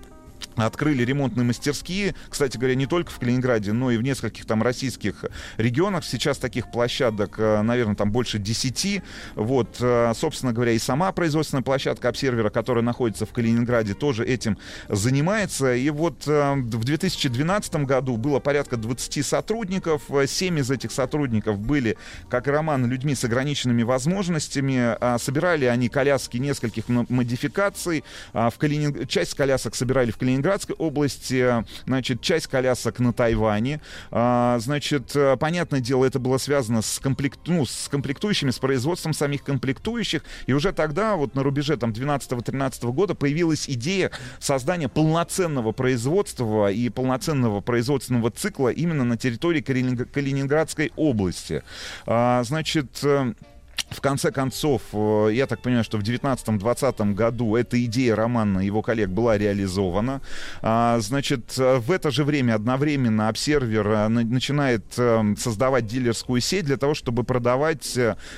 открыли 0.56 1.04
ремонтные 1.04 1.46
мастерские, 1.46 2.16
кстати 2.30 2.58
говоря, 2.58 2.76
не 2.76 2.86
только 2.86 3.12
в 3.12 3.20
Калининграде, 3.20 3.74
но 3.74 3.92
и 3.92 3.98
в 3.98 4.02
нескольких 4.02 4.46
там 4.46 4.64
российских 4.64 5.26
регионах. 5.58 6.04
Сейчас 6.04 6.38
таких 6.38 6.72
площадок, 6.72 7.36
э, 7.38 7.62
наверное, 7.62 7.96
там 7.96 8.12
больше 8.12 8.40
10. 8.40 9.02
Вот, 9.36 9.78
э, 9.80 10.14
собственно 10.16 10.54
говоря, 10.54 10.72
и 10.72 10.80
сама 10.80 11.12
производственная 11.12 11.64
площадка 11.64 12.10
обсервера, 12.10 12.50
которая 12.50 12.84
находится 12.84 13.26
в 13.26 13.34
Калининграде, 13.34 13.94
тоже 13.94 14.26
этим 14.26 14.58
занимается. 14.88 15.74
И 15.76 15.90
вот 15.90 16.28
э, 16.28 16.54
в 16.56 16.84
2012 16.84 17.76
году 17.86 18.18
было 18.18 18.40
порядка 18.40 18.78
20 18.78 19.26
сотрудников. 19.26 20.04
7 20.26 20.60
из 20.60 20.72
этих 20.72 20.92
сотрудников 20.92 21.60
были, 21.60 21.98
как 22.30 22.48
Роман, 22.48 22.88
людьми 22.90 23.16
с 23.16 23.24
ограниченными 23.24 23.84
возможностями. 23.84 24.98
Собирали 25.20 25.66
они 25.66 25.90
коляски 25.90 26.38
нескольких 26.38 26.88
модификаций. 26.88 28.04
В 28.34 28.54
Калинин... 28.58 29.08
Часть 29.08 29.36
колясок 29.36 29.76
собирали 29.76 30.12
в 30.12 30.18
Калининградской 30.30 30.76
области, 30.76 31.66
значит, 31.88 32.22
часть 32.22 32.48
колясок 32.48 33.00
на 33.00 33.14
Тайване. 33.14 33.82
А, 34.12 34.58
Значит, 34.60 35.16
э, 35.16 35.38
понятное 35.38 35.80
дело, 35.80 36.06
это 36.06 36.20
было 36.20 36.38
связано 36.38 36.82
с, 36.84 37.00
комплект... 37.00 37.40
ну, 37.48 37.66
с 37.66 37.88
комплектующими, 37.90 38.52
с 38.52 38.60
производством 38.60 39.14
самих 39.14 39.44
комплектующих. 39.44 40.24
И 40.46 40.54
уже 40.54 40.72
тогда, 40.72 41.16
вот 41.16 41.34
на 41.34 41.42
рубеже 41.42 41.78
там 41.78 41.92
12-13 41.92 42.92
года, 42.92 43.16
появилась 43.16 43.68
идея 43.68 44.12
создания 44.40 44.88
полноценного 44.88 45.72
производства 45.72 46.72
и 46.72 46.90
полноценного 46.90 47.62
производственного 47.62 48.30
цикла 48.30 48.70
именно 48.70 49.04
на 49.04 49.18
территории 49.18 49.62
Калининг- 49.62 50.06
Калининградской 50.06 50.92
области. 50.96 51.64
А, 52.06 52.44
Значит, 52.44 53.00
э, 53.04 53.34
в 53.92 54.02
конце 54.02 54.32
концов, 54.32 54.82
э, 54.94 55.30
я 55.34 55.46
так 55.48 55.62
понимаю, 55.62 55.84
что 55.84 55.98
в 55.98 56.04
19-20 56.04 57.14
году 57.14 57.56
эта 57.56 57.84
идея 57.86 58.16
Романа 58.16 58.60
и 58.60 58.66
его 58.68 58.82
коллег 58.82 59.10
была 59.10 59.38
реализована. 59.38 60.22
А, 60.62 61.00
Значит, 61.00 61.56
э, 61.58 61.78
в 61.80 61.92
это 61.92 62.12
же 62.12 62.24
время 62.24 62.56
одновременно 62.56 63.30
обсервер 63.30 63.88
э, 63.88 64.08
на- 64.08 64.24
начинает 64.24 64.86
создавать 65.38 65.86
дилерскую 65.88 66.42
сеть 66.42 66.66
для 66.66 66.78
того, 66.78 66.94
чтобы 66.94 67.24
продавать 67.24 67.98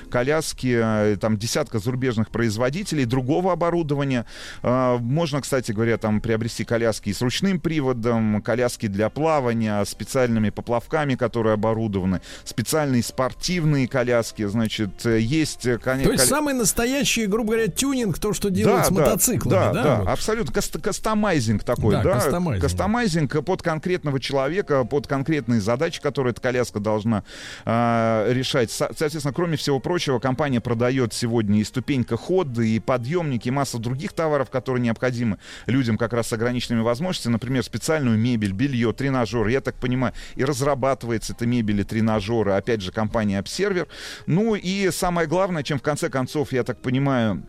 коляски 0.10 1.18
там 1.20 1.38
десятка 1.38 1.80
зарубежных 1.80 2.30
производителей 2.30 3.06
другого 3.06 3.54
оборудования. 3.54 4.26
А, 4.64 4.98
Можно, 4.98 5.42
кстати 5.42 5.72
говоря, 5.72 5.98
там 5.98 6.22
приобрести 6.22 6.64
коляски 6.64 7.12
с 7.12 7.22
ручным 7.22 7.60
приводом, 7.60 8.42
коляски 8.42 8.88
для 8.88 9.10
плавания, 9.10 9.84
специальными 9.86 10.50
поплавками, 10.50 11.16
которые 11.16 11.54
оборудованы, 11.54 12.22
специальные 12.44 13.04
спортивные 13.04 13.88
коляски, 13.88 14.46
значит, 14.46 15.06
э, 15.06 15.20
есть... 15.42 15.66
э, 15.66 15.76
коня- 15.78 16.06
То 16.06 16.12
есть 16.14 16.28
самый 16.28 16.54
настоящий, 16.54 17.26
грубо 17.28 17.54
говоря, 17.54 17.68
тюнинг, 17.68 18.18
то, 18.20 18.34
что 18.34 18.50
делают 18.50 18.86
с 18.86 18.92
мотоциклами, 18.92 19.52
да, 19.52 19.74
да? 19.74 19.84
да, 19.84 20.00
вот? 20.00 20.08
абсолютно. 20.10 20.54
Каст- 20.54 20.80
кастомайзинг 20.82 21.64
такой, 21.64 21.96
Да, 21.96 22.04
да? 22.04 22.14
кастомайзинг. 22.14 22.62
Кастомайзинг 22.64 23.46
под 23.46 23.62
конкретного 23.62 24.20
человека, 24.20 24.84
под 24.86 25.08
конкретные 25.08 25.62
задачи, 25.62 26.02
которые 26.02 26.32
эта 26.32 26.42
коляска 26.42 26.80
должна 26.80 27.24
а, 27.66 28.32
решать. 28.32 28.72
Со- 28.72 28.90
Соответственно, 28.96 29.34
кроме 29.34 29.58
всего 29.58 29.80
прочего, 29.80 30.20
компания 30.20 30.62
продает 30.62 31.14
сегодня 31.14 31.60
и 31.60 31.64
ступенька 31.64 32.18
хода, 32.18 32.62
и 32.62 32.80
подъемники, 32.80 33.48
и 33.48 33.52
масса 33.52 33.78
других 33.80 34.14
товаров, 34.14 34.50
которые 34.50 34.82
необходимы 34.82 35.38
людям 35.66 35.98
как 35.98 36.14
раз 36.14 36.28
с 36.28 36.34
ограниченными 36.34 36.82
возможностями. 36.82 37.34
Например, 37.34 37.64
специальную 37.64 38.18
мебель, 38.18 38.54
белье, 38.54 38.94
тренажер. 38.94 39.48
Я 39.48 39.62
так 39.62 39.76
понимаю, 39.76 40.14
и 40.36 40.46
разрабатывается 40.46 41.34
эта 41.34 41.46
мебель 41.46 41.82
и 41.82 41.84
тренажеры, 41.84 42.52
опять 42.54 42.82
же, 42.82 42.92
компания 42.92 43.40
Observer. 43.42 43.88
Ну 44.28 44.56
и 44.56 44.90
самое 44.92 45.28
главное, 45.32 45.64
чем 45.64 45.80
в 45.80 45.82
конце 45.82 46.10
концов, 46.10 46.52
я 46.52 46.64
так 46.64 46.82
понимаю, 46.82 47.44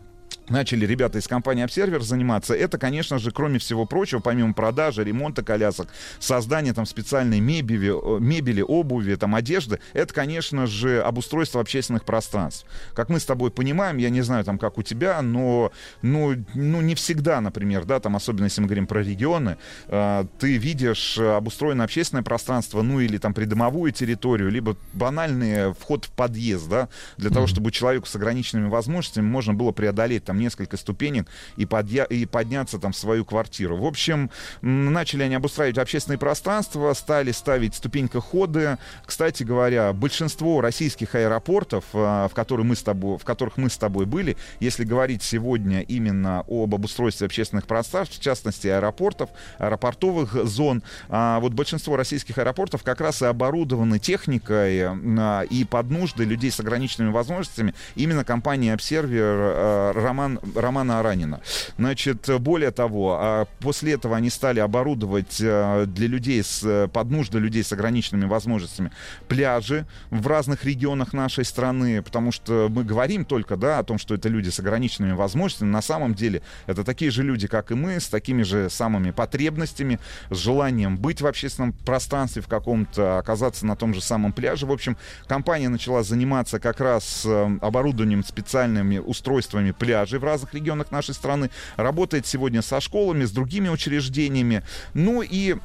начали 0.49 0.87
ребята 0.87 1.19
из 1.19 1.29
компании 1.29 1.65
Observer 1.65 2.01
заниматься, 2.01 2.55
это, 2.55 2.79
конечно 2.79 3.19
же, 3.19 3.31
кроме 3.31 3.59
всего 3.59 3.87
прочего, 3.87 4.21
помимо 4.21 4.55
продажи, 4.55 5.05
ремонта 5.05 5.43
колясок, 5.43 5.89
создания 6.19 6.73
там 6.73 6.87
специальной 6.87 7.41
мебели, 7.41 8.21
мебели, 8.21 8.63
обуви, 8.63 9.15
там 9.15 9.35
одежды, 9.35 9.79
это, 9.93 10.13
конечно 10.13 10.67
же, 10.67 11.03
обустройство 11.03 11.61
общественных 11.61 12.05
пространств. 12.05 12.67
Как 12.95 13.09
мы 13.09 13.21
с 13.21 13.25
тобой 13.25 13.51
понимаем, 13.51 13.99
я 13.99 14.11
не 14.11 14.23
знаю, 14.23 14.45
там, 14.45 14.59
как 14.59 14.79
у 14.79 14.83
тебя, 14.83 15.23
но, 15.23 15.73
ну, 16.03 16.35
ну 16.55 16.81
не 16.81 16.95
всегда, 16.95 17.41
например, 17.41 17.85
да, 17.85 18.01
там, 18.01 18.17
особенно 18.17 18.45
если 18.45 18.61
мы 18.61 18.67
говорим 18.67 18.87
про 18.87 19.03
регионы, 19.03 19.57
э, 19.89 20.25
ты 20.39 20.57
видишь 20.57 21.19
э, 21.19 21.37
обустроенное 21.37 21.85
общественное 21.85 22.23
пространство, 22.23 22.83
ну, 22.83 23.01
или 23.01 23.19
там 23.19 23.35
придомовую 23.35 23.93
территорию, 23.93 24.51
либо 24.51 24.77
банальный 24.93 25.73
вход 25.75 26.07
в 26.07 26.11
подъезд, 26.11 26.69
да, 26.69 26.89
для 27.17 27.31
того, 27.31 27.47
чтобы 27.47 27.71
человеку 27.71 28.07
с 28.07 28.17
ограниченными 28.17 28.69
возможностями 28.69 29.27
можно 29.27 29.55
было 29.55 29.73
преодолеть 29.73 30.22
там 30.25 30.39
несколько 30.39 30.77
ступенек 30.77 31.27
и, 31.57 31.65
подъя- 31.65 32.07
и 32.07 32.27
подняться 32.27 32.79
там 32.79 32.93
в 32.93 32.97
свою 32.97 33.25
квартиру. 33.25 33.77
В 33.77 33.87
общем, 33.87 34.31
начали 34.61 35.23
они 35.23 35.35
обустраивать 35.35 35.79
общественные 35.79 36.19
пространства, 36.19 36.93
стали 36.95 37.33
ставить 37.33 37.75
ступенькоходы. 37.75 38.79
Кстати 39.05 39.43
говоря, 39.43 39.93
большинство 39.93 40.61
российских 40.61 41.15
аэропортов, 41.15 41.85
а, 41.93 42.29
в, 42.29 42.35
которые 42.35 42.67
мы 42.67 42.77
с 42.77 42.83
тобой, 42.83 43.19
в 43.19 43.25
которых 43.25 43.57
мы 43.57 43.71
с 43.71 43.77
тобой 43.77 44.07
были, 44.07 44.37
если 44.61 44.85
говорить 44.85 45.23
сегодня 45.23 45.81
именно 45.81 46.45
об 46.49 46.75
обустройстве 46.75 47.27
общественных 47.27 47.67
пространств, 47.67 48.19
в 48.19 48.23
частности 48.23 48.69
аэропортов, 48.69 49.31
аэропортовых 49.59 50.33
зон, 50.45 50.83
а, 51.09 51.41
вот 51.41 51.53
большинство 51.53 51.97
российских 51.97 52.39
аэропортов 52.39 52.83
как 52.83 53.01
раз 53.01 53.23
и 53.23 53.27
оборудованы 53.27 53.99
техникой 53.99 54.83
а, 54.83 55.43
и 55.43 55.65
под 55.65 55.91
нужды 55.91 56.25
людей 56.25 56.51
с 56.51 56.61
ограниченными 56.61 57.11
возможностями 57.11 57.75
именно 57.95 58.25
компания 58.25 58.75
Observer 58.75 59.93
Роман, 60.13 60.41
Романа 60.55 61.01
Аранина. 61.01 61.41
Значит, 61.79 62.29
более 62.41 62.71
того, 62.71 63.19
а, 63.19 63.47
после 63.61 63.95
этого 63.95 64.15
они 64.15 64.29
стали 64.29 64.61
оборудовать 64.61 65.41
а, 65.43 65.87
для 65.87 66.07
людей 66.07 66.43
с, 66.43 66.89
под 66.93 67.11
нужды 67.11 67.39
людей 67.39 67.65
с 67.65 67.73
ограниченными 67.73 68.27
возможностями 68.27 68.93
пляжи 69.29 69.87
в 70.11 70.27
разных 70.27 70.65
регионах 70.65 71.15
нашей 71.15 71.47
страны, 71.47 72.03
потому 72.03 72.31
что 72.31 72.69
мы 72.71 72.85
говорим 72.85 73.25
только, 73.25 73.57
да, 73.57 73.79
о 73.79 73.85
том, 73.85 73.99
что 73.99 74.15
это 74.15 74.29
люди 74.29 74.51
с 74.51 74.61
ограниченными 74.61 75.13
возможностями, 75.13 75.71
на 75.71 75.83
самом 75.83 76.15
деле 76.15 76.43
это 76.67 76.85
такие 76.85 77.11
же 77.11 77.23
люди, 77.23 77.47
как 77.47 77.71
и 77.71 77.75
мы, 77.75 77.99
с 77.99 78.09
такими 78.09 78.43
же 78.43 78.69
самыми 78.69 79.13
потребностями, 79.13 79.99
с 80.29 80.37
желанием 80.37 80.99
быть 80.99 81.23
в 81.23 81.27
общественном 81.27 81.73
пространстве 81.73 82.43
в 82.43 82.49
каком-то, 82.49 83.17
оказаться 83.17 83.65
на 83.65 83.77
том 83.77 83.95
же 83.95 84.03
самом 84.03 84.35
пляже. 84.35 84.67
В 84.67 84.73
общем, 84.73 84.99
компания 85.27 85.71
начала 85.71 86.03
заниматься 86.03 86.61
как 86.61 86.81
раз 86.81 87.23
э, 87.25 87.59
оборудованием 87.63 88.23
специальными 88.23 88.99
устройствами 88.99 89.71
пляжей 90.03 90.19
в 90.19 90.25
разных 90.25 90.53
регионах 90.55 90.91
нашей 90.91 91.15
страны, 91.15 91.51
работает 91.77 92.27
сегодня 92.27 92.63
со 92.63 92.81
школами, 92.81 93.25
с 93.25 93.31
другими 93.31 93.69
учреждениями. 93.69 94.63
Ну 94.95 95.23
и 95.23 95.57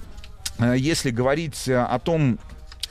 э, 0.59 0.75
если 0.77 1.09
говорить 1.09 1.67
о 1.67 1.99
том, 1.99 2.39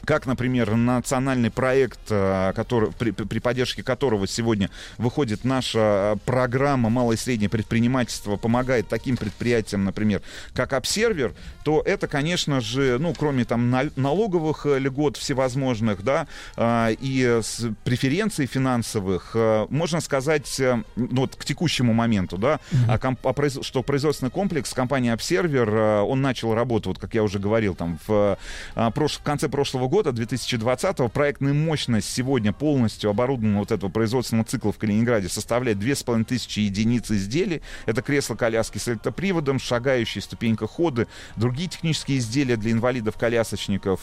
как, 0.07 0.25
например, 0.25 0.75
национальный 0.77 1.51
проект, 1.51 1.99
э, 2.11 2.53
который, 2.55 2.93
при, 2.93 3.11
при 3.11 3.39
поддержке 3.41 3.83
которого 3.83 4.27
сегодня 4.27 4.71
выходит 4.99 5.45
наша 5.45 6.15
э, 6.15 6.17
программа 6.25 6.89
«Малое 6.89 7.17
и 7.17 7.19
среднее 7.19 7.51
предпринимательство», 7.51 8.37
помогает 8.37 8.89
таким 8.89 9.17
предприятиям, 9.17 9.85
например, 9.85 10.23
как 10.55 10.73
Обсервер, 10.73 11.35
то 11.65 11.83
это, 11.85 12.07
конечно 12.07 12.61
же, 12.61 12.99
ну, 13.01 13.13
кроме 13.19 13.45
там 13.45 13.69
налоговых 13.97 14.65
э, 14.65 14.79
льгот 14.79 15.17
всевозможных, 15.17 16.05
да, 16.05 16.29
и 16.57 17.41
преференций 17.83 18.47
финансовых, 18.47 19.35
можно 19.71 20.01
сказать, 20.01 20.61
ну, 20.95 21.23
вот 21.23 21.35
к 21.35 21.45
текущему 21.45 21.93
моменту, 21.93 22.39
да, 22.39 22.61
mm-hmm. 22.71 23.63
что 23.65 23.83
производственный 23.83 24.31
комплекс 24.31 24.73
компании 24.73 25.11
Обсервер, 25.11 25.69
он 26.05 26.23
начал 26.23 26.55
работу, 26.55 26.91
вот 26.91 26.99
как 26.99 27.15
я 27.15 27.25
уже 27.25 27.41
говорил, 27.41 27.75
там, 27.75 27.99
в, 28.07 28.39
в 28.77 29.23
конце 29.25 29.49
прошлого 29.49 29.89
года, 29.89 29.96
года, 29.97 30.13
2020 30.13 31.11
проектная 31.11 31.55
мощность 31.55 32.11
сегодня 32.13 32.53
полностью 32.53 33.09
оборудованного 33.09 33.61
вот 33.61 33.73
этого 33.73 33.91
производственного 33.91 34.47
цикла 34.47 34.71
в 34.71 34.77
Калининграде 34.77 35.31
составляет 35.31 35.79
2500 35.79 36.51
единиц 36.59 37.11
изделий. 37.11 37.63
Это 37.87 38.03
кресло-коляски 38.03 38.77
с 38.77 38.89
электроприводом, 38.89 39.59
шагающие 39.59 40.21
ступенька 40.21 40.67
ходы, 40.67 41.07
другие 41.37 41.71
технические 41.71 42.19
изделия 42.19 42.59
для 42.59 42.73
инвалидов-колясочников. 42.73 44.01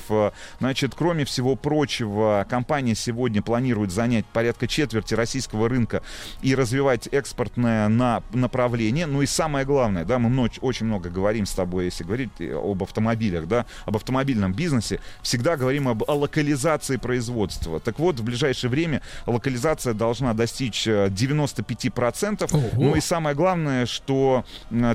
Значит, 0.58 0.96
кроме 0.96 1.26
всего 1.26 1.56
прочего, 1.56 2.44
компания 2.50 2.96
сегодня 2.96 3.44
планирует 3.44 3.92
занять 3.92 4.26
порядка 4.26 4.68
четверти 4.68 5.14
российского 5.14 5.70
рынка 5.70 6.02
и 6.42 6.56
развивать 6.56 7.08
экспортное 7.12 7.88
на 7.88 8.24
направление. 8.34 9.06
Ну 9.06 9.22
и 9.22 9.28
самое 9.28 9.64
главное, 9.64 10.06
да, 10.06 10.18
мы 10.18 10.50
очень 10.62 10.88
много 10.88 11.12
говорим 11.12 11.46
с 11.46 11.52
тобой, 11.52 11.86
если 11.86 12.04
говорить 12.04 12.32
об 12.42 12.82
автомобилях, 12.82 13.48
да, 13.48 13.68
об 13.86 13.96
автомобильном 13.96 14.54
бизнесе, 14.54 15.00
всегда 15.22 15.56
говорим 15.56 15.83
говорим 15.84 15.88
об 15.88 16.04
локализации 16.10 16.98
производства. 16.98 17.80
Так 17.80 18.00
вот, 18.00 18.20
в 18.20 18.24
ближайшее 18.24 18.70
время 18.70 19.02
локализация 19.26 19.94
должна 19.94 20.34
достичь 20.34 20.88
95%. 20.88 22.50
Ого. 22.52 22.70
Ну 22.76 22.96
и 22.96 23.02
самое 23.02 23.36
главное, 23.36 23.86
что 23.86 24.46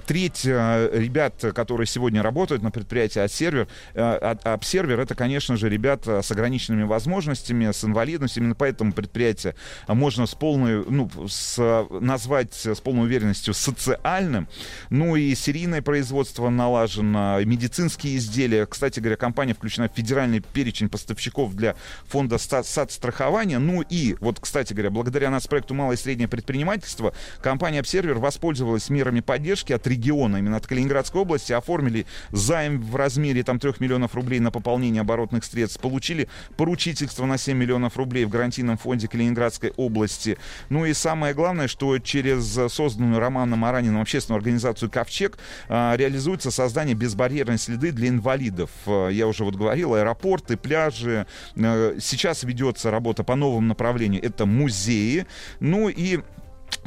треть 0.07 0.43
э, 0.45 0.91
ребят, 0.93 1.45
которые 1.55 1.87
сегодня 1.87 2.23
работают 2.23 2.63
на 2.63 2.71
предприятии 2.71 3.21
Обсервер, 3.21 3.69
Обсервер 3.95 5.01
это, 5.01 5.15
конечно 5.15 5.57
же, 5.57 5.69
ребята 5.69 6.23
с 6.23 6.31
ограниченными 6.31 6.85
возможностями, 6.85 7.71
с 7.71 7.85
инвалидностью. 7.85 8.43
Именно 8.43 8.55
поэтому 8.55 8.93
предприятие 8.93 9.55
можно 9.87 10.27
с 10.27 10.35
полной, 10.35 10.85
ну, 10.85 11.11
с, 11.29 11.87
назвать 12.01 12.55
с 12.55 12.81
полной 12.81 13.05
уверенностью 13.05 13.55
социальным. 13.55 14.49
Ну 14.91 15.17
и 15.17 15.35
серийное 15.35 15.83
производство 15.83 16.49
налажено, 16.49 17.41
медицинские 17.45 18.17
изделия. 18.17 18.67
Кстати 18.67 19.01
говоря, 19.01 19.17
компания 19.17 19.55
включена 19.55 19.89
в 19.89 19.97
федеральный 19.97 20.41
перечень 20.41 20.78
перечень 20.79 20.89
поставщиков 20.89 21.55
для 21.55 21.75
фонда 22.07 22.39
страхования. 22.39 23.59
Ну 23.59 23.83
и, 23.83 24.17
вот, 24.21 24.39
кстати 24.41 24.73
говоря, 24.73 24.91
благодаря 24.91 25.31
нас 25.31 25.47
проекту 25.47 25.75
«Малое 25.75 25.97
и 25.97 25.99
среднее 25.99 26.29
предпринимательство» 26.29 27.13
компания 27.43 27.81
Observer 27.81 28.15
воспользовалась 28.15 28.91
мерами 28.91 29.21
поддержки 29.21 29.73
от 29.73 29.87
региона, 29.87 30.37
именно 30.37 30.57
от 30.57 30.67
Калининградской 30.67 31.21
области, 31.21 31.53
оформили 31.53 32.07
займ 32.31 32.81
в 32.81 32.95
размере 32.97 33.43
там 33.43 33.59
3 33.59 33.75
миллионов 33.81 34.15
рублей 34.15 34.41
на 34.41 34.51
пополнение 34.51 35.01
оборотных 35.01 35.45
средств, 35.45 35.81
получили 35.81 36.29
поручительство 36.57 37.27
на 37.27 37.39
7 37.39 37.57
миллионов 37.57 37.97
рублей 37.97 38.25
в 38.25 38.29
гарантийном 38.29 38.79
фонде 38.79 39.09
Калининградской 39.09 39.73
области. 39.77 40.39
Ну 40.69 40.85
и 40.85 40.93
самое 40.93 41.35
главное, 41.35 41.69
что 41.69 41.99
через 41.99 42.59
созданную 42.73 43.19
Романом 43.19 43.65
Аранином 43.65 44.01
общественную 44.01 44.39
организацию 44.39 44.91
«Ковчег» 44.91 45.39
а, 45.69 45.97
реализуется 45.97 46.51
создание 46.51 46.95
безбарьерной 46.95 47.59
следы 47.59 47.93
для 47.93 48.09
инвалидов. 48.09 48.71
А, 48.87 49.09
я 49.09 49.27
уже 49.27 49.45
вот 49.45 49.57
говорил, 49.57 49.95
аэропорты, 49.95 50.57
пляжи. 50.59 51.27
Э, 51.57 51.97
сейчас 52.01 52.43
ведется 52.45 52.91
работа 52.91 53.25
по 53.25 53.37
новому 53.37 53.67
направлению. 53.67 54.23
Это 54.23 54.47
музеи. 54.47 55.27
Ну 55.61 55.89
и 55.89 56.21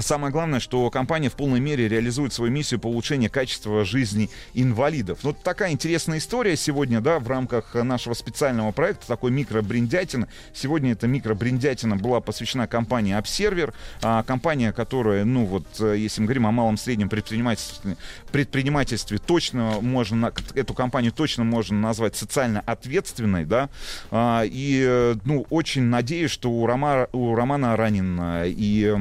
Самое 0.01 0.31
главное, 0.31 0.59
что 0.59 0.89
компания 0.89 1.29
в 1.29 1.35
полной 1.35 1.59
мере 1.59 1.87
реализует 1.87 2.33
свою 2.33 2.51
миссию 2.51 2.79
по 2.79 2.87
улучшению 2.87 3.29
качества 3.29 3.85
жизни 3.85 4.29
инвалидов. 4.53 5.19
Вот 5.21 5.41
такая 5.43 5.71
интересная 5.71 6.17
история 6.17 6.55
сегодня, 6.55 7.01
да, 7.01 7.19
в 7.19 7.27
рамках 7.27 7.75
нашего 7.75 8.13
специального 8.13 8.71
проекта, 8.71 9.07
такой 9.07 9.31
микробриндятина. 9.31 10.27
Сегодня 10.53 10.93
эта 10.93 11.07
микробриндятина 11.07 11.97
была 11.97 12.19
посвящена 12.19 12.67
компании 12.67 13.17
Observer, 13.17 13.73
а, 14.01 14.23
компания, 14.23 14.71
которая, 14.71 15.23
ну 15.23 15.45
вот, 15.45 15.65
э, 15.79 15.97
если 15.97 16.21
мы 16.21 16.27
говорим 16.27 16.47
о 16.47 16.51
малом 16.51 16.77
среднем 16.77 17.09
предпринимательстве, 17.09 17.95
предпринимательстве 18.31 19.19
точно 19.19 19.81
можно, 19.81 20.33
эту 20.55 20.73
компанию 20.73 21.11
точно 21.11 21.43
можно 21.43 21.79
назвать 21.79 22.15
социально 22.15 22.61
ответственной, 22.61 23.45
да, 23.45 23.69
а, 24.09 24.43
и, 24.45 24.83
э, 24.83 25.15
ну, 25.25 25.45
очень 25.49 25.83
надеюсь, 25.83 26.31
что 26.31 26.51
у, 26.51 26.65
Рома, 26.65 27.07
у 27.11 27.35
Романа 27.35 27.75
Ранина 27.77 28.43
и 28.45 28.97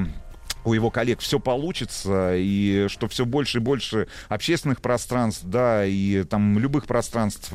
у 0.65 0.73
его 0.73 0.91
коллег 0.91 1.21
все 1.21 1.39
получится, 1.39 2.35
и 2.37 2.87
что 2.89 3.09
все 3.09 3.25
больше 3.25 3.59
и 3.59 3.61
больше 3.61 4.09
общественных 4.29 4.81
пространств, 4.81 5.43
да, 5.45 5.85
и 5.85 6.25
там 6.25 6.59
любых 6.59 6.87
пространств, 6.87 7.53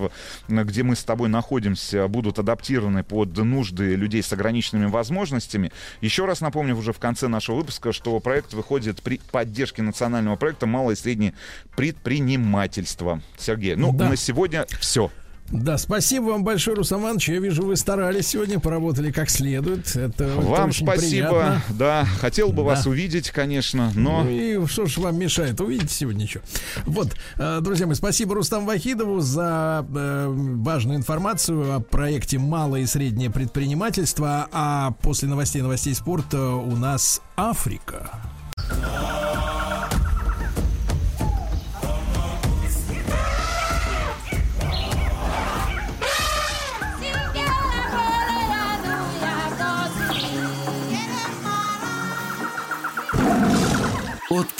где 0.47 0.83
мы 0.83 0.95
с 0.95 1.03
тобой 1.03 1.29
находимся, 1.29 2.07
будут 2.07 2.39
адаптированы 2.39 3.03
под 3.03 3.35
нужды 3.37 3.95
людей 3.95 4.23
с 4.23 4.31
ограниченными 4.33 4.87
возможностями. 4.87 5.71
Еще 6.01 6.25
раз 6.25 6.41
напомню 6.41 6.75
уже 6.75 6.93
в 6.93 6.99
конце 6.99 7.27
нашего 7.27 7.57
выпуска, 7.57 7.91
что 7.91 8.19
проект 8.19 8.53
выходит 8.53 9.01
при 9.01 9.19
поддержке 9.31 9.81
национального 9.81 10.35
проекта 10.35 10.65
«Малое 10.65 10.95
и 10.95 10.97
среднее 10.97 11.33
предпринимательство». 11.75 13.21
Сергей, 13.37 13.75
ну, 13.75 13.91
да. 13.91 14.09
на 14.09 14.15
сегодня 14.15 14.65
все. 14.79 15.11
Да, 15.51 15.77
спасибо 15.77 16.25
вам 16.25 16.43
большое, 16.43 16.75
Русам 16.75 17.01
Иванович. 17.01 17.29
Я 17.29 17.39
вижу, 17.39 17.63
вы 17.63 17.75
старались 17.75 18.27
сегодня, 18.27 18.59
поработали 18.59 19.11
как 19.11 19.29
следует. 19.29 19.95
Это, 19.95 20.27
вам 20.27 20.69
это 20.69 20.83
спасибо. 20.83 21.27
Приятно. 21.29 21.61
Да, 21.69 22.05
хотел 22.19 22.49
бы 22.49 22.57
да. 22.57 22.63
вас 22.63 22.87
увидеть, 22.87 23.29
конечно, 23.29 23.91
но... 23.95 24.23
Ну 24.23 24.29
и 24.29 24.65
что 24.65 24.87
ж 24.87 24.97
вам 24.97 25.19
мешает? 25.19 25.61
Увидите 25.61 25.93
сегодня 25.93 26.27
что. 26.27 26.41
Вот, 26.85 27.15
э, 27.37 27.59
друзья 27.61 27.85
мои, 27.85 27.95
спасибо 27.95 28.33
Рустам 28.33 28.65
Вахидову 28.65 29.19
за 29.19 29.85
э, 29.87 30.27
важную 30.27 30.97
информацию 30.97 31.75
о 31.75 31.79
проекте 31.79 32.39
«Малое 32.39 32.81
и 32.81 32.85
среднее 32.87 33.29
предпринимательство». 33.29 34.47
А 34.51 34.91
после 35.01 35.29
новостей 35.29 35.61
новостей 35.61 35.93
спорта 35.93 36.55
у 36.55 36.75
нас 36.75 37.21
Африка. 37.35 38.09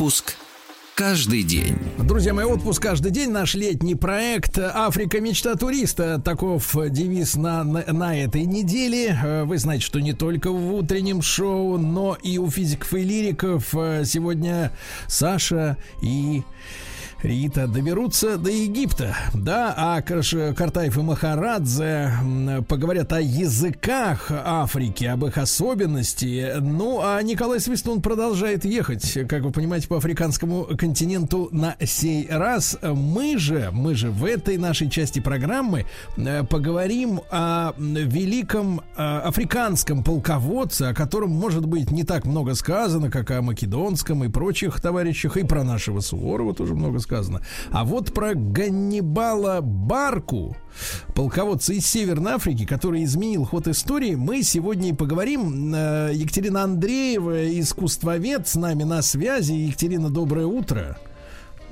Отпуск 0.06 0.36
каждый 0.94 1.42
день. 1.42 1.80
Друзья 1.98 2.32
мои, 2.36 2.46
отпуск 2.46 2.80
каждый 2.80 3.12
день. 3.12 3.32
Наш 3.32 3.56
летний 3.56 3.96
проект 3.96 4.60
«Африка. 4.60 5.20
Мечта 5.20 5.56
туриста». 5.56 6.22
Таков 6.22 6.76
девиз 6.92 7.36
на, 7.36 7.64
на, 7.64 7.92
на 7.92 8.16
этой 8.16 8.46
неделе. 8.46 9.18
Э, 9.20 9.44
Вы 9.46 9.58
знаете, 9.58 9.84
что 9.84 10.00
не 10.00 10.14
только 10.14 10.52
в 10.52 10.76
утреннем 10.76 11.24
шоу, 11.24 11.80
но 11.80 12.16
и 12.22 12.38
у 12.38 12.52
физиков 12.52 12.94
и 12.94 13.04
лириков 13.04 13.74
э, 13.74 14.04
сегодня 14.06 14.72
Саша 15.08 15.76
и 16.04 16.44
Рита 17.26 17.66
доберутся 17.66 18.38
до 18.38 18.52
Египта, 18.52 19.18
да, 19.34 19.74
а 19.76 20.02
Картаев 20.04 20.96
и 20.96 21.02
Махарадзе 21.02 22.12
поговорят 22.68 23.12
о 23.14 23.20
языках 23.20 24.30
Африки, 24.30 25.06
об 25.06 25.26
их 25.26 25.40
особенности. 25.40 26.54
Ну, 26.60 27.00
а 27.02 27.20
Николай 27.24 27.60
Свистун 27.60 28.04
продолжает 28.04 28.64
ехать, 28.64 29.18
как 29.28 29.42
вы 29.42 29.52
понимаете, 29.52 29.88
по 29.88 29.98
африканскому 29.98 30.66
континенту 30.78 31.50
на 31.52 31.76
сей 31.84 32.28
раз. 32.30 32.78
Мы 32.84 33.40
же, 33.40 33.70
мы 33.74 33.96
же 33.96 34.12
в 34.12 34.24
этой 34.24 34.60
нашей 34.60 34.88
части 34.92 35.20
программы 35.20 35.86
э, 36.18 36.44
поговорим 36.44 37.22
о 37.32 37.74
великом 37.78 38.82
э, 38.98 39.02
африканском 39.02 40.04
полководце, 40.04 40.84
о 40.84 40.94
котором, 40.94 41.32
может 41.32 41.66
быть, 41.66 41.90
не 41.90 42.04
так 42.04 42.26
много 42.26 42.54
сказано, 42.54 43.10
как 43.10 43.32
о 43.32 43.42
македонском 43.42 44.24
и 44.24 44.30
прочих 44.30 44.80
товарищах, 44.80 45.38
и 45.38 45.44
про 45.44 45.64
нашего 45.64 46.02
Суворова 46.02 46.54
тоже 46.54 46.76
много 46.76 47.00
сказано. 47.00 47.15
А 47.72 47.84
вот 47.84 48.14
про 48.14 48.34
Ганнибала 48.34 49.62
Барку, 49.62 50.56
полководца 51.14 51.74
из 51.74 51.86
Северной 51.86 52.34
Африки, 52.34 52.66
который 52.66 53.04
изменил 53.04 53.46
ход 53.46 53.68
истории, 53.68 54.16
мы 54.16 54.44
сегодня 54.44 54.90
и 54.90 54.94
поговорим. 54.94 55.74
Э, 55.74 56.12
Екатерина 56.14 56.64
Андреева, 56.64 57.60
искусствовед, 57.60 58.48
с 58.48 58.56
нами 58.56 58.84
на 58.84 59.02
связи. 59.02 59.54
Екатерина, 59.54 60.10
доброе 60.10 60.46
утро. 60.46 60.98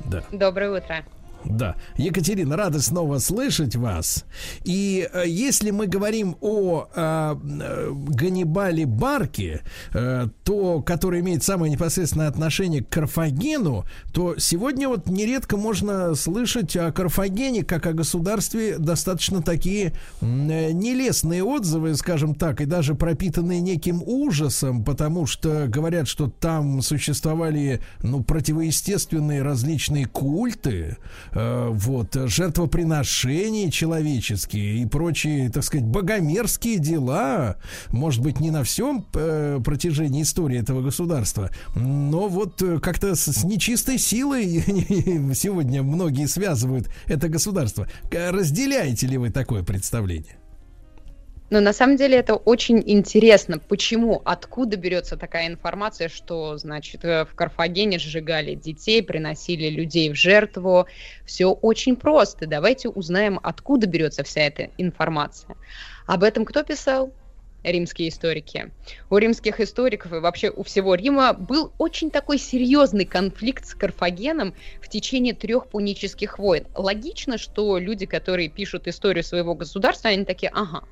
Да. 0.05 0.23
Доброе 0.31 0.77
утро. 0.77 1.05
Да. 1.45 1.75
Екатерина, 1.97 2.57
рада 2.57 2.81
снова 2.81 3.19
слышать 3.19 3.75
вас. 3.75 4.25
И 4.63 5.07
э, 5.11 5.23
если 5.27 5.71
мы 5.71 5.87
говорим 5.87 6.37
о 6.41 6.87
э, 6.93 7.35
э, 7.61 7.91
Ганнибале 7.91 8.85
Барке, 8.85 9.61
э, 9.93 10.27
то, 10.43 10.81
который 10.81 11.21
имеет 11.21 11.43
самое 11.43 11.71
непосредственное 11.71 12.27
отношение 12.27 12.83
к 12.83 12.89
Карфагену, 12.89 13.85
то 14.13 14.37
сегодня 14.37 14.87
вот 14.87 15.07
нередко 15.07 15.57
можно 15.57 16.15
слышать 16.15 16.75
о 16.75 16.91
Карфагене 16.91 17.63
как 17.63 17.85
о 17.85 17.93
государстве 17.93 18.77
достаточно 18.77 19.41
такие 19.41 19.93
э, 20.21 20.25
нелестные 20.71 21.43
отзывы, 21.43 21.95
скажем 21.95 22.35
так, 22.35 22.61
и 22.61 22.65
даже 22.65 22.95
пропитанные 22.95 23.61
неким 23.61 24.01
ужасом, 24.05 24.83
потому 24.83 25.25
что 25.25 25.65
говорят, 25.67 26.07
что 26.07 26.29
там 26.29 26.81
существовали 26.81 27.81
ну, 28.01 28.23
противоестественные 28.23 29.41
различные 29.41 30.05
культы, 30.05 30.97
вот, 31.33 32.13
жертвоприношения 32.13 33.71
человеческие 33.71 34.83
и 34.83 34.85
прочие, 34.85 35.49
так 35.49 35.63
сказать, 35.63 35.85
богомерзкие 35.85 36.77
дела, 36.77 37.57
может 37.89 38.21
быть, 38.21 38.39
не 38.39 38.51
на 38.51 38.63
всем 38.63 39.05
э, 39.13 39.59
протяжении 39.63 40.21
истории 40.21 40.59
этого 40.59 40.81
государства, 40.81 41.49
но 41.75 42.27
вот 42.27 42.61
э, 42.61 42.79
как-то 42.79 43.15
с, 43.15 43.43
нечистой 43.43 43.97
силой 43.97 44.61
сегодня 45.33 45.83
многие 45.83 46.27
связывают 46.27 46.89
это 47.07 47.29
государство. 47.29 47.87
Разделяете 48.11 49.07
ли 49.07 49.17
вы 49.17 49.29
такое 49.29 49.63
представление? 49.63 50.37
Но 51.53 51.59
на 51.59 51.71
самом 51.71 51.97
деле 51.97 52.17
это 52.17 52.33
очень 52.33 52.81
интересно. 52.83 53.59
Почему? 53.59 54.23
Откуда 54.25 54.75
берется 54.75 55.17
такая 55.17 55.45
информация, 55.45 56.09
что, 56.09 56.57
значит, 56.57 57.05
э, 57.05 57.25
в 57.25 57.35
Карфагене 57.35 57.99
сжигали 57.99 58.55
детей, 58.55 59.03
приносили 59.03 59.69
людей 59.69 60.11
в 60.11 60.15
жертву? 60.15 60.87
Все 61.27 61.51
очень 61.51 61.95
просто. 61.95 62.47
Давайте 62.47 62.89
узнаем, 62.89 63.39
откуда 63.43 63.85
берется 63.85 64.23
вся 64.23 64.41
эта 64.41 64.71
информация. 64.79 65.55
Об 66.07 66.23
этом 66.23 66.43
кто 66.43 66.63
писал? 66.63 67.13
римские 67.63 68.09
историки. 68.09 68.71
У 69.11 69.17
римских 69.17 69.59
историков 69.59 70.11
и 70.11 70.17
вообще 70.17 70.49
у 70.49 70.63
всего 70.63 70.95
Рима 70.95 71.33
был 71.33 71.71
очень 71.77 72.09
такой 72.09 72.37
серьезный 72.37 73.05
конфликт 73.05 73.65
с 73.65 73.75
Карфагеном 73.75 74.53
в 74.81 74.89
течение 74.89 75.33
трех 75.33 75.67
пунических 75.67 76.39
войн. 76.39 76.65
Логично, 76.75 77.37
что 77.37 77.77
люди, 77.77 78.05
которые 78.05 78.49
пишут 78.49 78.87
историю 78.87 79.23
своего 79.23 79.55
государства, 79.55 80.09
они 80.09 80.25
такие, 80.25 80.51
ага, 80.53 80.83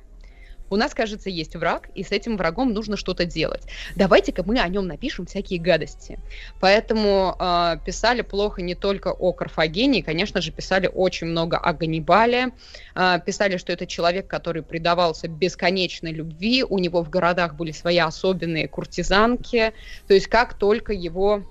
у 0.72 0.76
нас, 0.76 0.94
кажется, 0.94 1.30
есть 1.30 1.54
враг, 1.56 1.88
и 1.94 2.02
с 2.02 2.12
этим 2.12 2.36
врагом 2.36 2.72
нужно 2.72 2.96
что-то 2.96 3.24
делать. 3.24 3.62
Давайте-ка 3.96 4.42
мы 4.42 4.58
о 4.58 4.68
нем 4.68 4.86
напишем 4.86 5.26
всякие 5.26 5.60
гадости. 5.60 6.18
Поэтому 6.60 7.36
э, 7.38 7.76
писали 7.84 8.22
плохо 8.22 8.62
не 8.62 8.74
только 8.74 9.08
о 9.08 9.32
Карфагене, 9.32 10.00
и, 10.00 10.02
конечно 10.02 10.40
же, 10.40 10.50
писали 10.50 10.90
очень 10.92 11.26
много 11.26 11.58
о 11.58 11.72
Ганнибале. 11.72 12.52
Э, 12.94 13.18
писали, 13.24 13.56
что 13.58 13.72
это 13.72 13.86
человек, 13.86 14.26
который 14.26 14.62
предавался 14.62 15.28
бесконечной 15.28 16.12
любви, 16.12 16.64
у 16.64 16.78
него 16.78 17.02
в 17.02 17.10
городах 17.10 17.54
были 17.54 17.72
свои 17.72 17.98
особенные 17.98 18.68
куртизанки. 18.68 19.72
То 20.08 20.14
есть 20.14 20.26
как 20.26 20.54
только 20.54 20.92
его 20.92 21.42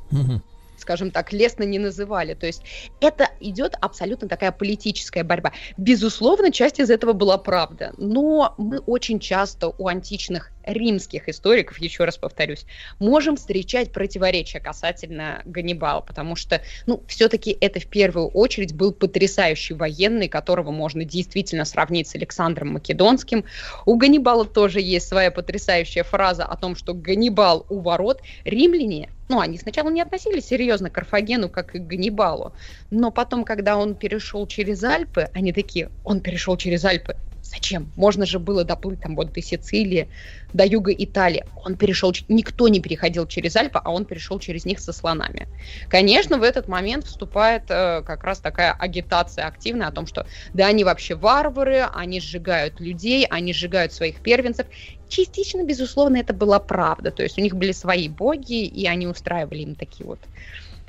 скажем 0.81 1.11
так, 1.11 1.31
лестно 1.31 1.63
не 1.63 1.79
называли. 1.79 2.33
То 2.33 2.47
есть 2.47 2.63
это 2.99 3.29
идет 3.39 3.75
абсолютно 3.79 4.27
такая 4.27 4.51
политическая 4.51 5.23
борьба. 5.23 5.53
Безусловно, 5.77 6.51
часть 6.51 6.79
из 6.79 6.89
этого 6.89 7.13
была 7.13 7.37
правда, 7.37 7.93
но 7.97 8.55
мы 8.57 8.79
очень 8.79 9.19
часто 9.19 9.69
у 9.69 9.87
античных 9.87 10.51
римских 10.63 11.27
историков, 11.29 11.77
еще 11.79 12.03
раз 12.03 12.17
повторюсь, 12.17 12.65
можем 12.99 13.35
встречать 13.35 13.91
противоречия 13.91 14.59
касательно 14.59 15.41
Ганнибала, 15.45 16.01
потому 16.01 16.35
что, 16.35 16.61
ну, 16.85 17.03
все-таки 17.07 17.57
это 17.59 17.79
в 17.79 17.87
первую 17.87 18.27
очередь 18.27 18.75
был 18.75 18.91
потрясающий 18.91 19.73
военный, 19.73 20.27
которого 20.27 20.71
можно 20.71 21.03
действительно 21.03 21.65
сравнить 21.65 22.07
с 22.07 22.15
Александром 22.15 22.73
Македонским. 22.73 23.45
У 23.85 23.95
Ганнибала 23.95 24.45
тоже 24.45 24.81
есть 24.81 25.07
своя 25.07 25.31
потрясающая 25.31 26.03
фраза 26.03 26.45
о 26.45 26.55
том, 26.55 26.75
что 26.75 26.93
Ганнибал 26.93 27.65
у 27.69 27.79
ворот. 27.79 28.21
Римляне 28.45 29.09
ну, 29.31 29.39
они 29.39 29.57
сначала 29.57 29.89
не 29.89 30.01
относились 30.01 30.47
серьезно 30.47 30.89
к 30.89 30.93
Карфагену, 30.93 31.49
как 31.49 31.73
и 31.73 31.79
к 31.79 31.87
Ганнибалу, 31.87 32.53
но 32.89 33.11
потом, 33.11 33.45
когда 33.45 33.77
он 33.77 33.95
перешел 33.95 34.45
через 34.45 34.83
Альпы, 34.83 35.29
они 35.33 35.53
такие, 35.53 35.89
он 36.03 36.19
перешел 36.19 36.57
через 36.57 36.83
Альпы, 36.83 37.15
Зачем? 37.51 37.91
Можно 37.97 38.25
же 38.25 38.39
было 38.39 38.63
доплыть 38.63 39.01
там 39.01 39.15
вот 39.15 39.33
до 39.33 39.41
Сицилии, 39.41 40.07
до 40.53 40.65
юга 40.65 40.93
Италии. 40.93 41.43
Он 41.65 41.75
перешел, 41.75 42.13
никто 42.29 42.69
не 42.69 42.79
переходил 42.79 43.27
через 43.27 43.57
Альпы, 43.57 43.81
а 43.83 43.91
он 43.91 44.05
перешел 44.05 44.39
через 44.39 44.63
них 44.63 44.79
со 44.79 44.93
слонами. 44.93 45.49
Конечно, 45.89 46.37
в 46.37 46.43
этот 46.43 46.69
момент 46.69 47.05
вступает 47.05 47.63
э, 47.67 48.03
как 48.03 48.23
раз 48.23 48.39
такая 48.39 48.71
агитация 48.71 49.47
активная 49.47 49.87
о 49.87 49.91
том, 49.91 50.07
что 50.07 50.25
да, 50.53 50.67
они 50.67 50.85
вообще 50.85 51.15
варвары, 51.15 51.81
они 51.93 52.21
сжигают 52.21 52.79
людей, 52.79 53.25
они 53.29 53.53
сжигают 53.53 53.91
своих 53.91 54.21
первенцев. 54.21 54.67
Частично, 55.09 55.63
безусловно, 55.65 56.15
это 56.15 56.33
была 56.33 56.59
правда. 56.59 57.11
То 57.11 57.21
есть 57.21 57.37
у 57.37 57.41
них 57.41 57.55
были 57.55 57.73
свои 57.73 58.07
боги, 58.07 58.63
и 58.63 58.87
они 58.87 59.07
устраивали 59.07 59.59
им 59.59 59.75
такие 59.75 60.05
вот 60.05 60.19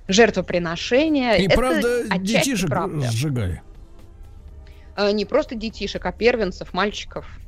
жертвоприношения. 0.06 1.34
И 1.34 1.46
это 1.46 1.56
правда, 1.56 2.18
детишек 2.18 2.68
правда. 2.68 3.10
сжигали. 3.10 3.62
Э, 4.96 5.12
не 5.12 5.24
просто 5.24 5.54
детишек, 5.54 6.04
а 6.06 6.12
первенцев, 6.12 6.72
мальчиков. 6.72 7.40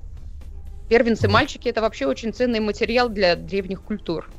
Первенцы 0.88 1.28
мальчики 1.28 1.68
это 1.68 1.80
вообще 1.80 2.06
очень 2.06 2.32
ценный 2.32 2.60
материал 2.60 3.08
для 3.08 3.36
древних 3.36 3.82
культур. 3.82 4.30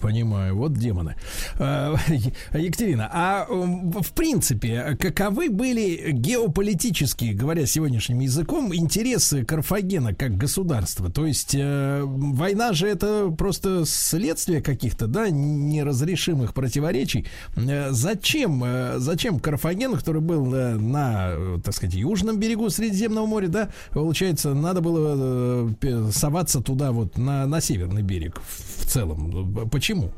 Понимаю, 0.00 0.56
вот 0.56 0.74
демоны. 0.74 1.16
А, 1.58 1.96
Екатерина, 2.54 3.08
а 3.12 3.46
в 3.48 4.12
принципе, 4.12 4.96
каковы 5.00 5.50
были 5.50 6.10
геополитические, 6.12 7.34
говоря 7.34 7.66
сегодняшним 7.66 8.20
языком, 8.20 8.74
интересы 8.74 9.44
Карфагена 9.44 10.14
как 10.14 10.36
государства? 10.36 11.10
То 11.10 11.26
есть 11.26 11.54
э, 11.54 12.02
война 12.04 12.72
же 12.72 12.88
это 12.88 13.30
просто 13.30 13.84
следствие 13.86 14.60
каких-то, 14.60 15.06
да, 15.06 15.28
неразрешимых 15.30 16.54
противоречий. 16.54 17.26
Э, 17.56 17.90
Зачем, 17.90 18.62
э, 18.64 18.98
зачем 18.98 19.40
Карфаген, 19.40 19.94
который 19.94 20.20
был 20.20 20.54
э, 20.54 20.74
на, 20.74 21.30
э, 21.30 21.58
так 21.64 21.74
сказать, 21.74 21.94
южном 21.94 22.38
берегу 22.38 22.68
Средиземного 22.70 23.26
моря, 23.26 23.48
да, 23.48 23.68
получается, 23.92 24.54
надо 24.54 24.80
было 24.80 25.68
э, 25.80 26.10
соваться 26.12 26.60
туда 26.60 26.92
вот 26.92 27.16
на, 27.16 27.46
на 27.46 27.60
северный 27.60 28.02
берег 28.02 28.40
в 28.78 28.86
целом? 28.86 29.68
Почему? 29.76 30.10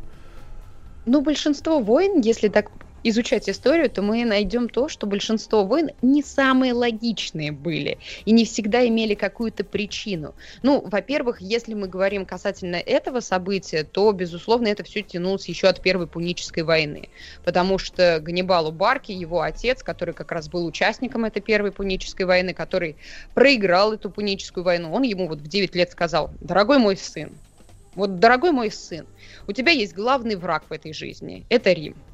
Ну, 1.05 1.21
большинство 1.21 1.81
войн, 1.81 2.21
если 2.21 2.47
так 2.47 2.71
изучать 3.03 3.51
историю, 3.51 3.91
то 3.91 4.03
мы 4.03 4.25
найдем 4.25 4.69
то, 4.69 4.89
что 4.89 5.05
большинство 5.09 5.65
войн 5.65 5.91
не 6.01 6.23
самые 6.23 6.75
логичные 6.75 7.51
были 7.51 7.99
и 8.25 8.31
не 8.31 8.45
всегда 8.45 8.87
имели 8.87 9.17
какую-то 9.17 9.65
причину. 9.65 10.37
Ну, 10.63 10.81
во-первых, 10.87 11.41
если 11.41 11.75
мы 11.75 11.89
говорим 11.89 12.25
касательно 12.25 12.77
этого 12.77 13.19
события, 13.19 13.83
то, 13.83 14.13
безусловно, 14.13 14.69
это 14.69 14.85
все 14.85 15.03
тянулось 15.03 15.49
еще 15.49 15.67
от 15.67 15.83
Первой 15.83 16.07
Пунической 16.07 16.63
войны, 16.63 17.09
потому 17.45 17.79
что 17.79 18.21
Ганнибалу 18.23 18.71
Барки, 18.71 19.11
его 19.11 19.41
отец, 19.41 19.83
который 19.83 20.15
как 20.15 20.31
раз 20.31 20.49
был 20.49 20.67
участником 20.67 21.25
этой 21.25 21.43
Первой 21.43 21.73
Пунической 21.73 22.27
войны, 22.27 22.55
который 22.55 22.95
проиграл 23.35 23.93
эту 23.93 24.09
Пуническую 24.09 24.63
войну, 24.63 24.93
он 24.93 25.03
ему 25.03 25.27
вот 25.27 25.41
в 25.41 25.49
9 25.49 25.75
лет 25.75 25.91
сказал, 25.91 26.31
дорогой 26.41 26.79
мой 26.79 26.97
сын, 26.97 27.33
вот, 27.99 28.19
дорогой 28.19 28.53
мой 28.53 28.71
сын, 28.71 29.07
у 29.47 29.53
тебя 29.53 29.73
есть 29.73 29.95
главный 29.95 30.37
враг 30.37 30.67
в 30.71 30.73
этой 30.73 30.93
жизни, 30.95 31.47
это 31.51 31.73
Рим. 31.73 32.05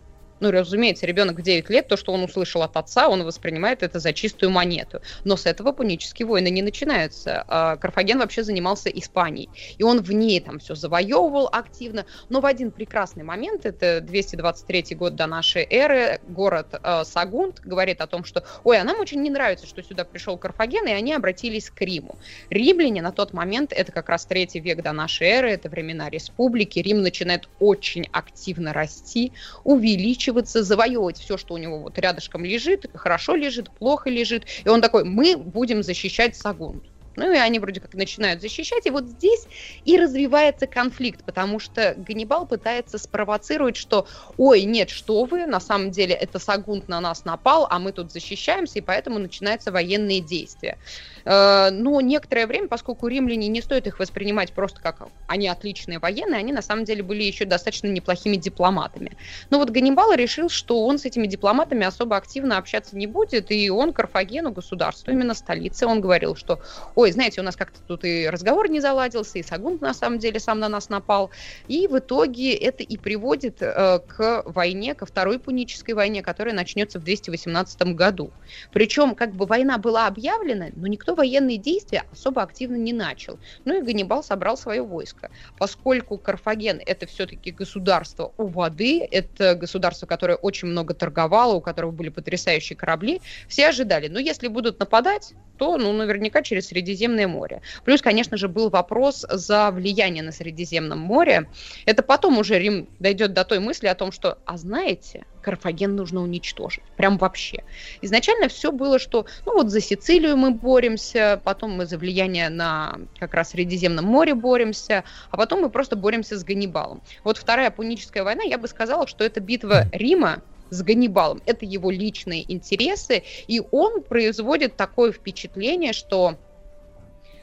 Ну, 0.45 0.51
разумеется, 0.51 1.07
ребенок 1.07 1.39
в 1.39 1.43
9 1.43 1.71
лет, 1.71 1.89
то, 1.89 1.97
что 1.97 2.12
он 2.12 2.23
услышал 2.23 2.61
от 2.61 2.77
отца, 2.77 3.09
он 3.09 3.25
воспринимает 3.25 3.83
это 3.83 3.99
за 3.99 4.12
чистую 4.12 4.51
монету. 4.51 5.01
Но 5.25 5.39
с 5.39 5.47
этого 5.47 5.73
пунические 5.73 6.27
войны 6.27 6.51
не 6.51 6.61
начинаются. 6.61 7.47
А 7.49 7.79
Карфаген 7.79 8.19
вообще 8.19 8.43
занимался 8.43 8.91
Испанией. 8.91 9.49
И 9.79 9.83
он 9.83 10.03
в 10.03 10.12
ней 10.12 10.41
там 10.41 10.59
все 10.59 10.75
завоевывал 10.75 11.49
активно. 11.51 12.05
Но 12.29 12.43
в 12.43 12.47
один 12.47 12.73
прекрасный 12.73 13.25
момент, 13.25 13.65
это 13.65 14.03
223 14.03 14.95
год 14.97 15.15
до 15.16 15.27
нашей 15.27 15.66
эры, 15.71 16.21
город 16.29 16.79
э, 16.83 17.05
Сагунт 17.07 17.61
говорит 17.61 18.03
о 18.03 18.07
том, 18.07 18.25
что, 18.25 18.45
ой, 18.65 18.79
а 18.79 18.85
нам 18.85 19.01
очень 19.01 19.23
не 19.23 19.31
нравится, 19.31 19.66
что 19.66 19.83
сюда 19.83 20.05
пришел 20.05 20.37
Карфаген, 20.37 20.87
и 20.89 20.93
они 20.93 21.15
обратились 21.15 21.71
к 21.71 21.81
Риму. 21.81 22.19
Римляне 22.51 23.01
на 23.01 23.12
тот 23.12 23.33
момент, 23.33 23.73
это 23.73 23.93
как 23.93 24.11
раз 24.11 24.27
третий 24.27 24.61
век 24.61 24.83
до 24.83 24.93
нашей 24.93 25.27
эры, 25.27 25.53
это 25.53 25.71
времена 25.71 26.11
республики, 26.11 26.81
Рим 26.81 27.01
начинает 27.01 27.49
очень 27.61 28.07
активно 28.12 28.75
расти, 28.75 29.33
увеличиваться, 29.65 30.34
завоевывать 30.43 31.19
все, 31.19 31.36
что 31.36 31.55
у 31.55 31.59
него 31.59 31.78
вот 31.81 31.98
рядышком 31.98 32.44
лежит, 32.44 32.86
хорошо 32.94 33.35
лежит, 33.35 33.70
плохо 33.70 34.11
лежит. 34.11 34.44
И 34.65 34.69
он 34.69 34.81
такой, 34.81 35.05
мы 35.05 35.36
будем 35.36 35.82
защищать 35.82 36.36
Сагунт. 36.36 36.85
Ну 37.16 37.32
и 37.32 37.36
они 37.36 37.59
вроде 37.59 37.81
как 37.81 37.94
начинают 37.94 38.40
защищать. 38.40 38.86
И 38.86 38.90
вот 38.90 39.06
здесь 39.06 39.47
и 39.85 39.97
развивается 39.97 40.66
конфликт, 40.66 41.24
потому 41.24 41.59
что 41.59 41.94
Ганнибал 41.97 42.47
пытается 42.47 42.98
спровоцировать, 42.98 43.77
что 43.77 44.06
ой, 44.36 44.65
нет, 44.65 44.90
что 44.90 45.24
вы, 45.24 45.47
на 45.47 45.61
самом 45.61 45.90
деле 45.90 46.15
это 46.15 46.39
Сагунт 46.39 46.89
на 46.89 47.01
нас 47.01 47.24
напал, 47.24 47.66
а 47.70 47.78
мы 47.78 47.93
тут 47.93 48.12
защищаемся, 48.12 48.78
и 48.78 48.82
поэтому 48.82 49.19
начинаются 49.19 49.70
военные 49.70 50.20
действия. 50.20 50.78
Э, 51.24 51.70
но 51.70 52.01
некоторое 52.01 52.46
время, 52.46 52.68
поскольку 52.68 53.09
римляне 53.09 53.48
не 53.48 53.62
стоит 53.62 53.86
их 53.86 53.98
воспринимать 53.98 54.52
просто 54.52 54.80
как 54.80 55.09
они 55.26 55.48
отличные 55.48 55.98
военные, 55.98 56.40
они 56.40 56.52
на 56.52 56.62
самом 56.62 56.84
деле 56.84 57.02
были 57.02 57.22
еще 57.22 57.44
достаточно 57.44 57.88
неплохими 57.88 58.36
дипломатами. 58.36 59.16
Но 59.51 59.59
вот 59.59 59.70
Ганнибал 59.70 60.12
решил, 60.14 60.48
что 60.48 60.84
он 60.84 60.98
с 60.98 61.05
этими 61.05 61.26
дипломатами 61.26 61.86
особо 61.86 62.16
активно 62.16 62.59
общаться 62.59 62.96
не 62.96 63.06
будет, 63.06 63.51
и 63.51 63.70
он 63.70 63.92
Карфагену, 63.92 64.52
государству, 64.52 65.12
именно 65.12 65.34
столице, 65.34 65.86
он 65.86 66.01
говорил, 66.01 66.36
что 66.36 66.60
ой, 66.94 67.12
знаете, 67.12 67.40
у 67.40 67.44
нас 67.44 67.56
как-то 67.56 67.80
тут 67.86 68.05
и 68.05 68.28
разговор 68.28 68.68
не 68.68 68.80
заладился, 68.80 69.38
и 69.38 69.42
Сагунт 69.42 69.80
на 69.80 69.94
самом 69.94 70.18
деле 70.18 70.40
сам 70.40 70.59
на 70.59 70.68
нас 70.68 70.88
напал. 70.88 71.30
И 71.68 71.86
в 71.88 71.98
итоге 71.98 72.55
это 72.55 72.82
и 72.82 72.96
приводит 72.96 73.59
э, 73.60 74.01
к 74.06 74.42
войне, 74.46 74.94
ко 74.94 75.06
второй 75.06 75.38
пунической 75.38 75.94
войне, 75.94 76.22
которая 76.22 76.55
начнется 76.55 76.98
в 76.98 77.05
218 77.05 77.82
году. 77.94 78.30
Причем 78.72 79.14
как 79.14 79.32
бы 79.32 79.46
война 79.46 79.78
была 79.78 80.06
объявлена, 80.06 80.66
но 80.74 80.86
никто 80.86 81.14
военные 81.15 81.59
действия 81.59 82.05
особо 82.12 82.43
активно 82.43 82.77
не 82.77 82.93
начал. 82.93 83.39
Ну 83.65 83.78
и 83.78 83.82
Ганнибал 83.82 84.23
собрал 84.23 84.57
свое 84.57 84.82
войско. 84.82 85.31
Поскольку 85.59 86.19
Карфаген 86.19 86.81
это 86.85 87.07
все-таки 87.07 87.51
государство 87.51 88.32
у 88.36 88.47
воды, 88.47 89.07
это 89.11 89.55
государство, 89.55 90.07
которое 90.07 90.36
очень 90.36 90.69
много 90.69 90.95
торговало, 90.95 91.55
у 91.55 91.61
которого 91.61 91.91
были 91.91 92.09
потрясающие 92.09 92.77
корабли, 92.77 93.20
все 93.49 93.69
ожидали, 93.69 94.09
ну 94.09 94.19
если 94.19 94.49
будут 94.49 94.78
нападать, 94.78 95.35
то 95.59 95.77
ну 95.77 95.93
наверняка 95.93 96.43
через 96.43 96.66
Средиземное 96.66 97.28
море. 97.28 97.62
Плюс, 97.85 98.03
конечно 98.03 98.36
же, 98.36 98.49
был 98.49 98.70
вопрос 98.70 99.24
за 99.28 99.70
влияние 99.70 100.23
на 100.23 100.32
Средиземном 100.32 100.99
море. 100.99 101.49
Это 101.86 102.03
потом 102.03 102.39
уже 102.39 102.59
Рим 102.59 102.89
дойдет 102.99 103.32
до 103.32 103.45
той 103.45 103.61
мысли 103.61 103.86
о 103.86 103.95
том, 103.95 104.12
что, 104.12 104.39
а 104.45 104.57
знаете, 104.57 105.24
Карфаген 105.45 105.95
нужно 105.95 106.23
уничтожить. 106.23 106.83
Прям 106.97 107.19
вообще. 107.19 107.62
Изначально 108.03 108.49
все 108.49 108.73
было, 108.73 108.99
что 108.99 109.27
ну 109.47 109.55
вот 109.55 109.71
за 109.71 109.81
Сицилию 109.81 110.37
мы 110.37 110.51
боремся, 110.51 111.41
потом 111.45 111.73
мы 111.73 111.87
за 111.87 111.99
влияние 111.99 112.49
на 112.49 112.99
как 113.19 113.35
раз 113.35 113.51
Средиземном 113.51 114.05
море 114.05 114.35
боремся, 114.35 115.05
а 115.31 115.37
потом 115.37 115.61
мы 115.61 115.71
просто 115.71 115.97
боремся 115.97 116.39
с 116.39 116.45
Ганнибалом. 116.45 117.03
Вот 117.23 117.39
Вторая 117.39 117.71
Пуническая 117.71 118.25
война, 118.25 118.43
я 118.43 118.59
бы 118.59 118.66
сказала, 118.66 119.07
что 119.07 119.23
это 119.25 119.41
битва 119.41 119.85
Рима 119.93 120.43
с 120.71 120.83
Ганнибалом. 120.83 121.43
Это 121.47 121.65
его 121.65 121.91
личные 121.91 122.51
интересы, 122.53 123.23
и 123.47 123.62
он 123.71 124.03
производит 124.03 124.77
такое 124.77 125.12
впечатление, 125.12 125.93
что 125.93 126.37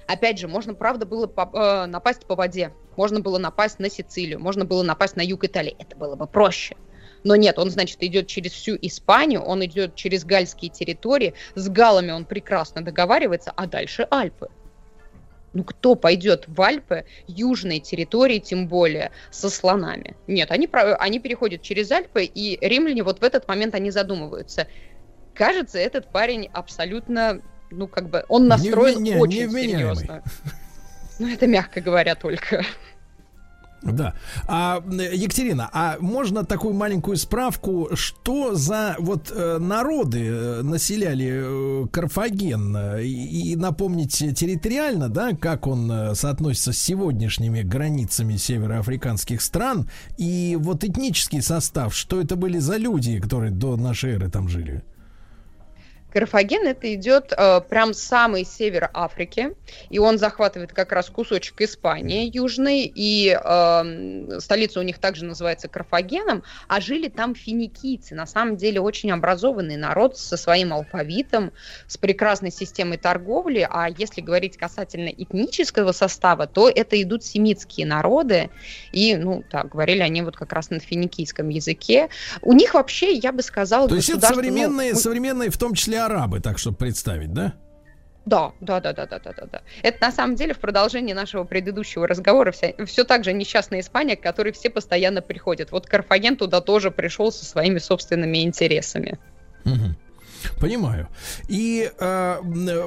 Опять 0.08 0.40
же, 0.40 0.50
можно, 0.50 0.74
правда, 0.74 1.06
было 1.06 1.26
по, 1.26 1.50
э, 1.54 1.86
напасть 1.86 2.26
по 2.26 2.36
воде, 2.36 2.74
можно 2.98 3.22
было 3.22 3.38
напасть 3.38 3.80
на 3.80 3.90
Сицилию, 3.90 4.42
можно 4.42 4.66
было 4.66 4.84
напасть 4.84 5.16
на 5.16 5.22
юг 5.22 5.46
Италии. 5.46 5.74
Это 5.80 5.96
было 5.96 6.16
бы 6.16 6.28
проще. 6.28 6.76
Но 7.24 7.36
нет, 7.36 7.60
он, 7.60 7.70
значит, 7.70 8.02
идет 8.02 8.28
через 8.28 8.52
всю 8.52 8.78
Испанию, 8.82 9.42
он 9.42 9.64
идет 9.66 9.96
через 9.96 10.26
гальские 10.26 10.72
территории, 10.72 11.34
с 11.56 11.70
галами 11.70 12.12
он 12.12 12.26
прекрасно 12.26 12.82
договаривается, 12.82 13.52
а 13.56 13.68
дальше 13.68 14.08
Альпы. 14.10 14.50
Ну 15.54 15.64
кто 15.64 15.96
пойдет 15.96 16.46
в 16.48 16.62
Альпы, 16.62 17.06
южные 17.28 17.80
территории, 17.80 18.40
тем 18.40 18.68
более, 18.68 19.12
со 19.32 19.50
слонами? 19.50 20.16
Нет, 20.28 20.50
они, 20.52 20.70
они 20.72 21.20
переходят 21.20 21.62
через 21.62 21.92
Альпы, 21.92 22.24
и 22.24 22.58
римляне 22.66 23.04
вот 23.04 23.20
в 23.20 23.24
этот 23.24 23.48
момент 23.48 23.76
они 23.76 23.92
задумываются. 23.92 24.68
Кажется, 25.34 25.78
этот 25.78 26.12
парень 26.12 26.50
абсолютно 26.54 27.42
ну, 27.72 27.88
как 27.88 28.10
бы, 28.10 28.26
он 28.28 28.48
настроен 28.48 29.02
не, 29.02 29.12
не, 29.12 29.18
очень 29.18 29.48
не 29.48 29.50
серьезно. 29.50 30.24
Ну, 31.20 31.32
это 31.32 31.48
мягко 31.48 31.82
говоря 31.82 32.16
только. 32.16 32.64
Да. 33.84 34.14
А, 34.48 34.84
Екатерина, 34.88 35.70
а 35.74 35.98
можно 36.00 36.46
такую 36.46 36.74
маленькую 36.74 37.18
справку, 37.18 37.90
что 37.94 38.56
за 38.56 38.96
вот 39.00 39.32
э, 39.32 39.58
народы 39.58 40.28
э, 40.28 40.62
населяли 40.62 41.84
э, 41.84 41.88
Карфаген? 41.92 42.78
И, 43.00 43.52
и 43.52 43.56
напомнить 43.56 44.18
территориально, 44.18 45.10
да, 45.10 45.34
как 45.34 45.68
он 45.68 45.92
э, 45.92 46.16
соотносится 46.16 46.74
с 46.74 46.78
сегодняшними 46.78 47.62
границами 47.62 48.36
североафриканских 48.36 49.42
стран, 49.42 49.90
и 50.18 50.58
вот 50.60 50.84
этнический 50.84 51.42
состав, 51.42 51.96
что 51.96 52.22
это 52.22 52.36
были 52.36 52.60
за 52.60 52.78
люди, 52.78 53.20
которые 53.20 53.52
до 53.52 53.78
нашей 53.78 54.12
эры 54.12 54.30
там 54.30 54.48
жили? 54.48 54.84
Карфаген 56.12 56.68
это 56.68 56.94
идет 56.94 57.34
э, 57.36 57.62
прям 57.62 57.94
самый 57.94 58.44
север 58.46 58.90
Африки, 58.94 59.54
и 59.90 60.00
он 60.00 60.18
захватывает 60.18 60.74
как 60.74 60.92
раз 60.92 61.10
кусочек 61.10 61.62
Испании 61.62 62.30
южной, 62.34 62.92
и 62.94 63.30
э, 63.30 64.40
столица 64.40 64.80
у 64.80 64.84
них 64.84 65.00
также 65.00 65.26
называется 65.26 65.68
Карфагеном, 65.68 66.44
а 66.68 66.82
жили 66.82 67.08
там 67.08 67.34
финикийцы, 67.34 68.14
на 68.16 68.26
самом 68.26 68.58
деле 68.58 68.82
очень 68.82 69.12
образованный 69.12 69.78
народ 69.78 70.18
со 70.18 70.36
своим 70.36 70.74
алфавитом, 70.74 71.52
с 71.88 71.98
прекрасной 71.98 72.52
системой 72.52 72.98
торговли, 72.98 73.68
а 73.70 73.88
если 73.90 74.22
говорить 74.22 74.58
касательно 74.58 75.10
этнического 75.10 75.94
состава, 75.94 76.46
то 76.46 76.70
это 76.70 77.02
идут 77.02 77.24
семитские 77.24 77.86
народы, 77.86 78.50
и, 78.92 79.16
ну, 79.16 79.44
так, 79.50 79.70
говорили 79.70 80.02
они 80.02 80.22
вот 80.22 80.36
как 80.36 80.52
раз 80.52 80.70
на 80.70 80.80
финикийском 80.80 81.50
языке. 81.50 82.10
У 82.42 82.54
них 82.54 82.74
вообще, 82.74 83.14
я 83.14 83.32
бы 83.32 83.42
сказала... 83.42 83.88
То 83.88 83.96
есть 83.96 84.10
это 84.10 84.28
современные, 84.28 84.94
ну, 84.94 85.00
современные, 85.00 85.50
в 85.50 85.58
том 85.58 85.74
числе 85.74 86.01
арабы, 86.06 86.40
так 86.40 86.58
чтобы 86.58 86.78
представить, 86.78 87.34
да? 87.34 87.54
Да, 88.26 88.52
да, 88.62 88.80
да, 88.80 88.94
да, 88.94 89.08
да, 89.08 89.20
да, 89.20 89.34
да, 89.34 89.46
да. 89.52 89.62
Это 89.82 89.98
на 90.06 90.12
самом 90.12 90.36
деле 90.36 90.54
в 90.54 90.60
продолжении 90.60 91.14
нашего 91.14 91.44
предыдущего 91.44 92.08
разговора 92.08 92.52
вся, 92.52 92.74
все 92.86 93.04
так 93.04 93.24
же 93.24 93.34
несчастная 93.34 93.80
Испания, 93.80 94.16
к 94.16 94.22
которой 94.22 94.54
все 94.54 94.70
постоянно 94.70 95.22
приходят. 95.22 95.72
Вот 95.72 95.88
Карфаген 95.88 96.38
туда 96.38 96.62
тоже 96.62 96.92
пришел 96.92 97.32
со 97.32 97.46
своими 97.46 97.80
собственными 97.80 98.44
интересами. 98.44 99.18
Угу. 99.66 99.96
Понимаю. 100.60 101.08
И 101.48 101.92
э, 102.00 102.38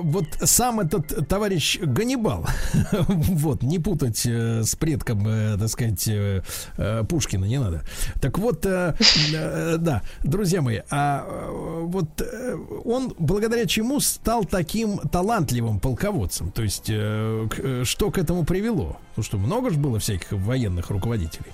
вот 0.00 0.26
сам 0.42 0.80
этот 0.80 1.28
товарищ 1.28 1.78
Ганнибал, 1.80 2.46
вот, 3.08 3.62
не 3.62 3.78
путать 3.78 4.26
э, 4.26 4.62
с 4.62 4.74
предком, 4.74 5.26
э, 5.26 5.56
так 5.58 5.68
сказать, 5.68 6.08
э, 6.08 6.42
э, 6.76 7.04
Пушкина, 7.08 7.44
не 7.44 7.58
надо. 7.58 7.82
Так 8.20 8.38
вот, 8.38 8.64
э, 8.66 8.94
э, 9.32 9.76
да, 9.78 10.02
друзья 10.22 10.62
мои, 10.62 10.80
а 10.90 11.24
э, 11.26 11.84
вот 11.86 12.20
э, 12.20 12.56
он 12.84 13.14
благодаря 13.18 13.66
чему 13.66 14.00
стал 14.00 14.44
таким 14.44 14.98
талантливым 14.98 15.80
полководцем? 15.80 16.50
То 16.50 16.62
есть, 16.62 16.86
э, 16.88 17.48
к, 17.50 17.58
э, 17.58 17.84
что 17.84 18.10
к 18.10 18.18
этому 18.18 18.44
привело? 18.44 18.96
Ну 19.16 19.22
что, 19.22 19.38
много 19.38 19.70
же 19.70 19.78
было 19.78 19.98
всяких 19.98 20.32
военных 20.32 20.90
руководителей? 20.90 21.52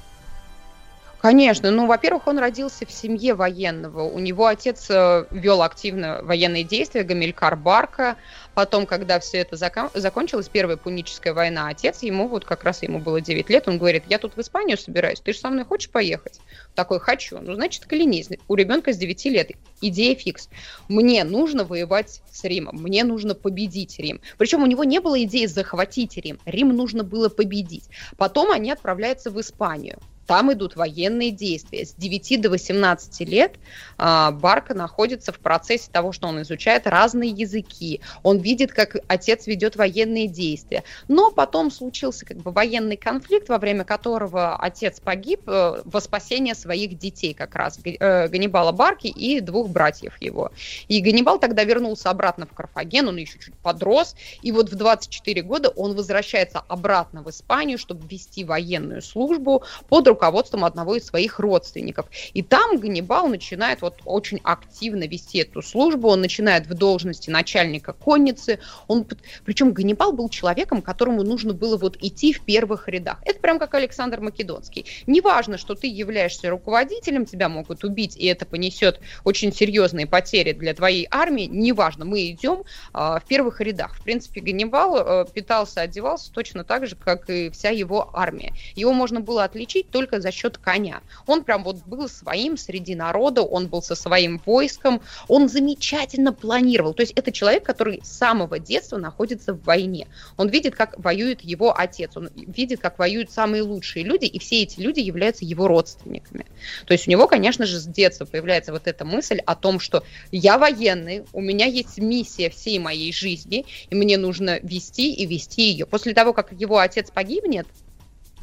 Конечно. 1.21 1.71
Ну, 1.71 1.87
во-первых, 1.87 2.27
он 2.29 2.39
родился 2.39 2.87
в 2.87 2.91
семье 2.91 3.35
военного. 3.35 4.03
У 4.03 4.19
него 4.19 4.47
отец 4.47 4.87
э, 4.89 5.27
вел 5.31 5.63
активно 5.63 6.21
военные 6.23 6.65
действия, 6.65 7.03
Гамилькар 7.03 7.57
Барка. 7.57 8.17
Потом, 8.55 8.87
когда 8.87 9.21
все 9.21 9.39
это 9.39 9.57
закон... 9.57 9.91
закончилось, 9.93 10.49
Первая 10.49 10.79
Пуническая 10.79 11.35
война, 11.35 11.69
отец 11.69 12.03
ему, 12.03 12.27
вот 12.27 12.47
как 12.47 12.65
раз 12.65 12.83
ему 12.83 13.01
было 13.01 13.21
9 13.21 13.51
лет, 13.51 13.69
он 13.69 13.77
говорит, 13.77 14.05
я 14.09 14.19
тут 14.19 14.35
в 14.37 14.41
Испанию 14.41 14.79
собираюсь, 14.79 15.21
ты 15.21 15.33
же 15.33 15.39
со 15.39 15.51
мной 15.51 15.65
хочешь 15.65 15.91
поехать? 15.91 16.41
Такой, 16.75 17.01
хочу. 17.01 17.39
Ну, 17.39 17.55
значит, 17.55 17.85
клянись. 17.85 18.29
У 18.49 18.55
ребенка 18.55 18.95
с 18.95 18.97
9 18.97 19.25
лет 19.27 19.51
идея 19.83 20.15
фикс. 20.15 20.49
Мне 20.89 21.25
нужно 21.25 21.65
воевать 21.65 22.23
с 22.31 22.45
Римом, 22.45 22.77
мне 22.77 23.05
нужно 23.05 23.35
победить 23.35 23.99
Рим. 23.99 24.23
Причем 24.39 24.63
у 24.63 24.67
него 24.67 24.85
не 24.85 25.01
было 25.01 25.23
идеи 25.25 25.45
захватить 25.47 26.17
Рим, 26.17 26.39
Рим 26.47 26.75
нужно 26.75 27.05
было 27.05 27.29
победить. 27.29 27.85
Потом 28.17 28.51
они 28.51 28.71
отправляются 28.71 29.31
в 29.31 29.39
Испанию 29.39 29.99
там 30.31 30.53
идут 30.53 30.77
военные 30.77 31.33
действия. 31.33 31.85
С 31.85 31.93
9 31.95 32.41
до 32.41 32.51
18 32.51 33.29
лет 33.29 33.57
а, 33.99 34.31
Барка 34.31 34.75
находится 34.75 35.33
в 35.33 35.41
процессе 35.41 35.91
того, 35.91 36.13
что 36.13 36.29
он 36.29 36.41
изучает 36.43 36.87
разные 36.87 37.31
языки, 37.31 38.01
он 38.23 38.39
видит, 38.39 38.71
как 38.71 38.95
отец 39.09 39.49
ведет 39.49 39.75
военные 39.75 40.29
действия. 40.29 40.85
Но 41.09 41.33
потом 41.33 41.73
случился 41.73 42.25
как 42.25 42.37
бы 42.37 42.53
военный 42.53 42.97
конфликт, 42.97 43.49
во 43.49 43.59
время 43.59 43.83
которого 43.83 44.55
отец 44.55 45.01
погиб 45.01 45.41
э, 45.49 45.83
во 45.85 46.01
спасение 46.01 46.55
своих 46.55 46.97
детей, 46.97 47.35
как 47.35 47.57
раз 47.57 47.81
э, 47.83 48.29
Ганнибала 48.29 48.71
Барки 48.71 49.09
и 49.09 49.41
двух 49.41 49.69
братьев 49.69 50.15
его. 50.23 50.53
И 50.87 51.01
Ганнибал 51.01 51.41
тогда 51.41 51.65
вернулся 51.65 52.09
обратно 52.09 52.47
в 52.47 52.55
Карфаген, 52.55 53.09
он 53.09 53.17
еще 53.17 53.37
чуть 53.41 53.55
подрос, 53.55 54.15
и 54.43 54.53
вот 54.53 54.71
в 54.71 54.77
24 54.77 55.43
года 55.43 55.71
он 55.71 55.97
возвращается 55.97 56.63
обратно 56.69 57.25
в 57.25 57.31
Испанию, 57.31 57.79
чтобы 57.79 58.07
вести 58.07 58.45
военную 58.45 59.03
службу 59.03 59.65
под 59.89 60.07
руководством 60.07 60.20
одного 60.23 60.97
из 60.97 61.07
своих 61.07 61.39
родственников. 61.39 62.07
И 62.35 62.43
там 62.43 62.79
Ганнибал 62.79 63.29
начинает 63.29 63.83
вот 63.83 63.99
очень 64.05 64.41
активно 64.43 65.07
вести 65.07 65.39
эту 65.39 65.63
службу, 65.63 66.09
он 66.09 66.21
начинает 66.21 66.67
в 66.67 66.75
должности 66.75 67.31
начальника 67.31 67.93
конницы, 67.93 68.59
он, 68.89 69.07
причем 69.45 69.73
Ганнибал 69.73 70.13
был 70.13 70.29
человеком, 70.29 70.83
которому 70.83 71.23
нужно 71.23 71.53
было 71.53 71.77
вот 71.77 71.97
идти 72.01 72.33
в 72.33 72.41
первых 72.41 72.89
рядах. 72.89 73.19
Это 73.25 73.41
прям 73.41 73.59
как 73.59 73.75
Александр 73.75 74.21
Македонский. 74.21 74.87
Неважно, 75.07 75.59
что 75.59 75.75
ты 75.75 75.87
являешься 75.87 76.51
руководителем, 76.51 77.27
тебя 77.27 77.49
могут 77.49 77.85
убить, 77.85 78.17
и 78.17 78.27
это 78.27 78.47
понесет 78.47 79.01
очень 79.25 79.53
серьезные 79.53 80.07
потери 80.07 80.53
для 80.53 80.75
твоей 80.75 81.07
армии, 81.11 81.45
неважно, 81.45 82.05
мы 82.05 82.29
идем 82.31 82.65
а, 82.93 83.21
в 83.21 83.25
первых 83.25 83.61
рядах. 83.61 83.95
В 83.97 84.03
принципе, 84.03 84.41
Ганнибал 84.41 84.97
а, 84.97 85.25
питался, 85.25 85.83
одевался 85.83 86.33
точно 86.33 86.65
так 86.65 86.87
же, 86.87 86.97
как 86.97 87.29
и 87.31 87.51
вся 87.51 87.71
его 87.71 88.11
армия. 88.13 88.53
Его 88.75 88.93
можно 88.93 89.21
было 89.21 89.45
отличить 89.45 89.91
только 89.91 90.00
за 90.09 90.31
счет 90.31 90.59
коня. 90.59 91.03
Он 91.27 91.45
прям 91.45 91.65
вот 91.65 91.77
был 91.87 92.09
своим 92.09 92.57
среди 92.57 92.95
народа, 92.95 93.43
он 93.43 93.69
был 93.69 93.83
со 93.83 93.95
своим 93.95 94.41
войском, 94.45 95.01
он 95.29 95.49
замечательно 95.49 96.33
планировал. 96.33 96.95
То 96.95 97.03
есть 97.03 97.13
это 97.15 97.33
человек, 97.33 97.65
который 97.65 98.01
с 98.03 98.09
самого 98.09 98.59
детства 98.59 98.97
находится 98.97 99.53
в 99.53 99.63
войне. 99.65 100.09
Он 100.37 100.49
видит, 100.49 100.75
как 100.75 100.99
воюет 100.99 101.43
его 101.43 101.77
отец, 101.77 102.17
он 102.17 102.31
видит, 102.35 102.81
как 102.81 102.99
воюют 102.99 103.31
самые 103.31 103.63
лучшие 103.63 104.05
люди, 104.05 104.25
и 104.25 104.39
все 104.39 104.63
эти 104.63 104.81
люди 104.81 105.01
являются 105.01 105.45
его 105.45 105.69
родственниками. 105.69 106.47
То 106.87 106.93
есть 106.93 107.09
у 107.09 107.11
него, 107.11 107.27
конечно 107.27 107.67
же, 107.67 107.79
с 107.79 107.87
детства 107.87 108.25
появляется 108.25 108.73
вот 108.73 108.87
эта 108.87 109.05
мысль 109.05 109.39
о 109.45 109.55
том, 109.55 109.81
что 109.81 110.05
я 110.31 110.59
военный, 110.59 111.25
у 111.33 111.41
меня 111.41 111.67
есть 111.67 111.99
миссия 111.99 112.51
всей 112.51 112.79
моей 112.79 113.13
жизни, 113.13 113.67
и 113.89 113.95
мне 113.95 114.19
нужно 114.19 114.59
вести 114.63 115.13
и 115.13 115.27
вести 115.27 115.71
ее. 115.71 115.87
После 115.87 116.15
того, 116.15 116.33
как 116.33 116.53
его 116.53 116.79
отец 116.79 117.11
погибнет, 117.11 117.67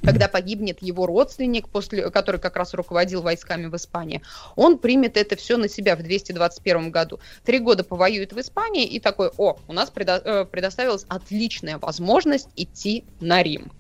когда 0.04 0.28
погибнет 0.28 0.82
его 0.82 1.06
родственник, 1.06 1.70
после, 1.70 2.10
который 2.10 2.40
как 2.40 2.56
раз 2.56 2.74
руководил 2.74 3.22
войсками 3.22 3.68
в 3.68 3.76
Испании, 3.76 4.22
он 4.56 4.78
примет 4.78 5.18
это 5.18 5.36
все 5.36 5.58
на 5.58 5.68
себя 5.68 5.96
в 5.96 6.04
221 6.04 6.92
году. 6.92 7.20
Три 7.44 7.60
года 7.60 7.84
повоюет 7.84 8.34
в 8.34 8.40
Испании 8.40 8.86
и 8.86 9.00
такой, 9.00 9.32
о, 9.38 9.58
у 9.68 9.74
нас 9.74 9.90
предо, 9.90 10.22
э, 10.24 10.46
предоставилась 10.46 11.06
отличная 11.08 11.78
возможность 11.78 12.50
идти 12.56 13.04
на 13.20 13.44
Рим. 13.44 13.72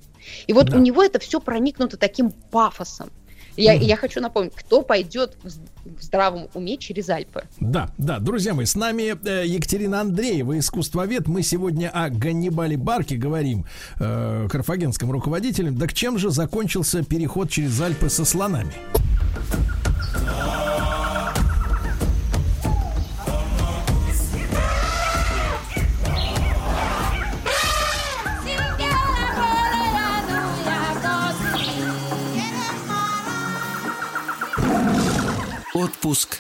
И 0.48 0.54
вот 0.54 0.68
да. 0.68 0.78
у 0.78 0.80
него 0.80 1.04
это 1.04 1.20
все 1.20 1.40
проникнуто 1.40 1.98
таким 1.98 2.32
пафосом. 2.32 3.10
Я, 3.58 3.74
я 3.74 3.98
хочу 3.98 4.22
напомнить, 4.22 4.54
кто 4.56 4.84
пойдет 4.84 5.36
в, 5.44 5.50
здравом 6.02 6.48
уме 6.54 6.78
через 6.78 7.10
Альпы. 7.10 7.44
Да, 7.60 7.90
да, 7.98 8.20
друзья 8.20 8.54
мои, 8.54 8.66
с 8.66 8.76
нами 8.76 9.16
э, 9.28 9.48
Екатерина 9.48 10.02
Андреева, 10.02 10.60
искусствовед. 10.60 11.28
Мы 11.28 11.42
сегодня 11.42 11.90
о 11.90 12.10
Ганнибале 12.10 12.78
Барке 12.78 13.16
говорим, 13.16 13.66
э, 14.00 14.48
карфагенском 14.50 15.12
руководителем. 15.12 15.78
Так 15.78 15.94
чем 15.94 16.18
же 16.18 16.30
закончился 16.30 17.04
переход 17.04 17.50
через 17.50 17.80
Альпы 17.82 18.10
со 18.10 18.26
слонами? 18.26 18.74
Отпуск 35.88 36.40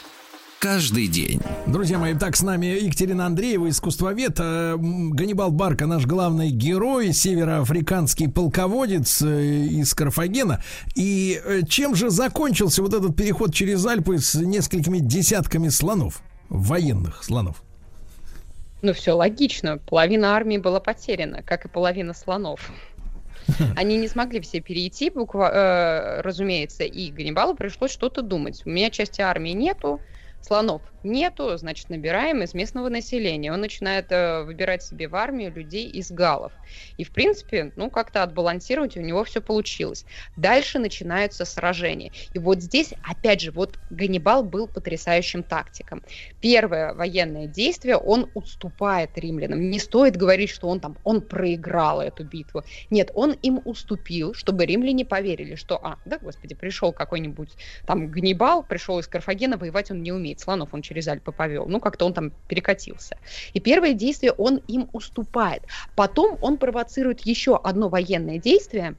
каждый 0.60 1.08
день. 1.08 1.40
Друзья 1.68 1.98
мои, 1.98 2.14
так 2.14 2.36
с 2.36 2.42
нами 2.42 2.66
Екатерина 2.66 3.28
Андреева, 3.28 3.70
искусствовед, 3.70 4.38
э, 4.42 4.76
Ганнибал 4.78 5.52
Барка, 5.52 5.86
наш 5.86 6.06
главный 6.06 6.50
герой, 6.50 7.14
североафриканский 7.14 8.30
полководец 8.30 9.22
э, 9.22 9.68
из 9.68 9.94
Карфагена. 9.94 10.62
И 10.96 11.40
э, 11.42 11.62
чем 11.66 11.96
же 11.96 12.10
закончился 12.10 12.82
вот 12.82 12.94
этот 12.94 13.16
переход 13.16 13.54
через 13.54 13.86
Альпы 13.86 14.18
с 14.18 14.36
несколькими 14.36 15.00
десятками 15.00 15.70
слонов, 15.70 16.22
военных 16.50 17.24
слонов? 17.24 17.64
Ну, 18.82 18.92
все 18.92 19.14
логично. 19.14 19.78
Половина 19.78 20.36
армии 20.36 20.58
была 20.58 20.82
потеряна, 20.82 21.42
как 21.42 21.64
и 21.64 21.70
половина 21.70 22.14
слонов. 22.14 22.70
Они 23.76 23.98
не 23.98 24.08
смогли 24.08 24.40
все 24.42 24.62
перейти, 24.62 25.10
буква, 25.10 25.50
э, 25.52 26.22
разумеется, 26.22 26.84
и 26.84 27.12
Ганнибалу 27.12 27.56
пришлось 27.56 27.92
что-то 27.92 28.22
думать. 28.22 28.62
У 28.66 28.70
меня 28.70 28.90
части 28.90 29.22
армии 29.22 29.52
нету, 29.52 30.02
слонов 30.48 30.82
нету, 31.04 31.58
значит, 31.58 31.90
набираем 31.90 32.44
из 32.44 32.54
местного 32.54 32.90
населения. 32.90 33.52
Он 33.52 33.62
начинает 33.62 34.12
э, 34.12 34.44
выбирать 34.44 34.84
себе 34.84 35.08
в 35.08 35.16
армию 35.16 35.52
людей 35.54 35.88
из 35.88 36.12
галов. 36.12 36.52
И, 36.98 37.04
в 37.04 37.12
принципе, 37.12 37.72
ну, 37.76 37.90
как-то 37.90 38.24
отбалансировать 38.24 38.98
у 38.98 39.02
него 39.02 39.24
все 39.24 39.42
получилось. 39.42 40.06
Дальше 40.36 40.80
начинаются 40.80 41.46
сражения. 41.46 42.12
И 42.34 42.40
вот 42.40 42.62
здесь, 42.62 42.94
опять 43.04 43.42
же, 43.42 43.52
вот 43.52 43.80
Ганнибал 43.90 44.44
был 44.44 44.68
потрясающим 44.68 45.44
тактиком. 45.44 46.04
Первое 46.42 46.94
военное 46.94 47.48
действие, 47.48 47.98
он 47.98 48.30
уступает 48.34 49.18
римлянам. 49.18 49.70
Не 49.70 49.80
стоит 49.80 50.18
говорить, 50.18 50.50
что 50.50 50.68
он 50.68 50.80
там, 50.80 50.98
он 51.04 51.22
проиграл 51.22 52.02
эту 52.02 52.24
битву. 52.24 52.64
Нет, 52.90 53.12
он 53.14 53.32
им 53.32 53.62
уступил, 53.66 54.34
чтобы 54.34 54.66
римляне 54.66 55.06
поверили, 55.06 55.56
что, 55.56 55.80
а, 55.84 55.98
да, 56.06 56.18
господи, 56.20 56.56
пришел 56.56 56.92
какой-нибудь 56.92 57.52
там 57.86 58.10
Ганнибал, 58.10 58.64
пришел 58.64 59.00
из 59.00 59.08
Карфагена, 59.08 59.58
воевать 59.58 59.92
он 59.92 60.02
не 60.04 60.12
умеет. 60.12 60.37
Слонов 60.40 60.74
он 60.74 60.82
через 60.82 61.08
Альпы 61.08 61.32
повел. 61.32 61.68
Ну, 61.68 61.80
как-то 61.80 62.06
он 62.06 62.14
там 62.14 62.32
перекатился. 62.48 63.18
И 63.54 63.60
первое 63.60 63.94
действие 63.94 64.32
он 64.34 64.58
им 64.68 64.90
уступает. 64.94 65.64
Потом 65.96 66.38
он 66.42 66.58
провоцирует 66.58 67.22
еще 67.22 67.58
одно 67.58 67.90
военное 67.90 68.38
действие, 68.38 68.98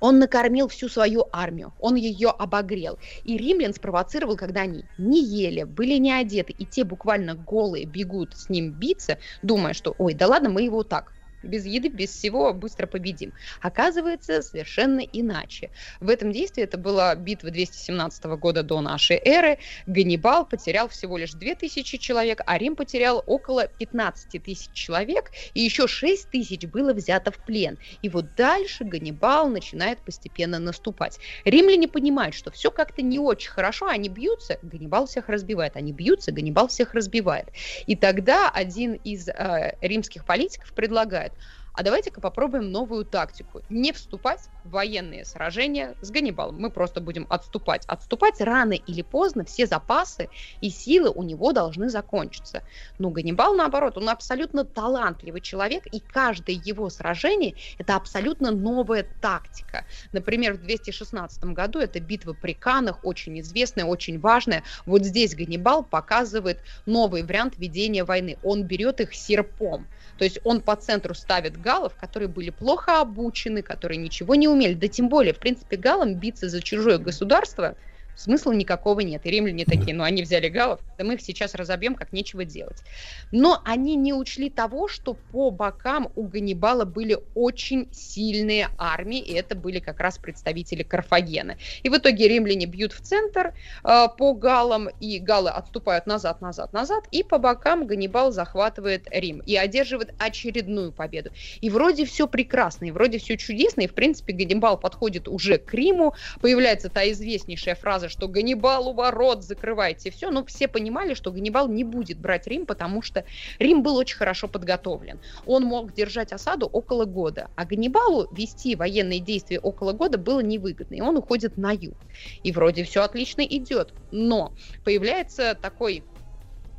он 0.00 0.18
накормил 0.18 0.68
всю 0.68 0.88
свою 0.88 1.26
армию, 1.32 1.74
он 1.78 1.96
ее 1.96 2.28
обогрел. 2.28 2.98
И 3.24 3.36
римлян 3.36 3.74
спровоцировал, 3.74 4.36
когда 4.36 4.62
они 4.62 4.88
не 4.96 5.24
ели, 5.24 5.64
были 5.64 5.94
не 5.98 6.12
одеты, 6.12 6.52
и 6.52 6.66
те 6.66 6.84
буквально 6.84 7.34
голые 7.34 7.84
бегут 7.84 8.36
с 8.36 8.48
ним 8.48 8.72
биться, 8.72 9.18
думая, 9.42 9.74
что, 9.74 9.94
ой, 9.98 10.14
да 10.14 10.28
ладно, 10.28 10.50
мы 10.50 10.62
его 10.62 10.84
так 10.84 11.17
без 11.42 11.66
еды, 11.66 11.88
без 11.88 12.10
всего 12.10 12.52
быстро 12.52 12.86
победим. 12.86 13.32
Оказывается, 13.60 14.42
совершенно 14.42 15.00
иначе. 15.00 15.70
В 16.00 16.08
этом 16.08 16.32
действии, 16.32 16.62
это 16.62 16.78
была 16.78 17.14
битва 17.14 17.50
217 17.50 18.24
года 18.38 18.62
до 18.62 18.80
нашей 18.80 19.16
эры, 19.16 19.58
Ганнибал 19.86 20.46
потерял 20.46 20.88
всего 20.88 21.18
лишь 21.18 21.32
2000 21.32 21.98
человек, 21.98 22.40
а 22.46 22.58
Рим 22.58 22.76
потерял 22.76 23.22
около 23.26 23.66
15 23.66 24.42
тысяч 24.42 24.70
человек, 24.72 25.30
и 25.54 25.60
еще 25.60 25.86
6 25.86 26.30
тысяч 26.30 26.66
было 26.66 26.92
взято 26.92 27.30
в 27.30 27.38
плен. 27.38 27.78
И 28.02 28.08
вот 28.08 28.34
дальше 28.34 28.84
Ганнибал 28.84 29.48
начинает 29.48 29.98
постепенно 30.00 30.58
наступать. 30.58 31.18
Римляне 31.44 31.88
понимают, 31.88 32.34
что 32.34 32.50
все 32.50 32.70
как-то 32.70 33.02
не 33.02 33.18
очень 33.18 33.50
хорошо, 33.50 33.86
они 33.86 34.08
бьются, 34.08 34.58
Ганнибал 34.62 35.06
всех 35.06 35.28
разбивает, 35.28 35.76
они 35.76 35.92
бьются, 35.92 36.32
Ганнибал 36.32 36.68
всех 36.68 36.94
разбивает. 36.94 37.48
И 37.86 37.96
тогда 37.96 38.50
один 38.50 38.94
из 38.94 39.28
э, 39.28 39.76
римских 39.80 40.24
политиков 40.24 40.72
предлагает, 40.72 41.27
предлагает, 41.28 41.32
а 41.78 41.84
давайте-ка 41.84 42.20
попробуем 42.20 42.72
новую 42.72 43.04
тактику. 43.04 43.62
Не 43.68 43.92
вступать 43.92 44.40
в 44.64 44.70
военные 44.70 45.24
сражения 45.24 45.94
с 46.00 46.10
Ганнибалом. 46.10 46.60
Мы 46.60 46.70
просто 46.70 47.00
будем 47.00 47.24
отступать. 47.30 47.84
Отступать 47.86 48.40
рано 48.40 48.72
или 48.72 49.02
поздно 49.02 49.44
все 49.44 49.64
запасы 49.64 50.28
и 50.60 50.70
силы 50.70 51.08
у 51.10 51.22
него 51.22 51.52
должны 51.52 51.88
закончиться. 51.88 52.64
Но 52.98 53.10
Ганнибал, 53.10 53.54
наоборот, 53.54 53.96
он 53.96 54.08
абсолютно 54.08 54.64
талантливый 54.64 55.40
человек, 55.40 55.86
и 55.86 56.00
каждое 56.00 56.56
его 56.56 56.90
сражение– 56.90 57.54
это 57.78 57.94
абсолютно 57.94 58.50
новая 58.50 59.06
тактика. 59.20 59.84
Например, 60.10 60.54
в 60.54 60.62
216 60.62 61.44
году 61.44 61.78
это 61.78 62.00
битва 62.00 62.32
при 62.32 62.54
Канах, 62.54 63.04
очень 63.04 63.38
известная, 63.38 63.84
очень 63.84 64.18
важная. 64.18 64.64
Вот 64.84 65.04
здесь 65.04 65.36
Ганнибал 65.36 65.84
показывает 65.84 66.58
новый 66.86 67.22
вариант 67.22 67.56
ведения 67.56 68.02
войны. 68.02 68.36
Он 68.42 68.64
берет 68.64 69.00
их 69.00 69.14
серпом. 69.14 69.86
То 70.18 70.24
есть 70.24 70.40
он 70.42 70.62
по 70.62 70.74
центру 70.74 71.14
ставит 71.14 71.56
галов, 71.56 71.96
которые 71.96 72.28
были 72.28 72.50
плохо 72.50 73.00
обучены, 73.00 73.62
которые 73.62 73.98
ничего 73.98 74.34
не 74.34 74.48
умели. 74.48 74.74
Да 74.74 74.88
тем 74.88 75.08
более, 75.08 75.32
в 75.32 75.38
принципе, 75.38 75.76
галам 75.76 76.16
биться 76.16 76.48
за 76.48 76.60
чужое 76.60 76.98
государство 76.98 77.76
Смысла 78.18 78.50
никакого 78.50 78.98
нет. 78.98 79.24
И 79.24 79.30
римляне 79.30 79.64
такие, 79.64 79.94
ну 79.94 80.02
они 80.02 80.22
взяли 80.22 80.48
галов, 80.48 80.80
да 80.98 81.04
мы 81.04 81.14
их 81.14 81.20
сейчас 81.20 81.54
разобьем, 81.54 81.94
как 81.94 82.12
нечего 82.12 82.44
делать. 82.44 82.82
Но 83.30 83.62
они 83.64 83.94
не 83.94 84.12
учли 84.12 84.50
того, 84.50 84.88
что 84.88 85.14
по 85.14 85.52
бокам 85.52 86.10
у 86.16 86.24
Ганнибала 86.24 86.84
были 86.84 87.16
очень 87.34 87.88
сильные 87.92 88.70
армии, 88.76 89.20
и 89.20 89.34
это 89.34 89.54
были 89.54 89.78
как 89.78 90.00
раз 90.00 90.18
представители 90.18 90.82
Карфагена. 90.82 91.58
И 91.84 91.88
в 91.88 91.96
итоге 91.96 92.26
римляне 92.26 92.66
бьют 92.66 92.92
в 92.92 93.02
центр 93.02 93.54
э, 93.84 94.06
по 94.18 94.34
галам, 94.34 94.88
и 94.98 95.20
галы 95.20 95.50
отступают 95.50 96.06
назад, 96.06 96.40
назад, 96.40 96.72
назад, 96.72 97.04
и 97.12 97.22
по 97.22 97.38
бокам 97.38 97.86
Ганнибал 97.86 98.32
захватывает 98.32 99.06
Рим 99.12 99.42
и 99.46 99.54
одерживает 99.54 100.12
очередную 100.18 100.90
победу. 100.90 101.30
И 101.60 101.70
вроде 101.70 102.04
все 102.04 102.26
прекрасно, 102.26 102.86
и 102.86 102.90
вроде 102.90 103.18
все 103.18 103.36
чудесно, 103.36 103.82
и 103.82 103.86
в 103.86 103.94
принципе 103.94 104.32
Ганнибал 104.32 104.76
подходит 104.76 105.28
уже 105.28 105.58
к 105.58 105.72
Риму, 105.72 106.14
появляется 106.40 106.88
та 106.88 107.08
известнейшая 107.12 107.76
фраза, 107.76 108.07
что 108.08 108.28
Ганнибал 108.28 108.88
у 108.88 108.92
ворот, 108.92 109.42
закрывайте 109.42 110.10
все, 110.10 110.30
но 110.30 110.44
все 110.44 110.68
понимали, 110.68 111.14
что 111.14 111.32
Ганнибал 111.32 111.68
не 111.68 111.84
будет 111.84 112.18
брать 112.18 112.46
Рим, 112.46 112.66
потому 112.66 113.02
что 113.02 113.24
Рим 113.58 113.82
был 113.82 113.96
очень 113.96 114.16
хорошо 114.16 114.48
подготовлен. 114.48 115.18
Он 115.46 115.64
мог 115.64 115.92
держать 115.92 116.32
осаду 116.32 116.66
около 116.66 117.04
года, 117.04 117.50
а 117.56 117.64
Ганнибалу 117.64 118.28
вести 118.32 118.76
военные 118.76 119.20
действия 119.20 119.60
около 119.60 119.92
года 119.92 120.18
было 120.18 120.40
невыгодно, 120.40 120.94
и 120.94 121.00
он 121.00 121.16
уходит 121.16 121.56
на 121.56 121.72
юг. 121.72 121.96
И 122.42 122.52
вроде 122.52 122.84
все 122.84 123.02
отлично 123.02 123.42
идет, 123.42 123.92
но 124.10 124.52
появляется 124.84 125.56
такой 125.60 126.02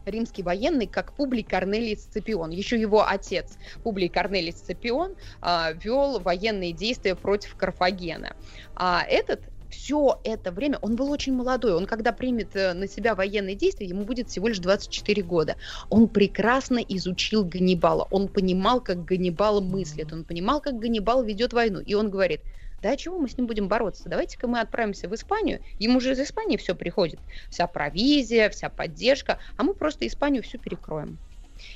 римский 0.05 0.43
военный, 0.43 0.87
как 0.87 1.13
Публий 1.13 1.43
Корнелий 1.43 1.97
Сципион. 1.97 2.51
Еще 2.51 2.79
его 2.79 3.05
отец 3.07 3.57
Публий 3.83 4.09
Корнелий 4.09 4.51
Сципион 4.51 5.15
а, 5.41 5.71
вел 5.73 6.19
военные 6.19 6.73
действия 6.73 7.15
против 7.15 7.55
Карфагена. 7.55 8.35
А 8.75 9.03
этот 9.07 9.41
все 9.69 10.19
это 10.23 10.51
время, 10.51 10.77
он 10.81 10.95
был 10.95 11.11
очень 11.11 11.33
молодой, 11.33 11.73
он 11.73 11.85
когда 11.85 12.11
примет 12.11 12.55
э, 12.55 12.73
на 12.73 12.87
себя 12.87 13.15
военные 13.15 13.55
действия, 13.55 13.87
ему 13.87 14.03
будет 14.03 14.29
всего 14.29 14.47
лишь 14.47 14.59
24 14.59 15.21
года. 15.23 15.55
Он 15.89 16.07
прекрасно 16.07 16.77
изучил 16.77 17.45
Ганнибала, 17.45 18.07
он 18.11 18.27
понимал, 18.27 18.81
как 18.81 19.05
Ганнибал 19.05 19.61
мыслит, 19.61 20.11
он 20.11 20.23
понимал, 20.23 20.61
как 20.61 20.79
Ганнибал 20.79 21.23
ведет 21.23 21.53
войну, 21.53 21.79
и 21.79 21.93
он 21.93 22.09
говорит, 22.09 22.41
да 22.81 22.95
чего 22.95 23.19
мы 23.19 23.29
с 23.29 23.37
ним 23.37 23.47
будем 23.47 23.67
бороться? 23.67 24.09
Давайте-ка 24.09 24.47
мы 24.47 24.59
отправимся 24.61 25.07
в 25.07 25.15
Испанию, 25.15 25.61
ему 25.77 25.99
же 25.99 26.11
из 26.11 26.19
Испании 26.19 26.57
все 26.57 26.75
приходит, 26.75 27.19
вся 27.49 27.67
провизия, 27.67 28.49
вся 28.49 28.69
поддержка, 28.69 29.39
а 29.57 29.63
мы 29.63 29.73
просто 29.73 30.07
Испанию 30.07 30.43
всю 30.43 30.57
перекроем. 30.57 31.19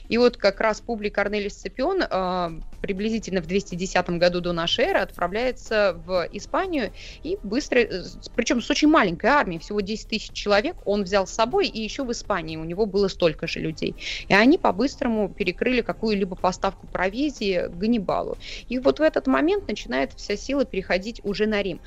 И 0.09 0.17
вот 0.17 0.37
как 0.37 0.59
раз 0.59 0.81
Публий 0.81 1.09
Корнелис 1.09 1.53
Сципион 1.53 2.03
э, 2.03 2.49
приблизительно 2.81 3.41
в 3.41 3.47
210 3.47 4.09
году 4.11 4.41
до 4.41 4.53
нашей 4.53 4.85
эры 4.85 4.99
отправляется 4.99 5.99
в 6.05 6.27
Испанию 6.31 6.91
и 7.23 7.37
быстро, 7.43 7.79
э, 7.79 8.03
причем 8.35 8.61
с 8.61 8.69
очень 8.69 8.87
маленькой 8.87 9.27
армией, 9.27 9.59
всего 9.59 9.81
10 9.81 10.07
тысяч 10.07 10.31
человек, 10.31 10.75
он 10.85 11.03
взял 11.03 11.27
с 11.27 11.31
собой, 11.31 11.67
и 11.67 11.81
еще 11.81 12.03
в 12.03 12.11
Испании 12.11 12.57
у 12.57 12.63
него 12.63 12.85
было 12.85 13.07
столько 13.07 13.47
же 13.47 13.59
людей. 13.59 13.95
И 14.27 14.33
они 14.33 14.57
по-быстрому 14.57 15.29
перекрыли 15.29 15.81
какую-либо 15.81 16.35
поставку 16.35 16.87
провизии 16.87 17.67
Ганнибалу. 17.69 18.37
И 18.69 18.79
вот 18.79 18.99
в 18.99 19.01
этот 19.01 19.27
момент 19.27 19.67
начинает 19.67 20.13
вся 20.13 20.35
сила 20.35 20.65
переходить 20.65 21.21
уже 21.23 21.45
на 21.45 21.61
Рим. 21.61 21.79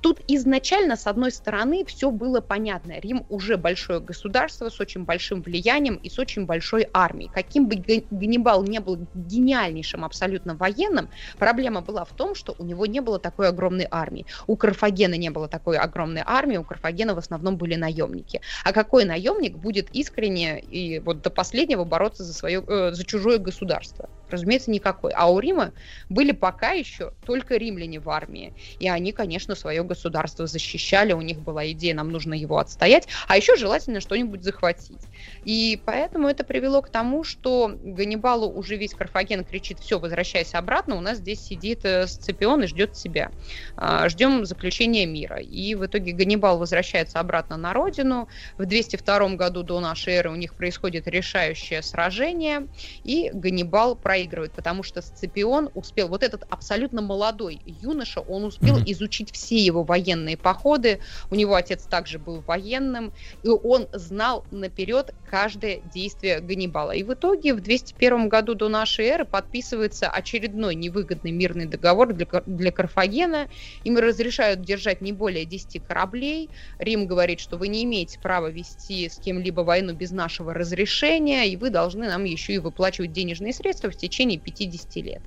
Тут 0.00 0.20
изначально, 0.28 0.96
с 0.96 1.06
одной 1.06 1.30
стороны, 1.30 1.84
все 1.84 2.10
было 2.10 2.40
понятно. 2.40 2.98
Рим 3.00 3.26
уже 3.28 3.56
большое 3.56 4.00
государство 4.00 4.68
с 4.68 4.80
очень 4.80 5.04
большим 5.04 5.42
влиянием 5.42 5.96
и 5.96 6.08
с 6.08 6.18
очень 6.18 6.46
большой 6.46 6.88
армией. 6.92 7.30
Каким 7.32 7.68
бы 7.68 7.76
Ганнибал 8.10 8.62
не 8.62 8.80
был 8.80 9.06
гениальнейшим 9.14 10.04
абсолютно 10.04 10.54
военным, 10.54 11.10
проблема 11.38 11.82
была 11.82 12.04
в 12.04 12.12
том, 12.12 12.34
что 12.34 12.54
у 12.58 12.64
него 12.64 12.86
не 12.86 13.00
было 13.00 13.18
такой 13.18 13.48
огромной 13.48 13.86
армии. 13.90 14.26
У 14.46 14.56
Карфагена 14.56 15.14
не 15.14 15.30
было 15.30 15.48
такой 15.48 15.76
огромной 15.76 16.22
армии, 16.24 16.56
у 16.56 16.64
Карфагена 16.64 17.14
в 17.14 17.18
основном 17.18 17.56
были 17.56 17.74
наемники. 17.74 18.40
А 18.64 18.72
какой 18.72 19.04
наемник 19.04 19.58
будет 19.58 19.90
искренне 19.90 20.60
и 20.60 20.98
вот 21.00 21.20
до 21.22 21.30
последнего 21.30 21.84
бороться 21.84 22.24
за, 22.24 22.32
свое, 22.32 22.64
э, 22.66 22.92
за 22.92 23.04
чужое 23.04 23.38
государство? 23.38 24.08
Разумеется, 24.30 24.70
никакой. 24.70 25.12
А 25.12 25.30
у 25.30 25.38
Рима 25.38 25.72
были 26.08 26.32
пока 26.32 26.72
еще 26.72 27.12
только 27.24 27.56
римляне 27.56 28.00
в 28.00 28.08
армии. 28.10 28.54
И 28.78 28.88
они, 28.88 29.12
конечно, 29.12 29.54
свое 29.54 29.82
государство 29.82 30.46
защищали, 30.46 31.12
у 31.12 31.20
них 31.20 31.40
была 31.40 31.70
идея, 31.72 31.94
нам 31.94 32.10
нужно 32.10 32.34
его 32.34 32.58
отстоять, 32.58 33.08
а 33.28 33.36
еще 33.36 33.56
желательно 33.56 34.00
что-нибудь 34.00 34.42
захватить. 34.42 35.00
И 35.44 35.80
поэтому 35.84 36.28
это 36.28 36.44
привело 36.44 36.82
к 36.82 36.90
тому, 36.90 37.24
что 37.24 37.72
Ганнибалу 37.82 38.48
уже 38.48 38.76
весь 38.76 38.94
Карфаген 38.94 39.44
кричит, 39.44 39.78
все, 39.80 39.98
возвращайся 39.98 40.58
обратно, 40.58 40.96
у 40.96 41.00
нас 41.00 41.18
здесь 41.18 41.40
сидит 41.40 41.84
э, 41.84 42.06
Сципион 42.06 42.64
и 42.64 42.66
ждет 42.66 42.92
тебя. 42.92 43.30
А, 43.76 44.08
ждем 44.08 44.44
заключения 44.44 45.06
мира. 45.06 45.38
И 45.38 45.74
в 45.74 45.86
итоге 45.86 46.12
Ганнибал 46.12 46.58
возвращается 46.58 47.20
обратно 47.20 47.56
на 47.56 47.72
родину. 47.72 48.28
В 48.58 48.66
202 48.66 49.36
году 49.36 49.62
до 49.62 49.80
нашей 49.80 50.14
эры 50.14 50.30
у 50.30 50.36
них 50.36 50.54
происходит 50.54 51.06
решающее 51.06 51.82
сражение, 51.82 52.68
и 53.04 53.30
Ганнибал 53.32 53.96
проигрывает, 53.96 54.19
потому 54.54 54.82
что 54.82 55.02
Сципион 55.02 55.70
успел, 55.74 56.08
вот 56.08 56.22
этот 56.22 56.44
абсолютно 56.50 57.02
молодой 57.02 57.60
юноша, 57.64 58.20
он 58.20 58.44
успел 58.44 58.78
mm-hmm. 58.78 58.92
изучить 58.92 59.32
все 59.32 59.56
его 59.56 59.82
военные 59.82 60.36
походы, 60.36 61.00
у 61.30 61.34
него 61.34 61.54
отец 61.54 61.84
также 61.84 62.18
был 62.18 62.40
военным, 62.40 63.12
и 63.42 63.48
он 63.48 63.88
знал 63.92 64.44
наперед 64.50 65.14
каждое 65.28 65.80
действие 65.94 66.40
Ганнибала. 66.40 66.92
И 66.92 67.02
в 67.02 67.12
итоге 67.14 67.54
в 67.54 67.60
201 67.60 68.28
году 68.28 68.54
до 68.54 68.68
нашей 68.68 69.06
эры 69.06 69.24
подписывается 69.24 70.08
очередной 70.08 70.74
невыгодный 70.74 71.30
мирный 71.30 71.66
договор 71.66 72.12
для, 72.12 72.26
для 72.46 72.72
Карфагена. 72.72 73.48
Им 73.84 73.98
разрешают 73.98 74.62
держать 74.62 75.00
не 75.00 75.12
более 75.12 75.44
10 75.44 75.82
кораблей. 75.86 76.50
Рим 76.78 77.06
говорит, 77.06 77.40
что 77.40 77.56
вы 77.56 77.68
не 77.68 77.84
имеете 77.84 78.18
права 78.18 78.48
вести 78.48 79.08
с 79.08 79.16
кем-либо 79.16 79.60
войну 79.60 79.94
без 79.94 80.10
нашего 80.10 80.52
разрешения, 80.52 81.46
и 81.46 81.56
вы 81.56 81.70
должны 81.70 82.06
нам 82.08 82.24
еще 82.24 82.54
и 82.54 82.58
выплачивать 82.58 83.12
денежные 83.12 83.52
средства 83.52 83.90
в 83.90 83.96
течение 83.96 84.09
50 84.10 84.96
лет. 84.96 85.22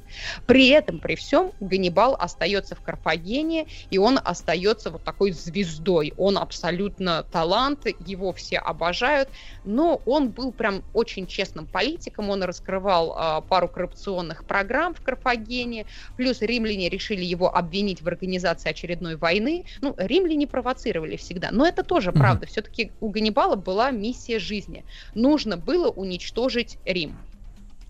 При 0.46 0.70
этом, 0.70 1.00
при 1.00 1.16
всем, 1.16 1.52
Ганнибал 1.60 2.16
остается 2.20 2.76
в 2.76 2.82
Карфагене, 2.82 3.68
и 3.90 3.98
он 3.98 4.20
остается 4.24 4.92
вот 4.92 5.04
такой 5.04 5.32
звездой. 5.32 6.14
Он 6.18 6.38
абсолютно 6.38 7.24
талант, 7.24 7.88
его 8.06 8.34
все 8.34 8.58
обожают, 8.58 9.30
но 9.64 10.02
он 10.06 10.30
был 10.30 10.52
прям 10.52 10.84
очень 10.94 11.28
честным 11.28 11.66
политиком, 11.66 12.30
он 12.30 12.44
раскрывал 12.44 13.14
а, 13.16 13.42
пару 13.42 13.68
коррупционных 13.68 14.46
программ 14.46 14.94
в 14.94 15.02
Карфагене, 15.02 15.86
плюс 16.18 16.42
римляне 16.42 16.90
решили 16.90 17.24
его 17.24 17.56
обвинить 17.56 18.02
в 18.02 18.08
организации 18.08 18.70
очередной 18.70 19.16
войны. 19.16 19.66
Ну, 19.82 19.96
римляне 19.98 20.48
провоцировали 20.48 21.16
всегда, 21.16 21.50
но 21.52 21.66
это 21.66 21.84
тоже 21.84 22.10
mm-hmm. 22.10 22.20
правда. 22.20 22.46
Все-таки 22.46 22.92
у 23.00 23.10
Ганнибала 23.10 23.56
была 23.56 23.92
миссия 23.92 24.40
жизни. 24.40 24.84
Нужно 25.16 25.58
было 25.58 25.90
уничтожить 25.90 26.78
Рим. 26.86 27.18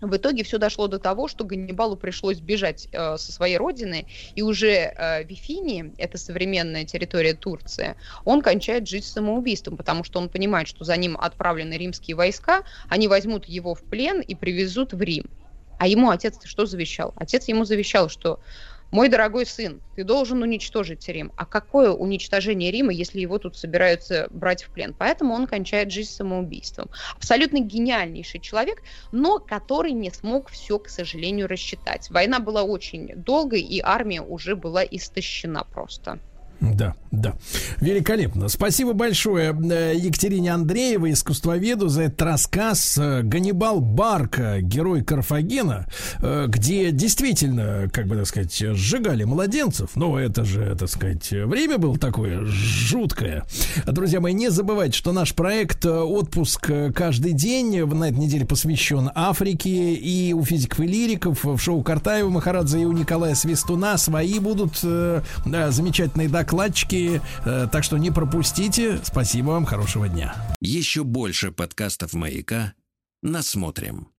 В 0.06 0.16
итоге 0.16 0.44
все 0.44 0.58
дошло 0.58 0.86
до 0.86 0.98
того, 0.98 1.28
что 1.28 1.44
Ганнибалу 1.44 1.96
пришлось 1.96 2.38
бежать 2.38 2.88
э, 2.92 3.16
со 3.16 3.32
своей 3.32 3.56
родины, 3.56 4.06
и 4.34 4.42
уже 4.42 4.68
э, 4.68 5.24
в 5.24 5.28
Вифинии, 5.28 5.94
это 5.98 6.18
современная 6.18 6.84
территория 6.84 7.34
Турции, 7.34 7.96
он 8.24 8.42
кончает 8.42 8.86
жизнь 8.86 9.06
самоубийством, 9.06 9.76
потому 9.76 10.04
что 10.04 10.18
он 10.18 10.28
понимает, 10.28 10.68
что 10.68 10.84
за 10.84 10.96
ним 10.96 11.16
отправлены 11.16 11.74
римские 11.74 12.16
войска, 12.16 12.62
они 12.88 13.08
возьмут 13.08 13.46
его 13.46 13.74
в 13.74 13.82
плен 13.82 14.20
и 14.20 14.34
привезут 14.34 14.92
в 14.92 15.00
Рим. 15.00 15.24
А 15.78 15.86
ему 15.86 16.10
отец 16.10 16.38
что 16.44 16.66
завещал? 16.66 17.12
Отец 17.16 17.48
ему 17.48 17.64
завещал, 17.64 18.08
что 18.08 18.40
мой 18.90 19.08
дорогой 19.08 19.44
сын, 19.46 19.82
ты 19.94 20.04
должен 20.04 20.42
уничтожить 20.42 21.08
Рим. 21.08 21.32
А 21.36 21.46
какое 21.46 21.90
уничтожение 21.90 22.70
Рима, 22.70 22.92
если 22.92 23.20
его 23.20 23.38
тут 23.38 23.56
собираются 23.56 24.28
брать 24.30 24.62
в 24.64 24.70
плен? 24.70 24.94
Поэтому 24.96 25.34
он 25.34 25.46
кончает 25.46 25.90
жизнь 25.90 26.10
самоубийством. 26.12 26.90
Абсолютно 27.16 27.58
гениальнейший 27.60 28.40
человек, 28.40 28.82
но 29.10 29.38
который 29.40 29.92
не 29.92 30.10
смог 30.10 30.48
все, 30.50 30.78
к 30.78 30.88
сожалению, 30.88 31.48
рассчитать. 31.48 32.08
Война 32.10 32.38
была 32.40 32.62
очень 32.62 33.10
долгой, 33.16 33.62
и 33.62 33.80
армия 33.80 34.22
уже 34.22 34.54
была 34.56 34.84
истощена 34.84 35.64
просто. 35.70 36.20
Да, 36.60 36.94
да. 37.10 37.34
Великолепно. 37.80 38.48
Спасибо 38.48 38.92
большое 38.92 39.56
э, 39.70 39.94
Екатерине 39.96 40.52
Андреевой, 40.52 41.12
искусствоведу, 41.12 41.88
за 41.88 42.04
этот 42.04 42.22
рассказ. 42.22 42.96
Э, 42.98 43.22
Ганнибал 43.22 43.80
Барка, 43.80 44.60
герой 44.60 45.02
Карфагена, 45.02 45.86
э, 46.20 46.46
где 46.48 46.90
действительно, 46.90 47.88
как 47.92 48.06
бы 48.06 48.16
так 48.16 48.26
сказать, 48.26 48.56
сжигали 48.56 49.24
младенцев. 49.24 49.90
Но 49.94 50.18
это 50.18 50.44
же, 50.44 50.74
так 50.78 50.88
сказать, 50.88 51.30
время 51.30 51.78
было 51.78 51.98
такое 51.98 52.44
жуткое. 52.44 53.44
Друзья 53.86 54.20
мои, 54.20 54.32
не 54.32 54.50
забывайте, 54.50 54.96
что 54.96 55.12
наш 55.12 55.34
проект 55.34 55.84
«Отпуск 55.84 56.70
каждый 56.94 57.32
день» 57.32 57.84
на 57.84 58.08
этой 58.08 58.18
неделе 58.18 58.46
посвящен 58.46 59.10
Африке. 59.14 59.94
И 59.94 60.32
у 60.32 60.44
физиков 60.44 60.80
и 60.80 60.86
лириков 60.86 61.44
в 61.44 61.58
шоу 61.58 61.82
Картаева, 61.82 62.30
Махарадзе 62.30 62.82
и 62.82 62.84
у 62.84 62.92
Николая 62.92 63.34
Свистуна 63.34 63.98
свои 63.98 64.38
будут 64.38 64.78
замечательные 64.78 66.28
доклады 66.28 66.43
докладчики. 66.44 67.22
Э, 67.44 67.66
так 67.70 67.84
что 67.84 67.96
не 67.96 68.10
пропустите. 68.10 69.00
Спасибо 69.02 69.48
вам, 69.50 69.64
хорошего 69.64 70.08
дня. 70.08 70.34
Еще 70.60 71.02
больше 71.02 71.50
подкастов 71.50 72.12
«Маяка» 72.12 72.74
насмотрим. 73.22 74.08